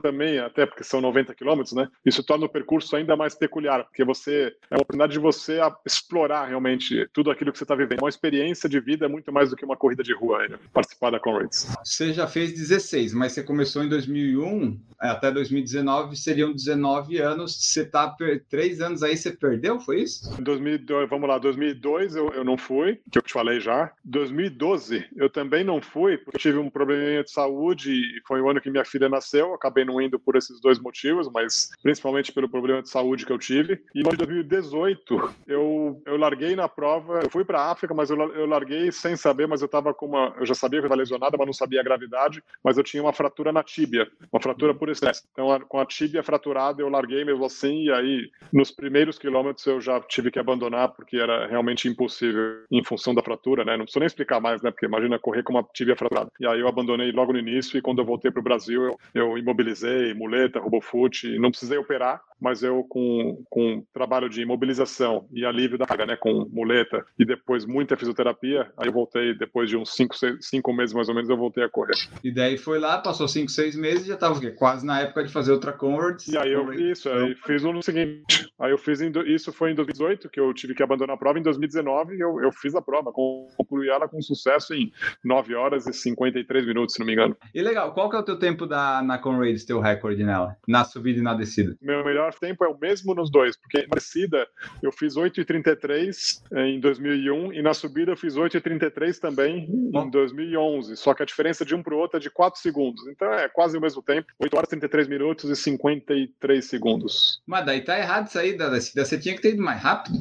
também, 0.00 0.38
até 0.38 0.66
porque 0.66 0.84
são 0.84 1.00
90 1.00 1.34
quilômetros, 1.34 1.72
né? 1.72 1.88
Isso 2.04 2.22
torna 2.22 2.46
o 2.46 2.48
percurso 2.48 2.94
ainda 2.96 3.16
mais 3.16 3.34
peculiar, 3.34 3.84
porque 3.84 4.04
você 4.04 4.54
é 4.70 4.74
uma 4.74 4.82
oportunidade 4.82 5.12
de 5.12 5.18
você 5.18 5.58
explorar 5.84 6.46
realmente 6.46 7.08
tudo 7.12 7.30
aquilo 7.30 7.52
que 7.52 7.58
você 7.58 7.64
está 7.64 7.74
vivendo. 7.74 8.00
Uma 8.00 8.08
experiência 8.08 8.68
de 8.68 8.80
vida 8.80 9.06
é 9.06 9.08
muito 9.08 9.32
mais 9.32 9.50
do 9.50 9.56
que 9.56 9.64
uma 9.64 9.76
corrida 9.76 10.02
de 10.02 10.14
rua, 10.14 10.46
né? 10.48 10.58
participar 10.72 11.10
da 11.10 11.20
Conrads. 11.20 11.74
Você 11.82 12.12
já 12.12 12.26
fez 12.26 12.52
16, 12.52 13.14
mas 13.14 13.32
você 13.32 13.42
começou 13.42 13.82
em 13.82 13.88
2001, 13.88 14.78
é, 15.02 15.08
até 15.08 15.30
2019 15.30 16.16
seriam 16.16 16.52
19 16.52 17.18
anos. 17.18 17.56
Você 17.56 17.82
está 17.82 18.14
três 18.48 18.80
anos 18.80 19.02
aí, 19.02 19.16
você 19.16 19.32
perdeu, 19.32 19.80
foi 19.80 20.02
isso? 20.02 20.30
2002, 20.42 21.08
vamos 21.08 21.28
lá, 21.28 21.38
2002 21.38 22.16
eu, 22.16 22.28
eu 22.30 22.44
não 22.44 22.56
fui, 22.56 23.00
que 23.10 23.18
eu 23.18 23.22
te 23.22 23.32
falei 23.32 23.60
já. 23.60 23.92
2012 24.04 25.04
eu 25.16 25.30
também 25.30 25.64
não 25.64 25.80
fui, 25.80 26.18
porque 26.18 26.36
eu 26.36 26.40
tive 26.40 26.58
um 26.58 26.70
probleminha 26.70 27.24
de 27.24 27.30
saúde 27.30 27.92
e 27.92 28.20
foi 28.26 28.40
o 28.40 28.48
ano 28.48 28.60
que 28.60 28.70
minha 28.70 28.83
filha 28.84 29.08
nasceu. 29.08 29.54
Acabei 29.54 29.84
não 29.84 30.00
indo 30.00 30.18
por 30.18 30.36
esses 30.36 30.60
dois 30.60 30.78
motivos, 30.78 31.30
mas 31.32 31.70
principalmente 31.82 32.32
pelo 32.32 32.48
problema 32.48 32.82
de 32.82 32.88
saúde 32.88 33.26
que 33.26 33.32
eu 33.32 33.38
tive. 33.38 33.82
E 33.94 34.00
em 34.00 34.02
2018 34.02 35.34
eu, 35.46 36.02
eu 36.06 36.16
larguei 36.16 36.54
na 36.56 36.68
prova, 36.68 37.20
eu 37.22 37.30
fui 37.30 37.44
para 37.44 37.60
a 37.60 37.70
África, 37.70 37.94
mas 37.94 38.10
eu, 38.10 38.18
eu 38.34 38.46
larguei 38.46 38.90
sem 38.92 39.16
saber, 39.16 39.46
mas 39.46 39.60
eu 39.60 39.66
estava 39.66 39.92
com 39.94 40.06
uma, 40.06 40.34
eu 40.38 40.46
já 40.46 40.54
sabia 40.54 40.80
que 40.80 40.84
eu 40.84 40.88
estava 40.88 41.00
lesionada, 41.00 41.36
mas 41.36 41.46
não 41.46 41.52
sabia 41.52 41.80
a 41.80 41.84
gravidade, 41.84 42.42
mas 42.62 42.76
eu 42.76 42.84
tinha 42.84 43.02
uma 43.02 43.12
fratura 43.12 43.52
na 43.52 43.62
tíbia, 43.62 44.08
uma 44.32 44.40
fratura 44.40 44.74
por 44.74 44.88
estresse. 44.88 45.22
Então 45.32 45.58
com 45.68 45.78
a 45.78 45.86
tíbia 45.86 46.22
fraturada 46.22 46.82
eu 46.82 46.88
larguei 46.88 47.24
mesmo 47.24 47.44
assim 47.44 47.84
e 47.84 47.92
aí 47.92 48.30
nos 48.52 48.70
primeiros 48.70 49.18
quilômetros 49.18 49.66
eu 49.66 49.80
já 49.80 50.00
tive 50.00 50.30
que 50.30 50.38
abandonar 50.38 50.90
porque 50.90 51.16
era 51.16 51.46
realmente 51.46 51.88
impossível 51.88 52.64
em 52.70 52.82
função 52.84 53.14
da 53.14 53.22
fratura, 53.22 53.64
né? 53.64 53.76
Não 53.76 53.84
preciso 53.84 54.00
nem 54.00 54.06
explicar 54.06 54.40
mais, 54.40 54.62
né? 54.62 54.70
Porque 54.70 54.86
imagina 54.86 55.18
correr 55.18 55.42
com 55.42 55.52
uma 55.52 55.66
tibia 55.72 55.96
fraturada. 55.96 56.30
E 56.40 56.46
aí 56.46 56.60
eu 56.60 56.68
abandonei 56.68 57.12
logo 57.12 57.32
no 57.32 57.38
início 57.38 57.78
e 57.78 57.82
quando 57.82 58.00
eu 58.00 58.04
voltei 58.04 58.30
para 58.30 58.40
o 58.40 58.44
Brasil 58.44 58.73
eu, 58.82 58.98
eu 59.14 59.38
imobilizei, 59.38 60.14
muleta, 60.14 60.60
robofoot, 60.60 61.38
não 61.38 61.50
precisei 61.50 61.78
operar, 61.78 62.20
mas 62.40 62.62
eu 62.62 62.84
com, 62.84 63.42
com 63.48 63.84
trabalho 63.92 64.28
de 64.28 64.42
imobilização 64.42 65.26
e 65.32 65.44
alívio 65.44 65.78
da 65.78 65.86
carga, 65.86 66.06
né, 66.06 66.16
com 66.16 66.46
muleta 66.52 67.04
e 67.18 67.24
depois 67.24 67.64
muita 67.64 67.96
fisioterapia, 67.96 68.70
aí 68.76 68.88
eu 68.88 68.92
voltei 68.92 69.34
depois 69.34 69.68
de 69.68 69.76
uns 69.76 69.94
5, 69.94 70.14
cinco 70.40 70.72
meses 70.72 70.94
mais 70.94 71.08
ou 71.08 71.14
menos, 71.14 71.30
eu 71.30 71.36
voltei 71.36 71.64
a 71.64 71.68
correr. 71.68 71.94
E 72.22 72.30
daí 72.32 72.58
foi 72.58 72.78
lá, 72.78 72.98
passou 72.98 73.26
5, 73.26 73.50
6 73.50 73.76
meses 73.76 74.04
e 74.04 74.08
já 74.08 74.14
estava 74.14 74.38
quase 74.52 74.84
na 74.84 75.00
época 75.00 75.24
de 75.24 75.32
fazer 75.32 75.52
outra 75.52 75.72
Converts. 75.72 76.28
E 76.28 76.36
aí 76.36 76.52
eu 76.52 76.72
isso, 76.74 77.08
aí 77.08 77.34
fiz 77.46 77.62
no 77.62 77.82
seguinte, 77.82 78.50
aí 78.58 78.70
eu 78.70 78.78
fiz, 78.78 79.00
em, 79.00 79.10
isso 79.26 79.52
foi 79.52 79.72
em 79.72 79.74
2018, 79.74 80.28
que 80.28 80.40
eu 80.40 80.52
tive 80.52 80.74
que 80.74 80.82
abandonar 80.82 81.16
a 81.16 81.18
prova, 81.18 81.38
em 81.38 81.42
2019 81.42 82.18
eu, 82.18 82.40
eu 82.42 82.52
fiz 82.52 82.74
a 82.74 82.82
prova, 82.82 83.12
concluí 83.12 83.88
ela 83.88 84.08
com 84.08 84.20
sucesso 84.20 84.74
em 84.74 84.92
9 85.24 85.54
horas 85.54 85.86
e 85.86 85.92
53 85.92 86.66
minutos, 86.66 86.94
se 86.94 87.00
não 87.00 87.06
me 87.06 87.12
engano. 87.12 87.36
E 87.54 87.62
legal, 87.62 87.92
qual 87.94 88.10
que 88.10 88.16
é 88.16 88.18
o 88.18 88.24
teu 88.24 88.38
tempo 88.38 88.63
da, 88.66 89.02
na 89.02 89.18
Conrads, 89.18 89.64
teu 89.64 89.80
recorde 89.80 90.24
nela? 90.24 90.56
Na 90.66 90.84
subida 90.84 91.18
e 91.18 91.22
na 91.22 91.34
descida? 91.34 91.76
Meu 91.80 92.04
melhor 92.04 92.34
tempo 92.34 92.64
é 92.64 92.68
o 92.68 92.78
mesmo 92.78 93.14
nos 93.14 93.30
dois, 93.30 93.56
porque 93.56 93.86
na 93.86 93.94
descida 93.96 94.46
eu 94.82 94.92
fiz 94.92 95.14
8,33 95.14 96.42
eh, 96.52 96.68
em 96.68 96.80
2001 96.80 97.52
e 97.52 97.62
na 97.62 97.74
subida 97.74 98.12
eu 98.12 98.16
fiz 98.16 98.34
8,33 98.34 99.18
também 99.18 99.68
em 99.68 100.10
2011. 100.10 100.96
Só 100.96 101.14
que 101.14 101.22
a 101.22 101.26
diferença 101.26 101.64
de 101.64 101.74
um 101.74 101.82
para 101.82 101.94
o 101.94 101.98
outro 101.98 102.18
é 102.18 102.20
de 102.20 102.30
4 102.30 102.60
segundos. 102.60 103.06
Então 103.08 103.32
é 103.32 103.48
quase 103.48 103.76
o 103.76 103.80
mesmo 103.80 104.02
tempo: 104.02 104.32
8 104.38 104.56
horas, 104.56 104.68
33 104.68 105.08
minutos 105.08 105.50
e 105.50 105.56
53 105.56 106.64
segundos. 106.64 107.42
Mas 107.46 107.64
daí 107.64 107.80
tá 107.80 107.98
errado 107.98 108.26
isso 108.28 108.38
aí 108.38 108.56
da 108.56 108.68
descida. 108.68 109.04
Você 109.04 109.18
tinha 109.18 109.34
que 109.34 109.42
ter 109.42 109.54
ido 109.54 109.62
mais 109.62 109.80
rápido. 109.80 110.18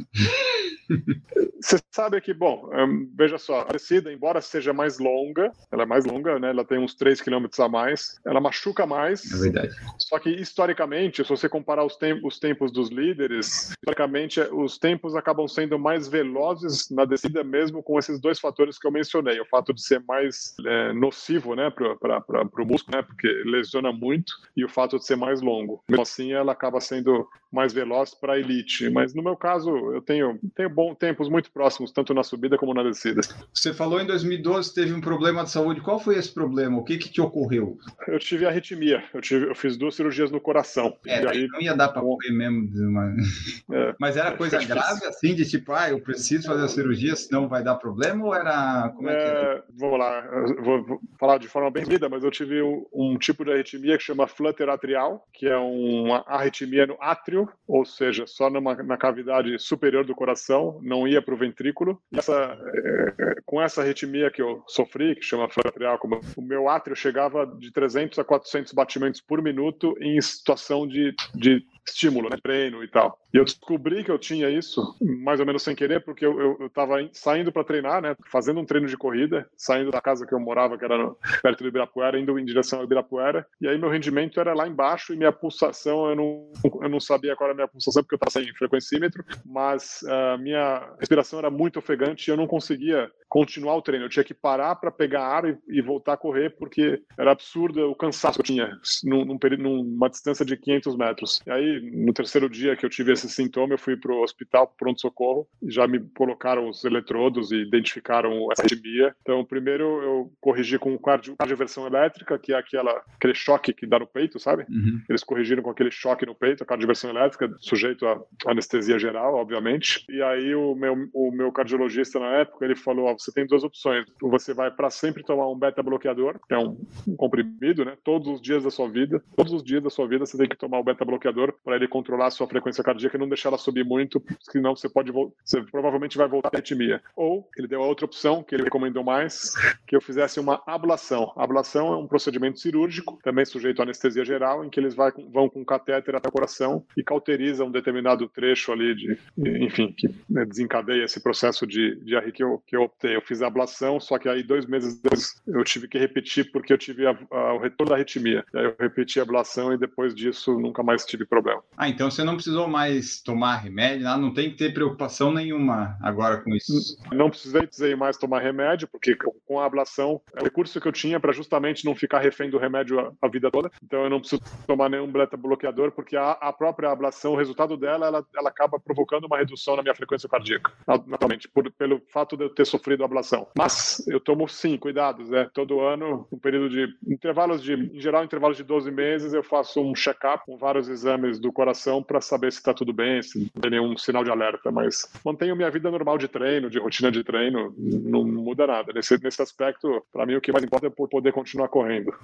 Você 1.61 1.79
sabe 1.91 2.19
que, 2.19 2.33
bom, 2.33 2.69
um, 2.73 3.09
veja 3.15 3.37
só, 3.37 3.61
a 3.61 3.71
descida, 3.71 4.11
embora 4.11 4.41
seja 4.41 4.73
mais 4.73 4.99
longa, 4.99 5.51
ela 5.71 5.83
é 5.83 5.85
mais 5.85 6.05
longa, 6.05 6.37
né? 6.37 6.49
Ela 6.49 6.65
tem 6.65 6.77
uns 6.77 6.93
3 6.93 7.21
km 7.21 7.45
a 7.59 7.69
mais, 7.69 8.19
ela 8.25 8.41
machuca 8.41 8.85
mais. 8.85 9.31
É 9.31 9.37
verdade. 9.37 9.75
Só 9.97 10.19
que, 10.19 10.29
historicamente, 10.29 11.23
se 11.23 11.29
você 11.29 11.47
comparar 11.47 11.85
os, 11.85 11.95
tem 11.95 12.19
os 12.25 12.37
tempos 12.37 12.71
dos 12.71 12.89
líderes, 12.89 13.69
historicamente, 13.69 14.41
os 14.51 14.77
tempos 14.77 15.15
acabam 15.15 15.47
sendo 15.47 15.79
mais 15.79 16.07
velozes 16.07 16.89
na 16.89 17.05
descida, 17.05 17.43
mesmo 17.43 17.81
com 17.81 17.97
esses 17.97 18.19
dois 18.19 18.39
fatores 18.39 18.77
que 18.77 18.85
eu 18.85 18.91
mencionei. 18.91 19.39
O 19.39 19.45
fato 19.45 19.73
de 19.73 19.81
ser 19.81 20.03
mais 20.05 20.53
é, 20.65 20.93
nocivo, 20.93 21.55
né, 21.55 21.69
para 21.71 22.43
o 22.43 22.65
músculo, 22.65 22.97
né? 22.97 23.03
Porque 23.03 23.27
lesiona 23.45 23.91
muito, 23.91 24.33
e 24.55 24.65
o 24.65 24.69
fato 24.69 24.97
de 24.97 25.05
ser 25.05 25.15
mais 25.15 25.41
longo. 25.41 25.83
Mesmo 25.87 26.03
assim, 26.03 26.33
ela 26.33 26.51
acaba 26.51 26.81
sendo 26.81 27.27
mais 27.51 27.71
veloz 27.71 28.15
para 28.15 28.33
a 28.33 28.39
elite. 28.39 28.89
Mas 28.89 29.13
no 29.13 29.21
meu 29.21 29.37
caso, 29.37 29.69
eu 29.93 30.01
tenho, 30.01 30.39
tenho 30.55 30.69
bons 30.73 30.95
tempos 30.95 31.29
muito 31.29 31.51
próximos, 31.51 31.91
tanto 31.91 32.13
na 32.13 32.23
subida 32.23 32.57
como 32.57 32.73
na 32.73 32.83
descida. 32.83 33.21
Você 33.53 33.73
falou 33.73 34.01
em 34.01 34.05
2012 34.05 34.73
teve 34.73 34.93
um 34.93 35.01
problema 35.01 35.43
de 35.43 35.51
saúde. 35.51 35.81
Qual 35.81 35.99
foi 35.99 36.17
esse 36.17 36.33
problema? 36.33 36.77
O 36.77 36.83
que 36.83 36.97
que 36.97 37.09
te 37.09 37.21
ocorreu? 37.21 37.77
Eu 38.07 38.19
tive 38.19 38.45
arritmia. 38.45 39.03
Eu, 39.13 39.21
tive, 39.21 39.47
eu 39.47 39.55
fiz 39.55 39.77
duas 39.77 39.95
cirurgias 39.95 40.31
no 40.31 40.41
coração. 40.41 40.97
É, 41.05 41.27
aí, 41.27 41.47
não 41.47 41.61
ia 41.61 41.75
dar 41.75 41.89
para 41.89 42.01
correr 42.01 42.31
mesmo. 42.31 42.69
Mas, 42.91 43.63
é, 43.71 43.95
mas 43.99 44.17
era 44.17 44.35
coisa 44.35 44.57
grave 44.65 45.05
assim, 45.05 45.35
de 45.35 45.49
tipo, 45.49 45.71
ah, 45.73 45.89
eu 45.89 45.99
preciso 45.99 46.47
fazer 46.47 46.63
a 46.63 46.67
cirurgia, 46.67 47.15
senão 47.15 47.47
vai 47.47 47.63
dar 47.63 47.75
problema? 47.75 48.25
Ou 48.25 48.35
era. 48.35 48.89
Como 48.95 49.09
é, 49.09 49.13
é 49.13 49.15
que 49.15 49.29
era? 49.29 49.63
Vou 49.77 49.97
lá, 49.97 50.21
vou, 50.61 50.83
vou, 50.83 51.01
falar 51.19 51.37
de 51.37 51.47
forma 51.47 51.69
bem 51.69 51.83
vida, 51.83 52.09
mas 52.09 52.23
eu 52.23 52.31
tive 52.31 52.61
um, 52.61 52.85
um 52.93 53.17
tipo 53.17 53.43
de 53.45 53.51
arritmia 53.51 53.97
que 53.97 54.03
chama 54.03 54.27
flutter 54.27 54.69
atrial, 54.69 55.27
que 55.33 55.47
é 55.47 55.57
uma 55.57 56.23
arritmia 56.27 56.87
no 56.87 56.97
átrio, 56.99 57.49
ou 57.67 57.85
seja, 57.85 58.25
só 58.25 58.49
numa, 58.49 58.75
na 58.75 58.97
cavidade 58.97 59.57
superior 59.59 60.05
do 60.05 60.15
coração, 60.15 60.62
não 60.81 61.07
ia 61.07 61.21
para 61.21 61.33
o 61.33 61.37
ventrículo. 61.37 61.99
E 62.11 62.19
essa, 62.19 62.33
é, 62.33 63.35
com 63.45 63.61
essa 63.61 63.81
arritmia 63.81 64.31
que 64.31 64.41
eu 64.41 64.63
sofri, 64.67 65.15
que 65.15 65.23
chama 65.23 65.45
atrial, 65.45 65.97
como 65.97 66.19
o 66.35 66.41
meu 66.41 66.69
átrio 66.69 66.95
chegava 66.95 67.45
de 67.45 67.71
300 67.71 68.19
a 68.19 68.23
400 68.23 68.73
batimentos 68.73 69.21
por 69.21 69.41
minuto 69.41 69.95
em 69.99 70.19
situação 70.21 70.87
de, 70.87 71.13
de 71.35 71.63
estímulo, 71.87 72.29
né? 72.29 72.37
treino 72.41 72.83
e 72.83 72.87
tal. 72.87 73.17
E 73.33 73.37
eu 73.37 73.43
descobri 73.43 74.03
que 74.03 74.11
eu 74.11 74.19
tinha 74.19 74.47
isso, 74.49 74.95
mais 75.01 75.39
ou 75.39 75.45
menos 75.45 75.63
sem 75.63 75.75
querer, 75.75 76.03
porque 76.03 76.23
eu, 76.23 76.57
eu, 76.59 76.69
tava 76.69 76.97
saindo 77.11 77.51
para 77.51 77.63
treinar, 77.63 77.99
né? 77.99 78.15
Fazendo 78.31 78.59
um 78.59 78.65
treino 78.65 78.87
de 78.87 78.95
corrida, 78.95 79.49
saindo 79.57 79.89
da 79.89 79.99
casa 79.99 80.25
que 80.27 80.33
eu 80.33 80.39
morava, 80.39 80.77
que 80.77 80.85
era 80.85 80.97
no, 80.97 81.17
perto 81.41 81.63
do 81.63 81.69
Ibirapuera, 81.69 82.19
indo 82.19 82.37
em 82.37 82.45
direção 82.45 82.79
ao 82.79 82.85
Ibirapuera. 82.85 83.45
E 83.59 83.67
aí 83.67 83.77
meu 83.77 83.89
rendimento 83.89 84.39
era 84.39 84.53
lá 84.53 84.67
embaixo 84.67 85.13
e 85.13 85.17
minha 85.17 85.31
pulsação, 85.31 86.09
eu 86.09 86.15
não, 86.15 86.51
eu 86.83 86.89
não 86.89 86.99
sabia 86.99 87.35
qual 87.35 87.47
era 87.47 87.53
a 87.53 87.55
minha 87.55 87.67
pulsação, 87.67 88.03
porque 88.03 88.13
eu 88.13 88.17
estava 88.17 88.45
sem 88.45 88.53
frequencímetro, 88.55 89.25
mas 89.43 90.03
a 90.03 90.35
uh, 90.35 90.37
minha 90.37 90.93
respiração 90.99 91.39
era 91.39 91.49
muito 91.49 91.79
ofegante 91.79 92.29
e 92.29 92.31
eu 92.31 92.37
não 92.37 92.45
conseguia 92.45 93.11
continuar 93.33 93.75
o 93.75 93.81
treino. 93.81 94.05
Eu 94.05 94.09
tinha 94.09 94.23
que 94.23 94.33
parar 94.35 94.75
para 94.75 94.91
pegar 94.91 95.25
ar 95.25 95.45
e, 95.49 95.57
e, 95.67 95.81
voltar 95.81 96.13
a 96.13 96.17
correr, 96.17 96.51
porque 96.51 97.01
era 97.17 97.31
absurdo 97.31 97.89
o 97.89 97.95
cansaço 97.95 98.35
que 98.35 98.41
eu 98.41 98.55
tinha 98.55 98.77
num, 99.03 99.25
num, 99.25 99.39
numa 99.57 100.07
distância 100.07 100.45
de 100.45 100.55
500 100.55 100.95
metros. 100.95 101.41
E 101.47 101.49
aí, 101.49 101.81
no 101.91 102.13
terceiro 102.13 102.47
dia 102.47 102.75
que 102.75 102.85
eu 102.85 102.89
tive 102.91 103.11
esse 103.11 103.22
sintoma, 103.29 103.73
eu 103.73 103.77
fui 103.77 103.95
para 103.95 104.11
o 104.11 104.21
hospital, 104.21 104.73
pronto-socorro, 104.77 105.47
já 105.67 105.87
me 105.87 105.99
colocaram 105.99 106.69
os 106.69 106.83
eletrodos 106.83 107.51
e 107.51 107.57
identificaram 107.57 108.51
essa 108.51 108.63
arritmia. 108.63 109.15
Então, 109.21 109.43
primeiro 109.45 110.01
eu 110.01 110.31
corrigi 110.41 110.77
com 110.77 110.97
cardio, 110.97 111.35
cardioversão 111.37 111.85
elétrica, 111.87 112.37
que 112.37 112.53
é 112.53 112.57
aquela, 112.57 113.01
aquele 113.15 113.33
choque 113.33 113.73
que 113.73 113.85
dá 113.85 113.99
no 113.99 114.07
peito, 114.07 114.39
sabe? 114.39 114.65
Uhum. 114.69 115.01
Eles 115.09 115.23
corrigiram 115.23 115.63
com 115.63 115.69
aquele 115.69 115.91
choque 115.91 116.25
no 116.25 116.35
peito, 116.35 116.63
a 116.63 116.65
cardioversão 116.65 117.09
elétrica, 117.09 117.53
sujeito 117.59 118.05
a 118.05 118.21
anestesia 118.47 118.99
geral, 118.99 119.35
obviamente. 119.35 120.05
E 120.09 120.21
aí 120.21 120.55
o 120.55 120.75
meu, 120.75 120.95
o 121.13 121.31
meu 121.31 121.51
cardiologista 121.51 122.19
na 122.19 122.27
época, 122.37 122.65
ele 122.65 122.75
falou, 122.75 123.17
você 123.17 123.31
tem 123.31 123.45
duas 123.45 123.63
opções. 123.63 124.05
Você 124.21 124.53
vai 124.53 124.71
para 124.71 124.89
sempre 124.89 125.23
tomar 125.23 125.49
um 125.49 125.57
beta-bloqueador, 125.57 126.39
que 126.47 126.53
é 126.53 126.57
um, 126.57 126.77
um, 127.07 127.15
comprimido, 127.15 127.85
né? 127.85 127.97
Todos 128.03 128.27
os 128.27 128.41
dias 128.41 128.63
da 128.63 128.71
sua 128.71 128.89
vida, 128.89 129.23
todos 129.35 129.53
os 129.53 129.63
dias 129.63 129.83
da 129.83 129.89
sua 129.89 130.07
vida 130.07 130.25
você 130.25 130.37
tem 130.37 130.47
que 130.47 130.57
tomar 130.57 130.79
o 130.79 130.83
beta-bloqueador 130.83 131.53
para 131.63 131.75
ele 131.75 131.87
controlar 131.87 132.27
a 132.27 132.31
sua 132.31 132.47
frequência 132.47 132.83
cardíaca 132.83 133.12
e 133.17 133.19
não 133.19 133.27
deixar 133.27 133.49
ela 133.49 133.57
subir 133.57 133.83
muito, 133.83 134.23
senão 134.39 134.75
você 134.75 134.89
pode 134.89 135.11
você 135.11 135.61
provavelmente 135.63 136.17
vai 136.17 136.27
voltar 136.27 136.49
à 136.49 136.57
arritmia. 136.57 137.01
Ou 137.15 137.47
ele 137.57 137.67
deu 137.67 137.83
a 137.83 137.87
outra 137.87 138.05
opção 138.05 138.43
que 138.43 138.55
ele 138.55 138.63
recomendou 138.63 139.03
mais, 139.03 139.53
que 139.87 139.95
eu 139.95 140.01
fizesse 140.01 140.39
uma 140.39 140.61
ablação. 140.65 141.31
A 141.35 141.43
ablação 141.43 141.93
é 141.93 141.97
um 141.97 142.07
procedimento 142.07 142.59
cirúrgico, 142.59 143.19
também 143.23 143.45
sujeito 143.45 143.79
à 143.79 143.83
anestesia 143.83 144.25
geral, 144.25 144.63
em 144.63 144.69
que 144.69 144.79
eles 144.79 144.95
vai, 144.95 145.11
vão 145.31 145.49
com 145.49 145.63
catéter 145.63 146.15
até 146.15 146.29
o 146.29 146.31
coração 146.31 146.85
e 146.97 147.03
cauterizam 147.03 147.67
um 147.67 147.71
determinado 147.71 148.27
trecho 148.27 148.71
ali 148.71 148.95
de, 148.95 149.17
enfim, 149.37 149.93
que 149.95 150.07
né, 150.29 150.45
desencadeia 150.45 151.03
esse 151.03 151.21
processo 151.21 151.65
de, 151.65 151.95
de 152.03 152.19
que 152.31 152.43
eu, 152.43 152.61
que 152.65 152.75
eu 152.75 152.83
optei. 152.83 153.15
Eu 153.15 153.21
fiz 153.21 153.41
a 153.41 153.47
ablação, 153.47 153.99
só 153.99 154.17
que 154.17 154.27
aí 154.27 154.43
dois 154.43 154.65
meses 154.65 154.99
depois 155.01 155.41
eu 155.47 155.63
tive 155.63 155.87
que 155.87 155.97
repetir 155.97 156.51
porque 156.51 156.73
eu 156.73 156.77
tive 156.77 157.05
a, 157.05 157.17
a, 157.31 157.53
o 157.53 157.59
retorno 157.59 157.89
da 157.89 157.95
arritmia. 157.95 158.45
Aí 158.53 158.65
eu 158.65 158.75
repeti 158.79 159.19
a 159.19 159.23
ablação 159.23 159.73
e 159.73 159.77
depois 159.77 160.13
disso 160.13 160.59
nunca 160.59 160.83
mais 160.83 161.05
tive 161.05 161.25
problema. 161.25 161.61
Ah, 161.77 161.89
então 161.89 162.09
você 162.09 162.23
não 162.23 162.35
precisou 162.35 162.67
mais 162.67 163.02
tomar 163.23 163.57
remédio, 163.57 164.05
não 164.17 164.33
tem 164.33 164.51
que 164.51 164.57
ter 164.57 164.73
preocupação 164.73 165.31
nenhuma 165.31 165.97
agora 166.01 166.41
com 166.41 166.53
isso. 166.55 166.97
Não 167.11 167.29
precisei, 167.29 167.61
precisei 167.61 167.95
mais 167.95 168.17
tomar 168.17 168.39
remédio, 168.39 168.87
porque 168.87 169.15
com 169.45 169.59
a 169.59 169.65
ablação 169.65 170.21
é 170.35 170.41
o 170.41 170.43
recurso 170.43 170.79
que 170.79 170.87
eu 170.87 170.91
tinha 170.91 171.19
para 171.19 171.31
justamente 171.31 171.85
não 171.85 171.95
ficar 171.95 172.19
refém 172.19 172.49
do 172.49 172.57
remédio 172.57 172.99
a, 172.99 173.11
a, 173.21 173.27
vida 173.27 173.49
toda. 173.49 173.71
Então 173.83 174.03
eu 174.03 174.09
não 174.09 174.19
preciso 174.19 174.41
tomar 174.67 174.89
nenhum 174.89 175.11
beta 175.11 175.37
bloqueador, 175.37 175.91
porque 175.91 176.15
a, 176.15 176.31
a 176.31 176.51
própria 176.53 176.91
ablação, 176.91 177.33
o 177.33 177.37
resultado 177.37 177.77
dela, 177.77 178.07
ela, 178.07 178.25
ela 178.35 178.49
acaba 178.49 178.79
provocando 178.79 179.25
uma 179.25 179.37
redução 179.37 179.75
na 179.75 179.83
minha 179.83 179.95
frequência 179.95 180.27
cardíaca, 180.27 180.71
naturalmente, 181.07 181.47
por, 181.47 181.71
pelo 181.71 182.01
fato 182.11 182.35
de 182.35 182.45
eu 182.45 182.49
ter 182.49 182.65
sofrido 182.65 183.03
ablação. 183.03 183.47
Mas 183.57 184.05
eu 184.07 184.19
tomo 184.19 184.47
sim 184.47 184.77
cuidados, 184.77 185.29
né? 185.29 185.49
Todo 185.53 185.79
ano, 185.79 186.27
um 186.31 186.37
período 186.37 186.69
de 186.69 186.87
intervalos 187.07 187.61
de, 187.61 187.73
em 187.73 187.99
geral, 187.99 188.23
intervalos 188.23 188.57
de 188.57 188.63
12 188.63 188.91
meses, 188.91 189.33
eu 189.33 189.43
faço 189.43 189.81
um 189.81 189.95
check-up 189.95 190.43
com 190.45 190.57
vários 190.57 190.89
exames 190.89 191.39
do 191.39 191.51
coração 191.51 192.03
para 192.03 192.19
saber 192.19 192.51
se 192.51 192.57
está 192.57 192.73
tudo 192.73 192.82
bem, 192.91 193.21
se 193.21 193.39
não 193.39 193.61
tem 193.61 193.71
nenhum 193.71 193.95
sinal 193.97 194.23
de 194.23 194.31
alerta. 194.31 194.71
Mas 194.71 195.07
mantenho 195.23 195.55
minha 195.55 195.71
vida 195.71 195.89
normal 195.89 196.17
de 196.17 196.27
treino, 196.27 196.69
de 196.69 196.79
rotina 196.79 197.11
de 197.11 197.23
treino, 197.23 197.73
não 197.77 198.25
muda 198.25 198.67
nada. 198.67 198.91
Nesse, 198.93 199.21
nesse 199.23 199.41
aspecto, 199.41 200.03
para 200.11 200.25
mim, 200.25 200.35
o 200.35 200.41
que 200.41 200.51
mais 200.51 200.63
importa 200.63 200.87
é 200.87 200.89
poder 200.89 201.31
continuar 201.31 201.67
correndo. 201.67 202.13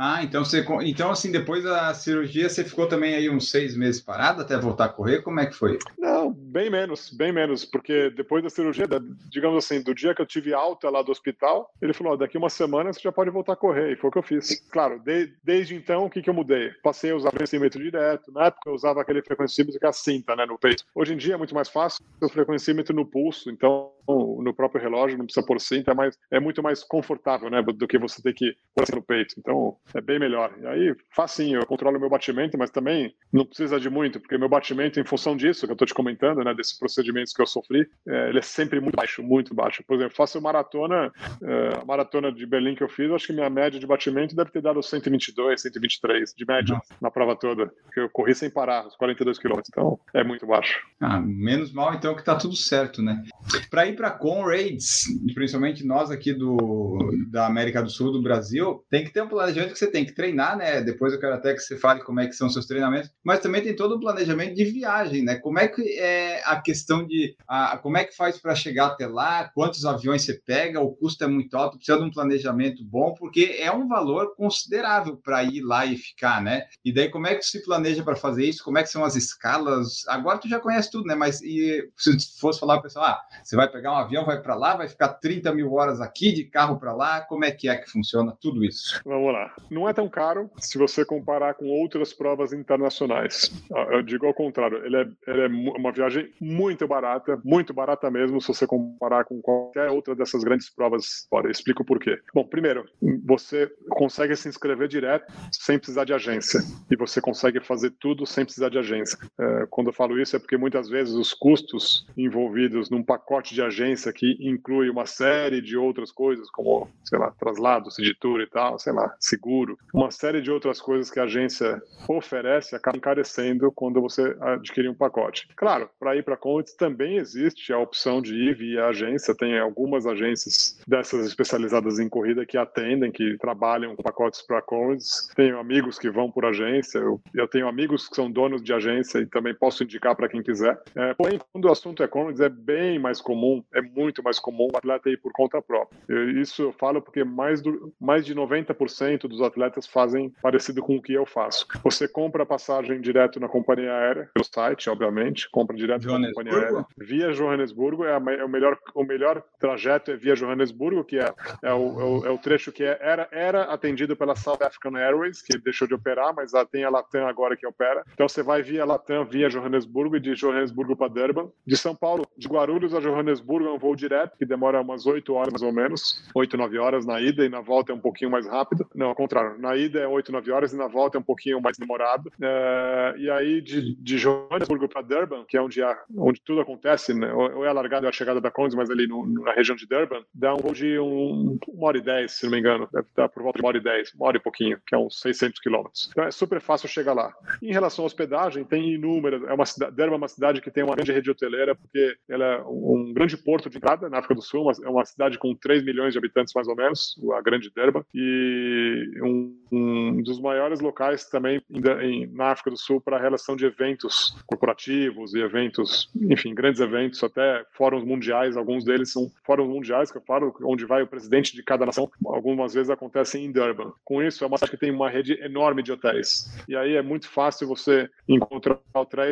Ah, 0.00 0.22
então 0.22 0.44
você, 0.44 0.64
então 0.82 1.10
assim, 1.10 1.32
depois 1.32 1.64
da 1.64 1.92
cirurgia, 1.92 2.48
você 2.48 2.62
ficou 2.62 2.86
também 2.86 3.14
aí 3.14 3.28
uns 3.28 3.50
seis 3.50 3.76
meses 3.76 4.00
parado 4.00 4.42
até 4.42 4.56
voltar 4.56 4.84
a 4.84 4.88
correr? 4.88 5.22
Como 5.22 5.40
é 5.40 5.46
que 5.46 5.54
foi? 5.54 5.78
Não, 5.98 6.32
bem 6.32 6.70
menos, 6.70 7.10
bem 7.10 7.32
menos, 7.32 7.64
porque 7.64 8.10
depois 8.10 8.42
da 8.42 8.50
cirurgia, 8.50 8.86
digamos 9.28 9.64
assim, 9.64 9.82
do 9.82 9.94
dia 9.94 10.14
que 10.14 10.22
eu 10.22 10.26
tive 10.26 10.54
alta 10.54 10.88
lá 10.88 11.02
do 11.02 11.10
hospital, 11.10 11.70
ele 11.82 11.92
falou: 11.92 12.12
oh, 12.12 12.16
daqui 12.16 12.38
uma 12.38 12.50
semana 12.50 12.92
você 12.92 13.00
já 13.00 13.10
pode 13.10 13.30
voltar 13.30 13.54
a 13.54 13.56
correr. 13.56 13.92
E 13.92 13.96
foi 13.96 14.08
o 14.08 14.12
que 14.12 14.18
eu 14.18 14.22
fiz. 14.22 14.60
Claro, 14.70 15.00
de, 15.00 15.32
desde 15.42 15.74
então, 15.74 16.04
o 16.04 16.10
que, 16.10 16.22
que 16.22 16.30
eu 16.30 16.34
mudei? 16.34 16.70
Passei 16.82 17.10
a 17.10 17.16
usar 17.16 17.30
frequencímetro 17.30 17.82
direto. 17.82 18.30
Na 18.32 18.46
época 18.46 18.70
eu 18.70 18.74
usava 18.74 19.00
aquele 19.00 19.22
frequencímetro 19.22 19.78
que 19.78 19.86
é 19.86 19.88
a 19.88 19.92
cinta, 20.02 20.34
né, 20.36 20.46
no 20.46 20.58
peito. 20.58 20.84
Hoje 20.94 21.14
em 21.14 21.16
dia 21.16 21.34
é 21.34 21.36
muito 21.36 21.54
mais 21.54 21.68
fácil 21.68 22.04
o 22.20 22.28
frequencímetro 22.28 22.94
no 22.94 23.06
pulso, 23.06 23.50
então 23.50 23.92
no 24.08 24.54
próprio 24.54 24.80
relógio, 24.80 25.18
não 25.18 25.26
precisa 25.26 25.44
pôr 25.44 25.60
cinto, 25.60 25.90
é, 25.90 25.94
mais, 25.94 26.16
é 26.30 26.40
muito 26.40 26.62
mais 26.62 26.82
confortável, 26.82 27.50
né, 27.50 27.62
do 27.62 27.86
que 27.86 27.98
você 27.98 28.22
ter 28.22 28.32
que 28.32 28.56
pôr 28.74 28.86
no 28.94 29.02
peito. 29.02 29.34
Então, 29.38 29.76
é 29.94 30.00
bem 30.00 30.18
melhor. 30.18 30.52
E 30.60 30.66
aí, 30.66 30.96
facinho, 31.14 31.60
eu 31.60 31.66
controlo 31.66 31.98
o 31.98 32.00
meu 32.00 32.08
batimento, 32.08 32.56
mas 32.56 32.70
também 32.70 33.14
não 33.32 33.44
precisa 33.44 33.78
de 33.78 33.90
muito, 33.90 34.18
porque 34.18 34.38
meu 34.38 34.48
batimento, 34.48 34.98
em 34.98 35.04
função 35.04 35.36
disso 35.36 35.66
que 35.66 35.72
eu 35.72 35.74
estou 35.74 35.86
te 35.86 35.94
comentando, 35.94 36.42
né, 36.42 36.54
desses 36.54 36.78
procedimentos 36.78 37.32
que 37.32 37.42
eu 37.42 37.46
sofri, 37.46 37.86
é, 38.06 38.28
ele 38.30 38.38
é 38.38 38.42
sempre 38.42 38.80
muito 38.80 38.96
baixo, 38.96 39.22
muito 39.22 39.54
baixo. 39.54 39.84
Por 39.86 39.96
exemplo, 39.96 40.16
faço 40.16 40.40
maratona, 40.40 41.12
é, 41.42 41.80
a 41.80 41.84
maratona 41.84 42.32
de 42.32 42.46
Berlim 42.46 42.74
que 42.74 42.82
eu 42.82 42.88
fiz, 42.88 43.10
acho 43.10 43.26
que 43.26 43.32
minha 43.32 43.50
média 43.50 43.78
de 43.78 43.86
batimento 43.86 44.34
deve 44.34 44.50
ter 44.50 44.62
dado 44.62 44.82
122, 44.82 45.60
123 45.60 46.34
de 46.34 46.46
média 46.46 46.74
Nossa. 46.74 46.94
na 47.00 47.10
prova 47.10 47.36
toda, 47.36 47.70
que 47.92 48.00
eu 48.00 48.08
corri 48.08 48.34
sem 48.34 48.48
parar, 48.48 48.86
os 48.86 48.96
42 48.96 49.38
quilômetros. 49.38 49.70
Então, 49.70 49.87
é 50.14 50.24
muito 50.24 50.46
baixo. 50.46 50.80
Ah, 51.00 51.20
menos 51.20 51.72
mal 51.72 51.94
então 51.94 52.14
que 52.16 52.24
tá 52.24 52.34
tudo 52.34 52.56
certo, 52.56 53.00
né? 53.00 53.22
Para 53.70 53.86
ir 53.86 53.94
para 53.94 54.10
Conrads, 54.10 55.04
principalmente 55.32 55.86
nós 55.86 56.10
aqui 56.10 56.32
do 56.32 56.98
da 57.30 57.46
América 57.46 57.80
do 57.80 57.88
Sul, 57.88 58.10
do 58.10 58.22
Brasil, 58.22 58.84
tem 58.90 59.04
que 59.04 59.12
ter 59.12 59.22
um 59.22 59.28
planejamento 59.28 59.72
que 59.72 59.78
você 59.78 59.90
tem 59.90 60.04
que 60.04 60.14
treinar, 60.14 60.56
né? 60.56 60.82
Depois 60.82 61.12
eu 61.12 61.20
quero 61.20 61.34
até 61.34 61.54
que 61.54 61.60
você 61.60 61.76
fale 61.76 62.02
como 62.02 62.18
é 62.18 62.26
que 62.26 62.32
são 62.32 62.48
seus 62.48 62.66
treinamentos, 62.66 63.10
mas 63.24 63.38
também 63.38 63.62
tem 63.62 63.76
todo 63.76 63.96
um 63.96 64.00
planejamento 64.00 64.54
de 64.54 64.64
viagem, 64.64 65.22
né? 65.22 65.36
Como 65.36 65.58
é 65.60 65.68
que 65.68 65.82
é 65.98 66.42
a 66.44 66.60
questão 66.60 67.06
de 67.06 67.36
a, 67.46 67.78
como 67.78 67.96
é 67.96 68.04
que 68.04 68.16
faz 68.16 68.38
para 68.38 68.56
chegar 68.56 68.86
até 68.88 69.06
lá, 69.06 69.50
quantos 69.54 69.84
aviões 69.84 70.22
você 70.22 70.34
pega, 70.34 70.80
o 70.80 70.96
custo 70.96 71.22
é 71.22 71.28
muito 71.28 71.56
alto, 71.56 71.76
precisa 71.76 71.98
de 71.98 72.04
um 72.04 72.10
planejamento 72.10 72.84
bom, 72.84 73.14
porque 73.14 73.56
é 73.60 73.70
um 73.70 73.86
valor 73.86 74.34
considerável 74.34 75.16
para 75.16 75.44
ir 75.44 75.60
lá 75.60 75.86
e 75.86 75.96
ficar, 75.96 76.42
né? 76.42 76.64
E 76.84 76.92
daí 76.92 77.08
como 77.08 77.28
é 77.28 77.36
que 77.36 77.44
se 77.44 77.62
planeja 77.62 78.02
para 78.02 78.16
fazer 78.16 78.44
isso? 78.44 78.64
Como 78.64 78.78
é 78.78 78.82
que 78.82 78.90
são 78.90 79.04
as 79.04 79.14
escalas? 79.14 79.77
Agora 80.08 80.38
tu 80.38 80.48
já 80.48 80.58
conhece 80.58 80.90
tudo, 80.90 81.06
né? 81.06 81.14
Mas 81.14 81.40
e, 81.42 81.90
se 81.96 82.38
fosse 82.40 82.60
falar 82.60 82.74
para 82.74 82.80
o 82.80 82.82
pessoal, 82.84 83.06
ah, 83.06 83.22
você 83.42 83.56
vai 83.56 83.68
pegar 83.68 83.92
um 83.92 83.96
avião, 83.96 84.24
vai 84.24 84.40
para 84.40 84.54
lá, 84.54 84.76
vai 84.76 84.88
ficar 84.88 85.08
30 85.08 85.52
mil 85.54 85.72
horas 85.74 86.00
aqui 86.00 86.32
de 86.32 86.44
carro 86.44 86.78
para 86.78 86.92
lá, 86.92 87.20
como 87.22 87.44
é 87.44 87.50
que 87.50 87.68
é 87.68 87.76
que 87.76 87.90
funciona 87.90 88.36
tudo 88.40 88.64
isso? 88.64 89.00
Vamos 89.04 89.32
lá. 89.32 89.54
Não 89.70 89.88
é 89.88 89.92
tão 89.92 90.08
caro 90.08 90.50
se 90.58 90.78
você 90.78 91.04
comparar 91.04 91.54
com 91.54 91.66
outras 91.66 92.12
provas 92.12 92.52
internacionais. 92.52 93.50
Ah, 93.74 93.86
eu 93.92 94.02
digo 94.02 94.26
ao 94.26 94.34
contrário, 94.34 94.84
ele 94.84 94.96
é, 94.96 95.08
ele 95.26 95.40
é 95.42 95.46
uma 95.46 95.92
viagem 95.92 96.32
muito 96.40 96.86
barata, 96.86 97.40
muito 97.44 97.72
barata 97.72 98.10
mesmo, 98.10 98.40
se 98.40 98.48
você 98.48 98.66
comparar 98.66 99.24
com 99.24 99.40
qualquer 99.40 99.90
outra 99.90 100.14
dessas 100.14 100.42
grandes 100.44 100.70
provas 100.70 101.26
fora. 101.28 101.46
Eu 101.46 101.52
explico 101.52 101.84
por 101.84 101.98
quê. 101.98 102.18
Bom, 102.34 102.44
primeiro, 102.44 102.84
você 103.24 103.70
consegue 103.90 104.34
se 104.36 104.48
inscrever 104.48 104.88
direto 104.88 105.32
sem 105.52 105.78
precisar 105.78 106.04
de 106.04 106.12
agência. 106.12 106.60
E 106.90 106.96
você 106.96 107.20
consegue 107.20 107.60
fazer 107.60 107.90
tudo 107.98 108.26
sem 108.26 108.44
precisar 108.44 108.68
de 108.68 108.78
agência. 108.78 109.18
É, 109.38 109.66
quando 109.70 109.88
eu 109.88 109.92
falo 109.92 110.20
isso 110.20 110.36
é 110.36 110.38
porque 110.38 110.56
muitas 110.56 110.88
vezes 110.88 111.14
os 111.14 111.32
custos 111.32 112.06
envolvidos 112.16 112.90
num 112.90 113.02
pacote 113.02 113.54
de 113.54 113.62
agência 113.62 114.12
que 114.12 114.36
inclui 114.40 114.88
uma 114.90 115.06
série 115.06 115.60
de 115.60 115.76
outras 115.76 116.10
coisas, 116.10 116.50
como, 116.50 116.88
sei 117.04 117.18
lá, 117.18 117.30
traslado, 117.38 117.88
editor 117.98 118.40
e 118.40 118.46
tal, 118.46 118.78
sei 118.78 118.92
lá, 118.92 119.14
seguro, 119.18 119.78
uma 119.92 120.10
série 120.10 120.40
de 120.40 120.50
outras 120.50 120.80
coisas 120.80 121.10
que 121.10 121.20
a 121.20 121.24
agência 121.24 121.80
oferece 122.08 122.74
acaba 122.74 122.96
encarecendo 122.96 123.70
quando 123.72 124.00
você 124.00 124.36
adquire 124.40 124.88
um 124.88 124.94
pacote. 124.94 125.48
Claro, 125.56 125.88
para 125.98 126.16
ir 126.16 126.24
para 126.24 126.36
Contes 126.36 126.74
também 126.74 127.16
existe 127.16 127.72
a 127.72 127.78
opção 127.78 128.20
de 128.22 128.34
ir 128.34 128.54
via 128.54 128.86
agência, 128.86 129.34
tem 129.34 129.58
algumas 129.58 130.06
agências 130.06 130.78
dessas 130.86 131.26
especializadas 131.26 131.98
em 131.98 132.08
corrida 132.08 132.46
que 132.46 132.56
atendem, 132.56 133.12
que 133.12 133.36
trabalham 133.38 133.94
com 133.96 134.02
pacotes 134.02 134.42
para 134.42 134.62
Contes. 134.62 135.28
Tenho 135.34 135.58
amigos 135.58 135.98
que 135.98 136.10
vão 136.10 136.30
por 136.30 136.44
agência, 136.44 136.98
eu, 136.98 137.20
eu, 137.34 137.48
tenho 137.48 137.68
amigos 137.68 138.08
que 138.08 138.16
são 138.16 138.30
donos 138.30 138.62
de 138.62 138.72
agência 138.72 139.18
e 139.18 139.26
também 139.26 139.54
posso 139.58 139.82
indicar 139.82 140.14
para 140.14 140.28
quem 140.28 140.42
quiser. 140.42 140.80
É, 140.94 141.14
porém, 141.14 141.40
quando 141.52 141.66
o 141.66 141.72
assunto 141.72 142.02
é 142.02 142.08
Contes, 142.08 142.40
é 142.40 142.48
bem 142.48 142.98
mais 142.98 143.20
comum, 143.20 143.62
é 143.74 143.82
muito 143.82 144.22
mais 144.22 144.38
comum 144.38 144.68
o 144.72 144.76
atleta 144.76 145.10
ir 145.10 145.18
por 145.18 145.32
conta 145.32 145.60
própria. 145.60 145.98
Eu, 146.08 146.30
isso 146.40 146.62
eu 146.62 146.72
falo 146.72 147.02
porque 147.02 147.24
mais, 147.24 147.60
do, 147.60 147.92
mais 148.00 148.24
de 148.24 148.34
90% 148.34 149.28
dos 149.28 149.42
atletas 149.42 149.86
fazem 149.86 150.32
parecido 150.42 150.82
com 150.82 150.96
o 150.96 151.02
que 151.02 151.12
eu 151.12 151.26
faço. 151.26 151.66
Você 151.82 152.08
compra 152.08 152.42
a 152.42 152.46
passagem 152.46 153.00
direto 153.00 153.40
na 153.40 153.48
companhia 153.48 153.92
aérea, 153.92 154.30
pelo 154.32 154.44
site, 154.44 154.88
obviamente, 154.90 155.48
compra 155.50 155.76
direto 155.76 156.06
na 156.06 156.28
companhia 156.28 156.54
aérea. 156.54 156.86
Via 156.96 157.32
Johannesburgo, 157.32 158.04
é, 158.04 158.12
a, 158.12 158.32
é, 158.32 158.44
o, 158.44 158.48
melhor, 158.48 158.78
o 158.94 159.04
melhor 159.04 159.42
trajeto 159.58 160.10
é 160.10 160.16
via 160.16 160.34
Johannesburgo, 160.34 161.04
que 161.04 161.18
é, 161.18 161.32
é, 161.62 161.72
o, 161.72 162.00
é 162.00 162.04
o, 162.04 162.26
é 162.26 162.30
o 162.30 162.38
trecho 162.38 162.72
que 162.72 162.84
é, 162.84 162.98
era, 163.00 163.28
era 163.30 163.62
atendido 163.64 164.16
pela 164.16 164.34
South 164.34 164.62
African 164.62 164.96
Airways, 164.96 165.42
que 165.42 165.58
deixou 165.58 165.86
de 165.86 165.94
operar, 165.94 166.34
mas 166.34 166.52
tem 166.70 166.84
a 166.84 166.90
Latam 166.90 167.26
agora 167.26 167.56
que 167.56 167.66
opera. 167.66 168.04
Então 168.12 168.28
você 168.28 168.42
vai 168.42 168.62
via 168.62 168.84
Latam, 168.84 169.24
via 169.24 169.47
Johannesburgo 169.48 170.16
e 170.16 170.20
de 170.20 170.34
Johannesburgo 170.34 170.96
para 170.96 171.08
Durban. 171.08 171.50
De 171.66 171.76
São 171.76 171.94
Paulo, 171.94 172.26
de 172.36 172.48
Guarulhos 172.48 172.94
a 172.94 173.00
Johannesburgo 173.00 173.68
é 173.68 173.72
um 173.72 173.78
voo 173.78 173.94
direto, 173.94 174.36
que 174.36 174.44
demora 174.44 174.80
umas 174.80 175.06
8 175.06 175.32
horas 175.34 175.52
mais 175.52 175.62
ou 175.62 175.72
menos, 175.72 176.24
8, 176.34 176.56
9 176.56 176.78
horas 176.78 177.06
na 177.06 177.20
ida 177.20 177.44
e 177.44 177.48
na 177.48 177.60
volta 177.60 177.92
é 177.92 177.94
um 177.94 178.00
pouquinho 178.00 178.30
mais 178.30 178.46
rápido. 178.46 178.86
Não, 178.94 179.08
ao 179.08 179.14
contrário, 179.14 179.58
na 179.58 179.76
ida 179.76 180.00
é 180.00 180.06
8, 180.06 180.32
9 180.32 180.50
horas 180.52 180.72
e 180.72 180.76
na 180.76 180.86
volta 180.86 181.18
é 181.18 181.20
um 181.20 181.24
pouquinho 181.24 181.60
mais 181.60 181.76
demorado. 181.76 182.30
É, 182.40 183.14
e 183.18 183.30
aí 183.30 183.60
de, 183.60 183.94
de 183.96 184.18
Johannesburgo 184.18 184.88
para 184.88 185.02
Durban, 185.02 185.44
que 185.46 185.56
é 185.56 185.62
onde, 185.62 185.82
a, 185.82 185.96
onde 186.16 186.40
tudo 186.40 186.60
acontece, 186.60 187.14
né? 187.14 187.32
ou 187.32 187.64
é 187.64 187.68
a 187.68 187.72
largada 187.72 188.06
ou 188.06 188.08
a 188.08 188.12
chegada 188.12 188.40
da 188.40 188.50
Condes, 188.50 188.74
mas 188.74 188.90
ali 188.90 189.06
no, 189.06 189.26
na 189.26 189.52
região 189.52 189.76
de 189.76 189.86
Durban, 189.86 190.22
dá 190.34 190.54
um 190.54 190.58
voo 190.58 190.72
de 190.72 190.98
um, 190.98 191.58
uma 191.68 191.88
hora 191.88 191.98
e 191.98 192.02
dez, 192.02 192.32
se 192.32 192.44
não 192.44 192.52
me 192.52 192.58
engano, 192.58 192.88
deve 192.92 193.06
estar 193.08 193.28
por 193.28 193.42
volta 193.42 193.58
de 193.58 193.62
uma 193.62 193.68
hora 193.68 193.78
e 193.78 193.82
dez, 193.82 194.12
uma 194.14 194.26
hora 194.26 194.36
e 194.36 194.40
pouquinho, 194.40 194.78
que 194.86 194.94
é 194.94 194.98
uns 194.98 195.20
600 195.20 195.60
quilômetros. 195.60 196.08
Então 196.10 196.24
é 196.24 196.30
super 196.30 196.60
fácil 196.60 196.88
chegar 196.88 197.12
lá. 197.12 197.32
Em 197.62 197.72
relação 197.72 198.04
à 198.04 198.06
hospedagem, 198.06 198.64
tem 198.64 198.94
inúmeras, 198.94 199.37
é 199.46 199.52
uma 199.52 199.66
cidade, 199.66 200.00
é 200.00 200.06
uma 200.06 200.28
cidade 200.28 200.60
que 200.60 200.70
tem 200.70 200.82
uma 200.82 200.94
grande 200.94 201.12
rede 201.12 201.30
hoteleira, 201.30 201.74
porque 201.74 202.16
ela 202.28 202.44
é 202.44 202.62
um 202.62 203.12
grande 203.12 203.36
porto 203.36 203.68
de 203.70 203.76
entrada 203.76 204.08
na 204.08 204.18
África 204.18 204.34
do 204.34 204.42
Sul, 204.42 204.70
é 204.84 204.88
uma 204.88 205.04
cidade 205.04 205.38
com 205.38 205.54
3 205.54 205.84
milhões 205.84 206.12
de 206.12 206.18
habitantes 206.18 206.52
mais 206.54 206.68
ou 206.68 206.76
menos, 206.76 207.20
a 207.34 207.42
grande 207.42 207.70
Durban, 207.74 208.04
e 208.14 209.20
um, 209.22 209.56
um 209.70 210.22
dos 210.22 210.40
maiores 210.40 210.80
locais 210.80 211.24
também 211.26 211.60
em, 211.70 212.26
na 212.26 212.52
África 212.52 212.70
do 212.70 212.76
Sul 212.76 213.00
para 213.00 213.16
a 213.16 213.20
relação 213.20 213.56
de 213.56 213.66
eventos 213.66 214.36
corporativos 214.46 215.34
e 215.34 215.40
eventos, 215.40 216.10
enfim, 216.14 216.54
grandes 216.54 216.80
eventos, 216.80 217.22
até 217.22 217.64
fóruns 217.72 218.04
mundiais, 218.04 218.56
alguns 218.56 218.84
deles 218.84 219.12
são 219.12 219.30
fóruns 219.44 219.68
mundiais 219.68 220.10
que 220.10 220.18
eu 220.18 220.22
falo, 220.22 220.54
onde 220.62 220.84
vai 220.84 221.02
o 221.02 221.06
presidente 221.06 221.54
de 221.54 221.62
cada 221.62 221.86
nação, 221.86 222.10
algumas 222.26 222.74
vezes 222.74 222.90
acontecem 222.90 223.44
em 223.44 223.52
Durban. 223.52 223.92
Com 224.04 224.22
isso, 224.22 224.44
é 224.44 224.46
uma 224.46 224.56
cidade 224.56 224.72
que 224.72 224.78
tem 224.78 224.90
uma 224.90 225.08
rede 225.08 225.38
enorme 225.42 225.82
de 225.82 225.92
hotéis. 225.92 226.48
E 226.68 226.76
aí 226.76 226.96
é 226.96 227.02
muito 227.02 227.28
fácil 227.28 227.68
você 227.68 228.08
encontrar 228.28 228.78
hotéis 228.94 229.27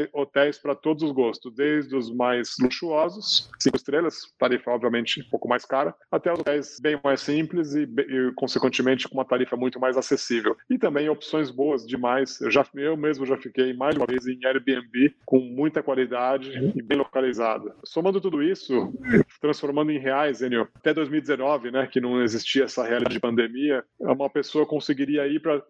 para 0.62 0.74
todos 0.74 1.02
os 1.02 1.12
gostos, 1.12 1.54
desde 1.54 1.96
os 1.96 2.12
mais 2.12 2.54
luxuosos, 2.60 3.50
cinco 3.58 3.76
estrelas, 3.76 4.16
tarifa 4.38 4.70
obviamente 4.70 5.20
um 5.20 5.30
pouco 5.30 5.48
mais 5.48 5.64
cara, 5.64 5.94
até 6.10 6.32
os 6.32 6.40
hotéis 6.40 6.78
bem 6.80 6.98
mais 7.02 7.20
simples 7.20 7.74
e, 7.74 7.82
e 7.82 8.32
consequentemente 8.34 9.08
com 9.08 9.14
uma 9.14 9.24
tarifa 9.24 9.56
muito 9.56 9.80
mais 9.80 9.96
acessível. 9.96 10.56
E 10.70 10.78
também 10.78 11.08
opções 11.08 11.50
boas 11.50 11.86
demais. 11.86 12.40
Eu 12.40 12.50
já 12.50 12.64
eu 12.74 12.96
mesmo 12.96 13.24
já 13.26 13.36
fiquei 13.36 13.72
mais 13.74 13.94
de 13.94 14.00
uma 14.00 14.06
vez 14.06 14.26
em 14.26 14.38
Airbnb 14.44 15.14
com 15.24 15.38
muita 15.38 15.82
qualidade 15.82 16.72
e 16.74 16.82
bem 16.82 16.98
localizado. 16.98 17.72
Somando 17.84 18.20
tudo 18.20 18.42
isso, 18.42 18.92
transformando 19.40 19.90
em 19.90 19.98
reais, 19.98 20.40
Enio, 20.40 20.68
até 20.74 20.92
2019, 20.92 21.70
né, 21.70 21.86
que 21.86 22.00
não 22.00 22.22
existia 22.22 22.64
essa 22.64 22.82
realidade 22.82 23.14
de 23.14 23.20
pandemia, 23.20 23.84
uma 23.98 24.30
pessoa 24.30 24.66
conseguiria 24.66 25.26
ir 25.26 25.40
para 25.40 25.62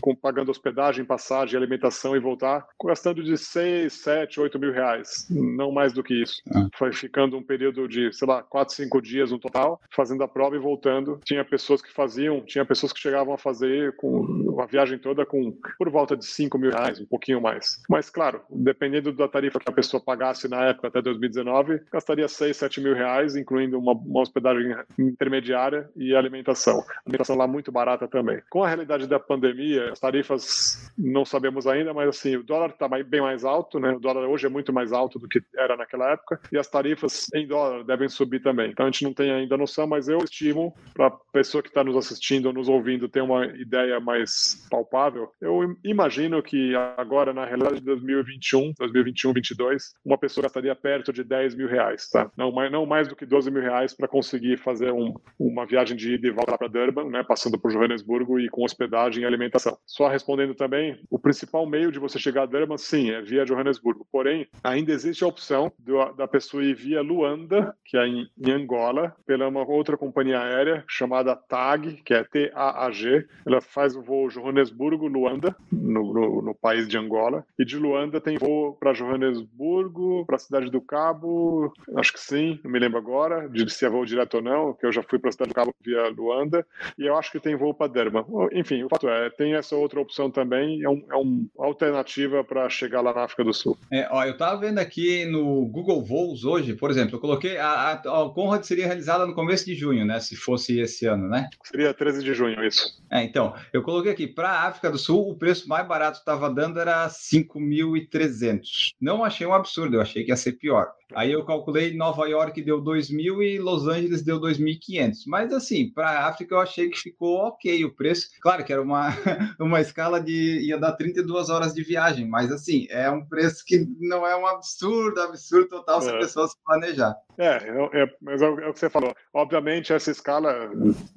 com, 0.00 0.14
pagando 0.14 0.50
hospedagem, 0.50 1.04
passagem, 1.04 1.56
alimentação 1.56 2.16
e 2.16 2.20
voltar, 2.20 2.66
gastando 2.84 3.09
de 3.14 3.36
6, 3.36 3.92
7, 3.92 4.40
8 4.40 4.58
mil 4.58 4.72
reais, 4.72 5.26
não 5.30 5.72
mais 5.72 5.92
do 5.92 6.02
que 6.02 6.14
isso. 6.14 6.42
Ah. 6.54 6.68
Foi 6.76 6.92
ficando 6.92 7.36
um 7.36 7.42
período 7.42 7.88
de, 7.88 8.12
sei 8.12 8.26
lá, 8.26 8.42
4, 8.42 8.74
5 8.74 9.02
dias 9.02 9.30
no 9.30 9.38
total, 9.38 9.80
fazendo 9.94 10.22
a 10.22 10.28
prova 10.28 10.56
e 10.56 10.58
voltando. 10.58 11.20
Tinha 11.24 11.44
pessoas 11.44 11.82
que 11.82 11.92
faziam, 11.92 12.40
tinha 12.42 12.64
pessoas 12.64 12.92
que 12.92 13.00
chegavam 13.00 13.34
a 13.34 13.38
fazer 13.38 13.94
com 13.96 14.60
a 14.60 14.66
viagem 14.66 14.98
toda 14.98 15.24
com 15.26 15.52
por 15.78 15.90
volta 15.90 16.16
de 16.16 16.24
5 16.24 16.58
mil 16.58 16.70
reais, 16.70 17.00
um 17.00 17.06
pouquinho 17.06 17.40
mais. 17.40 17.80
Mas, 17.88 18.10
claro, 18.10 18.42
dependendo 18.50 19.12
da 19.12 19.28
tarifa 19.28 19.58
que 19.58 19.70
a 19.70 19.74
pessoa 19.74 20.02
pagasse 20.02 20.48
na 20.48 20.66
época 20.66 20.88
até 20.88 21.02
2019, 21.02 21.80
gastaria 21.92 22.28
6, 22.28 22.56
7 22.56 22.80
mil 22.80 22.94
reais, 22.94 23.36
incluindo 23.36 23.78
uma, 23.78 23.92
uma 23.92 24.20
hospedagem 24.20 24.74
intermediária 24.98 25.88
e 25.96 26.14
alimentação. 26.14 26.84
Alimentação 27.06 27.36
lá 27.36 27.46
muito 27.46 27.72
barata 27.72 28.06
também. 28.06 28.40
Com 28.50 28.62
a 28.62 28.68
realidade 28.68 29.06
da 29.06 29.18
pandemia, 29.18 29.92
as 29.92 30.00
tarifas 30.00 30.90
não 30.96 31.24
sabemos 31.24 31.66
ainda, 31.66 31.92
mas 31.94 32.08
assim, 32.08 32.36
o 32.36 32.42
dólar 32.42 32.70
está 32.70 32.88
bem 33.02 33.20
mais 33.20 33.44
alto, 33.44 33.78
né? 33.78 33.92
O 33.92 34.00
dólar 34.00 34.28
hoje 34.28 34.46
é 34.46 34.48
muito 34.48 34.72
mais 34.72 34.92
alto 34.92 35.18
do 35.18 35.28
que 35.28 35.42
era 35.56 35.76
naquela 35.76 36.12
época, 36.12 36.40
e 36.52 36.58
as 36.58 36.68
tarifas 36.68 37.26
em 37.34 37.46
dólar 37.46 37.84
devem 37.84 38.08
subir 38.08 38.40
também. 38.40 38.70
Então 38.70 38.86
a 38.86 38.90
gente 38.90 39.04
não 39.04 39.12
tem 39.12 39.30
ainda 39.30 39.56
noção, 39.56 39.86
mas 39.86 40.08
eu 40.08 40.18
estimo, 40.18 40.74
para 40.94 41.06
a 41.08 41.10
pessoa 41.10 41.62
que 41.62 41.68
está 41.68 41.82
nos 41.82 41.96
assistindo 41.96 42.46
ou 42.46 42.52
nos 42.52 42.68
ouvindo 42.68 43.08
ter 43.08 43.20
uma 43.20 43.46
ideia 43.46 44.00
mais 44.00 44.66
palpável, 44.70 45.30
eu 45.40 45.76
imagino 45.84 46.42
que 46.42 46.74
agora, 46.96 47.32
na 47.32 47.44
realidade 47.44 47.76
de 47.76 47.84
2021, 47.84 48.72
2021, 48.78 49.32
2022, 49.32 49.94
uma 50.04 50.18
pessoa 50.18 50.42
gastaria 50.42 50.74
perto 50.74 51.12
de 51.12 51.24
10 51.24 51.54
mil 51.54 51.68
reais, 51.68 52.08
tá? 52.08 52.30
Não 52.36 52.52
mais, 52.52 52.70
não 52.70 52.86
mais 52.86 53.08
do 53.08 53.16
que 53.16 53.26
12 53.26 53.50
mil 53.50 53.62
reais 53.62 53.94
para 53.94 54.08
conseguir 54.08 54.58
fazer 54.58 54.92
um, 54.92 55.14
uma 55.38 55.66
viagem 55.66 55.96
de 55.96 56.14
ida 56.14 56.26
e 56.26 56.30
volta 56.30 56.56
para 56.56 56.68
Durban, 56.68 57.04
né? 57.10 57.22
Passando 57.22 57.58
por 57.58 57.72
Johannesburgo 57.72 58.38
e 58.38 58.48
com 58.48 58.64
hospedagem 58.64 59.22
e 59.22 59.26
alimentação. 59.26 59.76
Só 59.86 60.08
respondendo 60.08 60.54
também, 60.54 61.00
o 61.10 61.18
principal 61.18 61.66
meio 61.66 61.92
de 61.92 61.98
você 61.98 62.18
chegar 62.18 62.42
a 62.42 62.46
Durban, 62.46 62.76
sim, 62.90 63.10
é 63.10 63.22
via 63.22 63.44
Johannesburgo. 63.44 64.06
Porém, 64.10 64.48
ainda 64.64 64.90
existe 64.92 65.22
a 65.22 65.26
opção 65.28 65.72
do, 65.78 66.12
da 66.14 66.26
pessoa 66.26 66.64
ir 66.64 66.74
via 66.74 67.00
Luanda, 67.00 67.74
que 67.84 67.96
é 67.96 68.06
em, 68.06 68.28
em, 68.36 68.50
Angola, 68.50 69.14
pela 69.24 69.46
uma 69.46 69.64
outra 69.64 69.96
companhia 69.96 70.40
aérea 70.40 70.84
chamada 70.88 71.36
TAG, 71.36 72.02
que 72.04 72.12
é 72.12 72.24
T-A-A-G. 72.24 73.26
Ela 73.46 73.60
faz 73.60 73.94
o 73.94 74.02
voo 74.02 74.28
Johannesburgo-Luanda, 74.28 75.54
no, 75.70 76.12
no, 76.12 76.42
no, 76.42 76.54
país 76.54 76.88
de 76.88 76.98
Angola. 76.98 77.44
E 77.58 77.64
de 77.64 77.78
Luanda 77.78 78.20
tem 78.20 78.36
voo 78.36 78.74
para 78.74 78.92
Johannesburgo, 78.92 80.26
para 80.26 80.36
a 80.36 80.40
cidade 80.40 80.70
do 80.70 80.80
Cabo, 80.80 81.72
acho 81.96 82.12
que 82.12 82.20
sim, 82.20 82.58
não 82.64 82.70
me 82.70 82.78
lembro 82.78 82.98
agora, 82.98 83.48
de 83.48 83.70
se 83.70 83.86
é 83.86 83.88
voo 83.88 84.04
direto 84.04 84.34
ou 84.34 84.42
não, 84.42 84.74
que 84.74 84.84
eu 84.84 84.92
já 84.92 85.02
fui 85.02 85.18
para 85.18 85.28
a 85.28 85.32
cidade 85.32 85.50
do 85.50 85.54
Cabo 85.54 85.74
via 85.84 86.08
Luanda. 86.08 86.66
E 86.98 87.06
eu 87.06 87.16
acho 87.16 87.30
que 87.30 87.38
tem 87.38 87.54
voo 87.54 87.72
para 87.72 87.86
Durban. 87.86 88.24
Enfim, 88.52 88.82
o 88.82 88.88
fato 88.88 89.08
é, 89.08 89.30
tem 89.30 89.54
essa 89.54 89.76
outra 89.76 90.00
opção 90.00 90.30
também, 90.30 90.82
é, 90.82 90.88
um, 90.88 91.04
é 91.10 91.16
uma 91.16 91.46
alternativa 91.58 92.42
para 92.42 92.68
chegar 92.80 93.00
lá 93.00 93.12
na 93.12 93.24
África 93.24 93.44
do 93.44 93.52
Sul. 93.52 93.76
É, 93.92 94.08
ó, 94.10 94.24
eu 94.24 94.32
estava 94.32 94.58
vendo 94.58 94.78
aqui 94.78 95.26
no 95.26 95.66
Google 95.66 96.02
Voos 96.02 96.44
hoje, 96.44 96.74
por 96.74 96.90
exemplo, 96.90 97.16
eu 97.16 97.20
coloquei 97.20 97.58
a, 97.58 97.68
a, 97.68 97.92
a 97.92 98.30
Conrad 98.30 98.62
seria 98.62 98.86
realizada 98.86 99.26
no 99.26 99.34
começo 99.34 99.66
de 99.66 99.74
junho, 99.74 100.04
né? 100.04 100.18
Se 100.20 100.34
fosse 100.36 100.80
esse 100.80 101.06
ano, 101.06 101.28
né? 101.28 101.50
Seria 101.64 101.92
13 101.92 102.24
de 102.24 102.34
junho, 102.34 102.64
isso. 102.64 102.98
É, 103.10 103.22
então, 103.22 103.54
eu 103.72 103.82
coloquei 103.82 104.12
aqui, 104.12 104.26
para 104.26 104.48
a 104.48 104.68
África 104.68 104.90
do 104.90 104.98
Sul, 104.98 105.28
o 105.28 105.36
preço 105.36 105.68
mais 105.68 105.86
barato 105.86 106.18
que 106.18 106.22
estava 106.22 106.48
dando 106.48 106.80
era 106.80 107.06
5.300. 107.08 108.94
Não 109.00 109.24
achei 109.24 109.46
um 109.46 109.54
absurdo, 109.54 109.96
eu 109.96 110.00
achei 110.00 110.24
que 110.24 110.30
ia 110.30 110.36
ser 110.36 110.52
pior. 110.52 110.92
Aí 111.14 111.32
eu 111.32 111.44
calculei 111.44 111.96
Nova 111.96 112.28
York 112.28 112.62
deu 112.62 112.82
2.000 112.82 113.42
e 113.42 113.58
Los 113.58 113.86
Angeles 113.86 114.22
deu 114.22 114.40
2.500. 114.40 115.24
Mas 115.26 115.52
assim, 115.52 115.90
para 115.90 116.10
a 116.10 116.28
África 116.28 116.54
eu 116.54 116.60
achei 116.60 116.88
que 116.88 116.98
ficou 116.98 117.38
ok 117.38 117.84
o 117.84 117.94
preço. 117.94 118.28
Claro 118.40 118.64
que 118.64 118.72
era 118.72 118.82
uma, 118.82 119.08
uma 119.58 119.80
escala 119.80 120.20
de 120.20 120.60
ia 120.66 120.78
dar 120.78 120.92
32 120.92 121.50
horas 121.50 121.74
de 121.74 121.82
viagem, 121.82 122.28
mas 122.28 122.50
assim, 122.52 122.86
é 122.90 123.10
um 123.10 123.24
preço 123.24 123.64
que 123.66 123.86
não 123.98 124.26
é 124.26 124.36
um 124.36 124.46
absurdo, 124.46 125.20
absurdo 125.20 125.68
total 125.68 125.98
é. 125.98 126.02
se 126.02 126.10
a 126.10 126.18
pessoa 126.18 126.48
se 126.48 126.56
planejar. 126.64 127.16
É, 127.38 127.46
é, 127.46 128.02
é 128.02 128.10
mas 128.20 128.42
é, 128.42 128.44
é, 128.44 128.68
o 128.68 128.72
que 128.72 128.78
você 128.78 128.90
falou. 128.90 129.14
Obviamente, 129.32 129.92
essa 129.92 130.10
escala 130.10 130.70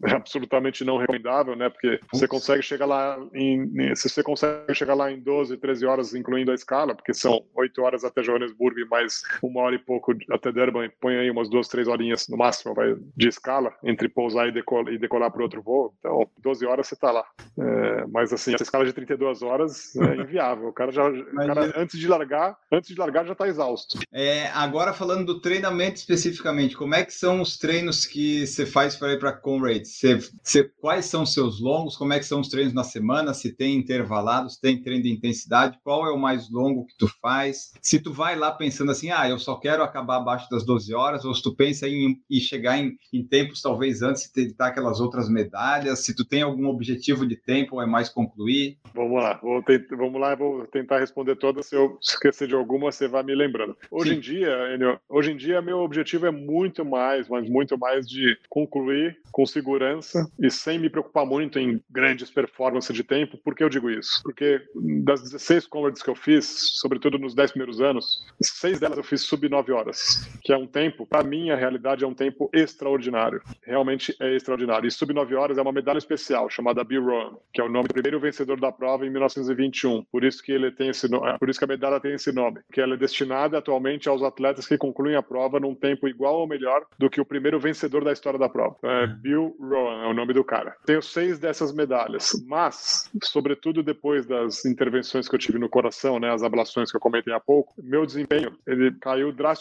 é 0.05 0.11
absolutamente 0.13 0.85
não 0.85 0.97
recomendável, 0.97 1.55
né? 1.55 1.69
Porque 1.69 1.99
você 2.11 2.27
consegue 2.27 2.61
chegar 2.61 2.85
lá 2.85 3.17
em. 3.33 3.93
Se 3.95 4.09
você 4.09 4.23
consegue 4.23 4.73
chegar 4.73 4.93
lá 4.93 5.11
em 5.11 5.19
12, 5.19 5.57
13 5.57 5.85
horas, 5.85 6.15
incluindo 6.15 6.51
a 6.51 6.55
escala, 6.55 6.95
porque 6.95 7.13
são 7.13 7.45
8 7.53 7.81
horas 7.81 8.03
até 8.05 8.21
Johannesburgo 8.21 8.79
e 8.79 8.85
mais 8.85 9.21
uma 9.41 9.61
hora 9.61 9.75
e 9.75 9.79
pouco 9.85 10.13
até 10.31 10.51
Durban, 10.51 10.89
põe 10.99 11.15
aí 11.15 11.29
umas 11.29 11.49
duas, 11.49 11.67
três 11.67 11.87
horinhas 11.87 12.27
no 12.27 12.37
máximo 12.37 12.73
vai, 12.73 12.95
de 13.15 13.27
escala 13.27 13.73
entre 13.83 14.09
pousar 14.09 14.47
e 14.47 14.51
decolar, 14.51 14.93
e 14.93 14.97
decolar 14.97 15.31
para 15.31 15.43
outro 15.43 15.61
voo. 15.61 15.93
Então, 15.99 16.27
12 16.41 16.65
horas 16.65 16.87
você 16.87 16.95
está 16.95 17.11
lá. 17.11 17.25
É, 17.57 18.05
mas 18.07 18.33
assim, 18.33 18.53
essa 18.53 18.63
escala 18.63 18.85
de 18.85 18.93
32 18.93 19.41
horas 19.41 19.95
é 19.95 20.15
inviável. 20.21 20.67
O 20.67 20.73
cara 20.73 20.91
já, 20.91 21.07
o 21.07 21.35
cara, 21.35 21.73
antes 21.75 21.99
de 21.99 22.07
largar, 22.07 22.57
antes 22.71 22.89
de 22.89 22.99
largar 22.99 23.25
já 23.25 23.33
está 23.33 23.47
exausto. 23.47 23.99
É, 24.11 24.47
agora 24.49 24.93
falando 24.93 25.25
do 25.25 25.41
treinamento 25.41 25.95
especificamente, 25.95 26.75
como 26.75 26.95
é 26.95 27.03
que 27.03 27.13
são 27.13 27.41
os 27.41 27.57
treinos 27.57 28.05
que 28.05 28.45
você 28.45 28.65
faz 28.65 28.95
para 28.95 29.13
ir 29.13 29.19
para 29.19 29.33
Conrad? 29.33 29.83
Você, 29.83 30.19
você, 30.41 30.63
quais 30.79 31.05
são 31.05 31.23
os 31.23 31.33
seus 31.33 31.59
longos? 31.59 31.97
Como 31.97 32.13
é 32.13 32.19
que 32.19 32.25
são 32.25 32.39
os 32.39 32.49
treinos 32.49 32.73
na 32.73 32.83
semana? 32.83 33.33
Se 33.33 33.51
tem 33.51 33.75
intervalados, 33.75 34.57
tem 34.57 34.81
treino 34.81 35.03
de 35.03 35.11
intensidade? 35.11 35.79
Qual 35.83 36.05
é 36.05 36.11
o 36.11 36.17
mais 36.17 36.49
longo 36.49 36.85
que 36.85 36.97
tu 36.97 37.07
faz? 37.21 37.73
Se 37.81 37.99
tu 37.99 38.13
vai 38.13 38.35
lá 38.35 38.51
pensando 38.51 38.91
assim, 38.91 39.09
ah, 39.09 39.27
eu 39.27 39.39
só 39.39 39.55
quero 39.55 39.72
quero 39.73 39.83
acabar 39.83 40.17
abaixo 40.17 40.47
das 40.49 40.63
12 40.63 40.93
horas, 40.93 41.25
ou 41.25 41.33
se 41.33 41.41
tu 41.41 41.55
pensa 41.55 41.87
em, 41.87 42.21
em 42.29 42.39
chegar 42.39 42.77
em, 42.77 42.95
em, 43.11 43.23
tempos 43.23 43.61
talvez 43.61 44.03
antes 44.03 44.23
de 44.23 44.33
tentar 44.33 44.67
aquelas 44.67 44.99
outras 44.99 45.27
medalhas, 45.27 46.05
se 46.05 46.15
tu 46.15 46.23
tem 46.23 46.43
algum 46.43 46.67
objetivo 46.67 47.25
de 47.25 47.35
tempo 47.35 47.81
é 47.81 47.85
mais 47.85 48.07
concluir? 48.07 48.77
Vamos 48.93 49.21
lá, 49.21 49.39
tentar, 49.65 49.95
vamos 49.95 50.21
lá, 50.21 50.35
vou 50.35 50.67
tentar 50.67 50.99
responder 50.99 51.35
todas. 51.35 51.65
Se 51.65 51.75
eu 51.75 51.97
esquecer 51.99 52.47
de 52.47 52.53
alguma, 52.53 52.91
você 52.91 53.07
vai 53.07 53.23
me 53.23 53.33
lembrando. 53.33 53.75
Hoje 53.89 54.11
Sim. 54.11 54.17
em 54.17 54.19
dia, 54.19 54.75
Enio, 54.75 54.99
hoje 55.09 55.31
em 55.31 55.37
dia 55.37 55.61
meu 55.61 55.79
objetivo 55.79 56.27
é 56.27 56.31
muito 56.31 56.85
mais, 56.85 57.27
mas 57.27 57.49
muito 57.49 57.77
mais 57.77 58.07
de 58.07 58.37
concluir 58.49 59.17
com 59.31 59.45
segurança 59.45 60.29
e 60.39 60.51
sem 60.51 60.77
me 60.77 60.89
preocupar 60.89 61.25
muito 61.25 61.57
em 61.57 61.81
grandes 61.89 62.29
performances 62.29 62.95
de 62.95 63.03
tempo. 63.03 63.39
Por 63.43 63.55
que 63.55 63.63
eu 63.63 63.69
digo 63.69 63.89
isso? 63.89 64.21
Porque 64.21 64.61
das 65.03 65.23
16 65.23 65.65
converts 65.65 66.03
que 66.03 66.09
eu 66.09 66.15
fiz, 66.15 66.45
sobretudo 66.79 67.17
nos 67.17 67.33
10 67.33 67.51
primeiros 67.51 67.81
anos, 67.81 68.23
seis 68.39 68.79
delas 68.79 68.97
eu 68.97 69.03
fiz 69.03 69.21
sub 69.21 69.49
9 69.49 69.62
horas, 69.71 70.29
que 70.41 70.51
é 70.51 70.57
um 70.57 70.67
tempo, 70.67 71.05
para 71.05 71.23
mim, 71.23 71.49
a 71.49 71.55
realidade 71.55 72.03
é 72.03 72.07
um 72.07 72.13
tempo 72.13 72.49
extraordinário. 72.53 73.41
Realmente 73.63 74.15
é 74.19 74.35
extraordinário. 74.35 74.87
E 74.87 74.91
sub 74.91 75.13
9 75.13 75.35
horas 75.35 75.57
é 75.57 75.61
uma 75.61 75.71
medalha 75.71 75.97
especial 75.97 76.49
chamada 76.49 76.83
Bill 76.83 77.03
Rowan, 77.03 77.37
que 77.53 77.61
é 77.61 77.63
o 77.63 77.69
nome 77.69 77.87
do 77.87 77.93
primeiro 77.93 78.19
vencedor 78.19 78.59
da 78.59 78.71
prova 78.71 79.05
em 79.05 79.09
1921. 79.09 80.03
Por 80.11 80.23
isso 80.23 80.43
que 80.43 80.51
ele 80.51 80.71
tem 80.71 80.89
esse 80.89 81.09
nome, 81.09 81.37
por 81.37 81.49
isso 81.49 81.59
que 81.59 81.65
a 81.65 81.67
medalha 81.67 81.99
tem 81.99 82.13
esse 82.13 82.31
nome, 82.31 82.59
que 82.71 82.81
ela 82.81 82.95
é 82.95 82.97
destinada 82.97 83.57
atualmente 83.57 84.09
aos 84.09 84.21
atletas 84.21 84.67
que 84.67 84.77
concluem 84.77 85.15
a 85.15 85.21
prova 85.21 85.59
num 85.59 85.75
tempo 85.75 86.07
igual 86.07 86.39
ou 86.39 86.47
melhor 86.47 86.85
do 86.97 87.09
que 87.09 87.21
o 87.21 87.25
primeiro 87.25 87.59
vencedor 87.59 88.03
da 88.03 88.11
história 88.11 88.39
da 88.39 88.49
prova. 88.49 88.75
É 88.83 89.07
Bill 89.07 89.55
Rowan 89.59 90.03
é 90.03 90.07
o 90.07 90.13
nome 90.13 90.33
do 90.33 90.43
cara. 90.43 90.75
Tenho 90.85 91.01
seis 91.01 91.39
dessas 91.39 91.73
medalhas, 91.73 92.31
mas, 92.47 93.09
sobretudo 93.23 93.83
depois 93.83 94.25
das 94.25 94.65
intervenções 94.65 95.27
que 95.27 95.35
eu 95.35 95.39
tive 95.39 95.59
no 95.59 95.69
coração, 95.69 96.19
né, 96.19 96.31
as 96.31 96.43
ablações 96.43 96.91
que 96.91 96.97
eu 96.97 97.01
comentei 97.01 97.33
há 97.33 97.39
pouco, 97.39 97.73
meu 97.77 98.05
desempenho 98.05 98.55
ele 98.65 98.91
caiu 98.99 99.31
drasticamente, 99.31 99.52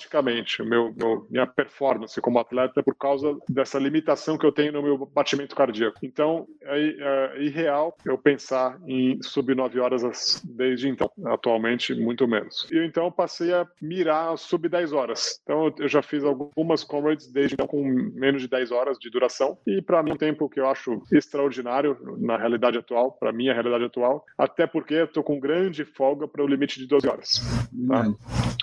meu, 0.64 0.92
meu, 0.94 1.26
minha 1.30 1.46
performance 1.46 2.20
como 2.20 2.38
atleta 2.38 2.82
por 2.82 2.94
causa 2.94 3.36
dessa 3.48 3.78
limitação 3.78 4.38
que 4.38 4.46
eu 4.46 4.52
tenho 4.52 4.72
no 4.72 4.82
meu 4.82 5.06
batimento 5.06 5.54
cardíaco. 5.54 5.98
Então, 6.02 6.46
é, 6.62 7.34
é 7.36 7.42
irreal 7.42 7.96
eu 8.04 8.16
pensar 8.18 8.78
em 8.86 9.22
sub 9.22 9.54
9 9.54 9.80
horas 9.80 10.42
desde 10.44 10.88
então. 10.88 11.10
Atualmente, 11.26 11.94
muito 11.94 12.26
menos. 12.26 12.66
E 12.70 12.84
então 12.84 13.10
passei 13.10 13.52
a 13.52 13.66
mirar 13.80 14.36
sub 14.36 14.68
10 14.68 14.92
horas. 14.92 15.40
Então, 15.42 15.72
eu 15.78 15.88
já 15.88 16.02
fiz 16.02 16.24
algumas 16.24 16.84
comrades 16.84 17.30
desde 17.30 17.54
então 17.54 17.66
com 17.66 17.82
menos 18.14 18.42
de 18.42 18.48
10 18.48 18.70
horas 18.70 18.98
de 18.98 19.10
duração. 19.10 19.58
E 19.66 19.80
para 19.82 20.02
mim, 20.02 20.12
um 20.12 20.16
tempo 20.16 20.48
que 20.48 20.60
eu 20.60 20.68
acho 20.68 21.02
extraordinário 21.12 21.96
na 22.18 22.36
realidade 22.36 22.78
atual, 22.78 23.12
para 23.12 23.32
mim, 23.32 23.48
a 23.48 23.52
realidade 23.52 23.84
atual, 23.84 24.24
até 24.36 24.66
porque 24.66 24.94
eu 24.94 25.08
tô 25.08 25.22
com 25.22 25.40
grande 25.40 25.84
folga 25.84 26.28
para 26.28 26.42
o 26.42 26.46
limite 26.46 26.78
de 26.78 26.86
12 26.86 27.08
horas. 27.08 27.42
Tá? 27.88 28.06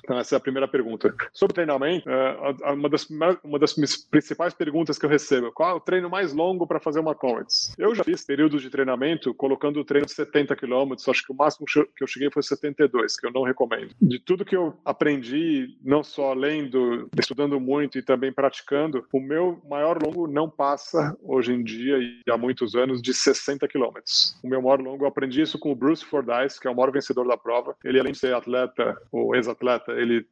Então, 0.03 0.17
essa 0.17 0.35
é 0.35 0.37
a 0.37 0.41
primeira 0.41 0.67
pergunta. 0.67 1.08
Sobre 1.33 1.53
treinamento, 1.53 2.09
é, 2.09 2.73
uma 2.73 2.89
das, 2.89 3.07
uma 3.43 3.59
das 3.59 3.73
principais 3.73 4.53
perguntas 4.53 4.97
que 4.97 5.05
eu 5.05 5.09
recebo, 5.09 5.51
qual 5.51 5.71
é 5.71 5.73
o 5.73 5.79
treino 5.79 6.09
mais 6.09 6.33
longo 6.33 6.67
para 6.67 6.79
fazer 6.79 6.99
uma 6.99 7.15
Comets? 7.15 7.73
Eu 7.77 7.93
já 7.95 8.03
fiz 8.03 8.25
períodos 8.25 8.61
de 8.61 8.69
treinamento 8.69 9.33
colocando 9.33 9.79
o 9.79 9.85
treino 9.85 10.05
de 10.05 10.13
70 10.13 10.55
km, 10.55 10.93
acho 11.07 11.25
que 11.25 11.31
o 11.31 11.35
máximo 11.35 11.65
que 11.65 12.03
eu 12.03 12.07
cheguei 12.07 12.29
foi 12.31 12.43
72, 12.43 13.17
que 13.17 13.27
eu 13.27 13.31
não 13.31 13.43
recomendo. 13.43 13.93
De 14.01 14.19
tudo 14.19 14.45
que 14.45 14.55
eu 14.55 14.77
aprendi, 14.85 15.77
não 15.83 16.03
só 16.03 16.33
lendo, 16.33 17.09
estudando 17.17 17.59
muito 17.59 17.97
e 17.97 18.01
também 18.01 18.31
praticando, 18.31 19.05
o 19.11 19.19
meu 19.19 19.61
maior 19.69 20.01
longo 20.01 20.27
não 20.27 20.49
passa 20.49 21.17
hoje 21.23 21.53
em 21.53 21.63
dia 21.63 21.97
e 21.97 22.21
há 22.29 22.37
muitos 22.37 22.75
anos 22.75 23.01
de 23.01 23.13
60 23.13 23.67
km. 23.67 23.99
O 24.43 24.47
meu 24.47 24.61
maior 24.61 24.81
longo, 24.81 25.03
eu 25.03 25.07
aprendi 25.07 25.41
isso 25.41 25.59
com 25.59 25.71
o 25.71 25.75
Bruce 25.75 26.03
Fordyce, 26.05 26.59
que 26.59 26.67
é 26.67 26.71
o 26.71 26.75
maior 26.75 26.91
vencedor 26.91 27.27
da 27.27 27.37
prova. 27.37 27.75
Ele, 27.83 27.99
além 27.99 28.13
de 28.13 28.19
ser 28.19 28.33
atleta 28.33 28.97
ou 29.11 29.35
ex-atleta, 29.35 29.91
ele 29.93 30.25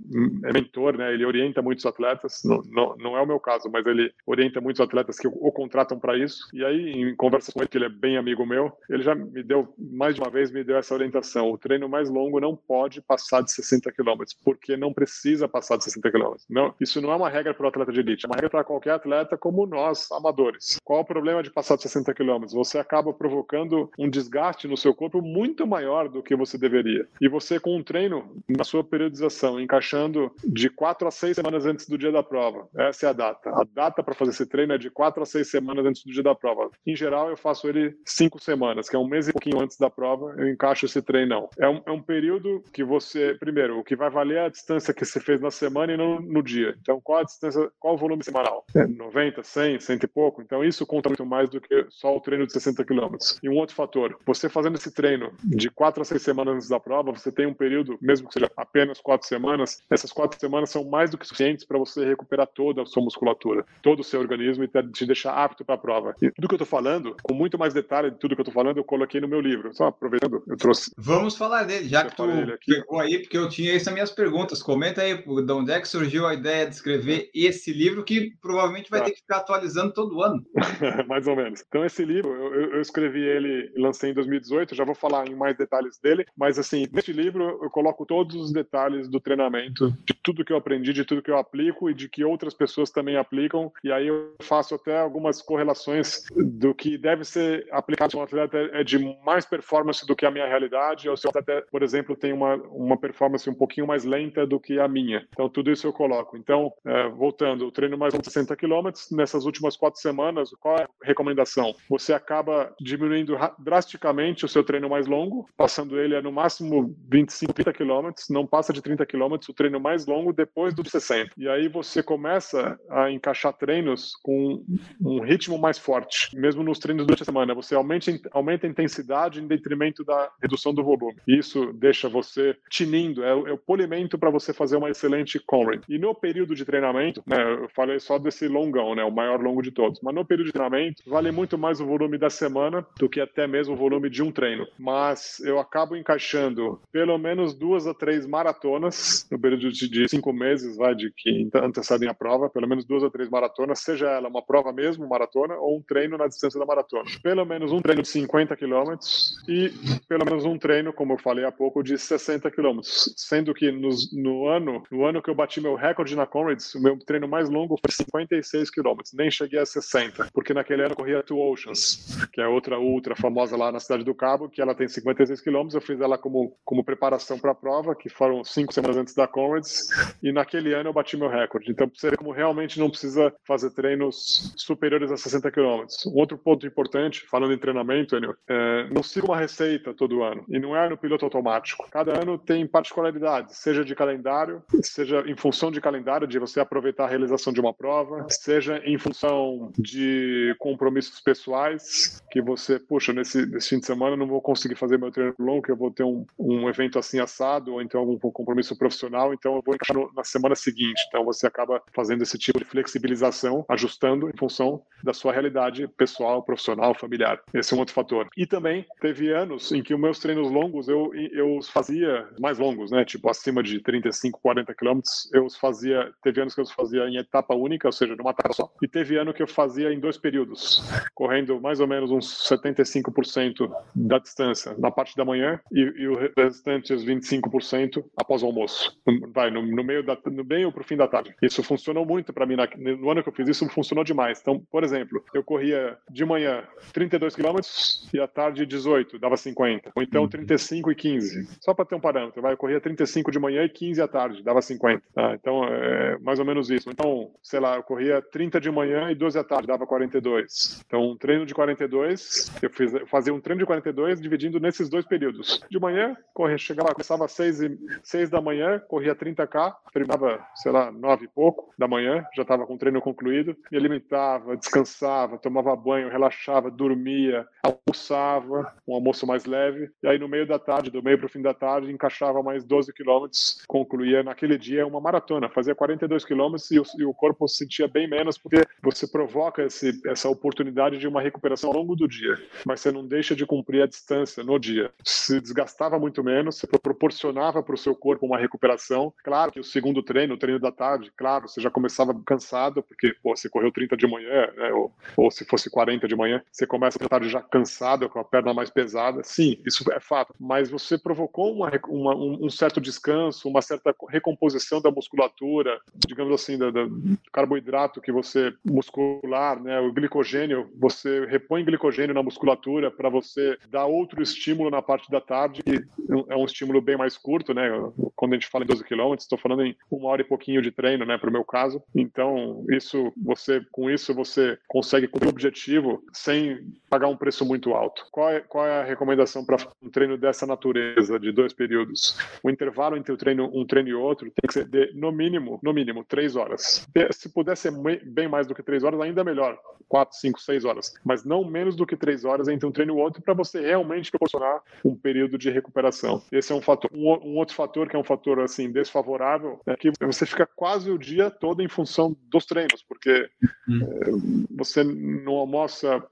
é 0.43 0.51
mentor, 0.67 0.97
né? 0.97 1.13
Ele 1.13 1.25
orienta 1.25 1.61
muitos 1.61 1.85
atletas. 1.85 2.41
Não, 2.43 2.61
não, 2.69 2.95
não 2.97 3.17
é 3.17 3.21
o 3.21 3.25
meu 3.25 3.39
caso, 3.39 3.69
mas 3.71 3.85
ele 3.85 4.11
orienta 4.25 4.59
muitos 4.61 4.81
atletas 4.81 5.17
que 5.17 5.27
o 5.27 5.51
contratam 5.51 5.99
para 5.99 6.17
isso. 6.17 6.47
E 6.53 6.63
aí, 6.63 6.91
em 6.91 7.15
conversa 7.15 7.51
com 7.51 7.59
ele, 7.59 7.69
que 7.69 7.77
ele 7.77 7.85
é 7.85 7.89
bem 7.89 8.17
amigo 8.17 8.45
meu, 8.45 8.71
ele 8.89 9.03
já 9.03 9.15
me 9.15 9.43
deu, 9.43 9.73
mais 9.77 10.15
de 10.15 10.21
uma 10.21 10.29
vez, 10.29 10.51
me 10.51 10.63
deu 10.63 10.77
essa 10.77 10.93
orientação. 10.93 11.51
O 11.51 11.57
treino 11.57 11.87
mais 11.87 12.09
longo 12.09 12.39
não 12.39 12.55
pode 12.55 13.01
passar 13.01 13.41
de 13.41 13.51
60 13.51 13.91
km, 13.91 14.23
porque 14.43 14.75
não 14.75 14.93
precisa 14.93 15.47
passar 15.47 15.77
de 15.77 15.85
60 15.85 16.11
km. 16.11 16.35
Não, 16.49 16.73
isso 16.79 17.01
não 17.01 17.11
é 17.11 17.15
uma 17.15 17.29
regra 17.29 17.53
para 17.53 17.65
o 17.65 17.69
atleta 17.69 17.91
de 17.91 17.99
elite, 17.99 18.25
é 18.25 18.27
uma 18.27 18.35
regra 18.35 18.49
para 18.49 18.63
qualquer 18.63 18.91
atleta 18.91 19.37
como 19.37 19.65
nós, 19.65 20.11
amadores. 20.11 20.77
Qual 20.83 21.01
o 21.01 21.05
problema 21.05 21.41
de 21.41 21.51
passar 21.51 21.75
de 21.75 21.83
60 21.83 22.13
km? 22.13 22.45
Você 22.53 22.77
acaba 22.77 23.13
provocando 23.13 23.89
um 23.97 24.09
desgaste 24.09 24.67
no 24.67 24.77
seu 24.77 24.93
corpo 24.93 25.21
muito 25.21 25.65
maior 25.65 26.09
do 26.09 26.21
que 26.21 26.35
você 26.35 26.57
deveria. 26.57 27.07
E 27.21 27.27
você, 27.27 27.59
com 27.59 27.75
um 27.75 27.83
treino, 27.83 28.35
na 28.47 28.63
sua 28.63 28.83
periodização, 28.83 29.59
encaixando 29.59 30.31
de 30.57 30.69
quatro 30.69 31.07
a 31.07 31.11
seis 31.11 31.35
semanas 31.35 31.65
antes 31.65 31.87
do 31.87 31.97
dia 31.97 32.11
da 32.11 32.23
prova. 32.23 32.67
Essa 32.75 33.07
é 33.07 33.09
a 33.09 33.13
data. 33.13 33.49
A 33.51 33.63
data 33.63 34.03
para 34.03 34.15
fazer 34.15 34.31
esse 34.31 34.45
treino 34.45 34.73
é 34.73 34.77
de 34.77 34.89
quatro 34.89 35.21
a 35.21 35.25
seis 35.25 35.49
semanas 35.49 35.85
antes 35.85 36.03
do 36.03 36.11
dia 36.11 36.23
da 36.23 36.35
prova. 36.35 36.69
Em 36.85 36.95
geral, 36.95 37.29
eu 37.29 37.37
faço 37.37 37.67
ele 37.67 37.95
cinco 38.05 38.41
semanas, 38.41 38.89
que 38.89 38.95
é 38.95 38.99
um 38.99 39.07
mês 39.07 39.27
e 39.27 39.31
pouquinho 39.31 39.61
antes 39.61 39.77
da 39.77 39.89
prova, 39.89 40.33
eu 40.37 40.49
encaixo 40.49 40.85
esse 40.85 41.01
treinão. 41.01 41.49
É 41.59 41.69
um, 41.69 41.81
é 41.85 41.91
um 41.91 42.01
período 42.01 42.63
que 42.73 42.83
você, 42.83 43.35
primeiro, 43.39 43.79
o 43.79 43.83
que 43.83 43.95
vai 43.95 44.09
valer 44.09 44.37
é 44.37 44.45
a 44.45 44.49
distância 44.49 44.93
que 44.93 45.05
você 45.05 45.19
fez 45.19 45.39
na 45.39 45.51
semana 45.51 45.93
e 45.93 45.97
não 45.97 46.19
no 46.19 46.41
dia. 46.41 46.75
Então, 46.81 46.99
qual 47.01 47.19
a 47.19 47.23
distância, 47.23 47.69
qual 47.79 47.93
o 47.93 47.97
volume 47.97 48.23
semanal? 48.23 48.65
É 48.75 48.87
90, 48.87 49.43
100, 49.43 49.79
100 49.79 49.99
e 50.03 50.07
pouco. 50.07 50.41
Então, 50.41 50.63
isso 50.63 50.85
conta 50.85 51.09
muito 51.09 51.25
mais 51.25 51.49
do 51.49 51.61
que 51.61 51.85
só 51.89 52.15
o 52.15 52.19
treino 52.19 52.47
de 52.47 52.53
60 52.53 52.83
quilômetros. 52.83 53.39
E 53.43 53.49
um 53.49 53.55
outro 53.55 53.75
fator, 53.75 54.17
você 54.25 54.49
fazendo 54.49 54.75
esse 54.75 54.91
treino 54.91 55.31
de 55.43 55.69
quatro 55.69 56.01
a 56.01 56.05
seis 56.05 56.21
semanas 56.21 56.55
antes 56.55 56.69
da 56.69 56.79
prova, 56.79 57.11
você 57.11 57.31
tem 57.31 57.45
um 57.45 57.53
período, 57.53 57.97
mesmo 58.01 58.27
que 58.27 58.33
seja 58.33 58.49
apenas 58.57 58.99
quatro 58.99 59.27
semanas, 59.27 59.81
essas 59.89 60.11
quatro 60.11 60.39
semanas 60.39 60.46
são 60.65 60.83
mais 60.83 61.11
do 61.11 61.17
que 61.17 61.27
suficientes 61.27 61.65
para 61.65 61.77
você 61.77 62.05
recuperar 62.05 62.47
toda 62.47 62.81
a 62.81 62.85
sua 62.85 63.03
musculatura, 63.03 63.65
todo 63.81 63.99
o 63.99 64.03
seu 64.03 64.19
organismo 64.19 64.63
e 64.63 64.91
te 64.91 65.05
deixar 65.05 65.33
apto 65.33 65.65
para 65.65 65.75
a 65.75 65.77
prova. 65.77 66.15
E 66.21 66.31
tudo 66.31 66.47
que 66.47 66.53
eu 66.53 66.63
estou 66.63 66.67
falando, 66.67 67.15
com 67.21 67.33
muito 67.33 67.57
mais 67.57 67.73
detalhe 67.73 68.11
de 68.11 68.17
tudo 68.17 68.35
que 68.35 68.41
eu 68.41 68.43
estou 68.43 68.53
falando, 68.53 68.77
eu 68.77 68.83
coloquei 68.83 69.21
no 69.21 69.27
meu 69.27 69.41
livro. 69.41 69.73
Só 69.73 69.87
aproveitando, 69.87 70.43
eu 70.47 70.57
trouxe. 70.57 70.91
Vamos 70.97 71.37
falar 71.37 71.63
dele, 71.63 71.87
já 71.87 72.05
que 72.05 72.15
tu 72.15 72.23
pegou 72.65 72.99
aí, 72.99 73.19
porque 73.19 73.37
eu 73.37 73.49
tinha 73.49 73.75
isso 73.75 73.85
nas 73.85 73.93
minhas 73.93 74.11
perguntas. 74.11 74.61
Comenta 74.61 75.01
aí 75.01 75.15
de 75.15 75.51
onde 75.51 75.71
é 75.71 75.79
que 75.79 75.87
surgiu 75.87 76.25
a 76.25 76.33
ideia 76.33 76.67
de 76.67 76.75
escrever 76.75 77.29
esse 77.33 77.71
livro 77.71 78.03
que 78.03 78.31
provavelmente 78.41 78.89
vai 78.89 78.99
tá. 78.99 79.05
ter 79.05 79.11
que 79.11 79.21
ficar 79.21 79.37
atualizando 79.37 79.93
todo 79.93 80.21
ano. 80.21 80.43
mais 81.07 81.27
ou 81.27 81.35
menos. 81.35 81.63
Então, 81.67 81.85
esse 81.85 82.03
livro, 82.03 82.31
eu, 82.31 82.73
eu 82.73 82.81
escrevi 82.81 83.21
ele, 83.21 83.71
lancei 83.77 84.11
em 84.11 84.13
2018, 84.13 84.75
já 84.75 84.83
vou 84.83 84.95
falar 84.95 85.27
em 85.27 85.35
mais 85.35 85.57
detalhes 85.57 85.97
dele, 85.99 86.25
mas 86.37 86.59
assim, 86.59 86.87
neste 86.91 87.11
livro 87.11 87.59
eu 87.61 87.69
coloco 87.69 88.05
todos 88.05 88.35
os 88.35 88.51
detalhes 88.51 89.07
do 89.07 89.19
treinamento, 89.19 89.91
de 90.05 90.13
tudo 90.23 90.36
que 90.43 90.53
eu 90.53 90.57
aprendi, 90.57 90.93
de 90.93 91.05
tudo 91.05 91.21
que 91.21 91.31
eu 91.31 91.37
aplico 91.37 91.89
e 91.89 91.93
de 91.93 92.09
que 92.09 92.23
outras 92.23 92.53
pessoas 92.53 92.91
também 92.91 93.17
aplicam, 93.17 93.71
e 93.83 93.91
aí 93.91 94.07
eu 94.07 94.35
faço 94.41 94.75
até 94.75 94.99
algumas 94.99 95.41
correlações 95.41 96.23
do 96.35 96.73
que 96.73 96.97
deve 96.97 97.23
ser 97.23 97.67
aplicado 97.71 98.11
se 98.11 98.17
um 98.17 98.21
atleta 98.21 98.57
é 98.73 98.83
de 98.83 98.97
mais 99.23 99.45
performance 99.45 100.05
do 100.05 100.15
que 100.15 100.25
a 100.25 100.31
minha 100.31 100.47
realidade, 100.47 101.09
ou 101.09 101.17
se 101.17 101.27
o 101.27 101.29
atleta, 101.29 101.65
por 101.71 101.83
exemplo, 101.83 102.15
tem 102.15 102.33
uma, 102.33 102.55
uma 102.55 102.97
performance 102.97 103.49
um 103.49 103.53
pouquinho 103.53 103.87
mais 103.87 104.03
lenta 104.03 104.45
do 104.45 104.59
que 104.59 104.79
a 104.79 104.87
minha. 104.87 105.27
Então, 105.31 105.49
tudo 105.49 105.71
isso 105.71 105.87
eu 105.87 105.93
coloco. 105.93 106.37
Então, 106.37 106.71
é, 106.85 107.07
voltando, 107.09 107.65
o 107.67 107.71
treino 107.71 107.97
mais 107.97 108.13
de 108.13 108.23
60 108.23 108.55
km, 108.55 108.89
nessas 109.11 109.45
últimas 109.45 109.75
quatro 109.75 109.99
semanas, 109.99 110.51
qual 110.59 110.77
é 110.77 110.83
a 110.83 110.87
recomendação? 111.03 111.75
Você 111.89 112.13
acaba 112.13 112.73
diminuindo 112.79 113.37
drasticamente 113.59 114.45
o 114.45 114.47
seu 114.47 114.63
treino 114.63 114.89
mais 114.89 115.07
longo, 115.07 115.47
passando 115.55 115.99
ele 115.99 116.15
a 116.15 116.21
no 116.21 116.31
máximo 116.31 116.95
25, 117.09 117.53
30 117.53 117.73
km, 117.73 118.09
não 118.29 118.45
passa 118.45 118.73
de 118.73 118.81
30 118.81 119.05
km, 119.05 119.35
o 119.49 119.53
treino 119.53 119.79
mais 119.79 120.05
longo 120.05 120.26
depois 120.33 120.73
dos 120.73 120.89
60. 120.89 121.31
E 121.37 121.47
aí 121.47 121.67
você 121.67 122.01
começa 122.01 122.79
a 122.89 123.11
encaixar 123.11 123.53
treinos 123.53 124.15
com 124.23 124.63
um 125.01 125.21
ritmo 125.21 125.57
mais 125.57 125.77
forte, 125.77 126.35
mesmo 126.35 126.63
nos 126.63 126.79
treinos 126.79 127.05
durante 127.05 127.23
a 127.23 127.25
semana. 127.25 127.53
Você 127.53 127.75
aumenta, 127.75 128.11
aumenta 128.31 128.67
a 128.67 128.69
intensidade 128.69 129.41
em 129.41 129.47
detrimento 129.47 130.03
da 130.03 130.29
redução 130.41 130.73
do 130.73 130.83
volume. 130.83 131.15
Isso 131.27 131.73
deixa 131.73 132.09
você 132.09 132.55
tinindo, 132.69 133.23
é, 133.23 133.29
é 133.29 133.53
o 133.53 133.57
polimento 133.57 134.17
para 134.17 134.29
você 134.29 134.53
fazer 134.53 134.77
uma 134.77 134.89
excelente 134.89 135.39
comrade. 135.39 135.83
E 135.89 135.97
no 135.97 136.13
período 136.13 136.55
de 136.55 136.65
treinamento, 136.65 137.23
né, 137.25 137.41
eu 137.41 137.69
falei 137.69 137.99
só 137.99 138.17
desse 138.17 138.47
longão, 138.47 138.95
né, 138.95 139.03
o 139.03 139.11
maior 139.11 139.41
longo 139.41 139.61
de 139.61 139.71
todos, 139.71 139.99
mas 140.01 140.13
no 140.13 140.25
período 140.25 140.47
de 140.47 140.53
treinamento 140.53 141.03
vale 141.05 141.31
muito 141.31 141.57
mais 141.57 141.79
o 141.79 141.85
volume 141.85 142.17
da 142.17 142.29
semana 142.29 142.85
do 142.97 143.09
que 143.09 143.19
até 143.19 143.47
mesmo 143.47 143.73
o 143.73 143.77
volume 143.77 144.09
de 144.09 144.23
um 144.23 144.31
treino. 144.31 144.67
Mas 144.77 145.39
eu 145.41 145.59
acabo 145.59 145.95
encaixando 145.95 146.79
pelo 146.91 147.17
menos 147.17 147.53
duas 147.53 147.87
a 147.87 147.93
três 147.93 148.25
maratonas 148.25 149.27
no 149.31 149.39
período 149.39 149.71
de 149.71 149.89
cinco 150.17 150.33
meses, 150.33 150.75
vai, 150.75 150.95
de 150.95 151.11
que 151.15 151.49
antecedem 151.55 152.09
a 152.09 152.13
prova, 152.13 152.49
pelo 152.49 152.67
menos 152.67 152.85
duas 152.85 153.03
a 153.03 153.09
três 153.09 153.29
maratonas, 153.29 153.79
seja 153.79 154.09
ela 154.09 154.27
uma 154.27 154.41
prova 154.41 154.73
mesmo, 154.73 155.07
maratona, 155.07 155.55
ou 155.55 155.77
um 155.77 155.81
treino 155.81 156.17
na 156.17 156.27
distância 156.27 156.59
da 156.59 156.65
maratona. 156.65 157.03
Pelo 157.21 157.45
menos 157.45 157.71
um 157.71 157.81
treino 157.81 158.01
de 158.01 158.07
50 158.07 158.55
quilômetros 158.55 159.35
e 159.47 159.71
pelo 160.07 160.25
menos 160.25 160.45
um 160.45 160.57
treino, 160.57 160.91
como 160.91 161.13
eu 161.13 161.17
falei 161.17 161.45
há 161.45 161.51
pouco, 161.51 161.83
de 161.83 161.97
60 161.97 162.49
quilômetros. 162.51 163.13
Sendo 163.15 163.53
que 163.53 163.71
nos, 163.71 164.11
no 164.13 164.47
ano 164.47 164.83
no 164.91 165.05
ano 165.05 165.21
que 165.21 165.29
eu 165.29 165.35
bati 165.35 165.61
meu 165.61 165.75
recorde 165.75 166.15
na 166.15 166.25
Comrades, 166.25 166.73
o 166.75 166.81
meu 166.81 166.97
treino 166.99 167.27
mais 167.27 167.49
longo 167.49 167.77
foi 167.77 167.91
56 167.91 168.69
quilômetros, 168.69 169.13
nem 169.13 169.29
cheguei 169.29 169.59
a 169.59 169.65
60, 169.65 170.29
porque 170.33 170.53
naquele 170.53 170.81
ano 170.81 170.91
eu 170.91 170.95
corria 170.95 171.23
Two 171.23 171.39
Oceans, 171.39 172.27
que 172.31 172.41
é 172.41 172.47
outra 172.47 172.79
ultra 172.79 173.15
famosa 173.15 173.55
lá 173.55 173.71
na 173.71 173.79
Cidade 173.79 174.03
do 174.03 174.15
Cabo, 174.15 174.49
que 174.49 174.61
ela 174.61 174.73
tem 174.73 174.87
56 174.87 175.41
quilômetros, 175.41 175.75
eu 175.75 175.81
fiz 175.81 175.99
ela 175.99 176.17
como, 176.17 176.55
como 176.63 176.83
preparação 176.83 177.37
para 177.37 177.51
a 177.51 177.55
prova, 177.55 177.95
que 177.95 178.09
foram 178.09 178.43
cinco 178.43 178.73
semanas 178.73 178.97
antes 178.97 179.13
da 179.13 179.27
Comrades, 179.27 179.87
e 180.21 180.31
naquele 180.31 180.73
ano 180.73 180.89
eu 180.89 180.93
bati 180.93 181.17
meu 181.17 181.29
recorde. 181.29 181.71
Então, 181.71 181.89
você 181.93 182.09
vê 182.09 182.17
como 182.17 182.31
realmente 182.31 182.79
não 182.79 182.89
precisa 182.89 183.33
fazer 183.45 183.71
treinos 183.71 184.53
superiores 184.55 185.11
a 185.11 185.17
60 185.17 185.51
quilômetros. 185.51 186.05
Um 186.05 186.15
outro 186.15 186.37
ponto 186.37 186.65
importante, 186.65 187.25
falando 187.29 187.53
em 187.53 187.57
treinamento, 187.57 188.15
Enio, 188.15 188.35
é, 188.47 188.87
não 188.91 189.03
siga 189.03 189.27
uma 189.27 189.37
receita 189.37 189.93
todo 189.93 190.23
ano, 190.23 190.43
e 190.49 190.59
não 190.59 190.75
é 190.75 190.89
no 190.89 190.97
piloto 190.97 191.25
automático. 191.25 191.87
Cada 191.91 192.19
ano 192.19 192.37
tem 192.37 192.65
particularidades, 192.67 193.57
seja 193.57 193.83
de 193.83 193.95
calendário, 193.95 194.63
seja 194.81 195.23
em 195.27 195.35
função 195.35 195.71
de 195.71 195.81
calendário, 195.81 196.27
de 196.27 196.39
você 196.39 196.59
aproveitar 196.59 197.05
a 197.05 197.07
realização 197.07 197.51
de 197.51 197.59
uma 197.59 197.73
prova, 197.73 198.25
seja 198.29 198.81
em 198.85 198.97
função 198.97 199.71
de 199.77 200.55
compromissos 200.59 201.19
pessoais, 201.19 202.21
que 202.31 202.41
você, 202.41 202.79
puxa, 202.79 203.13
nesse, 203.13 203.45
nesse 203.45 203.69
fim 203.69 203.79
de 203.79 203.85
semana 203.85 204.13
eu 204.13 204.17
não 204.17 204.27
vou 204.27 204.41
conseguir 204.41 204.75
fazer 204.75 204.97
meu 204.97 205.11
treino 205.11 205.33
longo, 205.39 205.61
que 205.61 205.71
eu 205.71 205.77
vou 205.77 205.91
ter 205.91 206.03
um, 206.03 206.25
um 206.37 206.69
evento 206.69 206.99
assim 206.99 207.19
assado, 207.19 207.73
ou 207.73 207.81
então 207.81 208.01
algum 208.01 208.17
compromisso 208.17 208.77
profissional, 208.77 209.33
então 209.33 209.55
eu 209.55 209.61
vou 209.65 209.75
encaixar 209.75 209.96
no, 209.97 210.11
na 210.15 210.23
semana 210.23 210.55
seguinte. 210.55 211.01
Então 211.07 211.25
você 211.25 211.47
acaba 211.47 211.81
fazendo 211.93 212.21
esse 212.21 212.37
tipo 212.37 212.59
de 212.59 212.65
flexibilização, 212.65 213.65
ajustando 213.67 214.29
em 214.29 214.37
função 214.37 214.81
da 215.03 215.13
sua 215.13 215.31
realidade 215.31 215.87
pessoal, 215.97 216.43
profissional, 216.43 216.93
familiar. 216.93 217.41
Esse 217.53 217.73
é 217.73 217.75
um 217.77 217.79
outro 217.79 217.95
fator. 217.95 218.27
E 218.37 218.45
também 218.45 218.85
teve 219.01 219.31
anos 219.31 219.71
em 219.71 219.81
que 219.81 219.93
os 219.93 219.99
meus 219.99 220.19
treinos 220.19 220.51
longos 220.51 220.87
eu, 220.87 221.11
eu 221.33 221.59
fazia 221.63 222.27
mais 222.39 222.59
longos, 222.59 222.91
né? 222.91 223.03
Tipo 223.03 223.29
acima 223.29 223.63
de 223.63 223.79
35, 223.79 224.39
40 224.41 224.73
quilômetros. 224.73 225.29
Eu 225.33 225.45
os 225.45 225.55
fazia, 225.55 226.11
teve 226.21 226.41
anos 226.41 226.53
que 226.53 226.61
eu 226.61 226.67
fazia 226.67 227.07
em 227.07 227.17
etapa 227.17 227.55
única, 227.55 227.87
ou 227.87 227.91
seja, 227.91 228.15
numa 228.15 228.31
etapa 228.31 228.53
só. 228.53 228.69
E 228.81 228.87
teve 228.87 229.17
ano 229.17 229.33
que 229.33 229.41
eu 229.41 229.47
fazia 229.47 229.91
em 229.91 229.99
dois 229.99 230.17
períodos, 230.17 230.83
correndo 231.15 231.59
mais 231.59 231.79
ou 231.79 231.87
menos 231.87 232.11
uns 232.11 232.47
75% 232.49 233.71
da 233.95 234.19
distância 234.19 234.75
na 234.77 234.91
parte 234.91 235.15
da 235.15 235.25
manhã 235.25 235.59
e, 235.71 235.79
e 235.79 236.07
o 236.07 236.17
restante, 236.35 236.93
os 236.93 237.05
25% 237.05 238.03
após 238.15 238.43
o 238.43 238.45
almoço. 238.45 238.97
Vai, 239.33 239.49
no, 239.49 239.61
no 239.77 239.83
meio 239.83 240.03
da, 240.03 240.17
no 240.25 240.43
meio 240.43 240.71
pro 240.71 240.83
fim 240.83 240.97
da 240.97 241.07
tarde. 241.07 241.35
Isso 241.41 241.61
funcionou 241.61 242.05
muito 242.05 242.33
para 242.33 242.45
mim. 242.45 242.55
Na, 242.55 242.67
no 242.75 243.11
ano 243.11 243.21
que 243.21 243.29
eu 243.29 243.33
fiz 243.33 243.47
isso, 243.47 243.69
funcionou 243.69 244.03
demais. 244.03 244.39
Então, 244.41 244.59
por 244.71 244.83
exemplo, 244.83 245.23
eu 245.33 245.43
corria 245.43 245.97
de 246.09 246.25
manhã 246.25 246.63
32 246.93 247.35
quilômetros 247.35 248.09
e 248.13 248.19
à 248.19 248.27
tarde 248.27 248.65
18, 248.65 249.19
dava 249.19 249.37
50. 249.37 249.91
Ou 249.95 250.01
então 250.01 250.27
35 250.27 250.87
uhum. 250.87 250.91
e 250.91 250.95
15. 250.95 251.47
Só 251.61 251.73
para 251.73 251.85
ter 251.85 251.95
um 251.95 251.99
parâmetro, 251.99 252.41
vai, 252.41 252.53
eu 252.53 252.57
corria 252.57 252.81
35 252.81 253.31
de 253.31 253.39
manhã 253.39 253.63
e 253.63 253.69
15 253.69 254.01
à 254.01 254.07
tarde, 254.07 254.43
dava 254.43 254.61
50. 254.61 255.03
Tá? 255.13 255.33
Então, 255.35 255.63
é 255.65 256.17
mais 256.19 256.39
ou 256.39 256.45
menos 256.45 256.69
isso. 256.69 256.89
Então, 256.89 257.31
sei 257.43 257.59
lá, 257.59 257.75
eu 257.75 257.83
corria 257.83 258.21
30 258.21 258.59
de 258.59 258.71
manhã 258.71 259.11
e 259.11 259.15
12 259.15 259.37
à 259.37 259.43
tarde, 259.43 259.67
dava 259.67 259.85
42. 259.85 260.81
Então, 260.85 261.11
um 261.11 261.15
treino 261.15 261.45
de 261.45 261.53
42, 261.53 262.51
eu, 262.61 262.69
fiz, 262.69 262.93
eu 262.93 263.05
fazia 263.05 263.33
um 263.33 263.39
treino 263.39 263.59
de 263.59 263.65
42 263.65 264.19
dividindo 264.19 264.59
nesses 264.59 264.89
dois 264.89 265.05
períodos. 265.05 265.61
De 265.69 265.79
manhã, 265.79 266.15
corria, 266.33 266.57
chegava, 266.57 266.93
começava 266.93 267.25
às 267.25 267.31
6, 267.33 267.61
e, 267.61 267.77
6 268.03 268.29
da 268.29 268.41
manhã, 268.41 268.79
corria 268.87 269.15
30k, 269.15 269.66
terminava, 269.91 270.45
sei 270.55 270.71
lá, 270.71 270.91
9 270.91 271.25
e 271.25 271.27
pouco 271.27 271.73
da 271.77 271.87
manhã, 271.87 272.25
já 272.35 272.43
estava 272.43 272.65
com 272.65 272.75
o 272.75 272.77
treino 272.77 273.01
concluído, 273.01 273.55
me 273.71 273.77
alimentava, 273.77 274.55
descansava, 274.55 275.37
tomava 275.37 275.75
banho, 275.75 276.09
relaxava, 276.09 276.69
dormia, 276.69 277.47
almoçava, 277.63 278.73
um 278.87 278.93
almoço 278.93 279.25
mais 279.25 279.45
leve, 279.45 279.89
e 280.03 280.07
aí 280.07 280.19
no 280.19 280.27
meio 280.27 280.45
da 280.45 280.59
tarde, 280.59 280.91
do 280.91 281.01
meio 281.01 281.17
para 281.17 281.25
o 281.25 281.29
fim 281.29 281.41
da 281.41 281.53
tarde, 281.53 281.91
encaixava 281.91 282.43
mais 282.43 282.63
12 282.63 282.93
quilômetros, 282.93 283.63
concluía 283.67 284.23
naquele 284.23 284.57
dia 284.57 284.85
uma 284.85 285.01
maratona, 285.01 285.49
fazia 285.49 285.75
42 285.75 286.23
quilômetros 286.23 286.69
e, 286.71 286.79
o 287.05 287.13
corpo 287.13 287.47
se 287.47 287.57
sentia 287.57 287.87
bem 287.87 288.07
menos, 288.07 288.37
porque 288.37 288.63
você 288.81 289.07
provoca 289.07 289.63
esse, 289.63 289.99
essa 290.05 290.29
oportunidade 290.29 290.97
de 290.97 291.07
uma 291.07 291.21
recuperação 291.21 291.69
ao 291.69 291.77
longo 291.77 291.95
do 291.95 292.07
dia, 292.07 292.37
mas 292.65 292.81
você 292.81 292.91
não 292.91 293.05
deixa 293.05 293.35
de 293.35 293.45
cumprir 293.45 293.81
a 293.81 293.87
distância 293.87 294.43
no 294.43 294.59
dia. 294.59 294.91
Se 295.03 295.41
desgastava 295.41 295.97
muito 295.97 296.23
menos, 296.23 296.57
você 296.57 296.67
proporcionava 296.67 297.63
para 297.63 297.75
o 297.75 297.77
seu 297.77 297.95
corpo 297.95 298.25
uma 298.25 298.37
recuperação. 298.37 299.13
Claro 299.23 299.51
o 299.59 299.63
segundo 299.63 300.03
treino, 300.03 300.35
o 300.35 300.37
treino 300.37 300.59
da 300.59 300.71
tarde, 300.71 301.11
claro, 301.15 301.47
você 301.47 301.61
já 301.61 301.69
começava 301.69 302.13
cansado, 302.25 302.83
porque 302.83 303.15
pô, 303.21 303.35
você 303.35 303.49
correu 303.49 303.71
30 303.71 303.95
de 303.97 304.07
manhã, 304.07 304.51
né, 304.55 304.71
ou, 304.73 304.91
ou 305.15 305.31
se 305.31 305.45
fosse 305.45 305.69
40 305.69 306.07
de 306.07 306.15
manhã, 306.15 306.41
você 306.51 306.65
começa 306.65 307.03
a 307.03 307.09
tarde 307.09 307.29
já 307.29 307.41
cansado, 307.41 308.09
com 308.09 308.19
a 308.19 308.23
perna 308.23 308.53
mais 308.53 308.69
pesada. 308.69 309.21
Sim, 309.23 309.57
isso 309.65 309.83
é 309.91 309.99
fato, 309.99 310.33
mas 310.39 310.69
você 310.69 310.97
provocou 310.97 311.53
uma, 311.53 311.71
uma, 311.87 312.15
um 312.15 312.49
certo 312.49 312.79
descanso, 312.79 313.49
uma 313.49 313.61
certa 313.61 313.95
recomposição 314.09 314.81
da 314.81 314.91
musculatura, 314.91 315.79
digamos 316.07 316.33
assim, 316.33 316.57
do, 316.57 317.17
carboidrato 317.31 318.01
que 318.01 318.11
você 318.11 318.53
muscular, 318.63 319.61
né, 319.61 319.79
o 319.79 319.93
glicogênio, 319.93 320.69
você 320.77 321.25
repõe 321.25 321.63
glicogênio 321.63 322.13
na 322.13 322.23
musculatura 322.23 322.91
para 322.91 323.09
você 323.09 323.57
dar 323.69 323.85
outro 323.85 324.21
estímulo 324.21 324.69
na 324.69 324.81
parte 324.81 325.09
da 325.09 325.21
tarde, 325.21 325.63
que 325.63 325.83
é 326.29 326.35
um 326.35 326.45
estímulo 326.45 326.81
bem 326.81 326.97
mais 326.97 327.17
curto, 327.17 327.53
né? 327.53 327.69
Quando 328.15 328.33
a 328.33 328.35
gente 328.35 328.47
fala 328.47 328.63
em 328.63 328.67
12 328.67 328.83
quilômetros, 328.83 329.25
estou 329.25 329.37
falando 329.37 329.46
em 329.61 329.75
uma 329.89 330.09
hora 330.09 330.21
e 330.21 330.25
pouquinho 330.25 330.61
de 330.61 330.71
treino, 330.71 331.05
né, 331.05 331.17
para 331.17 331.29
o 331.29 331.33
meu 331.33 331.43
caso. 331.43 331.81
Então, 331.95 332.65
isso, 332.69 333.11
você, 333.15 333.61
com 333.71 333.89
isso, 333.89 334.13
você 334.13 334.57
consegue 334.67 335.07
cumprir 335.07 335.27
o 335.27 335.31
objetivo 335.31 336.03
sem 336.11 336.73
pagar 336.89 337.07
um 337.07 337.17
preço 337.17 337.45
muito 337.45 337.73
alto. 337.73 338.05
Qual 338.11 338.29
é, 338.29 338.39
qual 338.41 338.65
é 338.65 338.81
a 338.81 338.83
recomendação 338.83 339.45
para 339.45 339.57
um 339.81 339.89
treino 339.89 340.17
dessa 340.17 340.45
natureza, 340.45 341.19
de 341.19 341.31
dois 341.31 341.53
períodos? 341.53 342.17
O 342.43 342.49
intervalo 342.49 342.97
entre 342.97 343.11
o 343.11 343.17
treino, 343.17 343.49
um 343.53 343.65
treino 343.65 343.89
e 343.89 343.93
outro 343.93 344.25
tem 344.29 344.47
que 344.47 344.53
ser 344.53 344.65
de, 344.65 344.91
no 344.93 345.11
mínimo, 345.11 345.59
no 345.63 345.73
mínimo, 345.73 346.03
três 346.03 346.35
horas. 346.35 346.87
Se 347.11 347.29
puder 347.29 347.55
ser 347.55 347.71
bem 348.03 348.27
mais 348.27 348.47
do 348.47 348.55
que 348.55 348.63
três 348.63 348.83
horas, 348.83 348.99
ainda 348.99 349.23
melhor. 349.23 349.57
quatro, 349.87 350.17
cinco, 350.17 350.39
seis 350.41 350.65
horas, 350.65 350.93
mas 351.03 351.23
não 351.23 351.43
menos 351.43 351.75
do 351.75 351.85
que 351.85 351.95
três 351.95 352.25
horas 352.25 352.47
entre 352.47 352.67
um 352.67 352.71
treino 352.71 352.97
e 352.97 353.01
outro 353.01 353.21
para 353.21 353.33
você 353.33 353.61
realmente 353.61 354.11
proporcionar 354.11 354.61
um 354.83 354.95
período 354.95 355.37
de 355.37 355.49
recuperação. 355.49 356.21
Esse 356.31 356.51
é 356.51 356.55
um 356.55 356.61
fator. 356.61 356.89
Um, 356.93 357.07
um, 357.07 357.37
outro 357.37 357.55
fator 357.55 357.87
que 357.87 357.95
é 357.95 357.99
um 357.99 358.03
fator 358.03 358.39
assim 358.39 358.71
desfavorável 358.71 359.36
é 359.65 359.75
que 359.75 359.91
você 360.01 360.25
fica 360.25 360.47
quase 360.55 360.89
o 360.91 360.97
dia 360.97 361.29
todo 361.29 361.61
em 361.61 361.67
função 361.67 362.15
dos 362.29 362.45
treinos, 362.45 362.83
porque 362.87 363.29
uhum. 363.67 363.81
é, 363.83 364.47
você 364.55 364.83
não 364.83 365.33
almoça, 365.33 366.03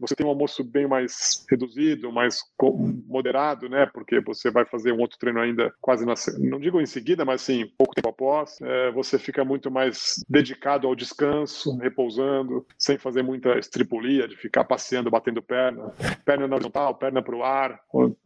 você 0.00 0.14
tem 0.14 0.26
um 0.26 0.30
almoço 0.30 0.64
bem 0.64 0.86
mais 0.86 1.44
reduzido, 1.50 2.12
mais 2.12 2.40
moderado, 3.06 3.68
né? 3.68 3.86
Porque 3.86 4.20
você 4.20 4.50
vai 4.50 4.64
fazer 4.64 4.92
um 4.92 5.00
outro 5.00 5.18
treino 5.18 5.40
ainda 5.40 5.72
quase 5.80 6.04
na, 6.04 6.14
não 6.38 6.58
digo 6.58 6.80
em 6.80 6.86
seguida, 6.86 7.24
mas 7.24 7.40
sim 7.40 7.66
pouco 7.76 7.94
tempo 7.94 8.08
após. 8.08 8.60
É, 8.60 8.90
você 8.92 9.18
fica 9.18 9.44
muito 9.44 9.70
mais 9.70 10.22
dedicado 10.28 10.86
ao 10.86 10.94
descanso, 10.94 11.76
repousando, 11.78 12.66
sem 12.78 12.98
fazer 12.98 13.22
muita 13.22 13.58
estripulia 13.58 14.26
de 14.28 14.36
ficar 14.36 14.64
passeando, 14.64 15.10
batendo 15.10 15.42
perna, 15.42 15.92
perna 16.24 16.48
na 16.48 16.56
horizontal, 16.56 16.94
perna 16.94 17.22
para 17.22 17.36
o 17.36 17.42
ar, 17.42 17.80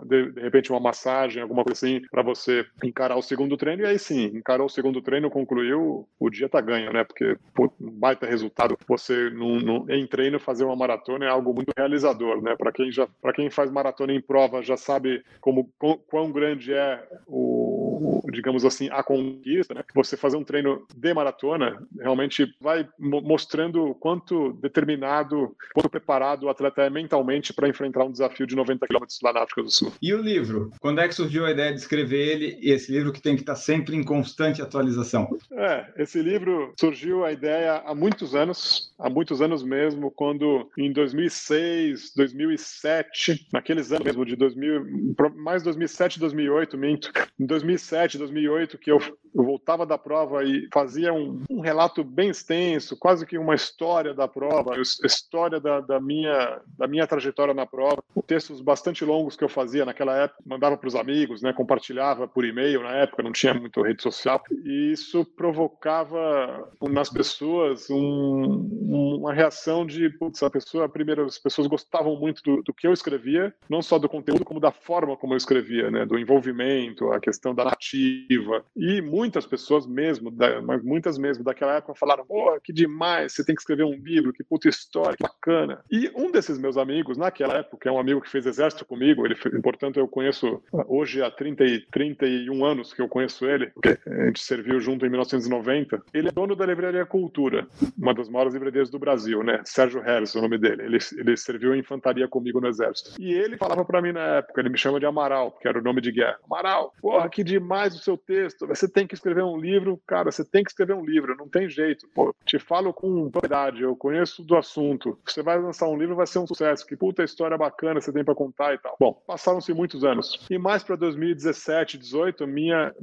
de, 0.05 0.33
de, 0.33 0.41
repente 0.41 0.71
uma 0.71 0.81
massagem, 0.81 1.43
alguma 1.43 1.65
coisa 1.65 1.79
assim, 1.79 2.01
para 2.11 2.23
você 2.23 2.65
encarar 2.83 3.17
o 3.17 3.23
segundo 3.23 3.57
treino. 3.57 3.83
E 3.83 3.87
aí 3.87 3.99
sim, 3.99 4.38
encarou 4.39 4.67
o 4.67 4.71
segundo 4.71 5.03
treino, 5.03 5.31
concluiu, 5.31 6.09
o 6.19 6.31
dia 6.31 6.49
tá 6.49 6.61
ganho, 6.61 6.93
né? 6.93 7.05
Porque 7.05 7.37
pô, 7.55 7.73
baita 7.79 8.27
resultado. 8.27 8.79
Você 8.87 9.31
num, 9.31 9.61
num, 9.61 9.91
em 9.91 10.07
treino 10.07 10.39
fazer 10.39 10.65
uma 10.65 10.77
maratona 10.77 11.25
é 11.25 11.29
algo 11.29 11.53
muito 11.53 11.73
realizador, 11.77 12.43
né? 12.43 12.57
Para 12.57 12.73
quem 12.73 12.91
já, 12.91 13.07
para 13.21 13.33
quem 13.33 13.51
faz 13.51 13.71
maratona 13.71 14.13
em 14.13 14.21
prova 14.21 14.63
já 14.63 14.77
sabe 14.77 15.23
como 15.41 15.71
quão 16.09 16.31
grande 16.31 16.73
é 16.73 17.03
o, 17.27 18.21
digamos 18.31 18.65
assim, 18.65 18.89
a 18.91 19.03
conquista, 19.03 19.75
né? 19.75 19.83
Você 19.95 20.17
fazer 20.17 20.37
um 20.37 20.45
treino 20.45 20.87
de 20.95 21.15
maratona 21.15 21.83
realmente 21.99 22.47
vai 22.61 22.89
mostrando 22.99 23.95
quanto 23.95 24.53
determinado, 24.55 25.55
quanto 25.73 25.91
preparado 25.91 26.45
o 26.45 26.49
atleta 26.49 26.83
é 26.83 26.91
mentalmente 26.91 27.53
para 27.53 27.69
enfrentar 27.69 28.05
um 28.05 28.13
desafio 28.13 28.47
de 28.47 28.57
90 28.57 28.87
quilômetros 28.87 29.19
lá 29.23 29.33
na 29.33 29.43
África 29.43 29.63
do 29.63 29.71
Sul. 29.71 29.93
E 30.01 30.15
o 30.15 30.21
livro? 30.21 30.71
Quando 30.81 31.01
é 31.01 31.09
que 31.09 31.15
surgiu 31.15 31.45
a 31.45 31.51
ideia 31.51 31.73
de 31.73 31.81
escrever 31.81 32.29
ele? 32.29 32.59
E 32.61 32.71
esse 32.71 32.93
livro 32.93 33.13
que 33.13 33.21
tem 33.21 33.35
que 33.35 33.43
estar 33.43 33.57
sempre 33.57 33.97
em 33.97 34.05
constante 34.05 34.28
atualização? 34.63 35.29
É, 35.53 35.87
esse 35.97 36.21
livro 36.21 36.73
surgiu 36.79 37.25
a 37.25 37.33
ideia 37.33 37.83
há 37.85 37.95
muitos 37.95 38.35
anos, 38.35 38.93
há 38.99 39.09
muitos 39.09 39.41
anos 39.41 39.63
mesmo, 39.63 40.11
quando 40.11 40.69
em 40.77 40.93
2006, 40.93 42.13
2007, 42.15 43.49
naqueles 43.53 43.93
anos 43.93 44.05
mesmo 44.05 44.25
de 44.25 44.37
2000, 44.37 45.15
mais 45.37 45.63
2007, 45.63 46.21
2008, 46.21 46.79
minto, 46.79 47.13
em 47.39 47.47
2007, 47.47 48.19
2008 48.19 48.79
que 48.79 48.91
eu, 48.91 48.99
eu 49.35 49.45
voltava 49.45 49.87
da 49.87 49.99
prova 49.99 50.45
e 50.45 50.69
fazia 50.73 51.13
um, 51.13 51.43
um 51.51 51.61
relato 51.61 52.03
bem 52.05 52.31
extenso, 52.31 52.97
quase 52.97 53.27
que 53.27 53.39
uma 53.39 53.55
história 53.55 54.15
da 54.15 54.27
prova, 54.27 54.75
história 54.81 55.61
da, 55.61 55.81
da 55.81 56.01
minha 56.01 56.61
da 56.77 56.87
minha 56.87 57.07
trajetória 57.07 57.55
na 57.55 57.67
prova, 57.67 58.03
textos 58.27 58.61
bastante 58.61 59.05
longos 59.05 59.37
que 59.37 59.45
eu 59.45 59.49
fazia 59.49 59.85
naquela 59.85 60.17
época, 60.17 60.43
mandava 60.47 60.77
para 60.77 60.89
os 60.89 60.95
amigos, 60.95 61.43
né, 61.43 61.53
compartilhava 61.53 62.29
por 62.29 62.45
e-mail 62.45 62.83
na 62.83 62.93
época, 62.93 63.23
não 63.23 63.33
tinha 63.33 63.55
muito 63.55 63.83
rede 63.83 64.03
social, 64.03 64.18
e 64.65 64.93
isso 64.93 65.25
provocava 65.25 66.71
nas 66.83 67.11
pessoas 67.11 67.89
um, 67.91 69.17
uma 69.19 69.33
reação 69.33 69.87
de, 69.87 70.09
putz, 70.11 70.43
a 70.43 70.51
pessoa, 70.51 70.89
primeiro, 70.89 71.25
as 71.25 71.39
pessoas 71.39 71.67
gostavam 71.67 72.17
muito 72.17 72.43
do, 72.43 72.63
do, 72.63 72.73
que 72.73 72.87
eu 72.87 72.93
escrevia, 72.93 73.55
não 73.69 73.83
só 73.83 73.99
do 73.99 74.09
conteúdo, 74.09 74.45
como 74.45 74.61
da 74.61 74.73
forma 74.73 75.17
como 75.17 75.35
eu 75.35 75.37
escrevia, 75.37 75.91
né, 75.91 76.07
do 76.07 76.19
envolvimento, 76.19 77.11
a 77.13 77.21
questão 77.21 77.55
da 77.55 77.65
narrativa, 77.65 78.65
e 78.77 79.01
muitas 79.01 79.47
pessoas 79.47 79.87
mesmo, 79.87 80.33
mas 80.65 80.83
muitas 80.83 81.19
mesmo 81.19 81.45
daquela 81.45 81.77
época 81.77 81.95
falaram, 81.95 82.25
pô, 82.25 82.59
que 82.63 82.73
demais, 82.73 83.33
você 83.33 83.45
tem 83.45 83.55
que 83.55 83.61
escrever 83.61 83.85
um 83.85 83.95
livro, 83.95 84.33
que 84.33 84.45
puta 84.45 84.69
história, 84.69 85.17
que 85.17 85.23
bacana. 85.23 85.83
E 85.91 86.11
um 86.15 86.31
desses 86.31 86.59
meus 86.59 86.77
amigos, 86.77 87.17
naquela 87.17 87.55
época, 87.55 87.89
é 87.89 87.93
um 87.93 87.99
amigo 87.99 88.21
que 88.21 88.31
fez 88.31 88.47
exército 88.47 88.85
comigo, 88.85 89.27
ele, 89.27 89.35
portanto, 89.63 89.99
eu 89.99 90.09
conheço 90.09 90.63
hoje 90.89 91.23
há 91.23 91.31
30 91.31 91.65
e, 91.65 91.81
31 91.91 92.65
anos 92.65 92.93
que 92.93 93.03
eu 93.03 93.09
conheço 93.09 93.47
ele, 93.47 93.67
porque 93.67 93.98
a 94.07 94.27
gente 94.27 94.41
serviu 94.41 94.81
junto 94.81 95.05
em 95.07 95.09
1990. 95.09 96.03
Ele 96.13 96.29
é 96.29 96.33
dono 96.33 96.55
da 96.55 96.67
Livraria 96.67 97.05
Cultura, 97.07 97.67
uma 97.97 98.15
das 98.15 98.29
maiores 98.29 98.55
livrarias 98.55 98.91
do 98.91 98.99
Brasil, 98.99 99.43
né? 99.43 99.61
Sérgio 99.65 100.01
Harris, 100.01 100.35
o 100.35 100.41
nome 100.41 100.59
dele. 100.59 100.83
Ele, 100.83 100.99
ele 101.17 101.37
serviu 101.37 101.75
em 101.75 101.81
infantaria 101.81 102.29
comigo 102.29 102.61
no 102.61 102.69
exército. 102.69 103.21
E 103.21 103.33
ele 103.33 103.57
falava 103.57 103.85
para 103.85 104.03
mim 104.03 104.13
na 104.13 104.37
época, 104.37 104.61
ele 104.61 104.69
me 104.69 104.79
chama 104.79 105.01
de 105.01 105.07
Amaral, 105.07 105.53
que 105.53 105.67
era 105.67 105.79
o 105.79 105.83
nome 105.83 106.01
de 106.01 106.13
guerra. 106.13 106.39
Amaral, 106.45 106.93
porra, 107.01 107.29
que 107.29 107.43
demais 107.43 107.95
o 107.95 107.99
seu 107.99 108.17
texto. 108.17 108.67
Você 108.67 108.89
tem 108.89 109.07
que 109.07 109.15
escrever 109.15 109.43
um 109.43 109.57
livro, 109.57 110.01
cara, 110.07 110.31
você 110.31 110.45
tem 110.45 110.63
que 110.63 110.71
escrever 110.71 110.95
um 110.95 111.05
livro, 111.05 111.37
não 111.37 111.49
tem 111.49 111.69
jeito. 111.69 112.07
Pô, 112.15 112.35
te 112.45 112.59
falo 112.59 112.93
com 112.93 113.31
propriedade, 113.31 113.83
eu 113.83 113.97
conheço 113.97 114.43
do 114.43 114.57
assunto. 114.57 115.19
Você 115.25 115.43
vai 115.43 115.59
lançar 115.59 115.89
um 115.89 115.97
livro, 115.97 116.17
vai 116.17 116.27
ser 116.27 116.39
um 116.39 116.47
sucesso. 116.47 116.87
Que 116.87 116.97
puta 116.97 117.25
história 117.25 117.57
bacana 117.57 118.01
você 118.01 118.13
tem 118.13 118.25
para 118.25 118.35
contar 118.35 118.75
e 118.75 118.79
tal. 118.79 118.97
Bom, 119.01 119.23
passaram-se 119.27 119.73
muitos 119.73 120.05
anos. 120.05 120.47
E 120.51 120.59
mais 120.59 120.83
para 120.83 120.97
2017, 120.97 121.97
18, 121.99 122.47
minha 122.47 122.95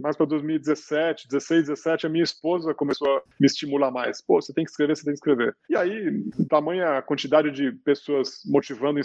mais 0.00 0.16
para 0.16 0.26
2017, 0.40 1.28
16, 1.28 1.66
17, 1.68 2.06
a 2.06 2.08
minha 2.10 2.24
esposa 2.24 2.74
começou 2.74 3.08
a 3.08 3.22
me 3.38 3.46
estimular 3.46 3.90
mais. 3.90 4.20
Pô, 4.20 4.40
você 4.40 4.52
tem 4.52 4.64
que 4.64 4.70
escrever, 4.70 4.96
você 4.96 5.04
tem 5.04 5.12
que 5.12 5.18
escrever. 5.18 5.54
E 5.68 5.76
aí, 5.76 6.24
tamanha 6.48 7.02
quantidade 7.02 7.50
de 7.50 7.72
pessoas 7.72 8.40
motivando, 8.46 9.00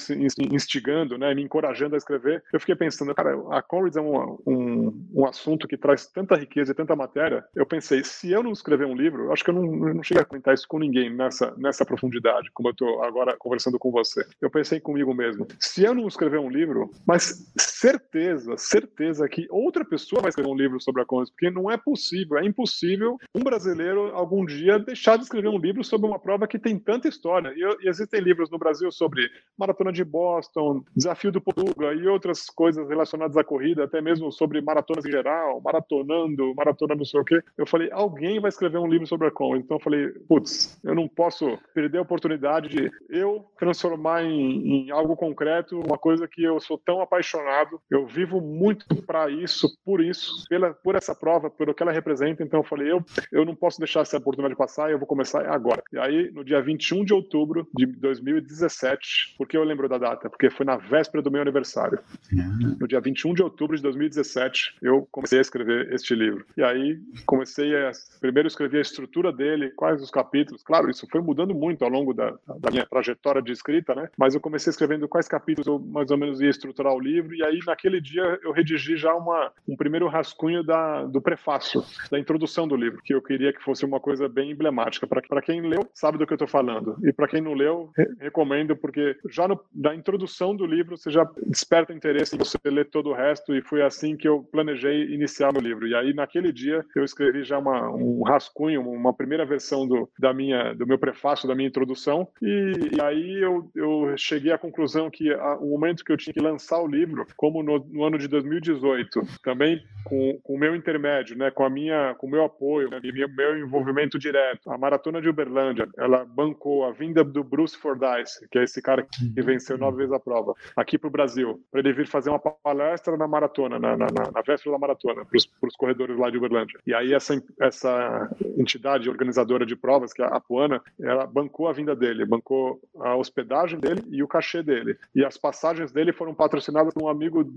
instigando, 0.52 1.18
né, 1.18 1.34
me 1.34 1.44
encorajando 1.44 1.96
a 1.96 1.98
escrever, 1.98 2.44
eu 2.52 2.60
fiquei 2.60 2.76
pensando, 2.76 3.14
cara, 3.14 3.36
a 3.52 3.62
Conrads 3.62 3.98
é 3.98 4.02
um, 4.02 4.38
um, 4.46 5.08
um 5.14 5.26
assunto 5.26 5.68
que 5.68 5.78
traz 5.78 6.08
tanta 6.08 6.36
riqueza 6.36 6.72
e 6.72 6.76
tanta 6.76 6.96
matéria. 6.96 7.44
Eu 7.56 7.66
pensei, 7.66 8.04
se 8.04 8.32
eu 8.32 8.44
não 8.44 8.52
escrever 8.52 8.86
um 8.86 8.96
livro, 8.96 9.32
acho 9.32 9.44
que 9.44 9.50
eu 9.50 9.56
não, 9.56 9.64
não 9.94 10.04
cheguei 10.04 10.22
a 10.22 10.26
comentar 10.26 10.54
isso 10.54 10.68
com 10.68 10.80
ninguém 10.80 11.14
nessa, 11.14 11.54
nessa 11.58 11.86
profundidade, 11.86 12.50
como 12.54 12.70
eu 12.70 12.72
estou 12.72 13.04
agora 13.04 13.36
conversando 13.38 13.78
com 13.80 13.92
você. 13.92 14.26
Eu 14.42 14.50
pensei 14.50 14.80
comigo 14.80 15.14
mesmo, 15.14 15.48
se 15.60 15.84
eu 15.84 15.94
não 15.94 16.08
escrever 16.08 16.40
um 16.40 16.50
livro, 16.50 16.90
mas 17.06 17.52
certeza, 17.58 18.58
certeza 18.58 19.28
que 19.28 19.48
outra 19.50 19.84
pessoa 19.86 20.22
vai 20.22 20.30
escrever 20.30 20.50
um 20.50 20.56
livro 20.56 20.82
sobre 20.82 21.02
a 21.02 21.06
Conrads, 21.06 21.25
porque 21.30 21.50
não 21.50 21.70
é 21.70 21.78
possível, 21.78 22.38
é 22.38 22.46
impossível 22.46 23.18
um 23.34 23.44
brasileiro 23.44 24.16
algum 24.16 24.46
dia 24.46 24.80
deixar 24.80 25.18
de 25.18 25.24
escrever 25.24 25.50
um 25.50 25.58
livro 25.58 25.84
sobre 25.84 26.08
uma 26.08 26.20
prova 26.20 26.48
que 26.48 26.60
tem 26.60 26.78
tanta 26.78 27.08
história. 27.08 27.54
E, 27.56 27.86
e 27.86 27.90
existem 27.90 28.20
livros 28.20 28.50
no 28.50 28.58
Brasil 28.58 28.92
sobre 28.92 29.30
Maratona 29.58 29.92
de 29.92 30.04
Boston, 30.04 30.84
Desafio 30.96 31.32
do 31.32 31.42
Portugal 31.42 31.94
e 31.94 32.08
outras 32.08 32.46
coisas 32.46 32.88
relacionadas 32.88 33.38
à 33.38 33.44
corrida, 33.44 33.84
até 33.84 34.02
mesmo 34.02 34.32
sobre 34.32 34.62
maratonas 34.62 35.06
em 35.06 35.12
geral, 35.12 35.62
maratonando, 35.62 36.54
maratona 36.56 36.96
não 36.96 37.06
sei 37.06 37.20
o 37.20 37.26
quê. 37.26 37.42
Eu 37.58 37.68
falei, 37.68 37.90
alguém 37.92 38.40
vai 38.40 38.50
escrever 38.50 38.78
um 38.78 38.88
livro 38.88 39.08
sobre 39.08 39.28
a 39.28 39.32
Conrads. 39.32 39.66
Então 39.66 39.78
eu 39.78 39.82
falei, 39.82 40.10
putz, 40.28 40.80
eu 40.84 40.96
não 40.96 41.08
posso 41.08 41.58
perder 41.74 42.00
a 42.00 42.02
oportunidade 42.02 42.70
de 42.70 42.92
eu 43.10 43.46
transformar 43.58 44.24
em, 44.24 44.88
em 44.88 44.92
algo 44.92 45.16
concreto 45.16 45.80
uma 45.80 45.98
coisa 45.98 46.28
que 46.28 46.44
eu 46.44 46.60
sou 46.60 46.78
tão 46.78 47.02
apaixonado, 47.02 47.80
eu 47.90 48.06
vivo 48.06 48.42
muito 48.42 48.86
para 49.04 49.30
isso, 49.30 49.68
por 49.84 50.02
isso, 50.02 50.46
pela, 50.50 50.74
por 50.74 50.96
essa 50.96 51.15
prova, 51.16 51.50
pelo 51.50 51.74
que 51.74 51.82
ela 51.82 51.92
representa. 51.92 52.44
Então 52.44 52.60
eu 52.60 52.64
falei, 52.64 52.92
eu, 52.92 53.04
eu 53.32 53.46
não 53.46 53.56
posso 53.56 53.80
deixar 53.80 54.02
essa 54.02 54.18
oportunidade 54.18 54.58
passar, 54.58 54.92
eu 54.92 55.00
vou 55.00 55.08
começar 55.08 55.46
agora. 55.48 55.84
E 55.92 55.98
aí, 55.98 56.32
no 56.32 56.44
dia 56.44 56.62
21 56.62 57.06
de 57.06 57.14
outubro 57.14 57.68
de 57.74 57.86
2017, 57.86 59.36
por 59.38 59.48
que 59.48 59.58
eu 59.58 59.64
lembro 59.64 59.88
da 59.88 59.98
data? 59.98 60.30
Porque 60.30 60.50
foi 60.50 60.66
na 60.66 60.78
véspera 60.78 61.22
do 61.22 61.32
meu 61.32 61.42
aniversário. 61.42 62.00
Ah. 62.38 62.76
No 62.80 62.88
dia 62.88 63.00
21 63.00 63.34
de 63.34 63.44
outubro 63.44 63.76
de 63.76 63.84
2017, 63.84 64.78
eu 64.82 65.08
comecei 65.12 65.40
a 65.40 65.42
escrever 65.42 65.94
este 65.94 66.16
livro. 66.16 66.46
E 66.58 66.64
aí, 66.64 67.00
comecei 67.26 67.76
a. 67.76 67.92
Primeiro, 68.20 68.48
escrever 68.48 68.80
a 68.80 68.82
estrutura 68.82 69.32
dele, 69.32 69.72
quais 69.72 70.02
os 70.02 70.10
capítulos. 70.10 70.64
Claro, 70.64 70.90
isso 70.90 71.08
foi 71.12 71.22
mudando 71.22 71.54
muito 71.54 71.84
ao 71.84 71.90
longo 71.90 72.14
da, 72.14 72.34
da 72.60 72.72
minha 72.72 72.86
trajetória 72.86 73.42
de 73.42 73.52
escrita, 73.52 73.94
né? 73.94 74.10
Mas 74.18 74.34
eu 74.34 74.42
comecei 74.42 74.70
escrevendo 74.72 75.08
quais 75.08 75.28
capítulos 75.28 75.68
eu 75.68 75.80
mais 75.80 76.10
ou 76.12 76.18
menos 76.18 76.42
ia 76.42 76.50
estruturar 76.50 76.94
o 76.94 77.00
livro. 77.00 77.36
E 77.36 77.44
aí, 77.44 77.60
naquele 77.66 78.02
dia, 78.02 78.40
eu 78.44 78.52
redigi 78.52 78.98
já 78.98 79.14
uma, 79.14 79.52
um 79.68 79.76
primeiro 79.76 80.08
rascunho 80.08 80.64
da, 80.64 81.05
do 81.06 81.22
prefácio, 81.22 81.84
da 82.12 82.20
introdução 82.20 82.68
do 82.68 82.76
livro, 82.76 83.02
que 83.04 83.14
eu 83.14 83.22
queria 83.22 83.54
que 83.54 83.64
fosse 83.64 83.86
uma 83.86 84.00
coisa 84.00 84.28
bem 84.28 84.52
emblemática. 84.52 85.08
Para 85.08 85.42
quem 85.42 85.62
leu, 85.62 85.88
sabe 85.94 86.18
do 86.18 86.26
que 86.26 86.34
eu 86.34 86.36
estou 86.36 86.48
falando. 86.48 86.98
E 87.04 87.12
para 87.12 87.28
quem 87.28 87.42
não 87.42 87.54
leu, 87.54 87.92
re 87.96 88.06
recomendo, 88.20 88.76
porque 88.76 89.18
já 89.30 89.48
no, 89.48 89.60
na 89.74 89.94
introdução 89.94 90.56
do 90.56 90.66
livro 90.66 90.98
você 90.98 91.12
já 91.12 91.28
desperta 91.48 91.94
interesse 91.94 92.36
em 92.36 92.40
você 92.40 92.58
ler 92.66 92.90
todo 92.90 93.10
o 93.10 93.14
resto. 93.14 93.56
E 93.56 93.62
foi 93.62 93.82
assim 93.82 94.16
que 94.16 94.28
eu 94.28 94.44
planejei 94.52 95.14
iniciar 95.14 95.52
meu 95.52 95.62
livro. 95.62 95.88
E 95.88 95.96
aí, 95.96 96.14
naquele 96.14 96.52
dia, 96.52 96.86
eu 96.96 97.04
escrevi 97.04 97.44
já 97.44 97.58
uma, 97.58 97.90
um 97.90 98.24
rascunho, 98.24 98.82
uma 98.82 99.14
primeira 99.14 99.46
versão 99.46 99.88
do, 99.88 100.10
da 100.20 100.34
minha, 100.34 100.74
do 100.74 100.88
meu 100.88 100.98
prefácio, 100.98 101.48
da 101.48 101.56
minha 101.56 101.68
introdução. 101.68 102.28
E, 102.42 102.74
e 102.98 103.02
aí 103.02 103.42
eu, 103.42 103.70
eu 103.76 104.14
cheguei 104.18 104.52
à 104.52 104.58
conclusão 104.58 105.10
que 105.10 105.32
a, 105.34 105.56
o 105.56 105.70
momento 105.70 106.04
que 106.04 106.12
eu 106.12 106.18
tinha 106.18 106.34
que 106.34 106.40
lançar 106.40 106.82
o 106.82 106.88
livro, 106.88 107.26
como 107.36 107.62
no, 107.62 107.80
no 107.80 108.04
ano 108.04 108.18
de 108.18 108.28
2018, 108.28 109.22
também 109.44 109.84
com, 110.04 110.40
com 110.44 110.54
o 110.54 110.60
meu 110.60 110.76
intermédio, 110.96 111.38
né, 111.38 111.52
com 111.52 111.64
a 111.64 111.70
minha, 111.70 112.16
com 112.16 112.28
o 112.28 112.30
meu 112.30 112.44
apoio, 112.44 112.90
né, 112.90 113.00
meu, 113.04 113.30
meu 113.30 113.60
envolvimento 113.60 114.18
direto. 114.18 114.72
A 114.72 114.78
maratona 114.78 115.22
de 115.22 115.30
Uberlândia, 115.30 115.88
ela 115.98 116.26
bancou 116.26 116.86
a 116.86 116.92
vinda 116.92 117.24
do 117.24 117.44
Bruce 117.44 117.78
Fordyce, 117.78 118.48
que 118.50 118.58
é 118.58 118.64
esse 118.64 118.82
cara 118.82 119.04
que 119.04 119.42
venceu 119.42 119.78
nove 119.78 119.98
vezes 119.98 120.14
a 120.14 120.20
prova, 120.20 120.54
aqui 120.76 120.98
para 120.98 121.08
o 121.08 121.12
Brasil, 121.12 121.62
para 121.72 121.82
ele 121.82 121.94
vir 121.94 122.08
fazer 122.08 122.30
uma 122.30 122.40
palestra 122.40 123.16
na 123.18 123.28
maratona, 123.28 123.78
na, 123.78 123.96
na, 123.96 124.08
na, 124.08 124.44
Silvestre 124.56 124.72
da 124.72 124.78
Maratona, 124.78 125.26
para 125.26 125.68
os 125.68 125.76
corredores 125.76 126.18
lá 126.18 126.30
de 126.30 126.38
Uberlândia. 126.38 126.80
E 126.86 126.94
aí 126.94 127.14
essa, 127.14 127.42
essa 127.60 128.30
entidade 128.58 129.10
organizadora 129.10 129.66
de 129.66 129.76
provas, 129.76 130.14
que 130.14 130.22
é 130.22 130.26
a 130.26 130.36
Apuana, 130.36 130.82
ela 131.00 131.26
bancou 131.26 131.68
a 131.68 131.74
vinda 131.74 131.96
dele, 131.96 132.26
bancou 132.26 132.80
a 133.00 133.16
hospedagem 133.16 133.80
dele 133.80 134.04
e 134.10 134.24
o 134.24 134.28
cachê 134.28 134.64
dele. 134.64 134.98
E 135.14 135.24
as 135.24 135.38
passagens 135.38 135.92
dele 135.92 136.14
foram 136.14 136.34
patrocinadas 136.34 136.94
por 136.94 137.04
um 137.04 137.10
amigo 137.10 137.52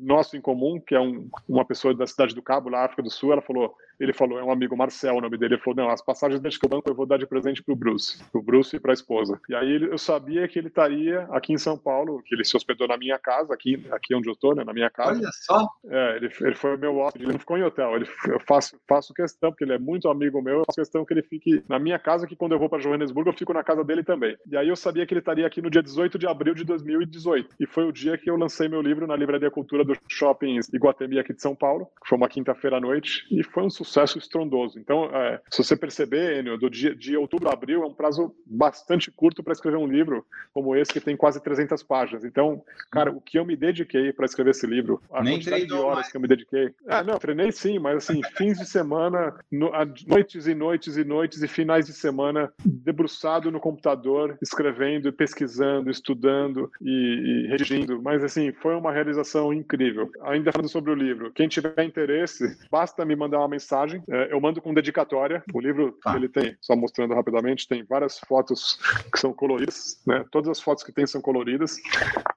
nosso 0.00 0.36
em 0.36 0.40
comum, 0.40 0.80
que 0.80 0.94
é 0.94 1.00
um, 1.00 1.28
uma 1.48 1.64
pessoa 1.64 1.94
da 1.94 2.06
cidade 2.06 2.34
do 2.34 2.42
Cabo, 2.42 2.68
África 2.82 3.02
do 3.02 3.10
Sul. 3.10 3.32
Ela 3.32 3.42
falou, 3.42 3.76
ele 3.98 4.12
falou, 4.12 4.38
é 4.38 4.44
um 4.44 4.50
amigo 4.50 4.76
Marcel, 4.76 5.16
o 5.16 5.20
nome 5.20 5.36
dele. 5.38 5.54
Ele 5.54 5.62
falou, 5.62 5.76
não, 5.76 5.90
as 5.90 6.02
passagens 6.02 6.40
dele 6.40 6.54
que 6.58 6.64
eu 6.64 6.68
banco 6.68 6.88
eu 6.88 6.94
vou 6.94 7.06
dar 7.06 7.18
de 7.18 7.26
presente 7.26 7.62
pro 7.62 7.76
Bruce, 7.76 8.22
pro 8.30 8.42
Bruce 8.42 8.76
e 8.76 8.80
pra 8.80 8.92
esposa. 8.92 9.40
E 9.48 9.54
aí 9.54 9.82
eu 9.82 9.98
sabia 9.98 10.46
que 10.48 10.58
ele 10.58 10.68
estaria 10.68 11.20
aqui 11.30 11.52
em 11.52 11.58
São 11.58 11.76
Paulo, 11.76 12.22
que 12.22 12.34
ele 12.34 12.44
se 12.44 12.56
hospedou 12.56 12.88
na 12.88 12.96
minha 12.96 13.18
casa, 13.18 13.54
aqui, 13.54 13.84
aqui 13.90 14.14
onde 14.14 14.28
eu 14.28 14.36
tô, 14.36 14.54
né, 14.54 14.64
na 14.64 14.72
minha 14.72 14.90
casa. 14.90 15.20
Olha 15.20 15.30
só! 15.32 15.68
É, 15.86 16.16
ele, 16.16 16.30
ele 16.40 16.54
foi 16.54 16.76
meu 16.76 16.98
hóspede, 16.98 17.24
ele 17.24 17.32
não 17.32 17.38
ficou 17.38 17.56
em 17.56 17.62
hotel. 17.62 17.96
Ele, 17.96 18.06
eu 18.28 18.40
faço, 18.40 18.76
faço 18.88 19.14
questão, 19.14 19.50
porque 19.50 19.64
ele 19.64 19.74
é 19.74 19.78
muito 19.78 20.08
amigo 20.08 20.42
meu, 20.42 20.58
eu 20.58 20.64
faço 20.66 20.80
questão 20.80 21.04
que 21.04 21.12
ele 21.12 21.22
fique 21.22 21.62
na 21.68 21.78
minha 21.78 21.98
casa, 21.98 22.26
que 22.26 22.36
quando 22.36 22.52
eu 22.52 22.58
vou 22.58 22.68
para 22.68 22.80
Joanesburgo, 22.80 23.30
eu 23.30 23.34
fico 23.34 23.52
na 23.52 23.62
casa 23.62 23.84
dele 23.84 24.02
também. 24.02 24.36
E 24.50 24.56
aí 24.56 24.68
eu 24.68 24.76
sabia 24.76 25.06
que 25.06 25.14
ele 25.14 25.20
estaria 25.20 25.46
aqui 25.46 25.62
no 25.62 25.70
dia 25.70 25.82
18 25.82 26.18
de 26.18 26.26
abril 26.26 26.54
de 26.54 26.64
2018. 26.64 27.54
E 27.60 27.66
foi 27.66 27.84
o 27.84 27.92
dia 27.92 28.18
que 28.18 28.28
eu 28.28 28.36
lancei 28.36 28.68
meu 28.68 28.82
livro 28.82 29.06
na 29.06 29.16
Livraria 29.16 29.50
Cultura 29.50 29.84
do 29.84 29.96
Shopping 30.08 30.58
Iguatemi 30.72 31.18
aqui 31.18 31.32
de 31.32 31.40
São 31.40 31.54
Paulo, 31.54 31.86
que 32.02 32.08
foi 32.08 32.18
uma 32.18 32.28
quinta-feira 32.28 32.76
à 32.76 32.80
noite, 32.80 33.26
e 33.30 33.42
foi 33.42 33.62
um 33.62 33.70
sucesso 33.70 33.83
estrondoso. 34.18 34.78
Então, 34.78 35.04
é, 35.06 35.40
se 35.50 35.62
você 35.62 35.76
perceber, 35.76 36.38
Enio, 36.38 36.58
do 36.58 36.70
dia 36.70 36.94
de 36.94 37.16
outubro 37.16 37.48
a 37.48 37.52
abril 37.52 37.82
é 37.82 37.86
um 37.86 37.94
prazo 37.94 38.34
bastante 38.46 39.10
curto 39.10 39.42
para 39.42 39.52
escrever 39.52 39.76
um 39.76 39.86
livro 39.86 40.24
como 40.52 40.74
esse, 40.76 40.92
que 40.92 41.00
tem 41.00 41.16
quase 41.16 41.42
300 41.42 41.82
páginas. 41.82 42.24
Então, 42.24 42.62
cara, 42.90 43.10
o 43.10 43.20
que 43.20 43.38
eu 43.38 43.44
me 43.44 43.56
dediquei 43.56 44.12
para 44.12 44.24
escrever 44.24 44.50
esse 44.50 44.66
livro, 44.66 45.02
a 45.12 45.22
Nem 45.22 45.36
quantidade 45.36 45.66
de 45.66 45.74
horas 45.74 45.94
mais. 45.96 46.10
que 46.10 46.16
eu 46.16 46.20
me 46.20 46.28
dediquei. 46.28 46.74
Ah, 46.86 47.02
não, 47.02 47.18
treinei 47.18 47.50
sim, 47.52 47.78
mas 47.78 47.96
assim, 47.96 48.20
fins 48.36 48.58
de 48.58 48.66
semana, 48.66 49.34
no, 49.50 49.70
noites 50.06 50.46
e 50.46 50.54
noites 50.54 50.96
e 50.96 51.04
noites 51.04 51.42
e 51.42 51.48
finais 51.48 51.86
de 51.86 51.92
semana, 51.92 52.52
debruçado 52.64 53.50
no 53.50 53.60
computador, 53.60 54.38
escrevendo, 54.40 55.12
pesquisando, 55.12 55.90
estudando 55.90 56.70
e, 56.80 57.44
e 57.44 57.46
redigindo. 57.48 58.00
Mas 58.02 58.22
assim, 58.22 58.52
foi 58.52 58.74
uma 58.74 58.92
realização 58.92 59.52
incrível. 59.52 60.10
Ainda 60.22 60.52
falando 60.52 60.68
sobre 60.68 60.90
o 60.90 60.94
livro, 60.94 61.32
quem 61.32 61.48
tiver 61.48 61.84
interesse, 61.84 62.56
basta 62.70 63.04
me 63.04 63.16
mandar 63.16 63.38
uma 63.38 63.48
mensagem. 63.48 63.73
É, 64.08 64.32
eu 64.32 64.40
mando 64.40 64.60
com 64.60 64.72
dedicatória. 64.72 65.42
O 65.52 65.60
livro 65.60 65.96
ah. 66.04 66.16
ele 66.16 66.28
tem, 66.28 66.56
só 66.60 66.76
mostrando 66.76 67.14
rapidamente, 67.14 67.68
tem 67.68 67.84
várias 67.84 68.18
fotos 68.18 68.78
que 69.12 69.18
são 69.18 69.32
coloridas, 69.32 70.00
né? 70.06 70.24
Todas 70.30 70.48
as 70.48 70.60
fotos 70.60 70.84
que 70.84 70.92
tem 70.92 71.06
são 71.06 71.20
coloridas. 71.20 71.76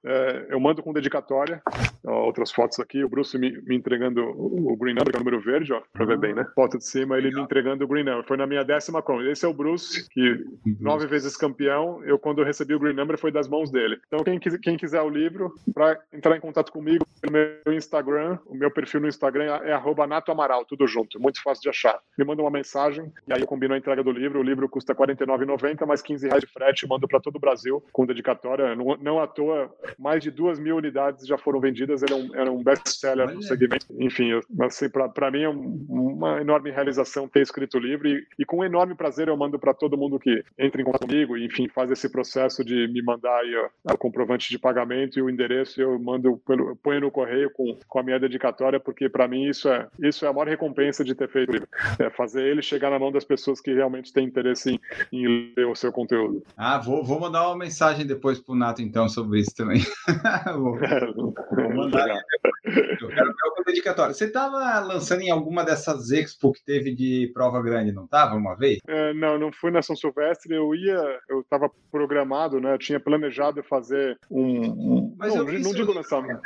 É, 0.04 0.46
eu 0.50 0.60
mando 0.60 0.82
com 0.82 0.92
dedicatória. 0.92 1.62
Ó, 2.04 2.24
outras 2.24 2.50
fotos 2.50 2.78
aqui, 2.80 3.04
o 3.04 3.08
Bruce 3.08 3.36
me, 3.38 3.60
me 3.62 3.76
entregando 3.76 4.22
o 4.22 4.76
Green 4.76 4.94
Number, 4.94 5.10
que 5.10 5.16
é 5.16 5.20
o 5.20 5.24
número 5.24 5.40
verde, 5.40 5.72
ó, 5.72 5.82
pra 5.92 6.04
ver 6.04 6.18
bem, 6.18 6.34
né? 6.34 6.46
Foto 6.54 6.78
de 6.78 6.84
cima, 6.84 7.18
ele 7.18 7.34
me 7.34 7.40
entregando 7.40 7.84
o 7.84 7.88
Green 7.88 8.04
Number. 8.04 8.24
Foi 8.24 8.36
na 8.36 8.46
minha 8.46 8.64
décima 8.64 9.02
com. 9.02 9.20
Esse 9.22 9.44
é 9.44 9.48
o 9.48 9.54
Bruce, 9.54 10.08
que 10.10 10.44
nove 10.80 11.06
vezes 11.06 11.36
campeão. 11.36 12.02
Eu, 12.04 12.18
quando 12.18 12.40
eu 12.40 12.44
recebi 12.44 12.74
o 12.74 12.78
Green 12.78 12.94
Number, 12.94 13.18
foi 13.18 13.30
das 13.30 13.48
mãos 13.48 13.70
dele. 13.70 13.98
Então, 14.06 14.24
quem, 14.24 14.38
quem 14.38 14.76
quiser 14.76 15.02
o 15.02 15.08
livro, 15.08 15.54
para 15.74 15.98
entrar 16.12 16.36
em 16.36 16.40
contato 16.40 16.72
comigo, 16.72 17.04
no 17.24 17.32
meu 17.32 17.74
Instagram, 17.74 18.38
o 18.46 18.54
meu 18.54 18.70
perfil 18.70 19.00
no 19.00 19.08
Instagram 19.08 19.44
é 19.64 19.72
arroba 19.72 20.06
Nato 20.06 20.32
Amaral, 20.32 20.64
tudo 20.64 20.86
junto, 20.86 21.20
muito 21.28 21.42
fácil 21.42 21.62
de 21.62 21.68
achar. 21.68 22.00
Me 22.16 22.24
manda 22.24 22.42
uma 22.42 22.50
mensagem 22.50 23.12
e 23.26 23.32
aí 23.32 23.40
eu 23.40 23.46
combino 23.46 23.74
a 23.74 23.78
entrega 23.78 24.02
do 24.02 24.10
livro. 24.10 24.40
O 24.40 24.42
livro 24.42 24.68
custa 24.68 24.92
R$ 24.92 24.98
49,90, 24.98 25.86
mais 25.86 26.02
15 26.02 26.26
reais 26.26 26.42
de 26.42 26.50
frete, 26.50 26.86
mando 26.86 27.06
para 27.06 27.20
todo 27.20 27.36
o 27.36 27.40
Brasil 27.40 27.84
com 27.92 28.06
dedicatória. 28.06 28.74
Não, 28.74 28.96
não 28.96 29.20
à 29.20 29.26
toa, 29.26 29.72
mais 29.98 30.22
de 30.22 30.30
duas 30.30 30.58
mil 30.58 30.76
unidades 30.76 31.26
já 31.26 31.38
foram 31.38 31.60
vendidas. 31.60 32.02
Ele 32.02 32.12
é 32.12 32.16
um, 32.16 32.34
era 32.34 32.50
um 32.50 32.62
best-seller 32.62 33.32
no 33.32 33.42
segmento. 33.42 33.86
Enfim, 33.98 34.30
eu, 34.30 34.40
assim, 34.62 34.88
para 34.88 35.30
mim 35.30 35.42
é 35.42 35.48
um, 35.48 35.86
uma 35.88 36.40
enorme 36.40 36.70
realização 36.70 37.28
ter 37.28 37.42
escrito 37.42 37.76
o 37.76 37.80
livro 37.80 38.08
e, 38.08 38.26
e 38.38 38.44
com 38.44 38.58
um 38.58 38.64
enorme 38.64 38.94
prazer 38.94 39.28
eu 39.28 39.36
mando 39.36 39.58
para 39.58 39.74
todo 39.74 39.96
mundo 39.96 40.18
que 40.18 40.42
entra 40.58 40.80
em 40.80 40.84
contato 40.84 41.06
comigo 41.06 41.36
e, 41.36 41.44
enfim, 41.44 41.68
faz 41.68 41.90
esse 41.90 42.10
processo 42.10 42.64
de 42.64 42.88
me 42.88 43.02
mandar 43.02 43.36
aí, 43.38 43.54
ó, 43.56 43.94
o 43.94 43.98
comprovante 43.98 44.50
de 44.50 44.58
pagamento 44.58 45.18
e 45.18 45.22
o 45.22 45.30
endereço. 45.30 45.80
Eu 45.80 45.98
mando, 45.98 46.38
pelo, 46.46 46.76
ponho 46.76 47.00
no 47.00 47.10
correio 47.10 47.50
com, 47.50 47.76
com 47.86 47.98
a 47.98 48.02
minha 48.02 48.18
dedicatória, 48.18 48.80
porque 48.80 49.08
para 49.08 49.28
mim 49.28 49.48
isso 49.48 49.68
é, 49.68 49.88
isso 50.00 50.24
é 50.24 50.28
a 50.28 50.32
maior 50.32 50.48
recompensa 50.48 51.04
de 51.04 51.14
ter 51.18 51.28
feito. 51.28 51.68
É 51.98 52.10
fazer 52.10 52.44
ele 52.44 52.62
chegar 52.62 52.90
na 52.90 52.98
mão 52.98 53.12
das 53.12 53.24
pessoas 53.24 53.60
que 53.60 53.72
realmente 53.72 54.12
têm 54.12 54.26
interesse 54.26 54.70
em, 54.70 54.80
em 55.12 55.52
ler 55.56 55.66
o 55.66 55.74
seu 55.74 55.92
conteúdo. 55.92 56.42
Ah, 56.56 56.78
vou, 56.78 57.04
vou 57.04 57.20
mandar 57.20 57.46
uma 57.46 57.56
mensagem 57.56 58.06
depois 58.06 58.38
pro 58.38 58.54
Nato, 58.54 58.80
então, 58.82 59.08
sobre 59.08 59.40
isso 59.40 59.54
também. 59.54 59.80
vou, 60.54 60.78
vou 60.78 61.74
mandar. 61.74 62.22
Eu 62.64 63.08
quero 63.08 63.26
ver 63.26 63.60
o 63.60 63.64
dedicatório. 63.64 64.14
Você 64.14 64.26
estava 64.26 64.80
lançando 64.80 65.22
em 65.22 65.30
alguma 65.30 65.64
dessas 65.64 66.10
expo 66.10 66.52
que 66.52 66.64
teve 66.64 66.94
de 66.94 67.30
prova 67.32 67.62
grande, 67.62 67.92
não 67.92 68.04
estava 68.04 68.34
uma 68.34 68.54
vez? 68.54 68.78
É, 68.86 69.14
não, 69.14 69.38
não 69.38 69.52
fui 69.52 69.70
na 69.70 69.82
São 69.82 69.96
Silvestre. 69.96 70.54
Eu 70.54 70.74
ia, 70.74 71.20
eu 71.28 71.40
estava 71.40 71.70
programado, 71.90 72.60
né? 72.60 72.74
Eu 72.74 72.78
tinha 72.78 73.00
planejado 73.00 73.62
fazer 73.62 74.18
um. 74.30 74.66
um 74.66 75.16
Mas 75.18 75.34
não, 75.34 75.48
eu 75.48 75.60
não 75.60 75.72
digo 75.72 75.92
lançamento. 75.92 76.40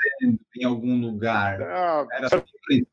Em 0.56 0.64
algum 0.64 1.00
lugar. 1.00 1.60
Ah, 1.62 2.06
Era 2.12 2.28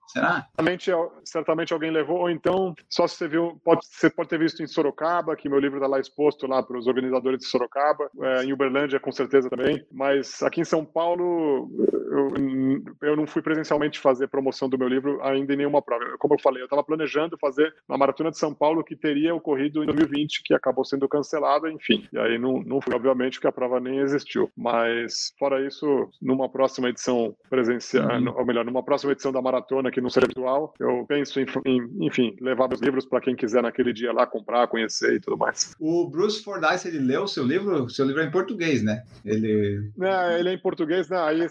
Será? 0.08 0.48
Certamente, 0.48 0.92
certamente 1.24 1.69
alguém 1.74 1.92
levou, 1.92 2.20
ou 2.20 2.30
então, 2.30 2.74
só 2.90 3.08
se 3.08 3.16
você 3.16 3.28
viu, 3.28 3.60
pode, 3.64 3.86
você 3.86 4.10
pode 4.10 4.30
ter 4.30 4.40
visto 4.40 4.62
em 4.62 4.68
Sorocaba, 4.68 5.36
que 5.36 5.50
meu 5.50 5.60
livro 5.60 5.78
está 5.78 5.88
lá 5.88 6.00
exposto 6.00 6.48
lá 6.48 6.62
para 6.64 6.78
os 6.78 6.88
organizadores 6.88 7.40
de 7.40 7.46
Sorocaba, 7.46 8.10
é, 8.22 8.44
em 8.44 8.54
Uberlândia 8.54 9.00
com 9.00 9.12
certeza 9.12 9.50
também, 9.50 9.86
mas 9.92 10.42
aqui 10.44 10.62
em 10.62 10.66
São 10.66 10.84
Paulo 10.86 11.70
eu, 12.10 13.10
eu 13.10 13.16
não 13.16 13.28
fui 13.28 13.42
presencialmente 13.42 14.00
fazer 14.00 14.28
promoção 14.28 14.68
do 14.68 14.78
meu 14.78 14.88
livro 14.88 15.20
ainda 15.22 15.54
em 15.54 15.58
nenhuma 15.58 15.82
prova. 15.82 16.18
Como 16.18 16.34
eu 16.34 16.40
falei, 16.40 16.62
eu 16.62 16.66
estava 16.66 16.84
planejando 16.84 17.38
fazer 17.38 17.74
uma 17.88 17.98
maratona 17.98 18.32
de 18.32 18.38
São 18.38 18.54
Paulo 18.54 18.84
que 18.84 18.96
teria 18.96 19.34
ocorrido 19.34 19.84
em 19.84 19.86
2020, 19.86 20.44
que 20.44 20.54
acabou 20.54 20.84
sendo 20.84 21.08
cancelada, 21.08 21.70
enfim. 21.70 22.08
E 22.12 22.18
aí 22.18 22.38
não, 22.38 22.62
não 22.62 22.82
fui, 22.82 22.94
obviamente, 22.96 23.36
porque 23.36 23.48
a 23.48 23.52
prova 23.52 23.80
nem 23.80 24.00
existiu. 24.00 24.50
Mas, 24.58 25.34
fora 25.38 25.66
isso, 25.66 26.10
numa 26.22 26.50
próxima 26.50 26.90
edição 26.90 27.36
presencial, 27.50 28.10
uhum. 28.20 28.34
ou 28.38 28.46
melhor, 28.46 28.66
numa 28.66 28.84
próxima 28.84 29.12
edição 29.12 29.32
da 29.32 29.42
maratona, 29.42 29.92
que 29.92 30.02
não 30.02 30.10
seja 30.10 30.28
virtual, 30.28 30.74
eu 30.80 31.06
penso 31.08 31.40
em 31.40 31.46
enfim, 31.66 32.36
levar 32.40 32.72
os 32.74 32.82
livros 32.82 33.06
para 33.06 33.22
quem 33.22 33.36
quiser 33.36 33.62
naquele 33.62 33.94
dia 33.94 34.12
lá 34.12 34.26
comprar, 34.26 34.68
conhecer 34.68 35.14
e 35.14 35.20
tudo 35.20 35.38
mais. 35.38 35.76
O 35.80 36.08
Bruce 36.08 36.44
Fordyce, 36.44 36.88
ele 36.88 37.00
leu 37.00 37.24
o 37.24 37.28
seu 37.28 37.46
livro? 37.46 37.86
O 37.86 37.90
seu 37.90 38.06
livro 38.06 38.22
é 38.22 38.26
em 38.26 38.32
português, 38.32 38.84
né? 38.84 39.04
Ele. 39.26 39.92
É, 40.02 40.40
ele 40.40 40.50
é 40.50 40.54
em 40.54 40.60
português, 40.60 41.10
né? 41.10 41.18
Aí 41.20 41.48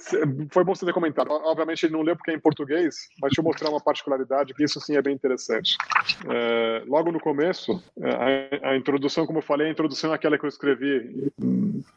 foi 0.50 0.64
bom 0.64 0.74
você 0.74 0.86
ter 0.86 0.92
comentado. 0.92 1.30
Obviamente 1.30 1.84
ele 1.84 1.92
não 1.92 2.02
leu 2.02 2.16
porque 2.16 2.30
é 2.30 2.34
em 2.34 2.40
português, 2.40 3.08
mas 3.20 3.30
deixa 3.30 3.40
eu 3.40 3.44
mostrar 3.44 3.70
uma 3.70 3.80
particularidade 3.80 4.54
que 4.54 4.64
isso 4.64 4.80
sim 4.80 4.96
é 4.96 5.02
bem 5.02 5.14
interessante. 5.14 5.76
É, 6.28 6.82
logo 6.86 7.12
no 7.12 7.20
começo, 7.20 7.82
a, 8.00 8.70
a, 8.70 8.76
introdução, 8.76 9.26
como 9.26 9.38
eu 9.38 9.42
falei, 9.42 9.68
a 9.68 9.70
introdução 9.70 10.12
é 10.12 10.14
aquela 10.14 10.38
que 10.38 10.44
eu 10.44 10.48
escrevi. 10.48 11.30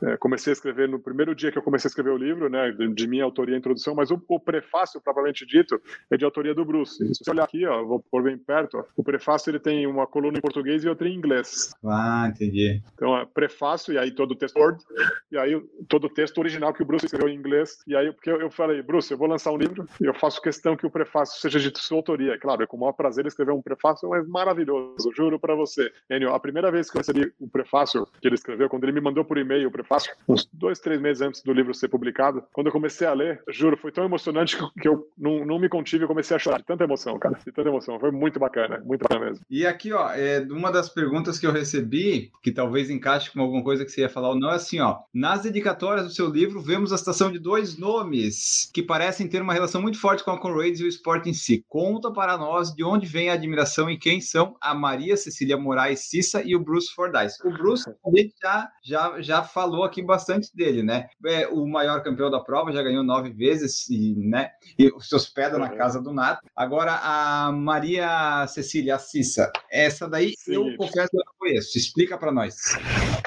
É, 0.04 0.18
comecei 0.18 0.52
a 0.52 0.56
escrever 0.56 0.88
no 0.88 1.00
primeiro 1.00 1.36
dia 1.36 1.52
que 1.52 1.58
eu 1.58 1.64
comecei 1.64 1.88
a 1.88 1.92
escrever 1.92 2.12
o 2.12 2.18
livro, 2.18 2.50
né? 2.50 2.72
De, 2.72 2.88
de 2.94 3.08
minha 3.08 3.24
autoria 3.24 3.56
a 3.56 3.58
introdução, 3.58 3.96
mas 3.96 4.12
o, 4.12 4.22
o, 4.28 4.40
prefácio, 4.40 5.02
propriamente 5.02 5.46
dito, 5.46 5.82
é 6.10 6.18
de 6.18 6.26
autoria 6.26 6.54
do 6.54 6.66
Bruce. 6.66 6.98
Se 7.14 7.24
você 7.24 7.32
olhar 7.32 7.44
aqui, 7.44 7.66
ó, 7.66 7.84
vou 7.84 8.00
pôr 8.00 8.24
bem 8.24 8.38
perto, 8.38 8.78
ó, 8.78 8.84
o 8.96 9.04
prefácio 9.04 9.50
ele 9.50 9.60
tem 9.60 9.88
uma 9.88 10.08
coluna 10.08 10.38
em 10.38 10.42
português 10.42 10.84
e 10.84 10.90
outra 10.90 11.08
em 11.08 11.16
inglês. 11.16 11.74
Ah, 11.84 12.30
entendi. 12.30 12.82
Então, 12.94 13.18
é 13.18 13.26
prefácio, 13.26 13.94
e 13.94 13.98
aí 13.98 14.12
todo 14.12 14.32
o 14.32 14.36
texto 14.36 14.58
Word, 14.58 14.84
e 15.32 15.38
aí 15.38 15.62
todo 15.88 16.06
o 16.06 16.10
texto 16.10 16.38
original 16.38 16.74
que 16.74 16.84
o 16.84 16.86
Bruce 16.86 17.06
escreveu 17.06 17.30
em 17.30 17.36
inglês, 17.36 17.80
e 17.88 17.96
aí 17.96 18.12
porque 18.12 18.30
eu, 18.30 18.42
eu 18.42 18.52
falei, 18.52 18.82
Bruce, 18.82 19.12
eu 19.12 19.18
vou 19.18 19.28
lançar 19.28 19.52
um 19.52 19.58
livro 19.58 19.86
e 20.00 20.06
eu 20.06 20.14
faço 20.14 20.42
questão 20.42 20.76
que 20.76 20.86
o 20.86 20.92
prefácio 20.92 21.40
seja 21.40 21.60
de 21.60 21.72
sua 21.80 21.98
autoria. 21.98 22.38
Claro, 22.38 22.64
é 22.64 22.68
com 22.68 22.78
o 22.78 22.80
maior 22.80 22.94
prazer 22.94 23.26
escrever 23.26 23.52
um 23.52 23.62
prefácio, 23.62 24.10
mas 24.10 24.28
maravilhoso, 24.28 25.12
juro 25.16 25.40
para 25.40 25.56
você. 25.56 25.92
Enio, 26.10 26.34
a 26.34 26.40
primeira 26.40 26.72
vez 26.72 26.90
que 26.90 26.98
eu 26.98 27.00
recebi 27.00 27.34
o 27.40 27.48
prefácio 27.50 28.08
que 28.22 28.28
ele 28.28 28.36
escreveu, 28.36 28.70
quando 28.70 28.84
ele 28.84 28.92
me 28.92 29.02
mandou 29.02 29.26
por 29.26 29.38
e-mail 29.38 29.71
o 29.72 29.74
prefácio, 29.74 30.14
uns 30.28 30.48
dois, 30.54 30.80
três 30.80 31.02
meses 31.02 31.22
antes 31.22 31.42
do 31.42 31.52
livro 31.52 31.74
ser 31.74 31.88
publicado, 31.88 32.44
quando 32.54 32.68
eu 32.68 32.74
comecei 32.74 33.08
a 33.08 33.14
ler, 33.14 33.42
juro, 33.50 33.78
foi 33.78 33.92
tão 33.92 34.06
emocionante 34.06 34.58
que 34.80 34.88
eu 34.88 35.08
não, 35.18 35.46
não 35.46 35.60
me 35.60 35.70
contive, 35.70 36.04
eu 36.04 36.08
comecei 36.08 36.36
a 36.36 36.40
chorar 36.40 36.60
de 36.60 36.66
tanta 36.66 36.84
emoção, 36.84 37.18
cara, 37.18 37.38
de 37.44 37.52
tanta 37.52 37.70
emoção. 37.70 38.00
Foi 38.00 38.12
muito 38.12 38.40
bacana, 38.40 38.82
muito 38.86 39.02
bacana 39.02 39.26
mesmo. 39.26 39.46
E 39.50 39.66
aqui, 39.66 39.92
ó, 39.94 40.12
é 40.12 40.40
uma 40.50 40.72
das 40.72 40.90
perguntas 40.90 41.40
que 41.40 41.48
eu 41.48 41.52
recebi, 41.52 42.32
que 42.44 42.52
talvez 42.52 42.90
encaixe 42.90 43.32
com 43.32 43.42
alguma 43.42 43.64
coisa 43.64 43.86
que 43.86 43.92
você 43.92 44.02
ia 44.02 44.10
falar 44.10 44.30
ou 44.30 44.40
não, 44.40 44.52
é 44.52 44.56
assim, 44.56 44.80
ó, 44.80 45.00
nas 45.14 45.42
dedicatórias 45.42 46.06
do 46.06 46.14
seu 46.14 46.30
livro, 46.30 46.62
vemos 46.62 46.94
a 46.94 46.98
citação 46.98 47.32
de 47.32 47.40
dois 47.40 47.78
nomes 47.78 48.70
que 48.74 48.84
parecem 48.84 49.28
ter 49.28 49.42
uma 49.42 49.54
relação 49.54 49.82
muito 49.82 50.00
forte 50.00 50.24
com 50.24 50.32
a 50.32 50.40
Conrads 50.40 50.80
e 50.80 50.84
o 50.84 50.88
esporte 50.88 51.30
em 51.30 51.34
si. 51.34 51.66
Conta 51.68 52.12
para 52.12 52.38
nós 52.38 52.74
de 52.74 52.84
onde 52.84 53.08
vem 53.08 53.30
a 53.30 53.34
admiração 53.34 53.90
e 53.90 53.98
quem 53.98 54.22
são 54.22 54.56
a 54.62 54.74
Maria 54.74 55.18
Cecília 55.18 55.58
Moraes 55.58 56.02
Cissa 56.02 56.42
e 56.44 56.56
o 56.56 56.60
Bruce 56.60 56.94
Fordyce. 56.94 57.38
O 57.46 57.52
Bruce, 57.52 57.90
a 57.90 58.10
gente 58.16 58.34
já, 58.42 58.70
já, 58.84 59.22
já 59.22 59.44
falou 59.62 59.84
aqui 59.84 60.02
bastante 60.02 60.56
dele, 60.56 60.82
né? 60.82 61.08
É 61.24 61.48
o 61.48 61.68
maior 61.68 62.02
campeão 62.02 62.32
da 62.32 62.40
prova, 62.40 62.72
já 62.72 62.82
ganhou 62.82 63.04
nove 63.04 63.30
vezes 63.30 63.88
e, 63.90 64.16
né, 64.18 64.50
e 64.78 64.92
se 65.00 65.16
hospeda 65.16 65.60
na 65.60 65.70
casa 65.70 66.02
do 66.02 66.12
Nato. 66.12 66.42
Agora, 66.56 67.00
a 67.04 67.52
Maria 67.52 68.48
Cecília 68.48 68.98
Cissa, 68.98 69.52
essa 69.70 70.10
daí 70.10 70.34
Sim. 70.36 70.56
eu 70.56 70.78
confesso 70.78 71.12
que 71.12 71.18
eu 71.18 71.24
não 71.26 71.34
conheço. 71.38 71.78
Explica 71.78 72.18
para 72.18 72.32
nós. 72.32 72.76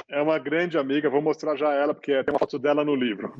é 0.09 0.21
uma 0.21 0.37
grande 0.37 0.77
amiga, 0.77 1.09
vou 1.09 1.21
mostrar 1.21 1.55
já 1.55 1.73
ela, 1.73 1.93
porque 1.93 2.23
tem 2.23 2.33
uma 2.33 2.39
foto 2.39 2.59
dela 2.59 2.83
no 2.83 2.95
livro. 2.95 3.33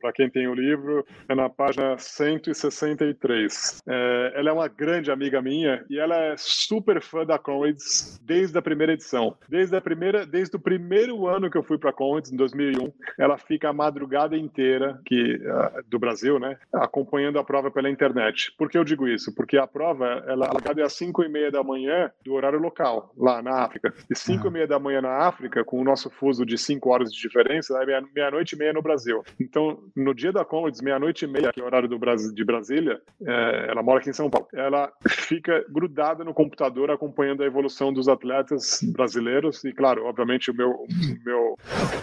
Para 0.00 0.12
quem 0.12 0.30
tem 0.30 0.46
o 0.46 0.54
livro, 0.54 1.04
é 1.28 1.34
na 1.34 1.48
página 1.48 1.98
163. 1.98 3.82
É, 3.86 4.32
ela 4.36 4.50
é 4.50 4.52
uma 4.52 4.68
grande 4.68 5.10
amiga 5.10 5.42
minha 5.42 5.84
e 5.90 5.98
ela 5.98 6.16
é 6.16 6.34
super 6.36 7.00
fã 7.02 7.24
da 7.24 7.38
Comrades 7.38 8.20
desde 8.22 8.56
a 8.56 8.62
primeira 8.62 8.92
edição. 8.92 9.36
Desde, 9.48 9.76
a 9.76 9.80
primeira, 9.80 10.24
desde 10.26 10.56
o 10.56 10.60
primeiro 10.60 11.26
ano 11.26 11.50
que 11.50 11.58
eu 11.58 11.62
fui 11.62 11.78
para 11.78 11.90
a 11.90 11.92
Comrades, 11.92 12.30
em 12.36 12.38
2001, 12.38 12.92
ela 13.18 13.38
fica 13.38 13.70
a 13.70 13.72
madrugada 13.72 14.36
inteira 14.36 15.00
que, 15.04 15.36
uh, 15.36 15.82
do 15.88 15.98
Brasil, 15.98 16.38
né, 16.38 16.58
acompanhando 16.72 17.38
a 17.38 17.44
prova 17.44 17.70
pela 17.70 17.90
internet. 17.90 18.52
Por 18.56 18.70
que 18.70 18.76
eu 18.76 18.84
digo 18.84 19.08
isso? 19.08 19.34
Porque 19.34 19.56
a 19.56 19.66
prova 19.66 20.22
ela 20.26 20.50
é 20.76 20.82
às 20.82 20.92
5 20.92 21.24
e 21.24 21.28
meia 21.28 21.50
da 21.50 21.62
manhã 21.62 22.10
do 22.24 22.34
horário 22.34 22.58
local, 22.58 23.12
lá 23.16 23.42
na 23.42 23.62
África. 23.62 23.92
E 24.10 24.14
5 24.14 24.46
e 24.46 24.50
meia 24.50 24.66
da 24.66 24.78
manhã 24.78 25.00
na 25.00 25.26
África, 25.26 25.64
com 25.64 25.80
o 25.80 25.84
nosso 25.84 26.10
fuso 26.10 26.44
de 26.44 26.58
5 26.58 26.88
horas 26.90 27.12
de 27.12 27.20
diferença, 27.20 27.78
é 27.82 28.00
meia-noite 28.14 28.54
e 28.54 28.58
meia 28.58 28.72
no 28.72 28.82
Brasil. 28.82 29.22
Então, 29.40 29.78
no 29.94 30.14
dia 30.14 30.32
da 30.32 30.44
Comrades, 30.44 30.80
meia-noite 30.80 31.24
e 31.24 31.28
meia, 31.28 31.52
que 31.52 31.60
é 31.60 31.62
o 31.62 31.66
horário 31.66 31.88
do 31.88 31.98
Brasil, 31.98 32.32
de 32.32 32.44
Brasília, 32.44 33.00
é, 33.24 33.66
ela 33.70 33.82
mora 33.82 34.00
aqui 34.00 34.10
em 34.10 34.12
São 34.12 34.28
Paulo, 34.28 34.48
ela 34.52 34.92
fica 35.08 35.64
grudada 35.68 36.24
no 36.24 36.34
computador 36.34 36.90
acompanhando 36.90 37.42
a 37.42 37.46
evolução 37.46 37.92
dos 37.92 38.08
atletas 38.08 38.80
brasileiros 38.82 39.64
e, 39.64 39.72
claro, 39.72 40.04
obviamente, 40.04 40.50
o 40.50 40.54
meu, 40.54 40.86
meu, 41.24 41.56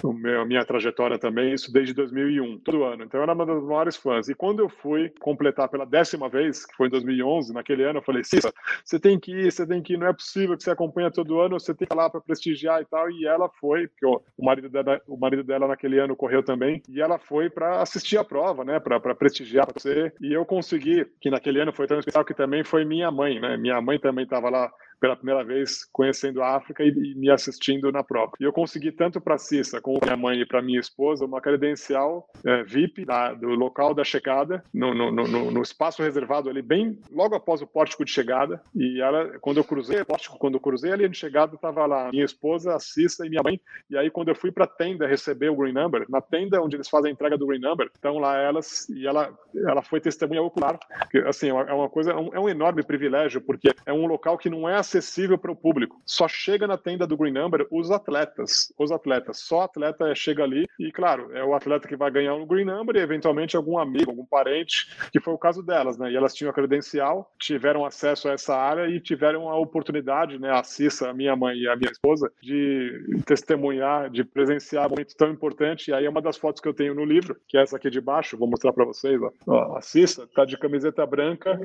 o 0.04 0.14
meu, 0.24 0.46
minha 0.46 0.64
trajetória 0.64 1.20
também, 1.20 1.54
isso 1.54 1.72
desde 1.72 1.94
2001, 1.94 2.60
todo 2.60 2.86
ano. 2.86 3.04
Então, 3.04 3.22
ela 3.22 3.34
é 3.34 3.36
uma 3.36 3.46
das 3.46 3.62
maiores 3.62 3.98
fãs. 3.98 4.30
E 4.30 4.34
quando 4.34 4.62
eu 4.62 4.70
fui 4.70 5.10
completar 5.20 5.68
pela 5.68 5.86
décima 5.86 6.30
vez, 6.30 6.66
que 6.66 6.74
foi 6.76 6.88
em 6.88 6.90
2011, 6.90 7.54
naquele 7.54 7.84
ano, 7.84 8.00
eu 8.00 8.04
falei, 8.04 8.24
Cissa, 8.24 8.54
você 8.86 8.98
tem 8.98 9.20
que 9.20 9.34
ir, 9.34 9.52
você 9.52 9.68
tem 9.68 9.84
que 9.84 9.94
ir, 9.94 9.98
não 9.98 10.08
é 10.08 10.14
possível 10.14 10.56
que 10.56 10.64
você 10.64 10.72
acompanha 10.72 11.12
todo 11.12 11.42
ano, 11.42 11.60
você 11.60 11.74
tem 11.74 11.86
que 11.86 11.94
ir 11.94 11.98
lá 11.98 12.10
para 12.10 12.22
prestigiar 12.22 12.82
e 12.82 12.86
tal. 12.86 13.12
E 13.12 13.28
ela 13.28 13.50
foi, 13.60 13.88
porque 13.90 14.06
o 14.06 14.46
marido 14.46 14.70
dela, 14.70 15.02
o 15.08 15.18
marido 15.18 15.44
dela 15.44 15.68
naquele 15.68 16.00
ano 16.00 16.16
correu 16.16 16.42
também, 16.42 16.82
e 16.88 17.02
ela 17.02 17.20
foi 17.20 17.50
para 17.50 17.82
assistir 17.82 18.18
a 18.18 18.24
prova, 18.24 18.64
né, 18.64 18.80
para 18.80 19.14
prestigiar 19.14 19.68
você. 19.74 20.14
E 20.22 20.32
eu 20.32 20.46
consegui, 20.46 21.06
que 21.20 21.30
naquele 21.30 21.60
ano 21.60 21.74
foi 21.74 21.86
tão 21.86 22.00
especial 22.00 22.24
que 22.24 22.34
também 22.34 22.64
foi 22.64 22.86
minha 22.86 23.12
mãe, 23.12 23.42
né? 23.42 23.58
Minha 23.58 23.82
mãe 23.82 24.00
também 24.00 24.24
estava 24.24 24.50
lá 24.50 24.72
pela 25.04 25.18
primeira 25.18 25.44
vez 25.44 25.84
conhecendo 25.92 26.42
a 26.42 26.56
África 26.56 26.82
e, 26.82 26.88
e 26.88 27.14
me 27.16 27.30
assistindo 27.30 27.92
na 27.92 28.02
prova. 28.02 28.32
E 28.40 28.46
eu 28.46 28.54
consegui 28.54 28.90
tanto 28.90 29.20
para 29.20 29.38
Cissa 29.38 29.82
como 29.82 30.00
minha 30.02 30.16
mãe 30.16 30.40
e 30.40 30.46
para 30.46 30.62
minha 30.62 30.80
esposa 30.80 31.26
uma 31.26 31.42
credencial 31.42 32.30
é, 32.46 32.64
VIP 32.64 33.04
da, 33.04 33.34
do 33.34 33.50
local 33.50 33.94
da 33.94 34.06
chegada, 34.06 34.64
no, 34.74 34.94
no, 34.94 35.12
no, 35.12 35.52
no, 35.52 35.62
espaço 35.62 36.02
reservado 36.02 36.50
ali, 36.50 36.62
bem 36.62 36.98
logo 37.12 37.36
após 37.36 37.62
o 37.62 37.68
pórtico 37.68 38.06
de 38.06 38.12
chegada. 38.12 38.62
E 38.74 39.02
ela, 39.02 39.38
quando 39.42 39.58
eu 39.58 39.66
cruzei 39.66 40.00
o 40.00 40.06
pórtico, 40.06 40.40
quando 40.40 40.54
eu 40.54 40.62
cruzei 40.62 40.94
ali 40.94 41.10
de 41.10 41.18
chegada, 41.18 41.56
estava 41.56 41.86
lá 41.86 42.10
minha 42.10 42.24
esposa, 42.24 42.74
a 42.74 42.80
Cissa 42.80 43.26
e 43.26 43.30
minha 43.30 43.44
mãe. 43.44 43.60
E 43.90 43.98
aí, 43.98 44.10
quando 44.10 44.30
eu 44.30 44.36
fui 44.36 44.54
para 44.54 44.64
a 44.64 44.68
tenda 44.68 45.06
receber 45.06 45.50
o 45.50 45.56
Green 45.58 45.74
Number, 45.74 46.06
na 46.08 46.22
tenda 46.22 46.62
onde 46.62 46.78
eles 46.78 46.88
fazem 46.88 47.10
a 47.10 47.14
entrega 47.14 47.38
do 47.38 47.46
Green 47.46 47.60
Number, 47.60 47.90
estão 47.94 48.20
lá 48.20 48.38
elas 48.38 48.88
e 48.88 49.06
ela, 49.06 49.38
ela 49.68 49.82
foi 49.82 50.00
testemunha 50.00 50.42
ocular. 50.42 50.80
Que, 51.12 51.18
assim, 51.18 51.50
é 51.50 51.74
uma 51.74 51.90
coisa, 51.90 52.12
é 52.12 52.16
um, 52.16 52.34
é 52.34 52.40
um 52.40 52.48
enorme 52.48 52.84
privilégio, 52.84 53.42
porque 53.42 53.70
é 53.86 53.92
um 53.92 54.06
local 54.06 54.38
que 54.38 54.50
não 54.50 54.70
é 54.70 54.93
acessível 54.94 55.38
para 55.38 55.52
o 55.52 55.56
público. 55.56 56.02
Só 56.06 56.28
chega 56.28 56.68
na 56.68 56.78
tenda 56.78 57.08
do 57.08 57.18
Green 57.18 57.34
Number 57.34 57.66
os 57.72 57.90
atletas. 57.90 58.72
Os 58.78 58.92
atletas. 58.92 59.40
Só 59.40 59.62
atleta 59.62 60.14
chega 60.14 60.44
ali 60.44 60.68
e, 60.80 60.92
claro, 60.92 61.36
é 61.36 61.44
o 61.44 61.56
atleta 61.56 61.88
que 61.88 61.96
vai 61.96 62.12
ganhar 62.12 62.36
o 62.36 62.46
Green 62.46 62.66
Number 62.66 62.96
e, 62.96 63.00
eventualmente, 63.00 63.56
algum 63.56 63.78
amigo, 63.78 64.12
algum 64.12 64.26
parente, 64.26 64.90
que 65.12 65.20
foi 65.20 65.34
o 65.34 65.38
caso 65.38 65.64
delas, 65.64 65.98
né? 65.98 66.12
E 66.12 66.16
elas 66.16 66.34
tinham 66.34 66.52
a 66.52 66.54
credencial, 66.54 67.32
tiveram 67.40 67.86
acesso 67.86 68.30
a 68.30 68.34
essa 68.34 68.56
área 68.56 68.88
e 68.88 69.00
tiveram 69.00 69.50
a 69.50 69.58
oportunidade, 69.58 70.40
né? 70.40 70.52
A 70.52 70.64
Cissa, 70.64 71.10
a 71.10 71.14
minha 71.14 71.36
mãe 71.36 71.58
e 71.58 71.68
a 71.68 71.76
minha 71.76 71.92
esposa, 71.92 72.32
de 72.42 73.24
testemunhar, 73.26 74.10
de 74.10 74.24
presenciar 74.24 74.88
um 74.88 74.90
momento 74.92 75.16
tão 75.16 75.30
importante. 75.32 75.90
E 75.90 75.94
aí 75.94 76.06
é 76.06 76.10
uma 76.10 76.22
das 76.22 76.38
fotos 76.38 76.62
que 76.62 76.68
eu 76.68 76.74
tenho 76.74 76.94
no 76.94 77.06
livro, 77.06 77.36
que 77.48 77.58
é 77.58 77.62
essa 77.62 77.78
aqui 77.78 77.90
de 77.90 78.02
baixo, 78.02 78.38
vou 78.38 78.48
mostrar 78.48 78.74
para 78.74 78.86
vocês. 78.86 79.20
Ó. 79.48 79.78
a 79.78 79.82
Cissa 79.82 80.28
tá 80.36 80.46
de 80.46 80.58
camiseta 80.58 81.06
branca 81.06 81.60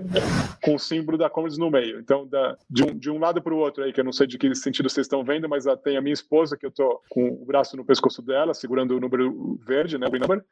com 0.62 0.74
o 0.74 0.78
símbolo 0.78 1.18
da 1.18 1.28
Commons 1.28 1.58
no 1.58 1.70
meio. 1.70 1.98
Então, 1.98 2.26
da, 2.26 2.56
de, 2.68 2.84
um, 2.84 2.96
de 2.96 3.10
um 3.10 3.17
lado 3.18 3.42
para 3.42 3.54
o 3.54 3.58
outro 3.58 3.84
aí, 3.84 3.92
que 3.92 4.00
eu 4.00 4.04
não 4.04 4.12
sei 4.12 4.26
de 4.26 4.38
que 4.38 4.54
sentido 4.54 4.88
vocês 4.88 5.04
estão 5.06 5.24
vendo, 5.24 5.48
mas 5.48 5.64
tem 5.82 5.96
a 5.96 6.00
minha 6.00 6.12
esposa, 6.12 6.56
que 6.56 6.66
eu 6.66 6.70
tô 6.70 7.00
com 7.08 7.28
o 7.28 7.44
braço 7.44 7.76
no 7.76 7.84
pescoço 7.84 8.22
dela, 8.22 8.54
segurando 8.54 8.96
o 8.96 9.00
número 9.00 9.58
verde, 9.66 9.98
né? 9.98 10.06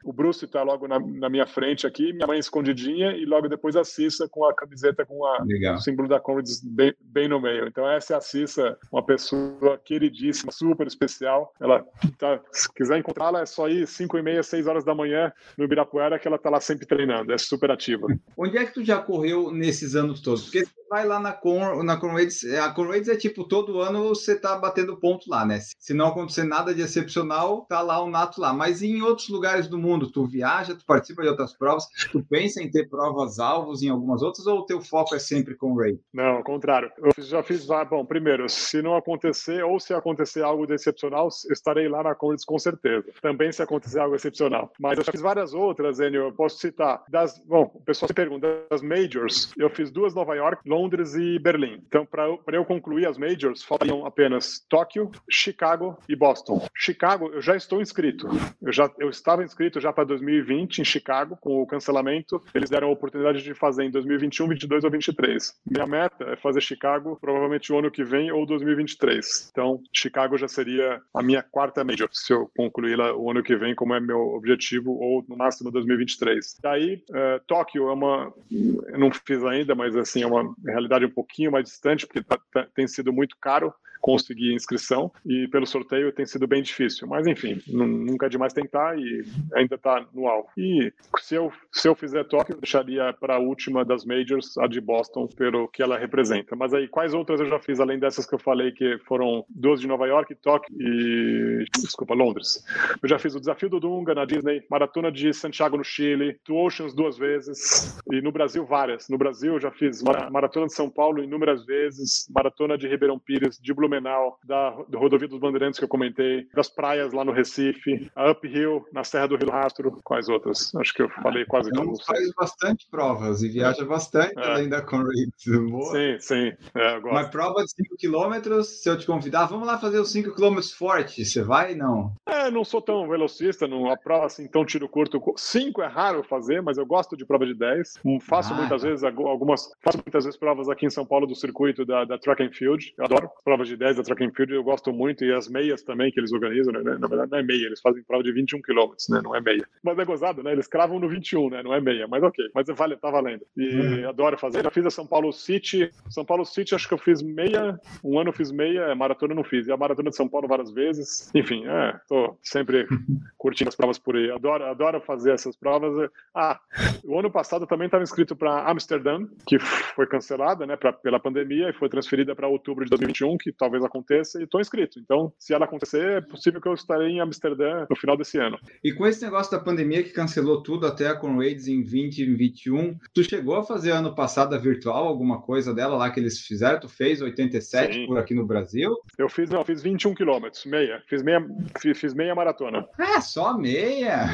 O 0.05 0.13
Bruce 0.13 0.45
está 0.45 0.63
logo 0.63 0.87
na, 0.87 0.99
na, 0.99 1.29
minha 1.29 1.47
frente 1.47 1.87
aqui, 1.87 2.13
minha 2.13 2.27
mãe 2.27 2.39
escondidinha, 2.39 3.13
e 3.13 3.25
logo 3.25 3.49
depois 3.49 3.77
a 3.77 3.85
Cissa 3.85 4.29
com 4.29 4.45
a 4.45 4.55
camiseta 4.55 5.05
com 5.05 5.25
a, 5.25 5.45
o 5.75 5.79
símbolo 5.79 6.09
da 6.09 6.21
Comrades 6.21 6.63
bem, 6.63 6.95
bem, 7.01 7.29
no 7.29 7.41
meio. 7.41 7.67
Então, 7.67 7.89
essa 7.89 8.15
é 8.15 8.17
a 8.17 8.21
Cissa, 8.21 8.79
uma 8.91 9.03
pessoa 9.03 9.79
queridíssima, 9.85 10.53
super 10.53 10.87
especial. 10.87 11.53
Ela 11.61 11.85
tá, 12.19 12.41
se 12.53 12.73
quiser 12.73 12.99
encontrá-la, 12.99 13.41
é 13.41 13.47
só 13.47 13.69
ir 13.69 13.87
5 13.87 14.19
e 14.19 14.23
meia, 14.23 14.43
6 14.43 14.67
horas 14.67 14.85
da 14.85 14.95
manhã 14.95 15.33
no 15.57 15.65
Ibirapuera, 15.65 16.19
que 16.19 16.29
ela 16.29 16.39
tá 16.39 16.51
lá 16.51 16.61
sempre 16.61 16.87
treinando, 16.87 17.33
é 17.33 17.39
super 17.39 17.71
ativa. 17.71 18.07
Onde 18.37 18.59
é 18.59 18.65
que 18.65 18.75
tu 18.75 18.85
já 18.85 18.99
correu 18.99 19.51
nesses 19.51 19.95
anos 19.95 20.21
todos? 20.21 20.45
Porque 20.45 20.65
vai 20.89 21.07
lá 21.07 21.19
na 21.21 21.33
Con, 21.33 21.83
na 21.83 21.97
Conrads, 21.97 22.45
a 22.55 22.71
Conrads 22.73 23.09
é 23.09 23.17
tipo, 23.17 23.45
todo 23.45 23.81
ano 23.81 24.09
você 24.09 24.39
tá 24.39 24.57
batendo 24.57 24.97
ponto 24.97 25.29
lá, 25.29 25.45
né? 25.45 25.59
Se 25.79 25.95
não 25.95 26.09
acontecer 26.09 26.45
nada 26.45 26.75
de 26.75 26.83
excepcional, 26.83 27.67
tá 27.69 27.81
lá 27.81 28.03
o 28.03 28.11
Nato 28.11 28.41
lá. 28.41 28.53
Mas 28.53 28.83
em 28.83 29.03
outros 29.03 29.29
lugares 29.29 29.69
do 29.69 29.79
mundo, 29.79 30.11
tu 30.11 30.27
viaja, 30.27 30.75
tu 30.75 30.85
participa 30.85 31.23
de 31.23 31.29
outras 31.29 31.57
provas, 31.57 31.87
tu 32.11 32.25
pensa 32.29 32.63
em 32.63 32.71
ter 32.71 32.89
provas 32.89 33.39
alvos 33.39 33.83
em 33.83 33.89
algumas 33.89 34.23
outras 34.23 34.47
ou 34.47 34.61
o 34.61 34.67
teu 34.67 34.81
foco 34.81 35.15
é 35.15 35.19
sempre 35.19 35.57
Ray? 35.77 35.99
Não, 36.13 36.37
ao 36.37 36.45
contrário. 36.45 36.91
Eu 36.99 37.13
já 37.23 37.43
fiz, 37.43 37.67
bom, 37.91 38.05
primeiro, 38.05 38.49
se 38.49 38.81
não 38.81 38.97
acontecer 38.97 39.65
ou 39.65 39.81
se 39.81 39.93
acontecer 39.93 40.43
algo 40.43 40.67
de 40.67 40.75
excepcional, 40.75 41.29
estarei 41.51 41.89
lá 41.89 42.03
na 42.03 42.15
Conrads 42.15 42.45
com 42.45 42.59
certeza. 42.59 43.07
Também 43.21 43.51
se 43.53 43.63
acontecer 43.63 43.99
algo 43.99 44.15
excepcional. 44.15 44.73
Mas 44.79 44.99
eu 44.99 45.05
já 45.05 45.13
fiz 45.13 45.21
várias 45.21 45.55
outras, 45.55 45.99
Enio, 45.99 46.23
eu 46.23 46.33
posso 46.33 46.59
citar. 46.59 47.03
Das, 47.09 47.39
bom, 47.45 47.71
o 47.75 47.83
pessoal 47.83 48.09
se 48.09 48.15
pergunta, 48.15 48.47
das 48.71 48.83
majors, 48.83 49.53
eu 49.57 49.71
fiz 49.71 49.91
duas 49.91 50.15
Nova 50.15 50.35
York, 50.35 50.63
Londres 50.77 51.15
e 51.15 51.39
Berlim. 51.39 51.83
Então, 51.87 52.05
para 52.05 52.57
eu 52.57 52.65
concluir 52.65 53.07
as 53.07 53.17
majors, 53.17 53.63
faltam 53.63 54.05
apenas 54.05 54.65
Tóquio, 54.69 55.11
Chicago 55.31 55.97
e 56.07 56.15
Boston. 56.15 56.67
Chicago, 56.75 57.31
eu 57.33 57.41
já 57.41 57.57
estou 57.57 57.81
inscrito. 57.81 58.29
Eu 58.61 58.73
já 58.73 58.91
eu 58.99 59.09
estava 59.09 59.43
inscrito 59.43 59.81
já 59.81 59.93
para 59.93 60.05
2020 60.05 60.81
em 60.81 60.85
Chicago, 60.85 61.39
com 61.41 61.63
o 61.63 61.67
cancelamento. 61.67 62.43
Eles 62.55 62.69
deram 62.69 62.89
a 62.89 62.93
oportunidade 62.93 63.43
de 63.43 63.55
fazer 63.55 63.85
em 63.85 63.91
2021, 63.91 64.49
22 64.49 64.85
ou 64.85 64.91
23. 64.91 65.55
Minha 65.67 65.87
meta 65.87 66.25
é 66.25 66.37
fazer 66.37 66.61
Chicago 66.61 67.17
provavelmente 67.21 67.73
o 67.73 67.79
ano 67.79 67.91
que 67.91 68.05
vem 68.05 68.31
ou 68.31 68.45
2023. 68.45 69.49
Então, 69.51 69.81
Chicago 69.93 70.37
já 70.37 70.49
seria 70.49 71.01
a 71.15 71.23
minha 71.23 71.43
quarta 71.43 71.83
major, 71.85 72.09
se 72.13 72.33
eu 72.33 72.51
concluir 72.57 72.97
lá 72.97 73.17
o 73.17 73.31
ano 73.31 73.43
que 73.43 73.57
vem, 73.57 73.75
como 73.75 73.95
é 73.95 74.01
meu 74.01 74.21
objetivo, 74.35 74.93
ou 74.93 75.25
no 75.29 75.37
máximo 75.37 75.71
2023. 75.71 76.59
Daí, 76.63 77.03
uh, 77.11 77.41
Tóquio 77.47 77.89
é 77.89 77.93
uma. 77.93 78.33
Eu 78.51 78.99
não 78.99 79.11
fiz 79.11 79.43
ainda, 79.45 79.75
mas 79.75 79.97
assim, 79.97 80.23
é 80.23 80.27
uma 80.27 80.55
realidade 80.73 81.05
um 81.05 81.11
pouquinho 81.11 81.53
mais 81.53 81.65
distante, 81.65 82.07
porque 82.07 82.23
tá, 82.23 82.39
tá, 82.53 82.67
tem 82.75 82.87
sido 82.87 83.13
muito 83.13 83.37
caro 83.41 83.73
conseguir 84.01 84.55
inscrição 84.55 85.11
e 85.25 85.49
pelo 85.49 85.67
sorteio 85.67 86.13
tem 86.13 86.27
sido 86.27 86.47
bem 86.47 86.63
difícil. 86.63 87.07
Mas 87.07 87.27
enfim, 87.27 87.61
nunca 87.67 88.27
é 88.27 88.29
demais 88.29 88.53
tentar 88.53 88.99
e 88.99 89.25
ainda 89.55 89.75
está 89.75 90.05
no 90.13 90.27
alvo. 90.27 90.49
E 90.57 90.93
se 91.19 91.35
eu, 91.35 91.53
se 91.73 91.89
eu 91.89 91.95
fizer 91.95 92.25
Tóquio, 92.25 92.55
eu 92.55 92.61
deixaria 92.61 93.13
para 93.13 93.37
a 93.37 93.39
última 93.39 93.85
das 93.85 94.05
majors, 94.05 94.57
a 94.59 94.67
de 94.67 94.81
Boston, 94.81 95.27
pelo 95.27 95.69
que 95.69 95.83
ela 95.83 95.99
representa. 95.99 96.55
Mas 96.57 96.73
aí, 96.73 96.89
quais 96.89 97.15
outras 97.15 97.41
eu 97.41 97.47
já 97.47 97.59
fiz, 97.59 97.81
além 97.81 97.99
dessas 97.99 98.27
que 98.27 98.35
eu 98.35 98.39
falei, 98.39 98.73
que 98.73 98.99
foram 99.07 99.45
duas 99.49 99.81
de 99.81 99.87
Nova 99.87 100.07
York, 100.07 100.35
Tóquio 100.37 100.75
e. 100.79 101.65
Desculpa, 101.77 102.15
Londres. 102.15 102.65
Eu 103.03 103.09
já 103.09 103.19
fiz 103.19 103.35
o 103.35 103.41
Desafio 103.41 103.69
do 103.69 103.81
Dunga 103.81 104.15
na 104.15 104.25
Disney, 104.25 104.63
Maratona 104.71 105.11
de 105.11 105.33
Santiago 105.33 105.77
no 105.77 105.85
Chile, 105.85 106.39
Two 106.45 106.57
Oceans 106.57 106.95
duas 106.95 107.17
vezes 107.19 107.99
e 108.13 108.21
no 108.21 108.33
Brasil 108.33 108.65
várias. 108.65 109.09
No 109.09 109.19
Brasil 109.19 109.55
eu 109.55 109.61
já 109.61 109.71
fiz 109.71 110.03
Maratona 110.03 110.67
de 110.67 110.75
São 110.75 110.91
Paulo 110.91 111.23
inúmeras 111.23 111.65
vezes, 111.65 112.29
Maratona 112.35 112.77
de 112.77 112.89
Ribeirão 112.89 113.19
Pires, 113.19 113.59
de 113.59 113.73
Blumenau 113.73 113.86
Blumenau, 113.87 114.39
da, 114.45 114.71
do 114.89 114.99
Rodovia 114.99 115.29
dos 115.29 115.39
Bandeirantes 115.39 115.79
que 115.79 115.85
eu 115.85 115.89
comentei, 115.89 116.47
das 116.55 116.69
praias 116.69 117.13
lá 117.13 117.25
no 117.25 117.33
Recife, 117.33 118.11
a 118.15 118.31
Uphill, 118.31 118.85
na 118.93 119.05
Serra 119.05 119.29
do 119.29 119.37
Rio 119.37 119.51
Rastro, 119.51 120.01
quais 120.05 120.29
outras? 120.29 120.75
Acho 120.75 120.93
que 120.93 121.03
eu 121.03 121.09
falei 121.09 121.45
quase 121.45 121.71
então, 121.71 121.85
todas. 121.85 122.05
faz 122.05 122.33
bastante 122.35 122.87
provas 122.91 123.43
e 123.43 123.49
viaja 123.49 123.85
bastante 123.85 124.39
é. 124.39 124.51
além 124.51 124.69
da 124.69 124.83
Conrads. 124.83 125.45
Sim, 125.47 126.17
sim. 126.21 126.53
É, 126.75 127.01
Mas 127.01 127.29
prova 127.29 127.63
de 127.63 127.71
5 127.71 127.97
km, 127.97 128.63
se 128.63 128.89
eu 128.89 128.99
te 128.99 129.07
convidar, 129.07 129.47
vamos 129.47 129.67
lá 129.67 129.79
fazer 129.79 129.99
os 129.99 130.11
5 130.11 130.35
km 130.35 130.61
forte, 130.77 131.25
você 131.25 131.43
vai 131.43 131.75
não? 131.75 132.13
É, 132.27 132.51
não 132.51 132.65
sou 132.65 132.81
tão 132.81 133.09
velocista, 133.09 133.67
não, 133.67 133.91
a 133.91 133.97
prova 133.97 134.27
assim 134.27 134.47
tão 134.47 134.65
tiro 134.65 134.89
curto. 134.89 135.23
5 135.37 135.83
é 135.83 135.87
raro 135.87 136.23
fazer, 136.23 136.61
mas 136.61 136.79
eu 136.79 136.87
gosto 136.87 137.17
de 137.17 137.25
prova 137.25 137.47
de 137.47 137.55
10. 137.55 137.95
Faço 138.23 138.53
ah, 138.53 138.57
muitas 138.57 138.83
tá. 138.83 138.89
vezes 138.89 139.05
algumas, 139.05 139.71
faço 139.83 139.99
muitas 139.99 140.25
vezes 140.25 140.39
provas 140.39 140.69
aqui 140.69 140.87
em 140.87 140.91
São 140.91 141.07
Paulo 141.07 141.27
do 141.27 141.35
circuito 141.35 141.85
da, 141.85 142.05
da 142.05 142.19
Track 142.19 142.43
and 142.43 142.53
Field. 142.53 142.95
Eu 142.97 143.05
adoro 143.05 143.31
provas 143.45 143.69
de 143.69 143.76
de 143.77 143.79
10 143.79 143.97
da 143.97 144.03
Track 144.03 144.25
and 144.25 144.33
Field 144.35 144.53
eu 144.53 144.65
gosto 144.65 144.93
muito, 144.93 145.25
e 145.25 145.33
as 145.33 145.49
meias 145.49 145.83
também 145.83 146.11
que 146.11 146.19
eles 146.19 146.33
organizam, 146.33 146.73
né? 146.73 146.83
Na 146.99 147.07
verdade 147.07 147.31
não 147.31 147.39
é 147.39 147.43
meia, 147.43 147.67
eles 147.67 147.81
fazem 147.81 148.03
prova 148.03 148.25
de 148.25 148.33
21 148.33 148.63
quilômetros, 148.63 149.09
né? 149.09 149.21
Não 149.23 149.35
é 149.35 149.41
meia. 149.41 149.67
Mas 149.83 149.99
é 149.99 150.05
gozado, 150.05 150.43
né? 150.43 150.53
Eles 150.53 150.67
cravam 150.67 150.99
no 150.99 151.09
21, 151.09 151.51
né? 151.51 151.63
Não 151.63 151.75
é 151.75 151.81
meia, 151.81 152.09
mas 152.09 152.23
ok. 152.23 152.45
Mas 152.55 152.67
vale, 152.69 152.97
tá 152.97 153.11
valendo. 153.11 153.45
E 153.57 153.77
uhum. 153.77 154.09
adoro 154.09 154.39
fazer. 154.39 154.63
Já 154.63 154.71
fiz 154.71 154.87
a 154.87 154.91
São 154.91 155.07
Paulo 155.07 155.33
City. 155.33 155.91
São 156.09 156.25
Paulo 156.25 156.45
City, 156.45 156.75
acho 156.75 156.89
que 156.89 156.95
eu 156.95 156.99
fiz 156.99 157.23
meia. 157.23 157.79
Um 158.03 158.19
ano 158.19 158.31
eu 158.31 158.35
fiz 158.35 158.51
meia, 158.51 158.95
maratona 158.95 159.33
eu 159.33 159.37
não 159.37 159.45
fiz. 159.45 159.67
E 159.67 159.73
a 159.73 159.77
maratona 159.77 160.11
de 160.11 160.17
São 160.17 160.29
Paulo 160.29 160.49
várias 160.49 160.73
vezes. 160.73 161.31
Enfim, 161.35 161.67
é, 161.67 161.99
tô 162.09 162.37
sempre 162.43 162.87
curtindo 163.37 163.69
as 163.69 163.77
provas 163.77 163.99
por 163.99 164.17
aí. 164.17 164.31
Adoro, 164.31 164.65
adoro 164.65 165.01
fazer 165.01 165.33
essas 165.33 165.57
provas. 165.57 166.11
Ah, 166.35 166.59
o 167.05 167.19
ano 167.19 167.31
passado 167.31 167.67
também 167.67 167.87
estava 167.87 168.03
inscrito 168.03 168.35
para 168.35 168.69
Amsterdã, 168.71 169.27
que 169.47 169.59
foi 169.59 170.07
cancelada, 170.07 170.67
né, 170.67 170.77
pra, 170.77 170.93
pela 170.93 171.21
pandemia 171.21 171.71
e 171.71 171.73
foi 171.73 171.89
transferida 171.89 172.35
para 172.35 172.49
outubro 172.49 172.85
de 172.85 172.91
2021, 172.91 173.37
que 173.39 173.53
talvez 173.67 173.85
aconteça, 173.85 174.41
e 174.41 174.45
estou 174.45 174.61
inscrito. 174.61 175.01
Então, 175.01 175.33
se 175.39 175.53
ela 175.53 175.65
acontecer, 175.65 176.19
é 176.19 176.21
possível 176.21 176.61
que 176.61 176.69
eu 176.69 176.75
estarei 176.75 177.09
em 177.09 177.21
Amsterdã 177.21 177.85
no 177.91 177.97
final 177.97 178.17
desse 178.17 178.39
ano. 178.39 178.59
E 178.83 178.93
com 178.93 179.07
esse 179.07 179.23
negócio 179.25 179.51
da 179.51 179.63
pandemia 179.63 180.03
que 180.03 180.11
cancelou 180.11 180.63
tudo 180.63 180.87
até 180.87 181.09
a 181.09 181.17
Conrads 181.17 181.67
em 181.67 181.83
2021, 181.83 182.97
tu 183.13 183.25
chegou 183.25 183.57
a 183.57 183.65
fazer 183.65 183.91
ano 183.91 184.15
passado 184.15 184.55
a 184.55 184.59
virtual, 184.59 185.07
alguma 185.07 185.43
coisa 185.43 185.75
dela 185.75 185.97
lá 185.97 186.11
que 186.11 186.21
eles 186.21 186.41
fizeram? 186.41 186.79
Tu 186.79 186.89
fez 186.89 187.21
87 187.21 187.95
Sim. 187.95 188.07
por 188.07 188.19
aqui 188.19 188.35
no 188.35 188.47
Brasil? 188.47 188.97
Eu 189.19 189.29
fiz, 189.29 189.51
não, 189.51 189.65
fiz 189.65 189.83
21 189.83 190.15
quilômetros, 190.15 190.65
meia. 190.65 191.03
Fiz 191.09 191.23
meia, 191.23 191.45
fiz, 191.81 191.99
fiz 191.99 192.15
meia 192.15 192.35
maratona. 192.35 192.87
Ah, 192.99 193.21
só 193.21 193.59
meia? 193.59 194.29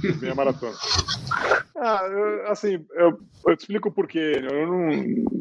Fiz 0.00 0.20
meia 0.20 0.34
maratona. 0.34 0.74
Ah, 1.76 2.06
eu, 2.10 2.46
assim, 2.50 2.84
eu, 2.94 3.18
eu 3.46 3.56
te 3.56 3.60
explico 3.60 3.90
por 3.90 4.06
quê. 4.06 4.40
Eu 4.40 4.66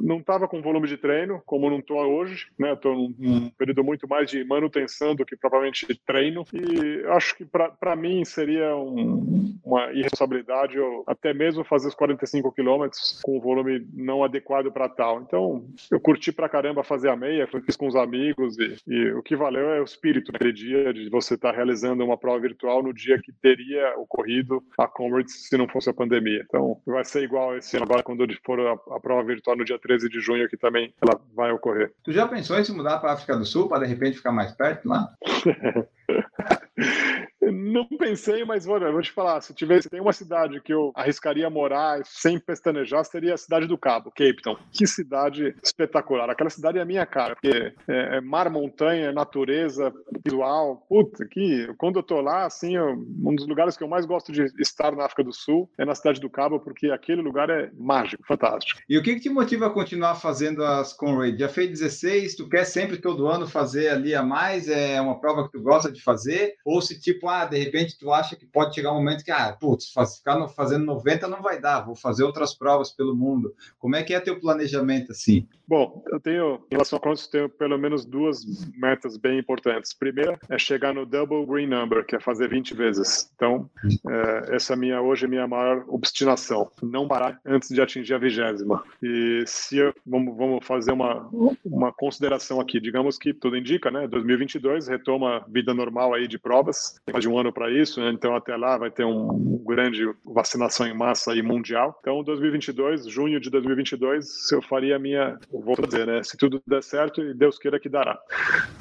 não 0.02 0.18
estava 0.18 0.48
com 0.48 0.62
volume 0.62 0.88
de 0.88 0.98
treino, 0.98 1.42
como 1.46 1.70
não 1.70 1.80
estou 1.80 1.98
hoje, 1.98 2.48
né? 2.60 2.74
Estou 2.74 2.96
num, 2.96 3.31
num, 3.32 3.50
período 3.50 3.84
muito 3.84 4.08
mais 4.08 4.30
de 4.30 4.44
manutenção 4.44 5.16
do 5.16 5.26
que 5.26 5.36
propriamente 5.36 5.88
de 5.88 6.00
treino. 6.00 6.46
E 6.54 7.06
acho 7.08 7.36
que 7.36 7.46
para 7.46 7.96
mim 7.96 8.24
seria 8.26 8.76
um, 8.76 9.60
uma 9.64 9.92
irresponsabilidade 9.92 10.78
eu 10.78 11.04
até 11.08 11.34
mesmo 11.34 11.64
fazer 11.64 11.88
os 11.88 11.96
45 11.96 12.52
quilômetros 12.52 13.22
com 13.24 13.38
o 13.38 13.42
volume 13.42 13.88
não 13.94 14.24
adequado 14.24 14.72
para 14.72 14.90
tal. 14.90 15.22
Então, 15.22 15.66
eu 15.90 16.00
curti 16.00 16.32
pra 16.32 16.50
caramba 16.50 16.84
fazer 16.84 17.10
a 17.10 17.16
meia, 17.16 17.48
fiz 17.66 17.76
com 17.76 17.88
os 17.88 17.96
amigos 17.96 18.58
e, 18.58 18.78
e 18.88 19.12
o 19.14 19.24
que 19.24 19.36
valeu 19.36 19.70
é 19.70 19.82
o 19.82 19.84
espírito 19.84 20.32
naquele 20.32 20.54
dia 20.54 20.94
de 20.94 21.10
você 21.10 21.36
estar 21.36 21.52
tá 21.52 21.56
realizando 21.56 22.04
uma 22.04 22.18
prova 22.18 22.40
virtual 22.40 22.84
no 22.84 22.94
dia 22.94 23.20
que 23.22 23.32
teria 23.32 23.96
ocorrido 23.98 24.64
a 24.78 24.88
Comrades 24.88 25.48
se 25.48 25.58
não 25.58 25.68
fosse 25.68 25.90
a 25.90 25.94
pandemia. 25.94 26.44
Então, 26.48 26.80
vai 26.86 27.04
ser 27.04 27.24
igual 27.24 27.58
esse 27.58 27.76
ano 27.76 27.86
agora 27.86 28.04
quando 28.04 28.26
for 28.44 28.60
a, 28.60 28.74
a 28.96 29.00
prova 29.00 29.24
virtual 29.24 29.56
no 29.56 29.66
dia 29.66 29.80
13 29.80 30.10
de 30.10 30.20
junho, 30.20 30.50
que 30.50 30.58
também 30.58 30.94
ela 31.02 31.20
vai 31.36 31.52
ocorrer. 31.52 31.92
Tu 32.04 32.12
já 32.12 32.28
pensou 32.28 32.58
em 32.60 32.64
se 32.64 32.74
mudar 32.74 33.00
para 33.00 33.14
África 33.22 33.38
do 33.38 33.46
Sul 33.46 33.70
para 33.70 33.84
de 33.84 33.88
repente 33.88 34.18
ficar 34.18 34.32
mais 34.32 34.52
perto 34.52 34.88
lá? 34.88 35.14
Não 37.42 37.88
pensei, 37.88 38.46
mas 38.46 38.68
olha, 38.68 38.92
vou 38.92 39.02
te 39.02 39.12
falar, 39.12 39.42
se 39.42 39.54
tivesse 39.54 39.90
tem 39.90 40.00
uma 40.00 40.14
cidade 40.14 40.62
que 40.62 40.72
eu 40.72 40.92
arriscaria 40.96 41.50
morar 41.50 42.02
sem 42.06 42.40
pestanejar, 42.40 43.04
seria 43.04 43.34
a 43.34 43.38
cidade 43.38 43.66
do 43.66 43.78
Cabo, 43.78 44.12
Cape 44.12 44.42
Town. 44.44 44.58
Que 44.72 44.86
cidade 44.86 45.56
espetacular. 45.64 46.30
Aquela 46.30 46.52
cidade 46.52 46.78
é 46.78 46.82
a 46.82 46.86
minha 46.86 47.06
cara, 47.06 47.36
porque 47.36 47.74
é, 47.88 48.18
é 48.18 48.22
mar, 48.22 48.50
montanha, 48.50 49.12
natureza, 49.12 49.92
visual. 50.24 50.86
Puta, 50.88 51.26
que 51.26 51.68
quando 51.78 51.98
eu 51.98 52.04
tô 52.04 52.22
lá, 52.22 52.46
assim, 52.46 52.76
eu, 52.76 52.94
um 53.24 53.36
dos 53.36 53.48
lugares 53.48 53.76
que 53.76 53.84
eu 53.84 53.88
mais 53.88 54.06
gosto 54.06 54.32
de 54.32 54.46
estar 54.60 54.96
na 54.96 55.06
África 55.06 55.24
do 55.24 55.34
Sul 55.34 55.68
é 55.78 55.86
na 55.86 55.96
cidade 55.96 56.22
do 56.22 56.30
Cabo, 56.30 56.60
porque 56.60 56.92
aquele 56.92 57.22
lugar 57.22 57.50
é 57.50 57.72
mágico, 57.74 58.24
fantástico. 58.28 58.80
E 58.88 58.98
o 58.98 59.02
que, 59.02 59.16
que 59.16 59.22
te 59.22 59.30
motiva 59.30 59.68
a 59.68 59.72
continuar 59.72 60.16
fazendo 60.16 60.64
as 60.64 60.94
Conrad? 60.94 61.40
Já 61.40 61.50
fez 61.50 61.70
16, 61.70 62.36
tu 62.36 62.48
quer 62.48 62.66
sempre 62.66 62.98
todo 62.98 63.28
ano 63.28 63.48
fazer 63.48 63.90
ali 63.90 64.14
a 64.14 64.22
mais? 64.22 64.68
É 64.68 65.02
uma 65.02 65.20
prova 65.20 65.46
que 65.46 65.52
tu 65.52 65.62
gosta 65.62 65.92
de 65.92 66.02
fazer? 66.02 66.56
Ou 66.64 66.82
se 66.82 67.00
tipo, 67.00 67.31
ah, 67.32 67.46
de 67.46 67.58
repente 67.58 67.98
tu 67.98 68.12
acha 68.12 68.36
que 68.36 68.46
pode 68.46 68.76
chegar 68.76 68.92
um 68.92 68.96
momento 68.96 69.24
que, 69.24 69.32
ah, 69.32 69.56
putz, 69.60 69.94
ficar 70.18 70.48
fazendo 70.50 70.86
90 70.86 71.28
não 71.28 71.42
vai 71.42 71.60
dar, 71.60 71.82
vou 71.82 71.96
fazer 71.96 72.24
outras 72.24 72.54
provas 72.54 72.92
pelo 72.92 73.16
mundo. 73.16 73.54
Como 73.80 73.96
é 73.96 74.04
que 74.04 74.14
é 74.14 74.20
teu 74.20 74.40
planejamento 74.40 75.12
assim? 75.12 75.48
Bom, 75.72 76.04
eu 76.12 76.20
tenho, 76.20 76.56
em 76.70 76.74
relação 76.74 76.98
a 76.98 77.02
quantos, 77.02 77.28
tenho 77.28 77.48
pelo 77.48 77.78
menos 77.78 78.06
duas 78.06 78.44
metas 78.76 79.16
bem 79.16 79.40
importantes. 79.40 79.94
Primeira 79.94 80.38
é 80.50 80.58
chegar 80.58 80.94
no 80.94 81.06
double 81.06 81.46
green 81.46 81.68
number, 81.68 82.06
que 82.06 82.14
é 82.14 82.20
fazer 82.20 82.50
20 82.50 82.74
vezes. 82.74 83.32
Então, 83.36 83.70
é, 84.10 84.56
essa 84.56 84.74
é 84.74 84.76
minha, 84.76 85.02
hoje 85.02 85.24
é 85.24 85.30
minha 85.30 85.48
maior 85.48 85.86
obstinação, 85.88 86.70
não 86.84 87.08
parar 87.08 87.40
antes 87.46 87.70
de 87.70 87.82
atingir 87.82 88.14
a 88.14 88.18
vigésima. 88.18 88.84
E 89.02 89.46
se 89.48 89.78
eu, 89.78 89.94
vamos, 90.06 90.36
vamos 90.36 90.66
fazer 90.66 90.92
uma, 90.92 91.30
uma 91.64 91.94
consideração 91.94 92.60
aqui, 92.60 92.78
digamos 92.82 93.18
que 93.18 93.34
tudo 93.34 93.56
indica, 93.56 93.90
né, 93.90 94.08
2022 94.10 94.90
retoma 94.90 95.46
vida 95.48 95.74
normal 95.74 96.14
aí 96.14 96.28
de 96.28 96.38
provas, 96.38 97.00
de 97.22 97.30
um 97.30 97.38
ano 97.38 97.54
para 97.54 97.72
isso, 97.72 98.02
né? 98.02 98.12
então 98.12 98.36
até 98.36 98.56
lá 98.56 98.78
vai 98.78 98.92
ter 98.92 99.06
um, 99.06 99.62
grande 99.72 100.04
vacinação 100.26 100.86
em 100.86 100.94
massa 100.94 101.32
aí 101.32 101.42
mundial. 101.42 101.98
Então, 102.02 102.24
2022, 102.24 103.08
junho 103.08 103.40
de 103.40 103.50
2022, 103.50 104.52
eu 104.52 104.62
faria 104.62 104.96
a 104.96 105.00
minha, 105.00 105.40
vou 105.52 105.76
dizer, 105.76 106.06
né, 106.06 106.22
se 106.24 106.38
tudo 106.38 106.62
der 106.68 106.84
certo 106.84 107.22
e 107.22 107.34
Deus 107.34 107.58
queira 107.58 107.80
que 107.80 107.90
dará. 107.90 108.20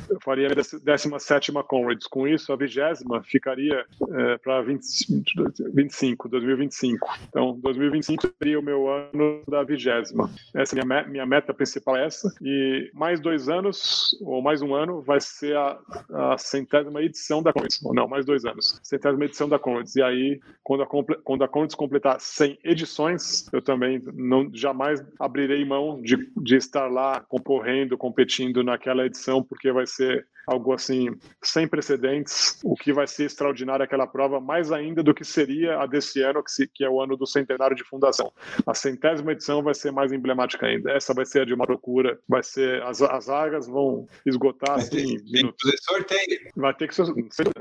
Eu 0.09 0.19
faria 0.21 0.49
a 0.49 0.55
17 0.55 1.53
Conrads. 1.69 2.07
Com 2.07 2.27
isso, 2.27 2.53
a 2.53 2.57
vigésima 2.57 3.23
ficaria 3.23 3.85
é, 4.11 4.39
para 4.39 4.63
25, 4.63 6.29
2025. 6.29 7.09
Então, 7.29 7.59
2025 7.63 8.33
seria 8.39 8.59
o 8.59 8.63
meu 8.63 8.89
ano 8.89 9.43
da 9.49 9.63
vigésima. 9.63 10.31
Essa 10.55 10.79
é 10.79 10.85
minha, 10.85 11.05
minha 11.05 11.27
meta 11.27 11.55
principal 11.55 11.97
é 11.97 12.07
essa. 12.07 12.35
E 12.43 12.91
mais 12.95 13.21
dois 13.21 13.49
anos, 13.49 14.17
ou 14.21 14.43
mais 14.43 14.63
um 14.63 14.75
ano, 14.75 15.01
vai 15.03 15.21
ser 15.21 15.57
a, 15.57 15.79
a 16.13 16.39
centésima 16.39 17.03
edição 17.03 17.43
da. 17.43 17.53
Ou 17.85 17.95
não, 17.95 18.09
mais 18.09 18.25
dois 18.31 18.45
anos. 18.45 18.81
Centésima 18.83 19.25
edição 19.25 19.49
da 19.49 19.59
Conrads. 19.59 19.97
E 19.97 20.03
aí, 20.03 20.41
quando 20.63 20.83
a, 20.83 20.87
quando 20.87 21.43
a 21.43 21.49
Conrads 21.49 21.75
completar 21.75 22.21
100 22.21 22.59
edições, 22.65 23.49
eu 23.53 23.61
também 23.61 24.01
não 24.15 24.49
jamais 24.55 25.05
abrirei 25.19 25.65
mão 25.65 26.01
de, 26.01 26.17
de 26.37 26.57
estar 26.57 26.87
lá 26.87 27.21
concorrendo, 27.21 27.99
competindo 27.99 28.63
naquela 28.63 29.05
edição, 29.05 29.43
porque 29.43 29.73
vai 29.73 29.87
ser 29.87 30.27
algo 30.51 30.73
assim 30.73 31.17
sem 31.43 31.67
precedentes, 31.69 32.59
o 32.65 32.75
que 32.75 32.93
vai 32.93 33.07
ser 33.07 33.25
extraordinário 33.25 33.85
aquela 33.85 34.07
prova, 34.07 34.41
mais 34.41 34.73
ainda 34.73 35.03
do 35.03 35.15
que 35.15 35.25
seria 35.25 35.79
a 35.81 35.87
desse 35.87 36.23
ano, 36.23 36.43
que, 36.43 36.51
se, 36.51 36.67
que 36.67 36.85
é 36.85 36.91
o 36.91 37.01
ano 37.01 37.17
do 37.17 37.27
centenário 37.27 37.77
de 37.77 37.85
fundação. 37.85 38.33
A 38.67 38.75
centésima 38.75 39.33
edição 39.33 39.63
vai 39.63 39.75
ser 39.75 39.93
mais 39.93 40.13
emblemática 40.13 40.67
ainda. 40.67 40.91
Essa 40.91 41.15
vai 41.15 41.25
ser 41.25 41.43
a 41.43 41.45
de 41.45 41.55
uma 41.55 41.67
procura, 41.67 42.19
vai 42.29 42.43
ser 42.43 42.83
as, 42.83 43.01
as 43.01 43.27
vagas 43.27 43.67
vão 43.67 44.07
esgotar 44.27 44.77
vai 44.77 44.85
assim, 44.85 45.19
ter, 45.25 45.55
fazer 45.63 45.77
sorteio. 45.81 46.41
Vai 46.57 46.75
ter 46.75 46.89
que 46.89 46.97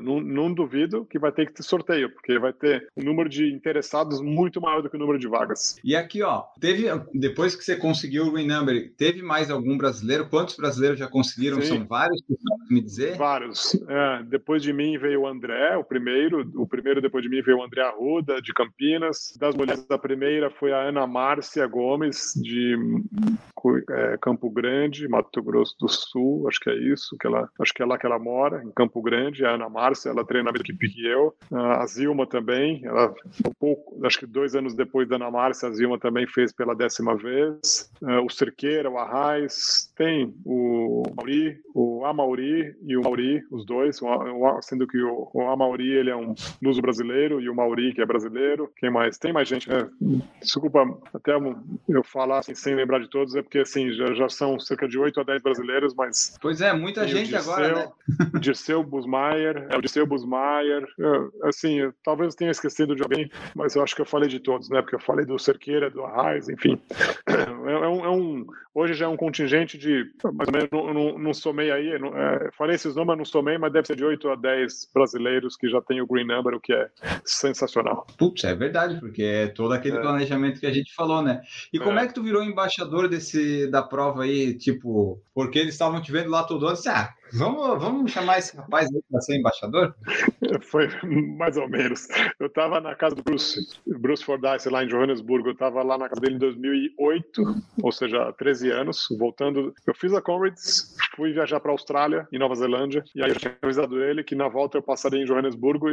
não, 0.01 0.19
não 0.19 0.53
duvido 0.53 1.05
que 1.05 1.19
vai 1.19 1.31
ter 1.31 1.45
que 1.45 1.53
ter 1.53 1.63
sorteio, 1.63 2.09
porque 2.11 2.39
vai 2.39 2.53
ter 2.53 2.87
um 2.97 3.03
número 3.03 3.29
de 3.29 3.51
interessados 3.53 4.19
muito 4.21 4.59
maior 4.59 4.81
do 4.81 4.89
que 4.89 4.95
o 4.95 4.99
número 4.99 5.19
de 5.19 5.27
vagas. 5.27 5.75
E 5.83 5.95
aqui, 5.95 6.23
ó, 6.23 6.45
teve 6.59 6.87
depois 7.13 7.55
que 7.55 7.63
você 7.63 7.75
conseguiu 7.75 8.25
o 8.25 8.33
renumber, 8.33 8.93
teve 8.97 9.21
mais 9.21 9.51
algum 9.51 9.77
brasileiro? 9.77 10.27
Quantos 10.27 10.55
brasileiros 10.55 10.97
já 10.97 11.07
conseguiram? 11.07 11.61
Sim. 11.61 11.67
São 11.67 11.87
vários 11.87 12.21
me 12.79 12.85
dizer? 12.85 13.17
Vários. 13.17 13.75
É, 13.87 14.23
depois 14.23 14.61
de 14.61 14.73
mim 14.73 14.97
veio 14.97 15.21
o 15.21 15.27
André, 15.27 15.75
o 15.77 15.83
primeiro. 15.83 16.49
O 16.55 16.67
primeiro 16.67 17.01
depois 17.01 17.23
de 17.23 17.29
mim 17.29 17.41
veio 17.41 17.57
o 17.57 17.63
André 17.63 17.81
Arruda, 17.81 18.41
de 18.41 18.53
Campinas. 18.53 19.33
Das 19.39 19.55
mulheres, 19.55 19.85
da 19.85 19.97
primeira 19.97 20.49
foi 20.49 20.71
a 20.71 20.81
Ana 20.81 21.05
Márcia 21.05 21.65
Gomes, 21.67 22.33
de 22.35 22.75
é, 23.89 24.17
Campo 24.21 24.49
Grande, 24.49 25.07
Mato 25.07 25.41
Grosso 25.41 25.75
do 25.79 25.89
Sul, 25.89 26.47
acho 26.47 26.59
que 26.59 26.69
é 26.69 26.75
isso, 26.75 27.17
que 27.19 27.27
ela, 27.27 27.49
acho 27.59 27.73
que 27.73 27.81
é 27.81 27.85
lá 27.85 27.97
que 27.97 28.05
ela 28.05 28.19
mora, 28.19 28.63
em 28.63 28.71
Campo 28.71 29.01
Grande, 29.01 29.45
a 29.45 29.51
Ana 29.51 29.69
Márcia, 29.69 30.09
ela 30.09 30.25
treina 30.25 30.45
na 30.45 30.51
mesma 30.51 30.63
equipe 30.63 30.89
que 30.89 31.05
eu. 31.05 31.33
A 31.51 31.85
Zilma 31.85 32.25
também, 32.25 32.81
ela, 32.85 33.13
um 33.45 33.53
pouco, 33.59 34.05
acho 34.05 34.19
que 34.19 34.25
dois 34.25 34.55
anos 34.55 34.73
depois 34.73 35.07
da 35.07 35.17
Ana 35.17 35.29
Márcia, 35.29 35.67
a 35.67 35.71
Zilma 35.71 35.99
também 35.99 36.25
fez 36.27 36.51
pela 36.51 36.75
décima 36.75 37.15
vez. 37.15 37.91
É, 38.01 38.19
o 38.19 38.29
Cerqueira, 38.29 38.89
o 38.89 38.97
Arraes, 38.97 39.88
tem 39.99 40.33
o 40.45 41.03
Mauri, 41.13 41.59
o 41.75 42.05
Amauri 42.05 42.73
e 42.87 42.95
o 42.95 43.01
Mauri, 43.01 43.43
os 43.51 43.65
dois, 43.65 43.99
sendo 44.61 44.87
que 44.87 44.97
o, 44.97 45.29
o 45.33 45.41
Amauri 45.41 45.91
ele 45.91 46.09
é 46.09 46.15
um 46.15 46.33
luso 46.63 46.81
brasileiro 46.81 47.41
e 47.41 47.49
o 47.49 47.53
Mauri 47.55 47.93
que 47.93 48.01
é 48.01 48.05
brasileiro. 48.05 48.71
Quem 48.77 48.89
mais? 48.89 49.17
Tem 49.17 49.33
mais 49.33 49.49
gente, 49.49 49.67
né? 49.67 49.89
Desculpa 50.39 50.85
até 51.13 51.33
eu 51.89 52.01
falar 52.01 52.39
assim, 52.39 52.55
sem 52.55 52.75
lembrar 52.75 52.99
de 52.99 53.09
todos, 53.09 53.35
é 53.35 53.41
porque 53.41 53.59
assim, 53.59 53.91
já, 53.91 54.13
já 54.13 54.29
são 54.29 54.57
cerca 54.57 54.87
de 54.87 54.97
8 54.97 55.19
a 55.19 55.23
10 55.23 55.41
brasileiros, 55.41 55.93
mas. 55.93 56.37
Pois 56.41 56.61
é, 56.61 56.71
muita 56.71 57.05
gente 57.05 57.31
Dirceu, 57.31 57.51
agora, 57.51 57.75
né? 57.75 57.91
Dirceu 58.39 58.81
Busmaier, 58.81 59.67
é 59.69 59.75
o 59.75 59.81
Dirceu 59.81 60.07
Busmaier. 60.07 60.87
assim, 61.43 61.79
eu, 61.79 61.93
talvez 62.05 62.33
eu 62.33 62.37
tenha 62.37 62.51
esquecido 62.51 62.95
de 62.95 63.03
alguém, 63.03 63.29
mas 63.53 63.75
eu 63.75 63.83
acho 63.83 63.93
que 63.93 64.01
eu 64.01 64.05
falei 64.05 64.29
de 64.29 64.39
todos, 64.39 64.69
né? 64.69 64.81
Porque 64.81 64.95
eu 64.95 65.01
falei 65.01 65.25
do 65.25 65.37
Cerqueira, 65.37 65.89
do 65.89 66.05
Arraes, 66.05 66.47
enfim. 66.47 66.79
É, 67.69 67.71
é, 67.71 67.87
um, 67.87 68.05
é 68.05 68.09
um, 68.09 68.47
hoje 68.73 68.93
já 68.93 69.05
é 69.05 69.07
um 69.07 69.17
contingente 69.17 69.77
de 69.77 69.88
de, 69.89 70.11
mais 70.33 70.47
ou 70.47 70.53
menos, 70.53 70.69
não, 70.71 70.93
não, 70.93 71.19
não 71.19 71.33
somei 71.33 71.71
aí, 71.71 71.97
não, 71.99 72.15
é, 72.15 72.49
falei 72.57 72.75
esses 72.75 72.95
números, 72.95 73.17
não 73.17 73.25
somei, 73.25 73.57
mas 73.57 73.73
deve 73.73 73.87
ser 73.87 73.95
de 73.95 74.03
8 74.03 74.29
a 74.29 74.35
10 74.35 74.91
brasileiros 74.93 75.55
que 75.55 75.67
já 75.69 75.81
tem 75.81 76.01
o 76.01 76.07
Green 76.07 76.25
Number, 76.25 76.53
o 76.53 76.59
que 76.59 76.73
é 76.73 76.89
sensacional. 77.25 78.05
Putz, 78.17 78.43
é 78.43 78.53
verdade, 78.53 78.99
porque 78.99 79.23
é 79.23 79.47
todo 79.47 79.73
aquele 79.73 79.97
é. 79.97 80.01
planejamento 80.01 80.59
que 80.59 80.67
a 80.67 80.73
gente 80.73 80.93
falou, 80.93 81.21
né? 81.21 81.41
E 81.73 81.79
como 81.79 81.99
é. 81.99 82.03
é 82.03 82.07
que 82.07 82.13
tu 82.13 82.23
virou 82.23 82.43
embaixador 82.43 83.07
desse, 83.07 83.67
da 83.67 83.81
prova 83.81 84.23
aí, 84.23 84.57
tipo, 84.57 85.21
porque 85.33 85.59
eles 85.59 85.73
estavam 85.73 86.01
te 86.01 86.11
vendo 86.11 86.29
lá 86.29 86.43
todo 86.43 86.65
ano, 86.65 86.75
disse, 86.75 86.89
ah, 86.89 87.09
Vamos, 87.33 87.81
vamos 87.81 88.11
chamar 88.11 88.39
esse 88.39 88.55
rapaz 88.57 88.89
aí 88.93 89.01
para 89.09 89.21
ser 89.21 89.37
embaixador? 89.37 89.95
Foi 90.61 90.87
mais 91.37 91.57
ou 91.57 91.69
menos. 91.69 92.07
Eu 92.39 92.47
estava 92.47 92.79
na 92.79 92.95
casa 92.95 93.15
do 93.15 93.23
Bruce, 93.23 93.59
Bruce 93.85 94.23
Fordyce, 94.23 94.69
lá 94.69 94.83
em 94.83 94.87
Johannesburgo. 94.87 95.49
Eu 95.49 95.53
estava 95.53 95.83
lá 95.83 95.97
na 95.97 96.09
casa 96.09 96.21
dele 96.21 96.35
em 96.35 96.39
2008, 96.39 97.41
ou 97.83 97.91
seja, 97.91 98.23
há 98.23 98.33
13 98.33 98.71
anos, 98.71 99.07
voltando. 99.19 99.73
Eu 99.85 99.93
fiz 99.93 100.13
a 100.13 100.21
Comrades, 100.21 100.95
fui 101.15 101.31
viajar 101.31 101.59
para 101.59 101.71
a 101.71 101.73
Austrália 101.73 102.27
e 102.31 102.39
Nova 102.39 102.55
Zelândia, 102.55 103.03
e 103.13 103.23
aí 103.23 103.29
eu 103.29 103.35
tinha 103.35 103.55
avisado 103.61 104.01
ele 104.03 104.23
que 104.23 104.35
na 104.35 104.47
volta 104.47 104.77
eu 104.77 104.81
passaria 104.81 105.21
em 105.21 105.25
Johannesburgo, 105.25 105.87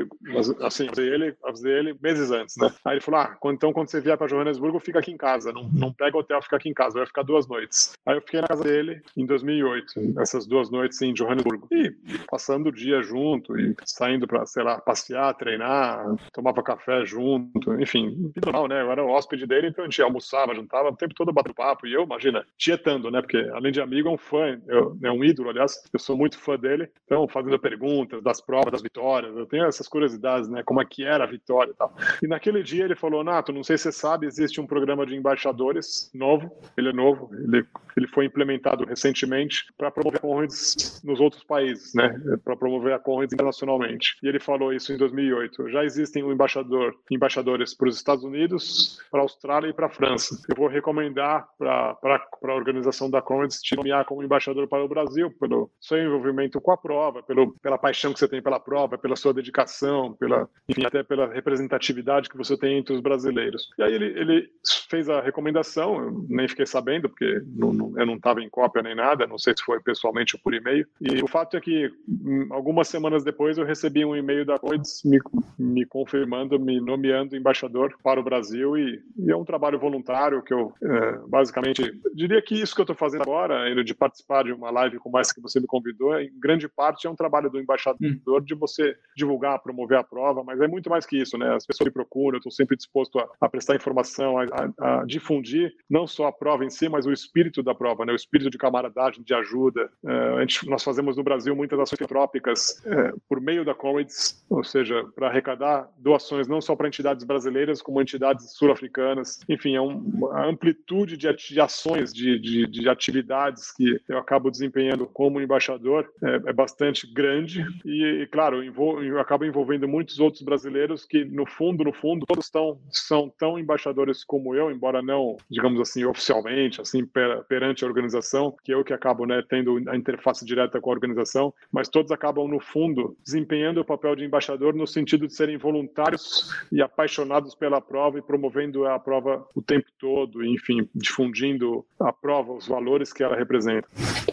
assim, 0.62 0.86
avisei 0.86 1.08
ele, 1.08 1.36
avisei 1.44 1.72
ele 1.72 1.96
meses 2.02 2.30
antes, 2.30 2.56
né? 2.56 2.72
Aí 2.84 2.94
ele 2.94 3.00
falou: 3.00 3.20
ah, 3.20 3.36
então 3.46 3.72
quando 3.72 3.88
você 3.88 4.00
vier 4.00 4.16
para 4.16 4.26
Johannesburgo, 4.26 4.80
fica 4.80 5.00
aqui 5.00 5.10
em 5.10 5.16
casa, 5.16 5.52
não, 5.52 5.68
não 5.72 5.92
pega 5.92 6.16
hotel, 6.16 6.40
fica 6.40 6.56
aqui 6.56 6.68
em 6.68 6.74
casa, 6.74 6.98
vai 6.98 7.06
ficar 7.06 7.22
duas 7.22 7.46
noites. 7.46 7.92
Aí 8.06 8.16
eu 8.16 8.22
fiquei 8.22 8.40
na 8.40 8.48
casa 8.48 8.64
dele 8.64 9.02
em 9.16 9.26
2008, 9.26 10.20
essas 10.20 10.46
duas 10.46 10.70
noites 10.70 11.00
em 11.02 11.12
Johannesburgo 11.12 11.25
Johannesburgo. 11.26 11.68
E 11.70 11.94
passando 12.30 12.68
o 12.68 12.72
dia 12.72 13.02
junto, 13.02 13.58
e 13.58 13.74
saindo 13.84 14.26
para, 14.26 14.46
sei 14.46 14.62
lá, 14.62 14.80
passear, 14.80 15.34
treinar, 15.34 16.04
tomava 16.32 16.62
café 16.62 17.04
junto, 17.04 17.74
enfim, 17.80 18.32
normal, 18.44 18.68
né? 18.68 18.82
Eu 18.82 18.92
era 18.92 19.04
o 19.04 19.08
hóspede 19.08 19.46
dele, 19.46 19.68
então 19.68 19.84
a 19.84 19.88
gente 19.88 20.00
almoçava, 20.02 20.54
juntava, 20.54 20.90
o 20.90 20.96
tempo 20.96 21.14
todo 21.14 21.32
batendo 21.32 21.54
papo. 21.54 21.86
E 21.86 21.92
eu, 21.92 22.04
imagina, 22.04 22.46
tietando, 22.56 23.10
né? 23.10 23.20
Porque 23.20 23.38
além 23.52 23.72
de 23.72 23.80
amigo, 23.80 24.08
é 24.08 24.12
um 24.12 24.18
fã, 24.18 24.60
eu, 24.66 24.96
é 25.02 25.10
um 25.10 25.24
ídolo, 25.24 25.50
aliás, 25.50 25.82
eu 25.92 25.98
sou 25.98 26.16
muito 26.16 26.38
fã 26.38 26.56
dele. 26.56 26.88
Então, 27.04 27.26
fazendo 27.28 27.58
perguntas 27.58 28.22
das 28.22 28.40
provas, 28.40 28.72
das 28.72 28.82
vitórias, 28.82 29.36
eu 29.36 29.46
tenho 29.46 29.64
essas 29.64 29.88
curiosidades, 29.88 30.48
né? 30.48 30.62
Como 30.62 30.80
é 30.80 30.84
que 30.84 31.04
era 31.04 31.24
a 31.24 31.26
vitória 31.26 31.70
e 31.70 31.74
tal. 31.74 31.94
E 32.22 32.26
naquele 32.26 32.62
dia 32.62 32.84
ele 32.84 32.94
falou: 32.94 33.24
Nato, 33.24 33.52
não 33.52 33.64
sei 33.64 33.78
se 33.78 33.84
você 33.84 33.92
sabe, 33.92 34.26
existe 34.26 34.60
um 34.60 34.66
programa 34.66 35.06
de 35.06 35.14
embaixadores 35.14 36.10
novo, 36.14 36.50
ele 36.76 36.90
é 36.90 36.92
novo, 36.92 37.30
ele, 37.32 37.64
ele 37.96 38.06
foi 38.08 38.26
implementado 38.26 38.84
recentemente 38.84 39.66
para 39.76 39.90
promover 39.90 40.20
corridas 40.20 41.00
no 41.04 41.15
nos 41.16 41.20
outros 41.20 41.42
países, 41.42 41.94
né, 41.94 42.20
para 42.44 42.56
promover 42.56 42.92
a 42.92 42.98
corrida 42.98 43.34
internacionalmente. 43.34 44.16
E 44.22 44.28
ele 44.28 44.38
falou 44.38 44.72
isso 44.72 44.92
em 44.92 44.96
2008. 44.96 45.70
Já 45.70 45.84
existem 45.84 46.22
um 46.22 46.32
embaixador, 46.32 46.94
embaixadores 47.10 47.74
para 47.74 47.88
os 47.88 47.96
Estados 47.96 48.24
Unidos, 48.24 48.98
para 49.10 49.20
a 49.20 49.22
Austrália 49.22 49.68
e 49.68 49.72
para 49.72 49.86
a 49.86 49.90
França. 49.90 50.36
Eu 50.48 50.56
vou 50.56 50.68
recomendar 50.68 51.48
para 51.58 51.96
a 52.44 52.54
organização 52.54 53.10
da 53.10 53.22
Comrades 53.22 53.60
te 53.60 53.74
nomear 53.74 54.04
como 54.04 54.22
embaixador 54.22 54.68
para 54.68 54.84
o 54.84 54.88
Brasil, 54.88 55.32
pelo 55.40 55.70
seu 55.80 55.98
envolvimento 55.98 56.60
com 56.60 56.70
a 56.70 56.76
prova, 56.76 57.22
pelo, 57.22 57.52
pela 57.60 57.78
paixão 57.78 58.12
que 58.12 58.18
você 58.18 58.28
tem 58.28 58.42
pela 58.42 58.60
prova, 58.60 58.98
pela 58.98 59.16
sua 59.16 59.32
dedicação, 59.32 60.12
pela, 60.14 60.48
enfim, 60.68 60.84
até 60.84 61.02
pela 61.02 61.32
representatividade 61.32 62.28
que 62.28 62.36
você 62.36 62.56
tem 62.56 62.78
entre 62.78 62.94
os 62.94 63.00
brasileiros. 63.00 63.70
E 63.78 63.82
aí 63.82 63.92
ele, 63.92 64.06
ele 64.18 64.48
fez 64.88 65.08
a 65.08 65.20
recomendação, 65.20 66.00
eu 66.00 66.26
nem 66.28 66.48
fiquei 66.48 66.66
sabendo, 66.66 67.08
porque 67.08 67.42
não, 67.46 67.72
não, 67.72 67.98
eu 67.98 68.06
não 68.06 68.14
estava 68.16 68.40
em 68.40 68.48
cópia 68.48 68.82
nem 68.82 68.94
nada, 68.94 69.26
não 69.26 69.38
sei 69.38 69.54
se 69.56 69.64
foi 69.64 69.80
pessoalmente 69.80 70.36
ou 70.36 70.42
por 70.42 70.54
e-mail. 70.54 70.86
E 71.12 71.22
o 71.22 71.28
fato 71.28 71.56
é 71.56 71.60
que 71.60 71.90
hum, 72.08 72.48
algumas 72.50 72.88
semanas 72.88 73.24
depois 73.24 73.58
eu 73.58 73.64
recebi 73.64 74.04
um 74.04 74.16
e-mail 74.16 74.44
da 74.44 74.58
Coides 74.58 75.02
me, 75.04 75.18
me 75.58 75.84
confirmando, 75.86 76.58
me 76.58 76.80
nomeando 76.80 77.36
embaixador 77.36 77.96
para 78.02 78.20
o 78.20 78.24
Brasil 78.24 78.76
e, 78.76 79.02
e 79.18 79.30
é 79.30 79.36
um 79.36 79.44
trabalho 79.44 79.78
voluntário 79.78 80.42
que 80.42 80.52
eu 80.52 80.72
é, 80.82 81.18
basicamente 81.28 81.92
diria 82.14 82.40
que 82.42 82.54
isso 82.54 82.74
que 82.74 82.80
eu 82.80 82.84
estou 82.84 82.96
fazendo 82.96 83.22
agora, 83.22 83.74
de 83.84 83.94
participar 83.94 84.44
de 84.44 84.52
uma 84.52 84.70
live 84.70 84.98
como 84.98 85.18
essa 85.18 85.34
que 85.34 85.40
você 85.40 85.60
me 85.60 85.66
convidou, 85.66 86.18
em 86.18 86.30
grande 86.38 86.68
parte 86.68 87.06
é 87.06 87.10
um 87.10 87.16
trabalho 87.16 87.50
do 87.50 87.60
embaixador 87.60 88.42
de 88.44 88.54
você 88.54 88.96
divulgar, 89.16 89.62
promover 89.62 89.98
a 89.98 90.04
prova, 90.04 90.42
mas 90.42 90.60
é 90.60 90.68
muito 90.68 90.88
mais 90.88 91.04
que 91.06 91.20
isso, 91.20 91.36
né? 91.36 91.54
As 91.54 91.66
pessoas 91.66 91.86
me 91.86 91.92
procuram, 91.92 92.36
eu 92.36 92.38
estou 92.38 92.52
sempre 92.52 92.76
disposto 92.76 93.18
a, 93.18 93.28
a 93.40 93.48
prestar 93.48 93.76
informação, 93.76 94.38
a, 94.38 94.44
a, 94.44 95.00
a, 95.00 95.04
difundir 95.04 95.72
não 95.88 96.06
só 96.06 96.26
a 96.26 96.32
prova 96.32 96.64
em 96.64 96.70
si, 96.70 96.88
mas 96.88 97.06
o 97.06 97.12
espírito 97.12 97.62
da 97.62 97.74
prova, 97.74 98.04
né? 98.04 98.12
O 98.12 98.16
espírito 98.16 98.50
de 98.50 98.58
camaradagem, 98.58 99.22
de 99.22 99.34
ajuda. 99.34 99.90
É, 100.04 100.12
a 100.36 100.40
gente, 100.40 100.68
nós 100.68 100.82
fazemos 100.82 100.95
fazemos 100.96 101.16
no 101.16 101.22
Brasil 101.22 101.54
muitas 101.54 101.78
ações 101.78 101.98
filantrópicas 101.98 102.82
é, 102.86 103.12
por 103.28 103.38
meio 103.38 103.64
da 103.66 103.74
Comrades, 103.74 104.42
ou 104.48 104.64
seja, 104.64 105.04
para 105.14 105.28
arrecadar 105.28 105.90
doações 105.98 106.48
não 106.48 106.60
só 106.60 106.74
para 106.74 106.88
entidades 106.88 107.22
brasileiras, 107.22 107.82
como 107.82 108.00
entidades 108.00 108.52
sul-africanas. 108.52 109.40
Enfim, 109.46 109.74
é 109.74 109.80
um, 109.80 109.98
uma 109.98 110.46
amplitude 110.46 111.18
de, 111.18 111.60
ações, 111.60 112.14
de, 112.14 112.38
de, 112.38 112.66
de, 112.66 112.88
atividades 112.88 113.72
que 113.72 114.00
eu 114.08 114.16
acabo 114.16 114.50
desempenhando 114.50 115.06
como 115.06 115.40
embaixador 115.40 116.08
é, 116.22 116.50
é 116.50 116.52
bastante 116.52 117.06
grande 117.12 117.66
e, 117.84 118.22
e 118.22 118.26
claro, 118.28 118.64
eu, 118.64 119.02
eu 119.02 119.20
acabo 119.20 119.44
envolvendo 119.44 119.86
muitos 119.86 120.18
outros 120.18 120.42
brasileiros 120.42 121.04
que, 121.04 121.24
no 121.24 121.44
fundo, 121.44 121.84
no 121.84 121.92
fundo, 121.92 122.24
todos 122.24 122.48
tão, 122.48 122.80
são 122.90 123.30
tão 123.38 123.58
embaixadores 123.58 124.24
como 124.24 124.54
eu, 124.54 124.70
embora 124.70 125.02
não, 125.02 125.36
digamos 125.50 125.78
assim, 125.78 126.04
oficialmente, 126.04 126.80
assim, 126.80 127.04
per, 127.04 127.44
perante 127.44 127.84
a 127.84 127.88
organização, 127.88 128.54
que 128.64 128.72
eu 128.72 128.82
que 128.82 128.94
acabo 128.94 129.26
né, 129.26 129.42
tendo 129.46 129.82
a 129.90 129.96
interface 129.96 130.44
direta 130.46 130.80
com 130.86 130.90
a 130.90 130.94
organização, 130.94 131.52
mas 131.72 131.88
todos 131.88 132.12
acabam, 132.12 132.46
no 132.46 132.60
fundo, 132.60 133.16
desempenhando 133.24 133.80
o 133.80 133.84
papel 133.84 134.14
de 134.14 134.24
embaixador 134.24 134.72
no 134.72 134.86
sentido 134.86 135.26
de 135.26 135.34
serem 135.34 135.58
voluntários 135.58 136.54
e 136.70 136.80
apaixonados 136.80 137.56
pela 137.56 137.80
prova 137.80 138.20
e 138.20 138.22
promovendo 138.22 138.86
a 138.86 138.96
prova 138.96 139.44
o 139.52 139.60
tempo 139.60 139.86
todo, 139.98 140.44
enfim, 140.44 140.88
difundindo 140.94 141.84
a 141.98 142.12
prova, 142.12 142.52
os 142.52 142.68
valores 142.68 143.12
que 143.12 143.24
ela 143.24 143.36
representa. 143.36 143.88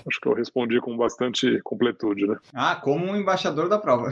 Acho 0.07 0.19
que 0.21 0.27
eu 0.27 0.33
respondi 0.33 0.79
com 0.79 0.95
bastante 0.95 1.59
completude, 1.63 2.27
né? 2.27 2.37
Ah, 2.53 2.75
como 2.75 3.03
um 3.03 3.15
embaixador 3.15 3.67
da 3.67 3.79
prova. 3.79 4.11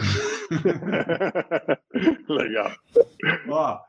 Legal. 2.27 2.71
Ó, 3.49 3.79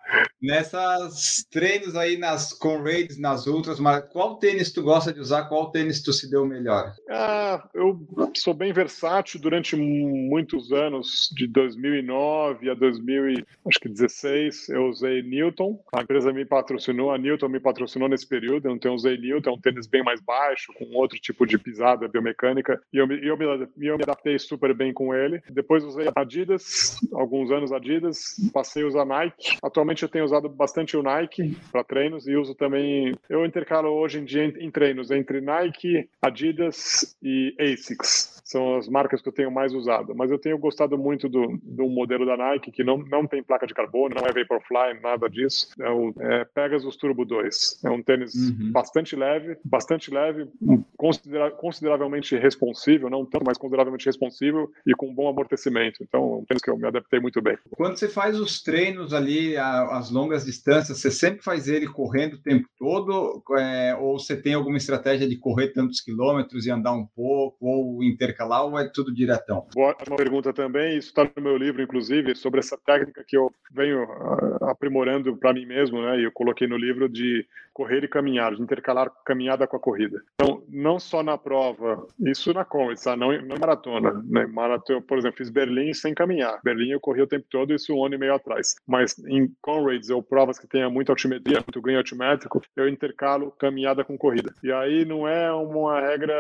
nessas 0.40 1.46
treinos 1.50 1.96
aí 1.96 2.18
nas 2.18 2.52
Conrades, 2.52 3.18
nas 3.18 3.46
Ultras, 3.46 3.80
mas 3.80 4.04
qual 4.12 4.36
tênis 4.36 4.72
tu 4.72 4.82
gosta 4.82 5.12
de 5.12 5.20
usar? 5.20 5.44
Qual 5.44 5.70
tênis 5.70 6.02
tu 6.02 6.12
se 6.12 6.28
deu 6.28 6.44
melhor? 6.44 6.92
Ah, 7.08 7.66
eu 7.72 7.94
sou 8.42 8.52
bem 8.52 8.72
versátil 8.72 9.40
durante 9.40 9.76
muitos 9.76 10.72
anos, 10.72 11.30
de 11.32 11.46
2009 11.46 12.70
a 12.70 12.74
2016, 12.74 14.68
eu 14.68 14.88
usei 14.88 15.22
Newton. 15.22 15.78
A 15.92 16.02
empresa 16.02 16.32
me 16.32 16.44
patrocinou, 16.44 17.12
a 17.12 17.18
Newton 17.18 17.48
me 17.48 17.60
patrocinou 17.60 18.08
nesse 18.08 18.26
período. 18.26 18.66
Eu 18.66 18.78
não 18.84 18.94
usei 18.94 19.16
Newton, 19.16 19.50
é 19.50 19.52
um 19.52 19.60
tênis 19.60 19.86
bem 19.86 20.02
mais 20.02 20.20
baixo, 20.20 20.72
com 20.72 20.86
outro 20.96 21.18
tipo 21.20 21.46
de 21.46 21.56
pisada 21.56 22.08
biomecânica, 22.08 22.82
e 22.92 22.96
eu, 22.96 23.08
eu, 23.12 23.36
me, 23.36 23.44
eu 23.78 23.96
me 23.96 24.02
adaptei 24.02 24.36
super 24.40 24.74
bem 24.74 24.92
com 24.92 25.14
ele. 25.14 25.40
Depois 25.48 25.84
usei 25.84 26.08
Adidas, 26.16 26.98
alguns 27.12 27.52
anos 27.52 27.70
Adidas, 27.70 28.34
passei 28.52 28.82
a 28.82 28.88
usar 28.88 29.04
Nike. 29.04 29.56
Atualmente 29.62 30.02
eu 30.02 30.08
tenho 30.08 30.24
usado 30.24 30.48
bastante 30.48 30.96
o 30.96 31.02
Nike 31.02 31.56
para 31.70 31.84
treinos 31.84 32.26
e 32.26 32.34
uso 32.34 32.56
também. 32.56 33.14
Eu 33.28 33.46
intercalo 33.46 33.88
hoje 33.88 34.18
em 34.18 34.24
dia 34.24 34.44
em, 34.44 34.66
em 34.66 34.70
treinos 34.70 35.12
entre 35.12 35.40
Nike, 35.40 36.08
Adidas 36.20 37.16
e 37.22 37.54
ASICS 37.60 38.21
são 38.44 38.76
as 38.76 38.88
marcas 38.88 39.22
que 39.22 39.28
eu 39.28 39.32
tenho 39.32 39.50
mais 39.50 39.72
usado. 39.74 40.14
Mas 40.14 40.30
eu 40.30 40.38
tenho 40.38 40.58
gostado 40.58 40.98
muito 40.98 41.28
do, 41.28 41.58
do 41.62 41.88
modelo 41.88 42.26
da 42.26 42.36
Nike, 42.36 42.72
que 42.72 42.84
não, 42.84 42.98
não 42.98 43.26
tem 43.26 43.42
placa 43.42 43.66
de 43.66 43.74
carbono, 43.74 44.14
não 44.14 44.26
é 44.26 44.32
Vaporfly, 44.32 45.00
nada 45.02 45.28
disso. 45.28 45.68
É 45.80 45.90
o 45.90 46.12
é 46.18 46.44
Pegasus 46.44 46.96
Turbo 46.96 47.24
2. 47.24 47.80
É 47.84 47.90
um 47.90 48.02
tênis 48.02 48.34
uhum. 48.34 48.72
bastante 48.72 49.16
leve, 49.16 49.56
bastante 49.64 50.10
leve, 50.10 50.48
considera 50.96 51.50
consideravelmente 51.50 52.36
responsível, 52.36 53.08
não 53.08 53.24
tanto, 53.24 53.44
mas 53.46 53.58
consideravelmente 53.58 54.06
responsível 54.06 54.70
e 54.86 54.94
com 54.94 55.14
bom 55.14 55.28
amortecimento. 55.28 56.02
Então, 56.02 56.20
é 56.20 56.36
um 56.36 56.44
tênis 56.44 56.62
que 56.62 56.70
eu 56.70 56.76
me 56.76 56.86
adaptei 56.86 57.20
muito 57.20 57.40
bem. 57.40 57.56
Quando 57.70 57.96
você 57.96 58.08
faz 58.08 58.38
os 58.38 58.62
treinos 58.62 59.12
ali, 59.14 59.56
as 59.56 60.10
longas 60.10 60.44
distâncias, 60.44 60.98
você 60.98 61.10
sempre 61.10 61.42
faz 61.42 61.68
ele 61.68 61.86
correndo 61.86 62.34
o 62.34 62.42
tempo 62.42 62.68
todo? 62.78 63.42
É, 63.58 63.94
ou 63.98 64.18
você 64.18 64.36
tem 64.36 64.54
alguma 64.54 64.76
estratégia 64.76 65.28
de 65.28 65.36
correr 65.36 65.68
tantos 65.68 66.00
quilômetros 66.00 66.66
e 66.66 66.70
andar 66.70 66.92
um 66.92 67.06
pouco, 67.06 67.56
ou 67.60 68.02
intercalar 68.12 68.64
ou 68.64 68.78
é 68.78 68.88
tudo 68.88 69.12
diretão? 69.12 69.66
Boa 69.74 69.96
uma 70.06 70.16
pergunta 70.16 70.52
também, 70.52 70.98
isso 70.98 71.08
está 71.08 71.24
no 71.36 71.42
meu 71.42 71.56
livro, 71.56 71.82
inclusive, 71.82 72.34
sobre 72.34 72.60
essa 72.60 72.76
técnica 72.76 73.24
que 73.26 73.36
eu 73.36 73.50
venho 73.72 74.04
uh, 74.04 74.64
aprimorando 74.64 75.36
para 75.36 75.52
mim 75.52 75.66
mesmo, 75.66 76.02
né? 76.02 76.18
E 76.18 76.24
eu 76.24 76.32
coloquei 76.32 76.66
no 76.66 76.76
livro 76.76 77.08
de 77.08 77.46
correr 77.72 78.04
e 78.04 78.08
caminhar, 78.08 78.54
de 78.54 78.62
intercalar 78.62 79.10
caminhada 79.24 79.66
com 79.66 79.76
a 79.76 79.80
corrida. 79.80 80.22
Então, 80.34 80.62
não 80.68 80.98
só 80.98 81.22
na 81.22 81.38
prova 81.38 82.06
Isso 82.20 82.52
na 82.52 82.64
Comets, 82.64 83.04
tá? 83.04 83.16
não, 83.16 83.32
não 83.42 83.56
maratona. 83.58 84.22
Né? 84.24 84.46
Maratona, 84.46 85.00
por 85.00 85.18
exemplo, 85.18 85.38
fiz 85.38 85.50
Berlim 85.50 85.92
sem 85.94 86.14
caminhar. 86.14 86.60
Berlim 86.62 86.90
eu 86.90 87.00
corri 87.00 87.22
o 87.22 87.26
tempo 87.26 87.46
todo, 87.50 87.72
isso 87.72 87.94
um 87.94 88.04
ano 88.04 88.14
e 88.14 88.18
meio 88.18 88.34
atrás. 88.34 88.74
Mas 88.86 89.18
em 89.26 89.50
Conrads 89.60 90.10
ou 90.10 90.22
provas 90.22 90.58
que 90.58 90.66
tenha 90.66 90.90
muita 90.90 91.12
altimetria, 91.12 91.58
muito 91.58 91.80
ganho 91.80 91.98
altimétrico, 91.98 92.62
eu 92.76 92.88
intercalo 92.88 93.50
caminhada 93.52 94.04
com 94.04 94.18
corrida. 94.18 94.52
E 94.62 94.70
aí 94.70 95.04
não 95.04 95.26
é 95.26 95.52
uma 95.52 96.00
regra 96.00 96.34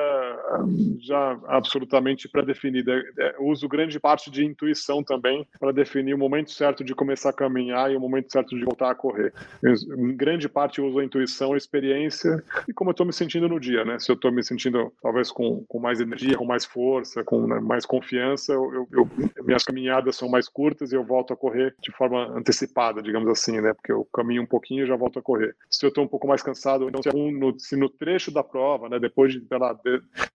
hum, 0.60 0.98
já 1.00 1.38
absolutamente 1.62 2.28
pré-definida. 2.28 2.92
É, 3.18 3.36
eu 3.36 3.46
uso 3.46 3.68
grande 3.68 3.98
parte 3.98 4.30
de 4.30 4.44
intuição 4.44 5.02
também 5.02 5.46
para 5.58 5.72
definir 5.72 6.14
o 6.14 6.18
momento 6.18 6.50
certo 6.50 6.84
de 6.84 6.94
começar 6.94 7.30
a 7.30 7.32
caminhar 7.32 7.90
e 7.90 7.96
o 7.96 8.00
momento 8.00 8.30
certo 8.30 8.56
de 8.56 8.64
voltar 8.64 8.90
a 8.90 8.94
correr. 8.94 9.32
Em 9.64 10.14
grande 10.14 10.48
parte 10.48 10.80
uso 10.80 10.98
a 10.98 11.04
intuição, 11.04 11.54
a 11.54 11.56
experiência 11.56 12.42
e 12.68 12.72
como 12.72 12.90
eu 12.90 12.92
estou 12.92 13.06
me 13.06 13.12
sentindo 13.12 13.48
no 13.48 13.58
dia, 13.58 13.84
né? 13.84 13.98
Se 13.98 14.10
eu 14.10 14.14
estou 14.14 14.32
me 14.32 14.42
sentindo 14.42 14.92
talvez 15.00 15.30
com, 15.30 15.64
com 15.66 15.78
mais 15.78 16.00
energia, 16.00 16.36
com 16.36 16.44
mais 16.44 16.64
força, 16.64 17.22
com 17.24 17.46
né, 17.46 17.60
mais 17.60 17.86
confiança, 17.86 18.52
eu, 18.52 18.86
eu, 18.92 19.08
minhas 19.44 19.64
caminhadas 19.64 20.16
são 20.16 20.28
mais 20.28 20.48
curtas 20.48 20.92
e 20.92 20.96
eu 20.96 21.04
volto 21.04 21.32
a 21.32 21.36
correr 21.36 21.74
de 21.80 21.92
forma 21.92 22.26
antecipada, 22.36 23.02
digamos 23.02 23.28
assim, 23.28 23.60
né? 23.60 23.72
Porque 23.72 23.92
eu 23.92 24.06
caminho 24.12 24.42
um 24.42 24.46
pouquinho 24.46 24.84
e 24.84 24.86
já 24.86 24.96
volto 24.96 25.18
a 25.18 25.22
correr. 25.22 25.54
Se 25.70 25.84
eu 25.84 25.88
estou 25.88 26.04
um 26.04 26.08
pouco 26.08 26.26
mais 26.26 26.42
cansado, 26.42 26.88
então 26.88 27.02
se, 27.02 27.12
no, 27.12 27.58
se 27.58 27.76
no 27.76 27.88
trecho 27.88 28.30
da 28.30 28.42
prova, 28.42 28.88
né, 28.88 28.98
depois 28.98 29.32
de, 29.32 29.42
lá, 29.50 29.78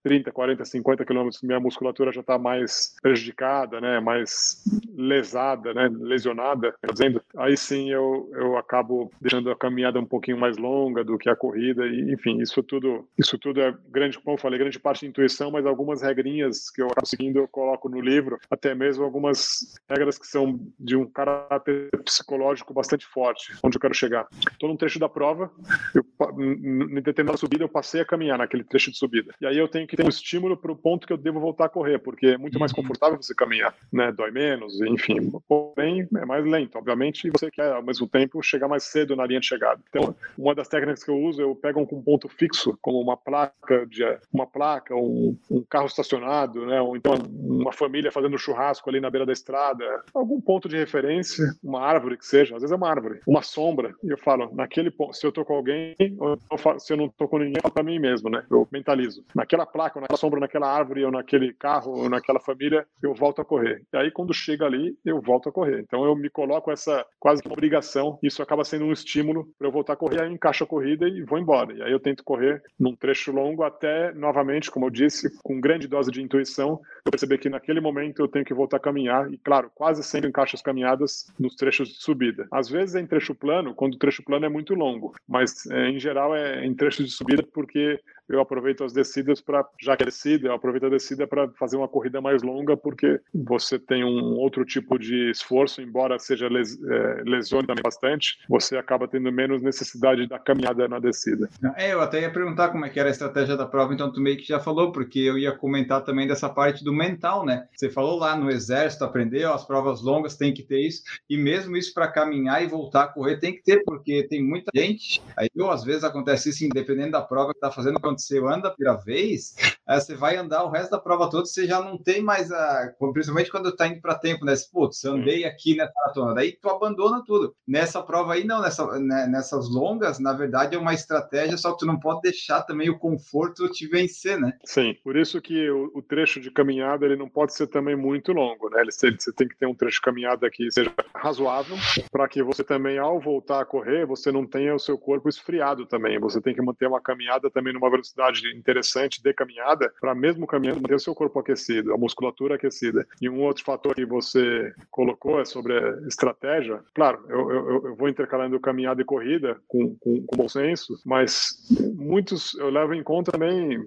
30, 0.04 0.32
40, 0.32 0.66
50 0.66 1.06
minha 1.44 1.60
musculatura 1.60 2.12
já 2.12 2.22
está 2.22 2.38
mais 2.38 2.96
prejudicada, 3.02 3.80
né, 3.82 4.00
mais 4.00 4.64
lesada, 4.96 5.74
né, 5.74 5.90
lesionada, 6.00 6.74
dizendo, 6.92 7.22
aí 7.36 7.56
sim 7.56 7.90
eu, 7.90 8.30
eu 8.34 8.58
acabo 8.58 9.12
deixando 9.22 9.52
a 9.52 9.56
caminhada 9.56 10.00
um 10.00 10.06
pouquinho 10.06 10.38
mais 10.38 10.58
longa 10.58 11.04
do 11.04 11.18
que 11.18 11.30
a 11.30 11.36
corrida 11.36 11.86
e 11.88 12.14
enfim, 12.14 12.42
isso 12.42 12.62
tudo, 12.64 13.08
isso 13.18 13.38
tudo 13.38 13.62
é 13.62 13.74
grande, 13.90 14.20
como 14.20 14.36
eu 14.36 14.42
falei, 14.42 14.60
grande 14.60 14.80
parte 14.80 15.02
de 15.02 15.08
intuição, 15.08 15.52
mas 15.52 15.66
algumas 15.66 16.02
regrinhas 16.02 16.70
que 16.70 16.82
eu 16.82 16.88
acabo 16.88 17.08
seguindo 17.08 17.38
eu 17.38 17.48
coloco 17.48 17.90
no 17.90 18.00
livro, 18.00 18.38
até 18.50 18.74
mesmo 18.74 19.04
algumas 19.04 19.76
regras 19.90 20.18
que 20.18 20.28
são 20.28 20.60
de 20.80 20.96
um 20.96 21.06
caráter 21.06 21.90
psicológico 22.04 22.74
bastante 22.74 23.06
forte, 23.06 23.56
onde 23.64 23.78
eu 23.78 23.82
quero 23.82 23.94
chegar. 23.94 24.28
Estou 24.52 24.70
num 24.70 24.78
trecho 24.78 25.00
da 25.00 25.10
prova, 25.10 25.52
eu, 25.94 26.04
em 26.40 27.02
determinada 27.02 27.38
subida 27.38 27.64
eu 27.64 27.70
passei 27.70 28.02
a 28.02 28.06
caminhar 28.06 28.38
naquele 28.38 28.64
trecho 28.64 28.92
de 28.92 28.98
subida. 28.98 29.34
E 29.40 29.46
aí 29.46 29.58
eu 29.58 29.68
tenho 29.68 29.88
que 29.88 29.96
ter 29.96 30.06
um 30.06 30.10
estímulo 30.10 30.58
para 30.58 30.72
o 30.72 30.76
ponto 30.76 31.07
que 31.08 31.14
eu 31.14 31.18
devo 31.18 31.40
voltar 31.40 31.66
a 31.66 31.70
correr, 31.70 31.98
porque 32.00 32.28
é 32.28 32.38
muito 32.38 32.60
mais 32.60 32.72
uhum. 32.72 32.84
confortável 32.84 33.18
você 33.18 33.34
caminhar, 33.34 33.74
né? 33.92 34.12
Dói 34.12 34.32
menos, 34.32 34.80
enfim. 34.82 35.32
Porém, 35.48 36.08
é 36.16 36.26
mais 36.26 36.46
lento, 36.46 36.78
obviamente, 36.78 37.28
e 37.28 37.32
você 37.32 37.50
quer, 37.50 37.72
ao 37.72 37.84
mesmo 37.84 38.08
tempo, 38.08 38.42
chegar 38.44 38.68
mais 38.68 38.84
cedo 38.84 39.16
na 39.16 39.26
linha 39.26 39.40
de 39.40 39.48
chegada. 39.48 39.82
Então, 39.90 40.16
uma 40.38 40.54
das 40.54 40.68
técnicas 40.68 41.04
que 41.04 41.10
eu 41.10 41.18
uso, 41.18 41.42
eu 41.42 41.56
pego 41.56 41.80
um 41.80 41.86
ponto 41.86 42.28
fixo, 42.28 42.78
como 42.82 43.00
uma 43.00 43.16
placa, 43.16 43.86
de, 43.88 44.04
uma 44.32 44.46
placa, 44.46 44.96
um, 44.96 45.38
um 45.50 45.64
carro 45.70 45.88
estacionado, 45.88 46.66
né? 46.66 46.82
Ou 46.82 46.96
então 46.96 47.14
uma 47.32 47.72
família 47.72 48.12
fazendo 48.12 48.38
churrasco 48.38 48.90
ali 48.90 49.00
na 49.00 49.10
beira 49.10 49.26
da 49.26 49.34
estrada, 49.34 49.84
algum 50.14 50.40
ponto 50.42 50.68
de 50.68 50.78
referência, 50.78 51.46
uma 51.64 51.82
árvore 51.82 52.18
que 52.18 52.26
seja, 52.26 52.56
às 52.56 52.62
vezes 52.62 52.72
é 52.72 52.76
uma 52.76 52.90
árvore, 52.90 53.20
uma 53.26 53.42
sombra, 53.42 53.94
e 54.04 54.10
eu 54.10 54.18
falo, 54.18 54.54
naquele 54.54 54.92
ponto, 54.92 55.16
se 55.16 55.26
eu 55.26 55.32
tô 55.32 55.46
com 55.46 55.56
alguém, 55.56 55.96
ou 56.20 56.38
se 56.80 56.94
eu 56.94 56.98
não 56.98 57.10
tô 57.10 57.28
com 57.28 57.38
ninguém, 57.38 57.56
eu 57.58 57.62
falo 57.62 57.74
pra 57.74 57.84
mim 57.84 58.00
mesmo, 58.00 58.30
né? 58.30 58.44
Eu 58.50 58.68
mentalizo. 58.72 59.24
Naquela 59.34 59.66
placa, 59.66 60.00
naquela 60.00 60.18
sombra, 60.18 60.40
naquela 60.40 60.72
árvore, 60.72 60.97
ou 61.04 61.12
naquele 61.12 61.54
carro, 61.54 61.92
ou 61.92 62.10
naquela 62.10 62.40
família, 62.40 62.86
eu 63.02 63.14
volto 63.14 63.42
a 63.42 63.46
correr. 63.46 63.84
E 63.94 63.98
aí, 63.98 64.12
quando 64.12 64.34
chega 64.34 64.66
ali, 64.66 64.98
eu 65.06 65.22
volto 65.22 65.50
a 65.50 65.52
correr. 65.52 65.82
Então, 65.82 66.06
eu 66.06 66.16
me 66.16 66.30
coloco 66.30 66.72
essa 66.72 67.06
quase 67.20 67.42
que 67.42 67.52
obrigação, 67.52 68.18
isso 68.22 68.42
acaba 68.42 68.64
sendo 68.64 68.86
um 68.86 68.92
estímulo 68.92 69.48
para 69.58 69.68
eu 69.68 69.72
voltar 69.72 69.94
a 69.94 69.98
correr, 69.98 70.22
aí 70.22 70.32
encaixo 70.32 70.64
a 70.64 70.68
corrida 70.68 71.08
e 71.08 71.24
vou 71.24 71.40
embora. 71.40 71.74
E 71.74 71.82
aí 71.82 71.92
eu 71.92 72.00
tento 72.00 72.24
correr 72.24 72.62
num 72.80 72.96
trecho 72.96 73.32
longo 73.32 73.64
até, 73.64 74.14
novamente, 74.14 74.72
como 74.72 74.86
eu 74.86 74.90
disse, 74.90 75.30
com 75.44 75.60
grande 75.60 75.88
dose 75.88 76.12
de 76.12 76.22
intuição, 76.22 76.80
eu 77.06 77.12
perceber 77.12 77.38
que 77.38 77.50
naquele 77.50 77.80
momento 77.80 78.22
eu 78.22 78.28
tenho 78.28 78.46
que 78.46 78.54
voltar 78.54 78.78
a 78.78 78.82
caminhar. 78.82 79.32
E, 79.32 79.38
claro, 79.38 79.72
quase 79.74 80.04
sempre 80.04 80.30
encaixo 80.30 80.56
as 80.56 80.62
caminhadas 80.62 81.28
nos 81.40 81.56
trechos 81.56 81.90
de 81.90 81.96
subida. 81.96 82.48
Às 82.52 82.70
vezes 82.70 82.96
é 82.96 83.00
em 83.00 83.08
trecho 83.08 83.36
plano, 83.36 83.74
quando 83.74 83.96
o 83.96 84.00
trecho 84.00 84.24
plano 84.24 84.46
é 84.46 84.50
muito 84.50 84.74
longo, 84.74 85.14
mas 85.28 85.66
é, 85.68 85.90
em 85.90 86.00
geral 86.00 86.36
é 86.36 86.66
em 86.66 86.74
trechos 86.74 87.06
de 87.06 87.12
subida 87.12 87.44
porque 87.54 88.00
eu 88.30 88.40
aproveito 88.40 88.84
as 88.84 88.94
descidas 88.94 89.42
para, 89.42 89.66
já 89.82 89.96
que 89.96 90.04
é 90.04 90.06
descida, 90.06 90.48
eu 90.48 90.54
aproveito 90.54 90.86
a 90.86 90.90
descida 90.90 91.26
para 91.26 91.48
fazer 91.52 91.78
uma 91.78 91.88
corrida 91.88 92.20
mais 92.20 92.44
longa, 92.44 92.76
porque 92.76 93.20
você 93.34 93.80
tem 93.80 94.04
um 94.04 94.36
outro 94.38 94.66
tipo 94.66 95.00
de 95.00 95.32
esforço, 95.32 95.82
embora 95.82 96.20
seja 96.20 96.48
les, 96.48 96.82
é, 96.84 97.24
lesione 97.26 97.68
também 97.68 97.84
bastante, 97.84 98.38
você 98.50 98.78
acaba 98.78 99.08
tendo 99.08 99.32
menos 99.32 99.62
necessidade 99.62 100.28
da 100.28 100.38
caminhada 100.40 100.88
na 100.88 101.00
descida. 101.00 101.50
É, 101.76 101.94
eu 101.94 102.02
até 102.02 102.22
ia 102.22 102.32
perguntar 102.32 102.70
como 102.70 102.86
é 102.86 102.90
que 102.90 103.00
era 103.00 103.10
a 103.10 103.12
estratégia 103.12 103.56
da 103.56 103.66
prova, 103.66 103.94
então 103.94 104.12
tu 104.12 104.20
meio 104.20 104.38
que 104.38 104.48
já 104.48 104.60
falou, 104.60 104.92
porque 104.92 105.20
eu 105.20 105.38
ia 105.38 105.52
comentar 105.52 106.04
também 106.04 106.28
dessa 106.28 106.50
parte 106.50 106.84
do 106.84 106.94
mental, 106.94 107.46
né? 107.46 107.68
Você 107.76 107.90
falou 107.90 108.18
lá 108.18 108.36
no 108.36 108.50
exército, 108.50 109.04
aprendeu, 109.04 109.54
as 109.54 109.66
provas 109.66 110.02
longas 110.02 110.36
tem 110.36 110.54
que 110.54 110.64
ter 110.64 110.80
isso, 110.80 111.04
e 111.30 111.38
mesmo 111.38 111.78
isso 111.78 111.94
para 111.94 112.08
caminhar 112.08 112.64
e 112.64 112.68
voltar 112.68 113.04
a 113.04 113.08
correr 113.08 113.38
tem 113.38 113.54
que 113.54 113.64
ter, 113.64 113.84
porque 113.84 114.24
tem 114.24 114.44
muita 114.44 114.72
gente, 114.76 115.22
aí 115.36 115.48
ou 115.58 115.72
às 115.72 115.84
vezes 115.84 116.04
acontece 116.04 116.50
isso, 116.50 116.66
independendo 116.66 117.12
da 117.12 117.22
prova 117.22 117.54
que 117.54 117.60
tá 117.60 117.72
fazendo, 117.72 118.00
quando 118.00 118.17
você 118.22 118.40
anda 118.40 118.68
a 118.68 118.72
primeira 118.72 118.98
vez, 119.00 119.56
você 119.88 120.16
vai 120.16 120.36
andar 120.36 120.64
o 120.64 120.70
resto 120.70 120.92
da 120.92 121.00
prova 121.00 121.30
toda, 121.30 121.46
você 121.46 121.66
já 121.66 121.82
não 121.82 121.98
tem 121.98 122.22
mais 122.22 122.52
a. 122.52 122.94
Principalmente 123.14 123.52
quando 123.52 123.76
tá 123.76 123.88
indo 123.88 124.02
para 124.02 124.16
tempo, 124.16 124.46
né? 124.46 124.54
Putz, 124.72 125.06
andei 125.06 125.46
aqui 125.46 125.76
nessa 125.76 125.94
maratona, 125.96 126.34
daí 126.34 126.52
tu 126.52 126.70
abandona 126.70 127.24
tudo. 127.26 127.56
Nessa 127.68 128.02
prova 128.02 128.34
aí, 128.34 128.44
não, 128.44 128.62
nessa, 128.62 128.86
né, 129.00 129.28
nessas 129.28 129.70
longas, 129.70 130.20
na 130.20 130.34
verdade, 130.34 130.76
é 130.76 130.80
uma 130.80 130.94
estratégia, 130.94 131.58
só 131.58 131.72
que 131.72 131.80
tu 131.80 131.86
não 131.86 132.00
pode 132.00 132.22
deixar 132.22 132.64
também 132.64 132.90
o 132.90 133.00
conforto 133.00 133.70
te 133.70 133.88
vencer, 133.88 134.40
né? 134.40 134.54
Sim, 134.66 134.96
por 135.04 135.16
isso 135.16 135.42
que 135.42 135.70
o, 135.70 135.92
o 135.96 136.02
trecho 136.02 136.42
de 136.42 136.52
caminhada 136.52 137.06
ele 137.06 137.16
não 137.16 137.30
pode 137.30 137.54
ser 137.54 137.68
também 137.68 137.96
muito 137.96 138.34
longo, 138.34 138.70
né? 138.70 138.82
Ele, 138.82 138.92
você 138.92 139.32
tem 139.34 139.48
que 139.48 139.58
ter 139.58 139.68
um 139.68 139.76
trecho 139.76 139.98
de 139.98 140.02
caminhada 140.02 140.50
que 140.52 140.70
seja 140.72 140.94
razoável, 141.16 141.78
para 142.12 142.28
que 142.28 142.44
você 142.44 142.64
também, 142.64 142.98
ao 142.98 143.20
voltar 143.20 143.62
a 143.62 143.66
correr, 143.66 144.06
você 144.06 144.32
não 144.32 144.46
tenha 144.46 144.76
o 144.76 144.80
seu 144.80 144.98
corpo 144.98 145.30
esfriado 145.30 145.86
também. 145.86 146.20
Você 146.20 146.42
tem 146.42 146.54
que 146.54 146.62
manter 146.62 146.88
uma 146.88 147.02
caminhada 147.02 147.50
também 147.50 147.74
numa 147.74 147.90
velocidade 147.90 148.07
interessante 148.56 149.22
de 149.22 149.34
caminhada, 149.34 149.92
para 150.00 150.16
mesmo 150.16 150.48
caminhando 150.48 150.82
manter 150.82 150.96
o 150.96 151.00
seu 151.00 151.16
corpo 151.16 151.40
aquecido, 151.40 151.94
a 151.94 151.98
musculatura 151.98 152.56
aquecida. 152.56 153.08
E 153.22 153.30
um 153.30 153.42
outro 153.42 153.64
fator 153.64 153.96
que 153.96 154.06
você 154.06 154.74
colocou 154.92 155.40
é 155.40 155.46
sobre 155.46 155.74
estratégia. 156.08 156.80
Claro, 156.94 157.24
eu, 157.30 157.52
eu, 157.52 157.86
eu 157.88 157.96
vou 157.96 158.10
intercalando 158.10 158.60
caminhada 158.60 159.02
e 159.02 159.06
corrida 159.06 159.58
com, 159.68 159.96
com, 159.96 160.22
com 160.26 160.38
bom 160.38 160.48
senso, 160.48 161.00
mas 161.06 161.68
muitos 161.96 162.54
eu 162.56 162.70
levo 162.70 162.94
em 162.94 163.04
conta 163.04 163.32
também 163.32 163.80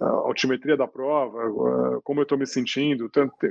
a 0.00 0.08
altimetria 0.08 0.76
da 0.76 0.86
prova, 0.86 2.00
como 2.04 2.20
eu 2.20 2.22
estou 2.22 2.38
me 2.38 2.46
sentindo, 2.46 3.10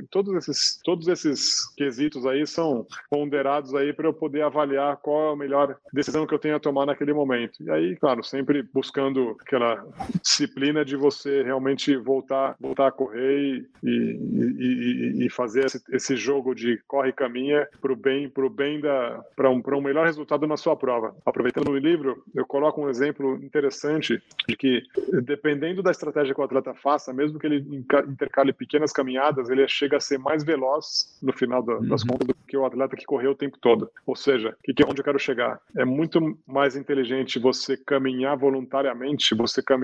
todos 0.09 0.33
esses, 0.35 0.79
todos 0.83 1.07
esses 1.07 1.67
quesitos 1.75 2.25
aí 2.25 2.45
são 2.47 2.85
ponderados 3.09 3.75
aí 3.75 3.93
para 3.93 4.07
eu 4.07 4.13
poder 4.13 4.43
avaliar 4.43 4.97
qual 4.97 5.29
é 5.29 5.33
a 5.33 5.35
melhor 5.35 5.77
decisão 5.93 6.25
que 6.25 6.33
eu 6.33 6.39
tenho 6.39 6.55
a 6.55 6.59
tomar 6.59 6.85
naquele 6.85 7.13
momento. 7.13 7.61
E 7.61 7.69
aí, 7.69 7.95
claro, 7.97 8.23
sempre 8.23 8.63
buscando 8.73 9.35
aquela 9.41 9.85
disciplina 10.21 10.83
de 10.83 10.95
você 10.95 11.43
realmente 11.43 11.95
voltar, 11.95 12.55
voltar 12.59 12.87
a 12.87 12.91
correr 12.91 13.65
e, 13.83 13.89
e, 13.89 15.25
e 15.25 15.29
fazer 15.29 15.65
esse, 15.65 15.81
esse, 15.91 16.15
jogo 16.15 16.53
de 16.53 16.81
corre 16.87 17.09
e 17.09 17.13
caminha 17.13 17.67
para 17.81 17.93
o 17.93 17.95
bem, 17.95 18.29
pro 18.29 18.49
bem 18.49 18.79
da, 18.79 19.23
para 19.35 19.49
um, 19.49 19.61
um 19.65 19.81
melhor 19.81 20.05
resultado 20.05 20.47
na 20.47 20.57
sua 20.57 20.75
prova. 20.75 21.15
Aproveitando 21.25 21.69
o 21.69 21.77
livro, 21.77 22.23
eu 22.35 22.45
coloco 22.45 22.81
um 22.81 22.89
exemplo 22.89 23.35
interessante 23.43 24.21
de 24.47 24.55
que 24.55 24.83
dependendo 25.23 25.83
da 25.83 25.91
estratégia 25.91 26.33
que 26.33 26.41
o 26.41 26.43
atleta 26.43 26.73
faça, 26.73 27.13
mesmo 27.13 27.39
que 27.39 27.47
ele 27.47 27.83
intercale 28.07 28.53
pequenas 28.53 28.91
caminhadas, 28.91 29.49
ele 29.49 29.67
chega 29.67 29.97
a 29.97 30.01
ser 30.01 30.17
mais 30.17 30.43
veloz 30.43 31.17
no 31.21 31.33
final 31.33 31.61
das 31.61 32.01
uhum. 32.01 32.07
contas 32.09 32.27
do 32.27 32.35
que 32.47 32.57
o 32.57 32.65
atleta 32.65 32.95
que 32.95 33.05
correu 33.05 33.31
o 33.31 33.35
tempo 33.35 33.57
todo. 33.59 33.89
Ou 34.05 34.15
seja, 34.15 34.55
que, 34.63 34.73
que 34.73 34.83
onde 34.83 34.99
eu 34.99 35.05
quero 35.05 35.19
chegar? 35.19 35.59
É 35.75 35.85
muito 35.85 36.37
mais 36.45 36.75
inteligente 36.75 37.39
você 37.39 37.77
caminhar 37.77 38.37
voluntariamente, 38.37 39.35
você 39.35 39.61
caminhar 39.61 39.76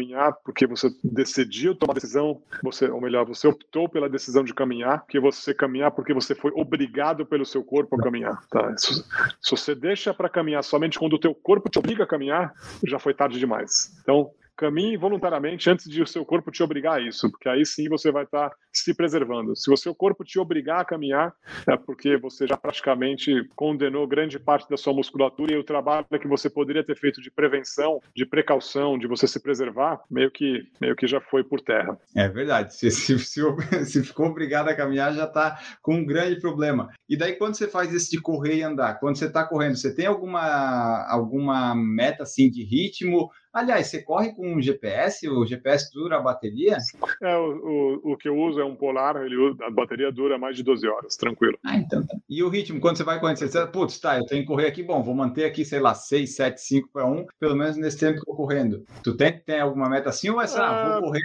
porque 0.44 0.66
você 0.66 0.90
decidiu 1.04 1.76
tomar 1.76 1.92
a 1.92 1.96
decisão, 1.96 2.42
você, 2.62 2.90
ou 2.90 3.02
melhor, 3.02 3.26
você 3.26 3.48
optou 3.48 3.88
pela 3.88 4.10
decisão 4.10 4.44
de 4.44 4.54
caminhar, 4.54 5.06
que 5.08 5.20
você 5.20 5.54
caminhar 5.54 5.92
porque 5.92 6.14
você 6.14 6.34
foi 6.34 6.52
obrigado 6.56 7.26
pelo 7.26 7.46
seu 7.46 7.64
corpo 7.64 7.96
a 7.96 8.04
caminhar. 8.04 8.46
Tá? 8.50 8.76
Se, 8.78 8.94
se 8.94 9.52
você 9.52 9.76
deixa 9.76 10.14
para 10.14 10.30
caminhar 10.30 10.64
somente 10.64 10.98
quando 11.00 11.14
o 11.14 11.20
teu 11.20 11.34
corpo 11.34 11.70
te 11.70 11.80
obriga 11.80 12.04
a 12.04 12.08
caminhar, 12.08 12.54
já 12.86 13.00
foi 13.00 13.14
tarde 13.14 13.40
demais. 13.40 13.92
Então, 14.02 14.32
caminhe 14.56 14.98
voluntariamente 14.98 15.70
antes 15.70 15.90
de 15.90 16.02
o 16.02 16.08
seu 16.08 16.26
corpo 16.26 16.52
te 16.52 16.64
obrigar 16.64 16.98
a 16.98 17.02
isso, 17.02 17.30
porque 17.30 17.50
aí 17.50 17.66
sim 17.66 17.90
você 17.90 18.12
vai 18.12 18.24
estar 18.24 18.52
se 18.72 18.94
preservando. 18.94 19.56
Se 19.56 19.72
o 19.72 19.78
seu 19.78 19.94
corpo 19.94 20.24
te 20.24 20.40
obrigar 20.40 20.82
a 20.82 20.86
caminhar, 20.86 21.34
é 21.68 21.76
porque 21.76 22.18
você 22.18 22.48
já 22.48 22.58
praticamente 22.58 23.48
condenou 23.56 24.08
grande 24.08 24.40
parte 24.40 24.70
da 24.70 24.78
sua 24.78 24.94
musculatura 24.94 25.54
e 25.54 25.58
o 25.58 25.64
trabalho 25.64 26.06
que 26.20 26.28
você 26.28 26.50
poderia 26.50 26.84
ter 26.84 26.98
feito 26.98 27.22
de 27.22 27.32
prevenção, 27.32 28.00
de 28.16 28.26
precaução, 28.26 28.98
de 28.98 29.08
você 29.08 29.28
se 29.28 29.40
preservar, 29.40 30.02
meio 30.10 30.32
que, 30.32 30.68
meio 30.80 30.96
que 30.96 31.08
já 31.08 31.20
foi 31.20 31.44
por 31.44 31.62
terra. 31.62 31.98
É 32.16 32.28
verdade. 32.28 32.76
Se, 32.76 32.90
se, 32.92 33.18
se, 33.20 33.42
se 33.86 34.04
ficou 34.04 34.28
obrigado 34.28 34.70
a 34.70 34.76
caminhar, 34.76 35.14
já 35.14 35.26
está 35.26 35.60
com 35.82 35.96
um 35.96 36.06
grande 36.06 36.40
problema. 36.40 36.90
E 37.10 37.18
daí, 37.18 37.34
quando 37.34 37.56
você 37.56 37.68
faz 37.68 37.92
isso 37.94 38.12
de 38.12 38.22
correr 38.22 38.58
e 38.58 38.64
andar, 38.64 39.00
quando 39.00 39.18
você 39.18 39.26
está 39.26 39.44
correndo, 39.44 39.76
você 39.76 39.94
tem 39.94 40.06
alguma, 40.06 41.06
alguma 41.10 41.76
meta 41.76 42.24
assim 42.24 42.50
de 42.50 42.64
ritmo? 42.64 43.30
Aliás, 43.54 43.88
você 43.88 44.02
corre 44.02 44.34
com 44.34 44.56
um 44.56 44.62
GPS? 44.62 45.30
O 45.30 45.46
GPS 45.46 45.92
dura 45.94 46.18
a 46.18 46.22
bateria? 46.22 46.78
É, 47.22 47.38
o, 47.38 48.02
o, 48.04 48.14
o 48.14 48.18
que 48.18 48.28
eu 48.28 48.36
uso 48.36 48.60
é 48.60 48.66
um 48.66 48.76
Polar, 48.76 49.16
ele, 49.18 49.36
a 49.62 49.70
bateria 49.70 50.12
dura 50.12 50.40
mais 50.40 50.58
de 50.58 50.64
12 50.64 50.88
horas, 50.88 51.16
tranquilo. 51.16 51.58
Ah, 51.64 51.78
então 51.78 52.06
tá. 52.06 52.18
E 52.28 52.42
o 52.42 52.50
ritmo, 52.50 52.80
quando 52.80 52.98
você 52.98 53.04
vai 53.04 53.20
correndo, 53.20 53.38
você 53.38 53.48
diz, 53.48 53.72
putz, 53.72 54.00
tá, 54.00 54.18
eu 54.18 54.26
tenho 54.26 54.42
que 54.42 54.48
correr 54.48 54.68
aqui, 54.68 54.82
bom, 54.82 55.04
vou 55.04 55.14
manter 55.14 55.46
aqui, 55.46 55.64
sei 55.64 55.80
lá, 55.80 55.94
6, 55.94 56.36
7, 56.36 56.60
5 56.60 56.90
para 56.92 57.06
1, 57.06 57.28
pelo 57.40 57.56
menos 57.56 57.78
nesse 57.78 58.00
tempo 58.00 58.20
que 58.20 58.30
eu 58.30 58.36
correndo. 58.36 58.84
Tu 59.04 59.16
tem, 59.16 59.40
tem 59.40 59.60
alguma 59.60 59.88
meta 59.88 60.10
assim 60.10 60.30
ou 60.30 60.42
é 60.42 60.46
assim, 60.46 60.60
ah, 60.60 61.00
vou 61.00 61.10
correr, 61.10 61.22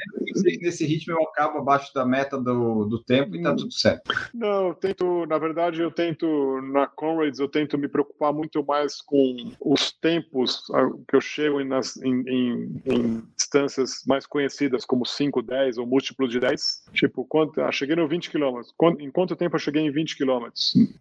nesse 0.60 0.84
ritmo 0.84 1.14
eu 1.14 1.22
acabo 1.22 1.58
abaixo 1.58 1.92
da 1.94 2.04
meta 2.04 2.38
do, 2.38 2.84
do 2.84 3.02
tempo 3.02 3.36
e 3.36 3.42
tá 3.42 3.54
tudo 3.54 3.72
certo? 3.72 4.12
Não, 4.34 4.68
eu 4.68 4.74
tento, 4.74 5.26
na 5.26 5.38
verdade, 5.38 5.80
eu 5.80 5.90
tento, 5.90 6.26
na 6.72 6.86
Conrads, 6.86 7.40
eu 7.40 7.48
tento 7.48 7.78
me 7.78 7.88
preocupar 7.88 8.32
muito 8.32 8.64
mais 8.64 9.00
com 9.00 9.50
os 9.60 9.92
tempos 9.92 10.66
que 11.08 11.16
eu 11.16 11.20
chego 11.20 11.64
nas, 11.64 11.96
em, 11.96 12.17
em, 12.26 12.82
em 12.86 13.22
distâncias 13.36 14.02
mais 14.06 14.26
conhecidas, 14.26 14.84
como 14.84 15.06
5, 15.06 15.42
10 15.42 15.78
ou 15.78 15.86
múltiplos 15.86 16.30
de 16.30 16.40
10. 16.40 16.84
Tipo, 16.92 17.24
quanto, 17.24 17.60
ah, 17.60 17.72
cheguei 17.72 17.96
no 17.96 18.08
20 18.08 18.30
km. 18.30 18.60
Em 18.98 19.10
quanto 19.10 19.36
tempo 19.36 19.56
eu 19.56 19.60
cheguei 19.60 19.82
em 19.82 19.90
20 19.90 20.16
km? 20.16 20.48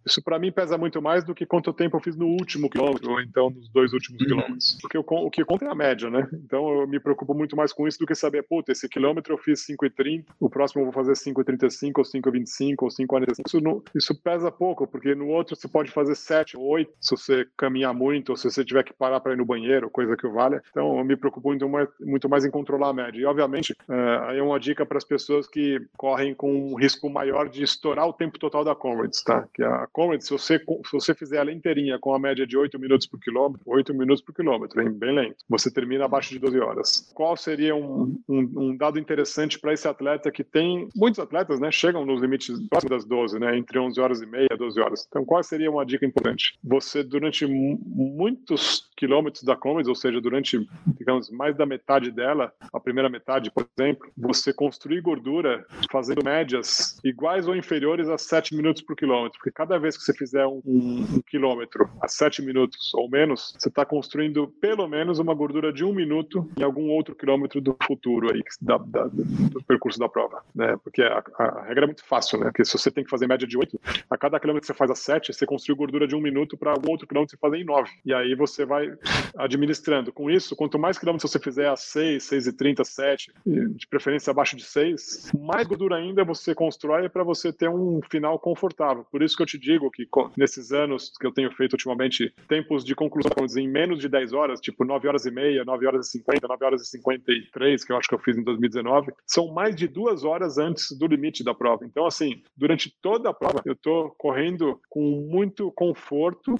Isso 0.06 0.22
para 0.22 0.38
mim 0.38 0.52
pesa 0.52 0.78
muito 0.78 1.00
mais 1.02 1.24
do 1.24 1.34
que 1.34 1.46
quanto 1.46 1.72
tempo 1.72 1.96
eu 1.96 2.00
fiz 2.00 2.16
no 2.16 2.26
último 2.26 2.70
quilômetro, 2.70 3.12
ou 3.12 3.20
então 3.20 3.50
nos 3.50 3.68
dois 3.70 3.92
últimos 3.92 4.20
uhum. 4.22 4.26
quilômetros. 4.26 4.78
Porque 4.80 4.96
eu, 4.96 5.04
o 5.06 5.30
que 5.30 5.44
conta 5.44 5.66
é 5.66 5.68
a 5.68 5.74
média, 5.74 6.10
né? 6.10 6.26
Então 6.32 6.80
eu 6.80 6.86
me 6.86 6.98
preocupo 6.98 7.34
muito 7.34 7.56
mais 7.56 7.72
com 7.72 7.86
isso 7.86 7.98
do 7.98 8.06
que 8.06 8.14
saber, 8.14 8.42
puta, 8.42 8.72
esse 8.72 8.88
quilômetro 8.88 9.34
eu 9.34 9.38
fiz 9.38 9.66
5,30, 9.66 10.24
o 10.40 10.48
próximo 10.48 10.82
eu 10.82 10.86
vou 10.86 10.92
fazer 10.92 11.12
5,35 11.12 11.92
ou 11.98 12.04
5,25 12.04 12.74
ou 12.82 12.88
5,45. 12.88 13.42
Isso, 13.46 13.60
não, 13.60 13.82
isso 13.94 14.14
pesa 14.14 14.50
pouco, 14.50 14.86
porque 14.86 15.14
no 15.14 15.28
outro 15.28 15.56
você 15.56 15.68
pode 15.68 15.90
fazer 15.90 16.14
7 16.14 16.56
ou 16.56 16.64
8 16.64 16.90
se 17.00 17.10
você 17.10 17.46
caminhar 17.56 17.94
muito 17.94 18.30
ou 18.30 18.36
se 18.36 18.50
você 18.50 18.64
tiver 18.64 18.82
que 18.82 18.92
parar 18.92 19.20
para 19.20 19.32
ir 19.32 19.36
no 19.36 19.44
banheiro, 19.44 19.90
coisa 19.90 20.16
que 20.16 20.26
vale. 20.28 20.60
Então 20.70 20.98
eu 20.98 21.04
me 21.08 21.16
preocupo 21.16 21.48
muito 21.48 21.68
mais, 21.68 21.88
muito 22.00 22.28
mais 22.28 22.44
em 22.44 22.50
controlar 22.50 22.90
a 22.90 22.92
média. 22.92 23.20
E 23.20 23.24
obviamente, 23.24 23.74
é, 23.88 24.18
aí 24.28 24.38
é 24.38 24.42
uma 24.42 24.60
dica 24.60 24.84
para 24.84 24.98
as 24.98 25.04
pessoas 25.04 25.48
que 25.48 25.80
correm 25.96 26.34
com 26.34 26.52
um 26.52 26.74
risco 26.74 27.08
maior 27.08 27.48
de 27.48 27.62
estourar 27.62 28.06
o 28.06 28.12
tempo 28.12 28.38
total 28.38 28.64
da 28.64 28.74
Comrades, 28.74 29.22
tá? 29.22 29.46
Que 29.54 29.62
a 29.62 29.86
Comrades, 29.92 30.26
se 30.26 30.32
você, 30.32 30.58
se 30.58 30.92
você 30.92 31.14
fizer 31.14 31.38
ela 31.38 31.52
inteirinha 31.52 31.98
com 31.98 32.14
a 32.14 32.18
média 32.18 32.46
de 32.46 32.56
8 32.56 32.78
minutos 32.78 33.06
por 33.06 33.18
quilômetro, 33.20 33.62
8 33.66 33.94
minutos 33.94 34.22
por 34.22 34.34
quilômetro, 34.34 34.82
hein? 34.82 34.90
bem 34.90 35.14
lento, 35.14 35.36
você 35.48 35.70
termina 35.70 36.04
abaixo 36.04 36.30
de 36.30 36.38
12 36.38 36.60
horas. 36.60 37.10
Qual 37.14 37.36
seria 37.36 37.74
um, 37.74 38.20
um, 38.28 38.52
um 38.56 38.76
dado 38.76 38.98
interessante 38.98 39.58
para 39.58 39.72
esse 39.72 39.86
atleta 39.86 40.30
que 40.30 40.44
tem, 40.44 40.88
muitos 40.94 41.18
atletas, 41.18 41.60
né, 41.60 41.70
chegam 41.70 42.04
nos 42.04 42.20
limites 42.20 42.60
próximos 42.68 42.90
das 42.90 43.04
12, 43.04 43.38
né, 43.38 43.56
entre 43.56 43.78
11 43.78 44.00
horas 44.00 44.20
e 44.20 44.26
meia, 44.26 44.48
12 44.56 44.80
horas. 44.80 45.06
Então, 45.08 45.24
qual 45.24 45.42
seria 45.42 45.70
uma 45.70 45.86
dica 45.86 46.04
importante? 46.04 46.58
Você, 46.62 47.02
durante 47.02 47.46
muitos 47.46 48.88
quilômetros 48.96 49.44
da 49.44 49.56
Comrades, 49.56 49.88
ou 49.88 49.94
seja, 49.94 50.20
durante, 50.20 50.58
digamos, 50.98 51.30
mais 51.30 51.56
da 51.56 51.64
metade 51.64 52.10
dela, 52.10 52.52
a 52.72 52.80
primeira 52.80 53.08
metade, 53.08 53.50
por 53.50 53.66
exemplo, 53.78 54.10
você 54.16 54.52
construir 54.52 55.00
gordura 55.00 55.64
fazendo 55.90 56.24
médias 56.24 56.98
iguais 57.04 57.46
ou 57.46 57.56
inferiores 57.56 58.08
a 58.08 58.18
7 58.18 58.54
minutos 58.54 58.82
por 58.82 58.96
quilômetro, 58.96 59.38
porque 59.38 59.50
cada 59.50 59.78
vez 59.78 59.96
que 59.96 60.02
você 60.02 60.12
fizer 60.12 60.46
um, 60.46 60.60
um, 60.64 61.06
um 61.16 61.20
quilômetro 61.26 61.88
a 62.00 62.08
7 62.08 62.42
minutos 62.42 62.92
ou 62.94 63.08
menos, 63.08 63.54
você 63.58 63.68
está 63.68 63.84
construindo 63.84 64.48
pelo 64.60 64.86
menos 64.88 65.18
uma 65.18 65.34
gordura 65.34 65.72
de 65.72 65.84
um 65.84 65.92
minuto 65.92 66.50
em 66.58 66.62
algum 66.62 66.88
outro 66.90 67.14
quilômetro 67.14 67.60
do 67.60 67.76
futuro 67.86 68.32
aí, 68.32 68.42
da, 68.60 68.78
da, 68.78 69.04
do 69.06 69.62
percurso 69.64 69.98
da 69.98 70.08
prova, 70.08 70.42
né? 70.54 70.76
Porque 70.82 71.02
a, 71.02 71.22
a, 71.38 71.62
regra 71.62 71.84
é 71.84 71.86
muito 71.86 72.04
fácil, 72.04 72.38
né? 72.38 72.46
Porque 72.46 72.64
se 72.64 72.76
você 72.76 72.90
tem 72.90 73.04
que 73.04 73.10
fazer 73.10 73.26
média 73.26 73.46
de 73.46 73.56
8, 73.56 73.80
a 74.10 74.16
cada 74.16 74.40
quilômetro 74.40 74.62
que 74.62 74.72
você 74.72 74.78
faz 74.78 74.90
a 74.90 74.94
7, 74.94 75.32
você 75.32 75.46
construiu 75.46 75.76
gordura 75.76 76.06
de 76.06 76.14
um 76.14 76.20
minuto 76.20 76.56
para 76.56 76.72
algum 76.72 76.90
outro 76.90 77.06
quilômetro 77.06 77.36
você 77.36 77.40
fazer 77.40 77.58
em 77.58 77.64
9. 77.64 77.90
E 78.04 78.12
aí 78.12 78.34
você 78.34 78.64
vai 78.64 78.90
administrando. 79.36 80.12
Com 80.12 80.30
isso, 80.30 80.56
quanto 80.56 80.78
mais 80.78 80.87
quilômetros 80.96 81.30
você 81.30 81.38
fizer 81.38 81.68
a 81.68 81.76
6, 81.76 82.22
6 82.22 82.46
e 82.46 82.52
30, 82.52 82.84
7, 82.84 83.32
de 83.44 83.86
preferência 83.88 84.30
abaixo 84.30 84.56
de 84.56 84.64
6, 84.64 85.32
mais 85.38 85.66
gordura 85.66 85.96
ainda 85.96 86.24
você 86.24 86.54
constrói 86.54 87.08
para 87.08 87.24
você 87.24 87.52
ter 87.52 87.68
um 87.68 88.00
final 88.10 88.38
confortável. 88.38 89.04
Por 89.10 89.22
isso 89.22 89.36
que 89.36 89.42
eu 89.42 89.46
te 89.46 89.58
digo 89.58 89.90
que 89.90 90.08
nesses 90.36 90.72
anos 90.72 91.12
que 91.18 91.26
eu 91.26 91.32
tenho 91.32 91.50
feito 91.52 91.72
ultimamente, 91.72 92.32
tempos 92.48 92.84
de 92.84 92.94
conclusão 92.94 93.32
em 93.56 93.68
menos 93.68 93.98
de 93.98 94.08
10 94.08 94.32
horas, 94.32 94.60
tipo 94.60 94.84
9 94.84 95.08
horas 95.08 95.26
e 95.26 95.30
meia, 95.30 95.64
9 95.64 95.86
horas 95.86 96.08
e 96.08 96.10
50, 96.12 96.46
9 96.46 96.64
horas 96.64 96.82
e 96.82 96.86
53, 96.86 97.84
que 97.84 97.92
eu 97.92 97.96
acho 97.96 98.08
que 98.08 98.14
eu 98.14 98.18
fiz 98.18 98.36
em 98.36 98.42
2019, 98.42 99.12
são 99.26 99.52
mais 99.52 99.74
de 99.74 99.88
duas 99.88 100.24
horas 100.24 100.58
antes 100.58 100.96
do 100.96 101.06
limite 101.06 101.42
da 101.42 101.54
prova. 101.54 101.84
Então, 101.84 102.06
assim, 102.06 102.42
durante 102.56 102.94
toda 103.00 103.30
a 103.30 103.34
prova, 103.34 103.62
eu 103.64 103.72
estou 103.72 104.14
correndo 104.18 104.80
com 104.88 105.02
muito 105.30 105.72
conforto. 105.72 106.54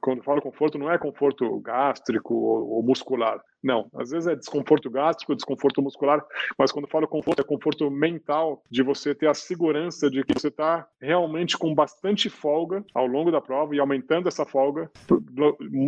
Quando 0.00 0.22
falo 0.22 0.42
conforto, 0.42 0.78
não 0.78 0.90
é 0.90 0.98
conforto 0.98 1.58
gástrico 1.60 2.34
ou 2.34 2.82
muscular. 2.82 3.40
Não, 3.62 3.88
às 3.94 4.10
vezes 4.10 4.26
é 4.26 4.36
desconforto 4.36 4.90
gástrico, 4.90 5.34
desconforto 5.34 5.82
muscular, 5.82 6.24
mas 6.56 6.70
quando 6.70 6.84
eu 6.84 6.90
falo 6.90 7.08
conforto, 7.08 7.40
é 7.40 7.44
conforto 7.44 7.90
mental 7.90 8.62
de 8.70 8.82
você 8.82 9.14
ter 9.14 9.28
a 9.28 9.34
segurança 9.34 10.10
de 10.10 10.22
que 10.22 10.34
você 10.34 10.48
está 10.48 10.86
realmente 11.00 11.56
com 11.58 11.74
bastante 11.74 12.30
folga 12.30 12.84
ao 12.94 13.06
longo 13.06 13.30
da 13.30 13.40
prova 13.40 13.74
e 13.74 13.80
aumentando 13.80 14.28
essa 14.28 14.44
folga, 14.44 14.90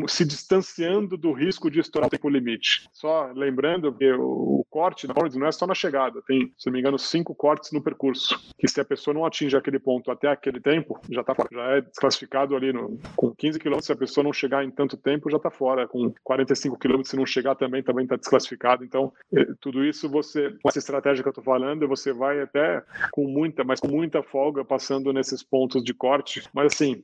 se 0.08 0.24
distanciando 0.24 1.16
do 1.16 1.32
risco 1.32 1.70
de 1.70 1.80
estourar 1.80 2.08
o 2.08 2.10
tempo 2.10 2.28
limite. 2.28 2.88
Só 2.92 3.30
lembrando 3.34 3.92
que 3.92 4.12
o 4.12 4.64
corte 4.68 5.06
da 5.06 5.14
não 5.14 5.46
é 5.46 5.52
só 5.52 5.66
na 5.66 5.74
chegada, 5.74 6.22
tem, 6.26 6.52
se 6.56 6.66
não 6.66 6.72
me 6.72 6.80
engano, 6.80 6.98
cinco 6.98 7.34
cortes 7.34 7.72
no 7.72 7.82
percurso, 7.82 8.38
que 8.58 8.66
se 8.66 8.80
a 8.80 8.84
pessoa 8.84 9.14
não 9.14 9.24
atinge 9.24 9.56
aquele 9.56 9.78
ponto 9.78 10.10
até 10.10 10.28
aquele 10.28 10.60
tempo, 10.60 10.98
já 11.10 11.22
tá 11.22 11.34
já 11.52 11.76
é 11.76 11.80
desclassificado 11.80 12.56
ali 12.56 12.72
no, 12.72 12.98
com 13.16 13.34
15 13.34 13.58
km, 13.58 13.80
se 13.80 13.92
a 13.92 13.96
pessoa 13.96 14.24
não 14.24 14.32
chegar 14.32 14.64
em 14.64 14.70
tanto 14.70 14.96
tempo, 14.96 15.30
já 15.30 15.36
está 15.36 15.50
fora, 15.50 15.86
com 15.86 16.12
45 16.24 16.78
km, 16.78 17.02
se 17.04 17.16
não 17.16 17.26
chegar 17.26 17.54
também 17.60 17.82
também 17.82 18.04
está 18.04 18.16
desclassificado. 18.16 18.84
Então, 18.84 19.12
eh, 19.32 19.46
tudo 19.60 19.84
isso 19.84 20.08
você, 20.08 20.52
essa 20.66 20.78
estratégia 20.78 21.22
que 21.22 21.28
eu 21.28 21.30
estou 21.30 21.44
falando, 21.44 21.86
você 21.86 22.12
vai 22.12 22.40
até 22.40 22.82
com 23.12 23.28
muita, 23.28 23.62
mas 23.62 23.78
com 23.78 23.88
muita 23.88 24.22
folga 24.22 24.64
passando 24.64 25.12
nesses 25.12 25.42
pontos 25.42 25.84
de 25.84 25.94
corte. 25.94 26.42
Mas 26.52 26.72
assim, 26.72 27.02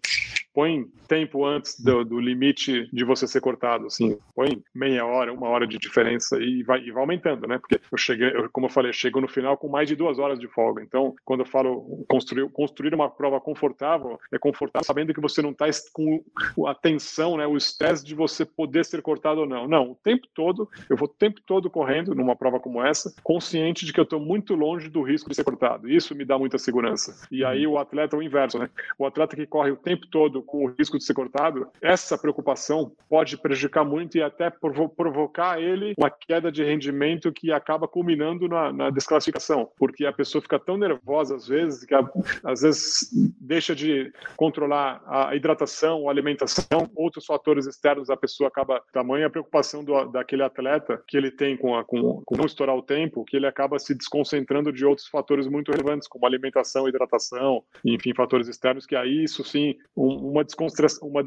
põe 0.56 0.86
tempo 1.06 1.44
antes 1.44 1.78
do, 1.78 2.02
do, 2.02 2.18
limite 2.18 2.88
de 2.90 3.04
você 3.04 3.26
ser 3.26 3.42
cortado, 3.42 3.86
assim, 3.86 4.18
põe 4.34 4.62
meia 4.74 5.04
hora, 5.04 5.30
uma 5.30 5.48
hora 5.48 5.66
de 5.66 5.78
diferença 5.78 6.38
e 6.40 6.62
vai, 6.62 6.80
e 6.80 6.90
vai 6.90 7.02
aumentando, 7.02 7.46
né? 7.46 7.58
Porque 7.58 7.78
eu 7.92 7.98
cheguei, 7.98 8.34
eu, 8.34 8.48
como 8.50 8.66
eu 8.66 8.70
falei, 8.70 8.90
chego 8.90 9.20
no 9.20 9.28
final 9.28 9.58
com 9.58 9.68
mais 9.68 9.86
de 9.86 9.94
duas 9.94 10.18
horas 10.18 10.38
de 10.38 10.48
folga. 10.48 10.82
Então, 10.82 11.14
quando 11.26 11.40
eu 11.40 11.46
falo 11.46 12.04
construir, 12.08 12.48
construir 12.50 12.94
uma 12.94 13.10
prova 13.10 13.38
confortável, 13.38 14.18
é 14.32 14.38
confortável 14.38 14.86
sabendo 14.86 15.12
que 15.12 15.20
você 15.20 15.42
não 15.42 15.50
está 15.50 15.66
com 15.92 16.24
a 16.66 16.74
tensão, 16.74 17.36
né, 17.36 17.46
o 17.46 17.56
estresse 17.56 18.02
de 18.02 18.14
você 18.14 18.46
poder 18.46 18.84
ser 18.86 19.02
cortado 19.02 19.40
ou 19.40 19.46
não. 19.46 19.68
Não, 19.68 19.90
o 19.90 19.94
tempo 19.94 20.26
todo, 20.34 20.45
eu 20.89 20.97
vou 20.97 21.06
o 21.06 21.09
tempo 21.09 21.40
todo 21.40 21.70
correndo 21.70 22.14
numa 22.14 22.36
prova 22.36 22.60
como 22.60 22.85
essa, 22.85 23.14
consciente 23.23 23.86
de 23.86 23.93
que 23.93 24.01
eu 24.01 24.05
estou 24.05 24.20
muito 24.20 24.55
longe 24.55 24.89
do 24.89 25.02
risco 25.02 25.31
de 25.31 25.36
ser 25.36 25.44
cortado. 25.44 25.89
Isso 25.89 26.14
me 26.14 26.24
dá 26.24 26.39
muita 26.39 26.59
segurança. 26.59 27.27
E 27.31 27.44
aí 27.44 27.66
o 27.66 27.78
atleta 27.78 28.16
é 28.16 28.18
o 28.18 28.23
inverso, 28.23 28.59
né? 28.59 28.68
O 28.98 29.06
atleta 29.06 29.36
que 29.36 29.47
corre 29.47 29.70
o 29.70 29.77
tempo 29.77 30.06
todo 30.06 30.43
com 30.43 30.64
o 30.64 30.74
risco 30.78 30.98
de 30.98 31.05
ser 31.05 31.14
cortado, 31.14 31.68
essa 31.81 32.18
preocupação 32.18 32.93
pode 33.09 33.36
prejudicar 33.39 33.85
muito 33.85 34.18
e 34.18 34.23
até 34.23 34.51
provo 34.51 34.89
provocar 34.89 35.60
ele 35.60 35.94
uma 35.97 36.10
queda 36.10 36.51
de 36.51 36.64
rendimento 36.64 37.32
que 37.32 37.52
acaba 37.52 37.86
culminando 37.86 38.48
na, 38.48 38.73
na, 38.73 38.90
desclassificação, 38.90 39.70
porque 39.78 40.05
a 40.05 40.12
pessoa 40.12 40.43
fica 40.43 40.59
tão 40.59 40.77
nervosa 40.77 41.36
às 41.36 41.47
vezes 41.47 41.85
que 41.85 41.94
a, 41.94 42.09
às 42.44 42.62
vezes 42.62 43.10
deixa 43.40 43.74
de 43.74 44.12
controlar 44.36 45.02
a 45.06 45.35
hidratação, 45.35 46.09
a 46.09 46.10
alimentação, 46.10 46.90
outros 46.94 47.24
fatores 47.24 47.66
externos, 47.66 48.10
a 48.10 48.16
pessoa 48.16 48.48
acaba 48.48 48.82
tamanha 48.93 49.27
a 49.27 49.31
preocupação 49.31 49.85
do, 49.85 50.06
daquele 50.06 50.35
atleta 50.42 51.02
que 51.06 51.16
ele 51.16 51.30
tem 51.30 51.56
com, 51.56 51.76
a, 51.76 51.84
com, 51.84 52.22
com 52.24 52.36
não 52.36 52.46
estourar 52.46 52.76
o 52.76 52.82
tempo, 52.82 53.24
que 53.24 53.36
ele 53.36 53.46
acaba 53.46 53.78
se 53.78 53.94
desconcentrando 53.94 54.72
de 54.72 54.84
outros 54.84 55.08
fatores 55.08 55.46
muito 55.46 55.70
relevantes, 55.70 56.08
como 56.08 56.26
alimentação, 56.26 56.88
hidratação, 56.88 57.62
enfim, 57.84 58.14
fatores 58.14 58.48
externos, 58.48 58.86
que 58.86 58.96
aí 58.96 59.24
isso 59.24 59.44
sim, 59.44 59.76
um, 59.96 60.30
uma 60.30 60.44
descontração, 60.44 61.08
uma 61.08 61.22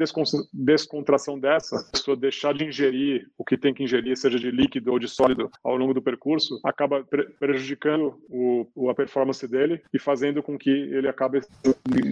descontração 0.53 1.39
dessa, 1.39 1.77
a 1.77 1.91
pessoa 1.91 2.17
deixar 2.17 2.53
de 2.53 2.65
ingerir 2.65 3.27
o 3.37 3.43
que 3.43 3.57
tem 3.57 3.73
que 3.73 3.83
ingerir, 3.83 4.17
seja 4.17 4.39
de 4.39 4.51
líquido 4.51 4.91
ou 4.91 4.99
de 4.99 5.07
sólido, 5.07 5.49
ao 5.63 5.75
longo 5.75 5.93
do 5.93 6.01
percurso, 6.01 6.59
acaba 6.63 7.05
prejudicando 7.39 8.19
o, 8.29 8.89
a 8.89 8.95
performance 8.95 9.47
dele 9.47 9.81
e 9.93 9.99
fazendo 9.99 10.41
com 10.41 10.57
que 10.57 10.69
ele 10.69 11.07
acabe 11.07 11.41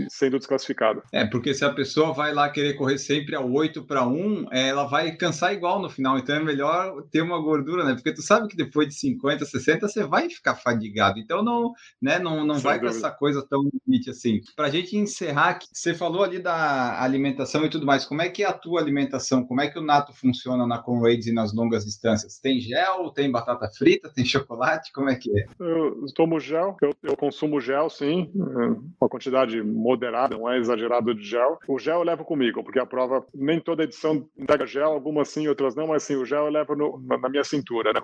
sendo 0.10 0.38
desclassificado. 0.38 1.02
É, 1.12 1.26
porque 1.26 1.54
se 1.54 1.66
a 1.66 1.74
pessoa 1.74 2.14
vai 2.14 2.34
lá 2.34 2.50
querer 2.50 2.74
correr 2.74 2.98
sempre 2.98 3.36
a 3.36 3.42
8 3.42 3.84
para 3.84 4.08
1, 4.08 4.48
ela 4.52 4.86
vai 4.86 5.16
cansar 5.16 5.54
igual 5.54 5.82
no 5.82 5.90
final, 5.90 6.18
então 6.18 6.36
é 6.36 6.44
melhor 6.44 6.87
ter 7.12 7.22
uma 7.22 7.40
gordura, 7.40 7.84
né? 7.84 7.94
Porque 7.94 8.14
tu 8.14 8.22
sabe 8.22 8.48
que 8.48 8.56
depois 8.56 8.88
de 8.88 8.96
50, 8.96 9.46
60 9.46 9.88
você 9.88 10.04
vai 10.04 10.30
ficar 10.30 10.56
fadigado, 10.56 11.20
então 11.20 11.44
não, 11.44 11.74
né, 12.02 12.20
não, 12.20 12.46
não 12.46 12.56
vai 12.56 12.80
com 12.80 12.88
essa 12.88 13.12
coisa 13.12 13.46
tão 13.48 13.70
limite 13.86 14.10
assim. 14.10 14.42
Pra 14.56 14.70
gente 14.70 14.96
encerrar, 14.98 15.60
você 15.72 15.94
falou 15.94 16.24
ali 16.24 16.40
da 16.40 16.78
a 16.78 17.04
alimentação 17.04 17.66
e 17.66 17.70
tudo 17.70 17.86
mais. 17.86 18.06
Como 18.06 18.22
é 18.22 18.30
que 18.30 18.44
é 18.44 18.48
a 18.48 18.54
tua 18.54 18.80
alimentação? 18.80 19.46
Como 19.46 19.62
é 19.62 19.68
que 19.68 19.80
o 19.80 19.82
Nato 19.82 20.14
funciona 20.14 20.66
na 20.66 20.80
Conrads 20.80 21.28
e 21.28 21.34
nas 21.34 21.54
longas 21.54 21.86
distâncias? 21.86 22.40
Tem 22.40 22.60
gel, 22.60 23.12
tem 23.12 23.32
batata 23.32 23.70
frita, 23.70 24.10
tem 24.10 24.26
chocolate? 24.26 24.92
Como 24.92 25.10
é 25.10 25.16
que 25.16 25.38
é? 25.38 25.46
Eu 25.60 26.06
tomo 26.16 26.40
gel, 26.40 26.76
eu, 26.82 26.94
eu 27.04 27.16
consumo 27.16 27.60
gel, 27.60 27.90
sim, 27.90 28.32
uma 29.00 29.10
quantidade 29.10 29.62
moderada, 29.62 30.38
não 30.38 30.50
é 30.50 30.58
exagerado 30.58 31.14
de 31.14 31.24
gel. 31.24 31.60
O 31.68 31.78
gel 31.78 32.00
eu 32.00 32.04
levo 32.04 32.24
comigo, 32.24 32.64
porque 32.64 32.80
a 32.80 32.86
prova, 32.86 33.26
nem 33.34 33.60
toda 33.60 33.84
edição 33.84 34.28
entrega 34.38 34.66
gel, 34.66 34.92
algumas 34.92 35.30
sim, 35.30 35.48
outras 35.48 35.76
não, 35.76 35.88
mas 35.88 36.04
sim, 36.04 36.16
o 36.16 36.26
gel 36.26 36.46
eu 36.46 36.52
levo 36.52 36.76
no, 36.78 37.02
na 37.18 37.30
minha 37.30 37.44
cintura, 37.44 37.92
né? 37.94 38.02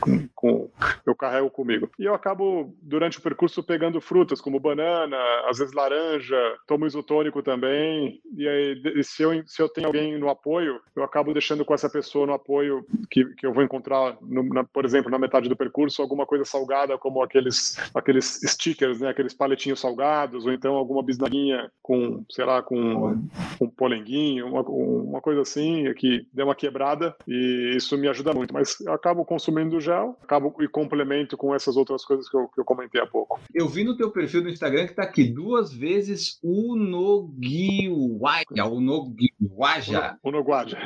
Com, 0.00 0.28
com, 0.34 0.70
eu 1.06 1.14
carrego 1.14 1.50
comigo. 1.50 1.90
E 1.98 2.04
eu 2.04 2.14
acabo, 2.14 2.74
durante 2.82 3.18
o 3.18 3.22
percurso, 3.22 3.62
pegando 3.62 4.00
frutas, 4.00 4.40
como 4.40 4.60
banana, 4.60 5.16
às 5.48 5.58
vezes 5.58 5.74
laranja, 5.74 6.36
tomo 6.66 6.86
isotônico 6.86 7.42
também, 7.42 8.20
e 8.36 8.48
aí, 8.48 9.04
se 9.04 9.22
eu, 9.22 9.42
se 9.46 9.62
eu 9.62 9.68
tenho 9.68 9.86
alguém 9.86 10.18
no 10.18 10.28
apoio, 10.28 10.80
eu 10.94 11.02
acabo 11.02 11.32
deixando 11.32 11.64
com 11.64 11.74
essa 11.74 11.88
pessoa 11.88 12.26
no 12.26 12.32
apoio 12.32 12.84
que, 13.10 13.24
que 13.34 13.46
eu 13.46 13.52
vou 13.52 13.62
encontrar, 13.62 14.16
no, 14.20 14.42
na, 14.42 14.64
por 14.64 14.84
exemplo, 14.84 15.10
na 15.10 15.18
metade 15.18 15.48
do 15.48 15.56
percurso, 15.56 16.02
alguma 16.02 16.26
coisa 16.26 16.44
salgada, 16.44 16.98
como 16.98 17.22
aqueles, 17.22 17.76
aqueles 17.94 18.40
stickers, 18.44 19.00
né, 19.00 19.08
aqueles 19.08 19.34
paletinhos 19.34 19.80
salgados, 19.80 20.44
ou 20.44 20.52
então 20.52 20.74
alguma 20.74 21.02
bisnaguinha 21.02 21.70
com, 21.82 22.24
sei 22.30 22.44
lá, 22.44 22.62
com 22.62 23.18
um 23.60 23.68
polenguinho, 23.68 24.46
uma, 24.46 24.62
uma 24.62 25.20
coisa 25.20 25.42
assim, 25.42 25.92
que 25.94 26.26
deu 26.32 26.46
uma 26.46 26.54
quebrada, 26.54 27.14
e 27.26 27.74
isso 27.76 27.96
me 28.02 28.08
ajuda 28.08 28.34
muito. 28.34 28.52
Mas 28.52 28.80
eu 28.80 28.92
acabo 28.92 29.24
consumindo 29.24 29.80
gel, 29.80 30.18
acabo 30.22 30.54
e 30.60 30.68
complemento 30.68 31.36
com 31.36 31.54
essas 31.54 31.76
outras 31.76 32.04
coisas 32.04 32.28
que 32.28 32.36
eu, 32.36 32.48
que 32.48 32.60
eu 32.60 32.64
comentei 32.64 33.00
há 33.00 33.06
pouco. 33.06 33.40
Eu 33.54 33.68
vi 33.68 33.84
no 33.84 33.96
teu 33.96 34.10
perfil 34.10 34.42
do 34.42 34.50
Instagram 34.50 34.86
que 34.88 34.94
tá 34.94 35.04
aqui 35.04 35.24
duas 35.24 35.72
vezes 35.72 36.38
o 36.42 36.74
Noguiwaja, 36.76 38.66
o 38.66 38.80
Noguiwaja. 38.80 40.18
O 40.22 40.30
Noguaja. 40.30 40.78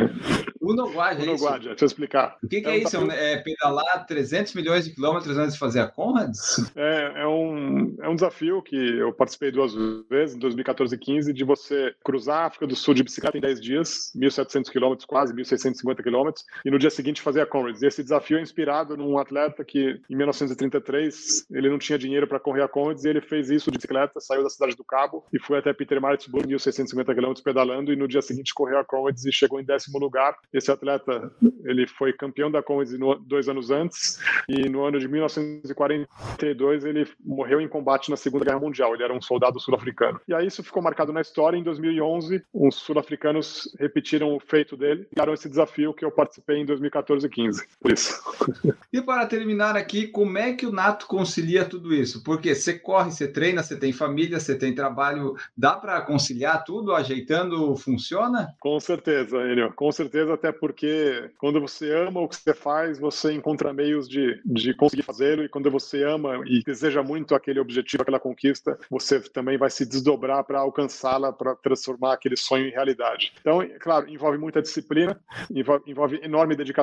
O 0.60 0.74
Noguaja, 0.74 1.22
é 1.22 1.32
isso? 1.32 1.58
deixa 1.60 1.84
eu 1.84 1.86
explicar. 1.86 2.36
O 2.42 2.48
que, 2.48 2.60
que 2.60 2.68
é, 2.68 2.72
é, 2.72 2.78
isso? 2.78 2.98
Desafio... 2.98 3.10
É 3.12 3.36
pedalar 3.36 4.04
300 4.04 4.52
milhões 4.54 4.84
de 4.84 4.94
quilômetros 4.94 5.38
antes 5.38 5.54
de 5.54 5.58
fazer 5.60 5.80
a 5.80 5.86
Conrads? 5.86 6.72
É, 6.74 7.22
é, 7.22 7.26
um, 7.26 7.96
é 8.02 8.08
um 8.08 8.14
desafio 8.14 8.60
que 8.62 8.76
eu 8.76 9.12
participei 9.12 9.52
duas 9.52 9.72
vezes, 10.10 10.34
em 10.34 10.38
2014 10.38 10.94
e 10.94 10.98
15, 10.98 11.32
de 11.32 11.44
você 11.44 11.94
cruzar 12.04 12.42
a 12.42 12.46
África 12.46 12.66
do 12.66 12.74
Sul 12.74 12.94
de 12.94 13.04
bicicleta 13.04 13.38
em 13.38 13.40
10 13.40 13.60
dias, 13.60 14.12
1.700 14.16 14.70
quilômetros 14.70 15.06
quase, 15.06 15.32
1.650 15.32 16.02
quilômetros, 16.02 16.44
e 16.64 16.70
no 16.70 16.78
dia 16.78 16.90
seguinte 16.90 17.05
fazer 17.20 17.40
a 17.40 17.46
Conrads. 17.46 17.82
E 17.82 17.86
esse 17.86 18.02
desafio 18.02 18.38
é 18.38 18.42
inspirado 18.42 18.96
num 18.96 19.18
atleta 19.18 19.64
que, 19.64 20.00
em 20.08 20.16
1933, 20.16 21.46
ele 21.50 21.68
não 21.68 21.78
tinha 21.78 21.98
dinheiro 21.98 22.26
para 22.26 22.40
correr 22.40 22.62
a 22.62 22.68
Conrads 22.68 23.04
e 23.04 23.08
ele 23.08 23.20
fez 23.20 23.50
isso 23.50 23.70
de 23.70 23.78
bicicleta, 23.78 24.20
saiu 24.20 24.42
da 24.42 24.50
cidade 24.50 24.76
do 24.76 24.84
Cabo 24.84 25.24
e 25.32 25.38
foi 25.38 25.58
até 25.58 25.72
Peter 25.72 26.00
Maritzburg, 26.00 26.48
1.650 26.48 27.14
quilômetros 27.14 27.42
pedalando, 27.42 27.92
e 27.92 27.96
no 27.96 28.08
dia 28.08 28.20
seguinte 28.22 28.52
correu 28.54 28.78
a 28.78 28.84
Conrads 28.84 29.24
e 29.24 29.32
chegou 29.32 29.60
em 29.60 29.64
décimo 29.64 29.98
lugar. 29.98 30.36
Esse 30.52 30.70
atleta, 30.70 31.30
ele 31.64 31.86
foi 31.86 32.12
campeão 32.12 32.50
da 32.50 32.62
Conrads 32.62 32.98
dois 33.26 33.48
anos 33.48 33.70
antes, 33.70 34.18
e 34.48 34.68
no 34.68 34.84
ano 34.84 34.98
de 34.98 35.08
1942 35.08 36.84
ele 36.84 37.06
morreu 37.24 37.60
em 37.60 37.68
combate 37.68 38.10
na 38.10 38.16
Segunda 38.16 38.44
Guerra 38.44 38.60
Mundial. 38.60 38.94
Ele 38.94 39.04
era 39.04 39.14
um 39.14 39.20
soldado 39.20 39.60
sul-africano. 39.60 40.20
E 40.26 40.34
aí 40.34 40.46
isso 40.46 40.62
ficou 40.62 40.82
marcado 40.82 41.12
na 41.12 41.20
história. 41.20 41.56
Em 41.56 41.62
2011, 41.62 42.42
os 42.52 42.74
sul-africanos 42.76 43.74
repetiram 43.78 44.34
o 44.34 44.40
feito 44.40 44.76
dele, 44.76 45.06
e 45.16 45.32
esse 45.32 45.48
desafio 45.48 45.92
que 45.92 46.04
eu 46.04 46.10
participei 46.10 46.58
em 46.58 46.64
2014 46.64 46.95
e 47.24 47.28
15. 47.28 47.66
Por 47.80 47.92
isso. 47.92 48.20
E 48.92 49.02
para 49.02 49.26
terminar 49.26 49.76
aqui, 49.76 50.06
como 50.06 50.38
é 50.38 50.54
que 50.54 50.64
o 50.64 50.72
Nato 50.72 51.06
concilia 51.06 51.66
tudo 51.66 51.92
isso? 51.92 52.22
Porque 52.22 52.54
você 52.54 52.78
corre, 52.78 53.10
você 53.10 53.28
treina, 53.28 53.62
você 53.62 53.76
tem 53.76 53.92
família, 53.92 54.40
você 54.40 54.56
tem 54.56 54.74
trabalho, 54.74 55.36
dá 55.54 55.74
para 55.74 56.00
conciliar 56.00 56.64
tudo, 56.64 56.94
ajeitando, 56.94 57.76
funciona? 57.76 58.54
Com 58.58 58.80
certeza, 58.80 59.36
Enio, 59.52 59.70
com 59.74 59.92
certeza, 59.92 60.32
até 60.32 60.50
porque 60.50 61.30
quando 61.36 61.60
você 61.60 61.92
ama 61.92 62.20
o 62.20 62.28
que 62.28 62.36
você 62.36 62.54
faz, 62.54 62.98
você 62.98 63.32
encontra 63.32 63.72
meios 63.72 64.08
de, 64.08 64.40
de 64.44 64.72
conseguir 64.72 65.02
fazê-lo, 65.02 65.44
e 65.44 65.48
quando 65.48 65.70
você 65.70 66.02
ama 66.04 66.40
e 66.46 66.62
deseja 66.62 67.02
muito 67.02 67.34
aquele 67.34 67.60
objetivo, 67.60 68.02
aquela 68.02 68.20
conquista, 68.20 68.78
você 68.90 69.20
também 69.20 69.58
vai 69.58 69.68
se 69.68 69.84
desdobrar 69.84 70.42
para 70.44 70.60
alcançá-la, 70.60 71.32
para 71.32 71.54
transformar 71.56 72.14
aquele 72.14 72.36
sonho 72.36 72.66
em 72.66 72.70
realidade. 72.70 73.32
Então, 73.40 73.66
claro, 73.80 74.08
envolve 74.08 74.38
muita 74.38 74.62
disciplina, 74.62 75.20
envolve, 75.50 75.90
envolve 75.90 76.20
enorme 76.22 76.56
dedicação, 76.56 76.75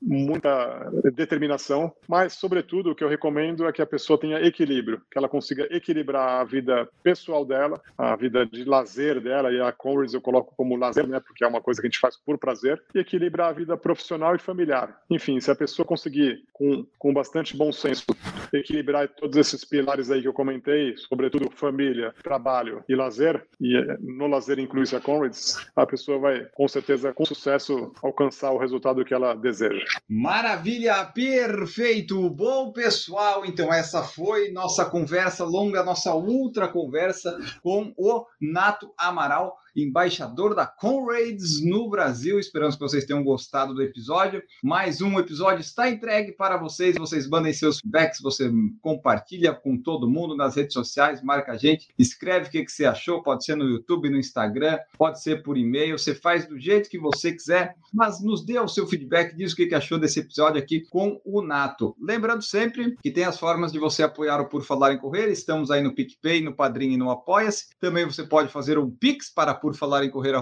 muita 0.00 0.90
determinação, 1.14 1.92
mas, 2.08 2.32
sobretudo, 2.34 2.90
o 2.90 2.94
que 2.94 3.04
eu 3.04 3.08
recomendo 3.08 3.66
é 3.66 3.72
que 3.72 3.82
a 3.82 3.86
pessoa 3.86 4.18
tenha 4.18 4.40
equilíbrio, 4.40 5.02
que 5.10 5.18
ela 5.18 5.28
consiga 5.28 5.68
equilibrar 5.70 6.40
a 6.40 6.44
vida 6.44 6.88
pessoal 7.02 7.44
dela, 7.44 7.80
a 7.96 8.16
vida 8.16 8.46
de 8.46 8.64
lazer 8.64 9.20
dela, 9.20 9.52
e 9.52 9.60
a 9.60 9.72
Conrads 9.72 10.14
eu 10.14 10.20
coloco 10.20 10.54
como 10.56 10.76
lazer, 10.76 11.06
né, 11.06 11.20
porque 11.20 11.44
é 11.44 11.46
uma 11.46 11.60
coisa 11.60 11.80
que 11.80 11.86
a 11.86 11.90
gente 11.90 12.00
faz 12.00 12.16
por 12.16 12.38
prazer, 12.38 12.82
e 12.94 12.98
equilibrar 12.98 13.50
a 13.50 13.52
vida 13.52 13.76
profissional 13.76 14.34
e 14.34 14.38
familiar. 14.38 15.00
Enfim, 15.10 15.40
se 15.40 15.50
a 15.50 15.54
pessoa 15.54 15.86
conseguir, 15.86 16.44
com, 16.52 16.86
com 16.98 17.12
bastante 17.12 17.56
bom 17.56 17.72
senso, 17.72 18.04
equilibrar 18.52 19.08
todos 19.08 19.36
esses 19.36 19.64
pilares 19.64 20.10
aí 20.10 20.22
que 20.22 20.28
eu 20.28 20.32
comentei, 20.32 20.96
sobretudo 20.96 21.50
família, 21.50 22.14
trabalho 22.22 22.82
e 22.88 22.94
lazer, 22.94 23.44
e 23.60 23.76
eh, 23.76 23.96
no 24.00 24.26
lazer 24.26 24.58
inclui-se 24.58 24.96
a 24.96 25.00
Conrads, 25.00 25.56
a 25.74 25.86
pessoa 25.86 26.18
vai, 26.18 26.44
com 26.54 26.66
certeza, 26.68 27.12
com 27.12 27.24
sucesso, 27.24 27.92
alcançar 28.02 28.50
o 28.50 28.58
resultado 28.58 29.04
que 29.04 29.14
ela 29.14 29.27
deseja. 29.34 29.84
Maravilha, 30.08 31.04
perfeito, 31.06 32.28
bom 32.30 32.72
pessoal, 32.72 33.44
então 33.44 33.72
essa 33.72 34.02
foi 34.02 34.50
nossa 34.50 34.84
conversa 34.84 35.44
longa, 35.44 35.82
nossa 35.82 36.14
ultra 36.14 36.68
conversa 36.68 37.38
com 37.62 37.92
o 37.96 38.24
Nato 38.40 38.92
Amaral 38.96 39.56
embaixador 39.74 40.54
da 40.54 40.66
Conrads 40.66 41.64
no 41.64 41.88
Brasil. 41.88 42.38
Esperamos 42.38 42.76
que 42.76 42.80
vocês 42.80 43.04
tenham 43.04 43.22
gostado 43.22 43.74
do 43.74 43.82
episódio. 43.82 44.42
Mais 44.62 45.00
um 45.00 45.18
episódio 45.18 45.60
está 45.60 45.88
entregue 45.88 46.32
para 46.32 46.56
vocês. 46.56 46.96
Vocês 46.96 47.28
mandem 47.28 47.52
seus 47.52 47.78
feedbacks, 47.78 48.20
você 48.20 48.50
compartilha 48.80 49.52
com 49.52 49.76
todo 49.76 50.10
mundo 50.10 50.36
nas 50.36 50.56
redes 50.56 50.74
sociais, 50.74 51.22
marca 51.22 51.52
a 51.52 51.56
gente, 51.56 51.88
escreve 51.98 52.48
o 52.48 52.50
que, 52.50 52.68
você 52.68 52.84
achou. 52.84 53.22
Pode 53.22 53.44
ser 53.44 53.56
no 53.56 53.64
YouTube, 53.64 54.10
no 54.10 54.18
Instagram, 54.18 54.78
pode 54.96 55.22
ser 55.22 55.42
por 55.42 55.56
e-mail. 55.56 55.98
Você 55.98 56.14
faz 56.14 56.46
do 56.46 56.58
jeito 56.58 56.90
que 56.90 56.98
você 56.98 57.32
quiser, 57.32 57.74
mas 57.92 58.22
nos 58.22 58.44
dê 58.44 58.58
o 58.58 58.68
seu 58.68 58.86
feedback, 58.86 59.34
diz 59.34 59.52
o 59.52 59.56
que, 59.56 59.66
que 59.66 59.74
achou 59.74 59.98
desse 59.98 60.20
episódio 60.20 60.60
aqui 60.60 60.80
com 60.90 61.20
o 61.24 61.42
Nato. 61.42 61.96
Lembrando 62.00 62.42
sempre 62.42 62.96
que 63.02 63.10
tem 63.10 63.24
as 63.24 63.38
formas 63.38 63.72
de 63.72 63.78
você 63.78 64.02
apoiar 64.02 64.40
o 64.40 64.48
Por 64.48 64.62
Falar 64.62 64.92
em 64.92 64.98
Correr. 64.98 65.28
Estamos 65.28 65.70
aí 65.70 65.82
no 65.82 65.94
PicPay, 65.94 66.42
no 66.42 66.54
Padrinho 66.54 66.94
e 66.94 66.96
no 66.96 67.10
Apoia-se. 67.10 67.68
Também 67.80 68.04
você 68.04 68.22
pode 68.22 68.48
fazer 68.50 68.78
um 68.78 68.90
Pix 68.90 69.30
para 69.30 69.54
por 69.60 69.74
falar 69.74 70.04
em 70.04 70.10
correr 70.10 70.34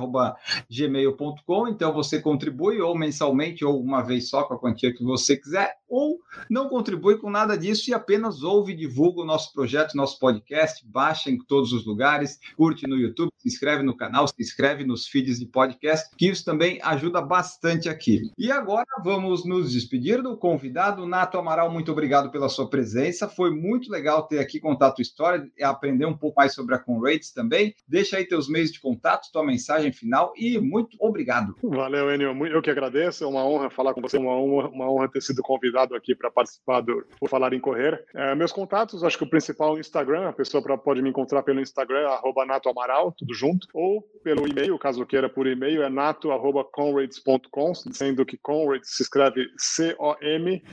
gmail.com. 0.71 1.69
Então 1.69 1.93
você 1.93 2.21
contribui 2.21 2.81
ou 2.81 2.97
mensalmente 2.97 3.65
ou 3.65 3.81
uma 3.81 4.03
vez 4.03 4.29
só 4.29 4.45
com 4.45 4.55
a 4.55 4.59
quantia 4.59 4.95
que 4.95 5.05
você 5.05 5.37
quiser, 5.37 5.77
ou 5.89 6.19
não 6.51 6.69
contribui 6.69 7.19
com 7.19 7.31
nada 7.31 7.57
disso 7.57 7.91
e 7.91 7.95
apenas 7.95 8.43
ouve 8.43 8.73
e 8.73 8.77
divulga 8.77 9.23
o 9.23 9.25
nosso 9.25 9.53
projeto, 9.53 9.97
nosso 9.97 10.19
podcast, 10.19 10.87
baixa 10.87 11.31
em 11.31 11.39
todos 11.39 11.73
os 11.73 11.87
lugares, 11.87 12.39
curte 12.57 12.87
no 12.87 12.97
YouTube, 12.97 13.31
se 13.37 13.49
inscreve 13.49 13.83
no 13.83 13.97
canal, 13.97 14.27
se 14.27 14.35
inscreve 14.39 14.85
nos 14.85 15.07
feeds 15.07 15.39
de 15.39 15.47
podcast, 15.47 16.11
que 16.17 16.29
isso 16.29 16.45
também 16.45 16.79
ajuda 16.83 17.21
bastante 17.21 17.89
aqui. 17.89 18.31
E 18.37 18.51
agora 18.51 18.87
vamos 19.05 19.45
nos 19.45 19.73
despedir 19.73 20.23
do 20.23 20.37
convidado 20.37 21.07
Nato 21.07 21.39
Amaral. 21.39 21.71
Muito 21.71 21.93
obrigado 21.93 22.31
pela 22.31 22.49
sua 22.49 22.69
presença. 22.69 23.29
Foi 23.29 23.51
muito 23.51 23.91
legal 23.91 24.27
ter 24.27 24.39
aqui 24.39 24.61
tua 24.61 25.03
história, 25.03 25.51
aprender 25.63 26.07
um 26.07 26.17
pouco 26.17 26.41
mais 26.41 26.55
sobre 26.55 26.75
a 26.75 26.79
Conrads 26.79 27.33
também. 27.33 27.75
Deixa 27.87 28.17
aí 28.17 28.25
teus 28.27 28.49
meios 28.49 28.73
de 28.73 28.81
contato 28.81 29.06
contato, 29.07 29.31
tua 29.33 29.45
mensagem 29.45 29.93
final 29.93 30.33
e 30.37 30.59
muito 30.59 30.97
obrigado. 30.99 31.55
Valeu, 31.63 32.13
Enio. 32.13 32.47
Eu 32.47 32.61
que 32.61 32.71
agradeço. 32.71 33.23
É 33.23 33.27
uma 33.27 33.47
honra 33.47 33.71
falar 33.71 33.95
com 33.95 34.01
você, 34.01 34.19
uma 34.19 34.33
honra, 34.33 34.69
uma 34.69 34.91
honra 34.91 35.09
ter 35.09 35.21
sido 35.23 35.41
convidado 35.43 35.95
aqui 35.95 36.13
para 36.15 36.31
participar 36.31 36.81
do 36.81 37.07
Por 37.21 37.29
Falar 37.29 37.53
em 37.53 37.61
Correr. 37.61 38.05
É, 38.15 38.35
meus 38.35 38.51
contatos, 38.53 39.05
acho 39.05 39.17
que 39.17 39.25
o 39.25 39.31
principal 39.31 39.75
é 39.75 39.75
o 39.77 39.79
Instagram. 39.79 40.29
A 40.29 40.33
pessoa 40.33 40.61
pra, 40.63 40.77
pode 40.77 41.01
me 41.03 41.11
encontrar 41.11 41.43
pelo 41.45 41.61
Instagram, 41.61 42.09
natoamaral, 42.47 43.13
tudo 43.13 43.33
junto, 43.35 43.69
ou 43.73 44.03
pelo 44.23 44.49
e-mail, 44.49 44.79
caso 44.79 45.05
queira 45.07 45.29
por 45.29 45.47
e-mail, 45.47 45.83
é 45.83 45.89
nato.conrads.com, 45.89 47.75
sendo 47.75 48.25
que 48.25 48.37
Conrads 48.37 48.91
se 48.97 49.03
escreve 49.03 49.47
C-O-M-R-A-D-E-S.com, 49.57 50.65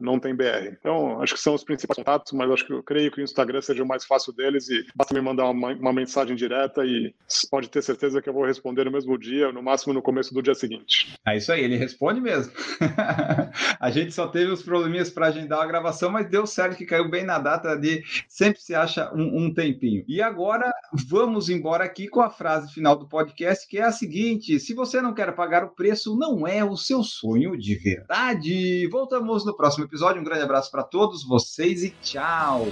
não 0.00 0.18
tem 0.18 0.34
BR. 0.34 0.74
Então, 0.78 1.20
acho 1.22 1.34
que 1.34 1.40
são 1.40 1.54
os 1.54 1.62
principais 1.64 1.96
contatos, 1.96 2.32
mas 2.32 2.50
acho 2.50 2.66
que 2.66 2.72
eu 2.72 2.82
creio 2.82 3.10
que 3.10 3.20
o 3.20 3.24
Instagram 3.24 3.60
seja 3.60 3.82
o 3.82 3.86
mais 3.86 4.04
fácil 4.04 4.32
deles 4.32 4.68
e 4.68 4.84
basta 4.94 5.14
me 5.14 5.20
mandar 5.20 5.48
uma, 5.50 5.72
uma 5.88 5.94
mensagem 5.94 6.36
direta 6.36 6.84
e 6.84 7.14
pode 7.50 7.68
ter 7.68 7.82
certeza 7.82 8.20
que 8.20 8.28
eu 8.28 8.32
vou 8.32 8.44
responder 8.44 8.84
no 8.84 8.92
mesmo 8.92 9.18
dia, 9.18 9.50
no 9.52 9.62
máximo 9.62 9.92
no 9.92 10.02
começo 10.02 10.32
do 10.32 10.42
dia 10.42 10.54
seguinte. 10.54 11.14
É 11.26 11.36
isso 11.36 11.50
aí, 11.50 11.62
ele 11.62 11.76
responde 11.76 12.20
mesmo. 12.20 12.52
a 13.80 13.90
gente 13.90 14.12
só 14.12 14.28
teve 14.28 14.50
os 14.50 14.62
probleminhas 14.62 15.10
para 15.10 15.26
agendar 15.26 15.60
a 15.60 15.66
gravação, 15.66 16.10
mas 16.10 16.28
deu 16.28 16.46
certo 16.46 16.76
que 16.76 16.86
caiu 16.86 17.08
bem 17.08 17.24
na 17.24 17.38
data 17.38 17.76
de 17.76 18.02
sempre 18.28 18.60
se 18.60 18.74
acha 18.74 19.12
um, 19.14 19.46
um 19.46 19.54
tempinho. 19.54 20.04
E 20.06 20.20
agora 20.20 20.72
vamos 21.08 21.48
embora 21.48 21.84
aqui 21.84 22.08
com 22.08 22.20
a 22.20 22.30
frase 22.30 22.72
final 22.72 22.96
do 22.96 23.08
podcast, 23.08 23.66
que 23.66 23.78
é 23.78 23.84
a 23.84 23.92
seguinte: 23.92 24.60
se 24.60 24.74
você 24.74 25.00
não 25.00 25.14
quer 25.14 25.34
pagar 25.34 25.64
o 25.64 25.70
preço, 25.70 26.16
não 26.16 26.46
é 26.46 26.64
o 26.64 26.76
seu 26.76 27.02
sonho 27.02 27.56
de 27.56 27.74
verdade. 27.76 28.86
Voltamos 28.88 29.44
no 29.44 29.56
próximo 29.56 29.84
episódio. 29.84 30.20
Um 30.20 30.24
grande 30.24 30.42
abraço 30.42 30.70
para 30.70 30.82
todos 30.82 31.26
vocês 31.26 31.82
e 31.82 31.90
tchau. 32.02 32.66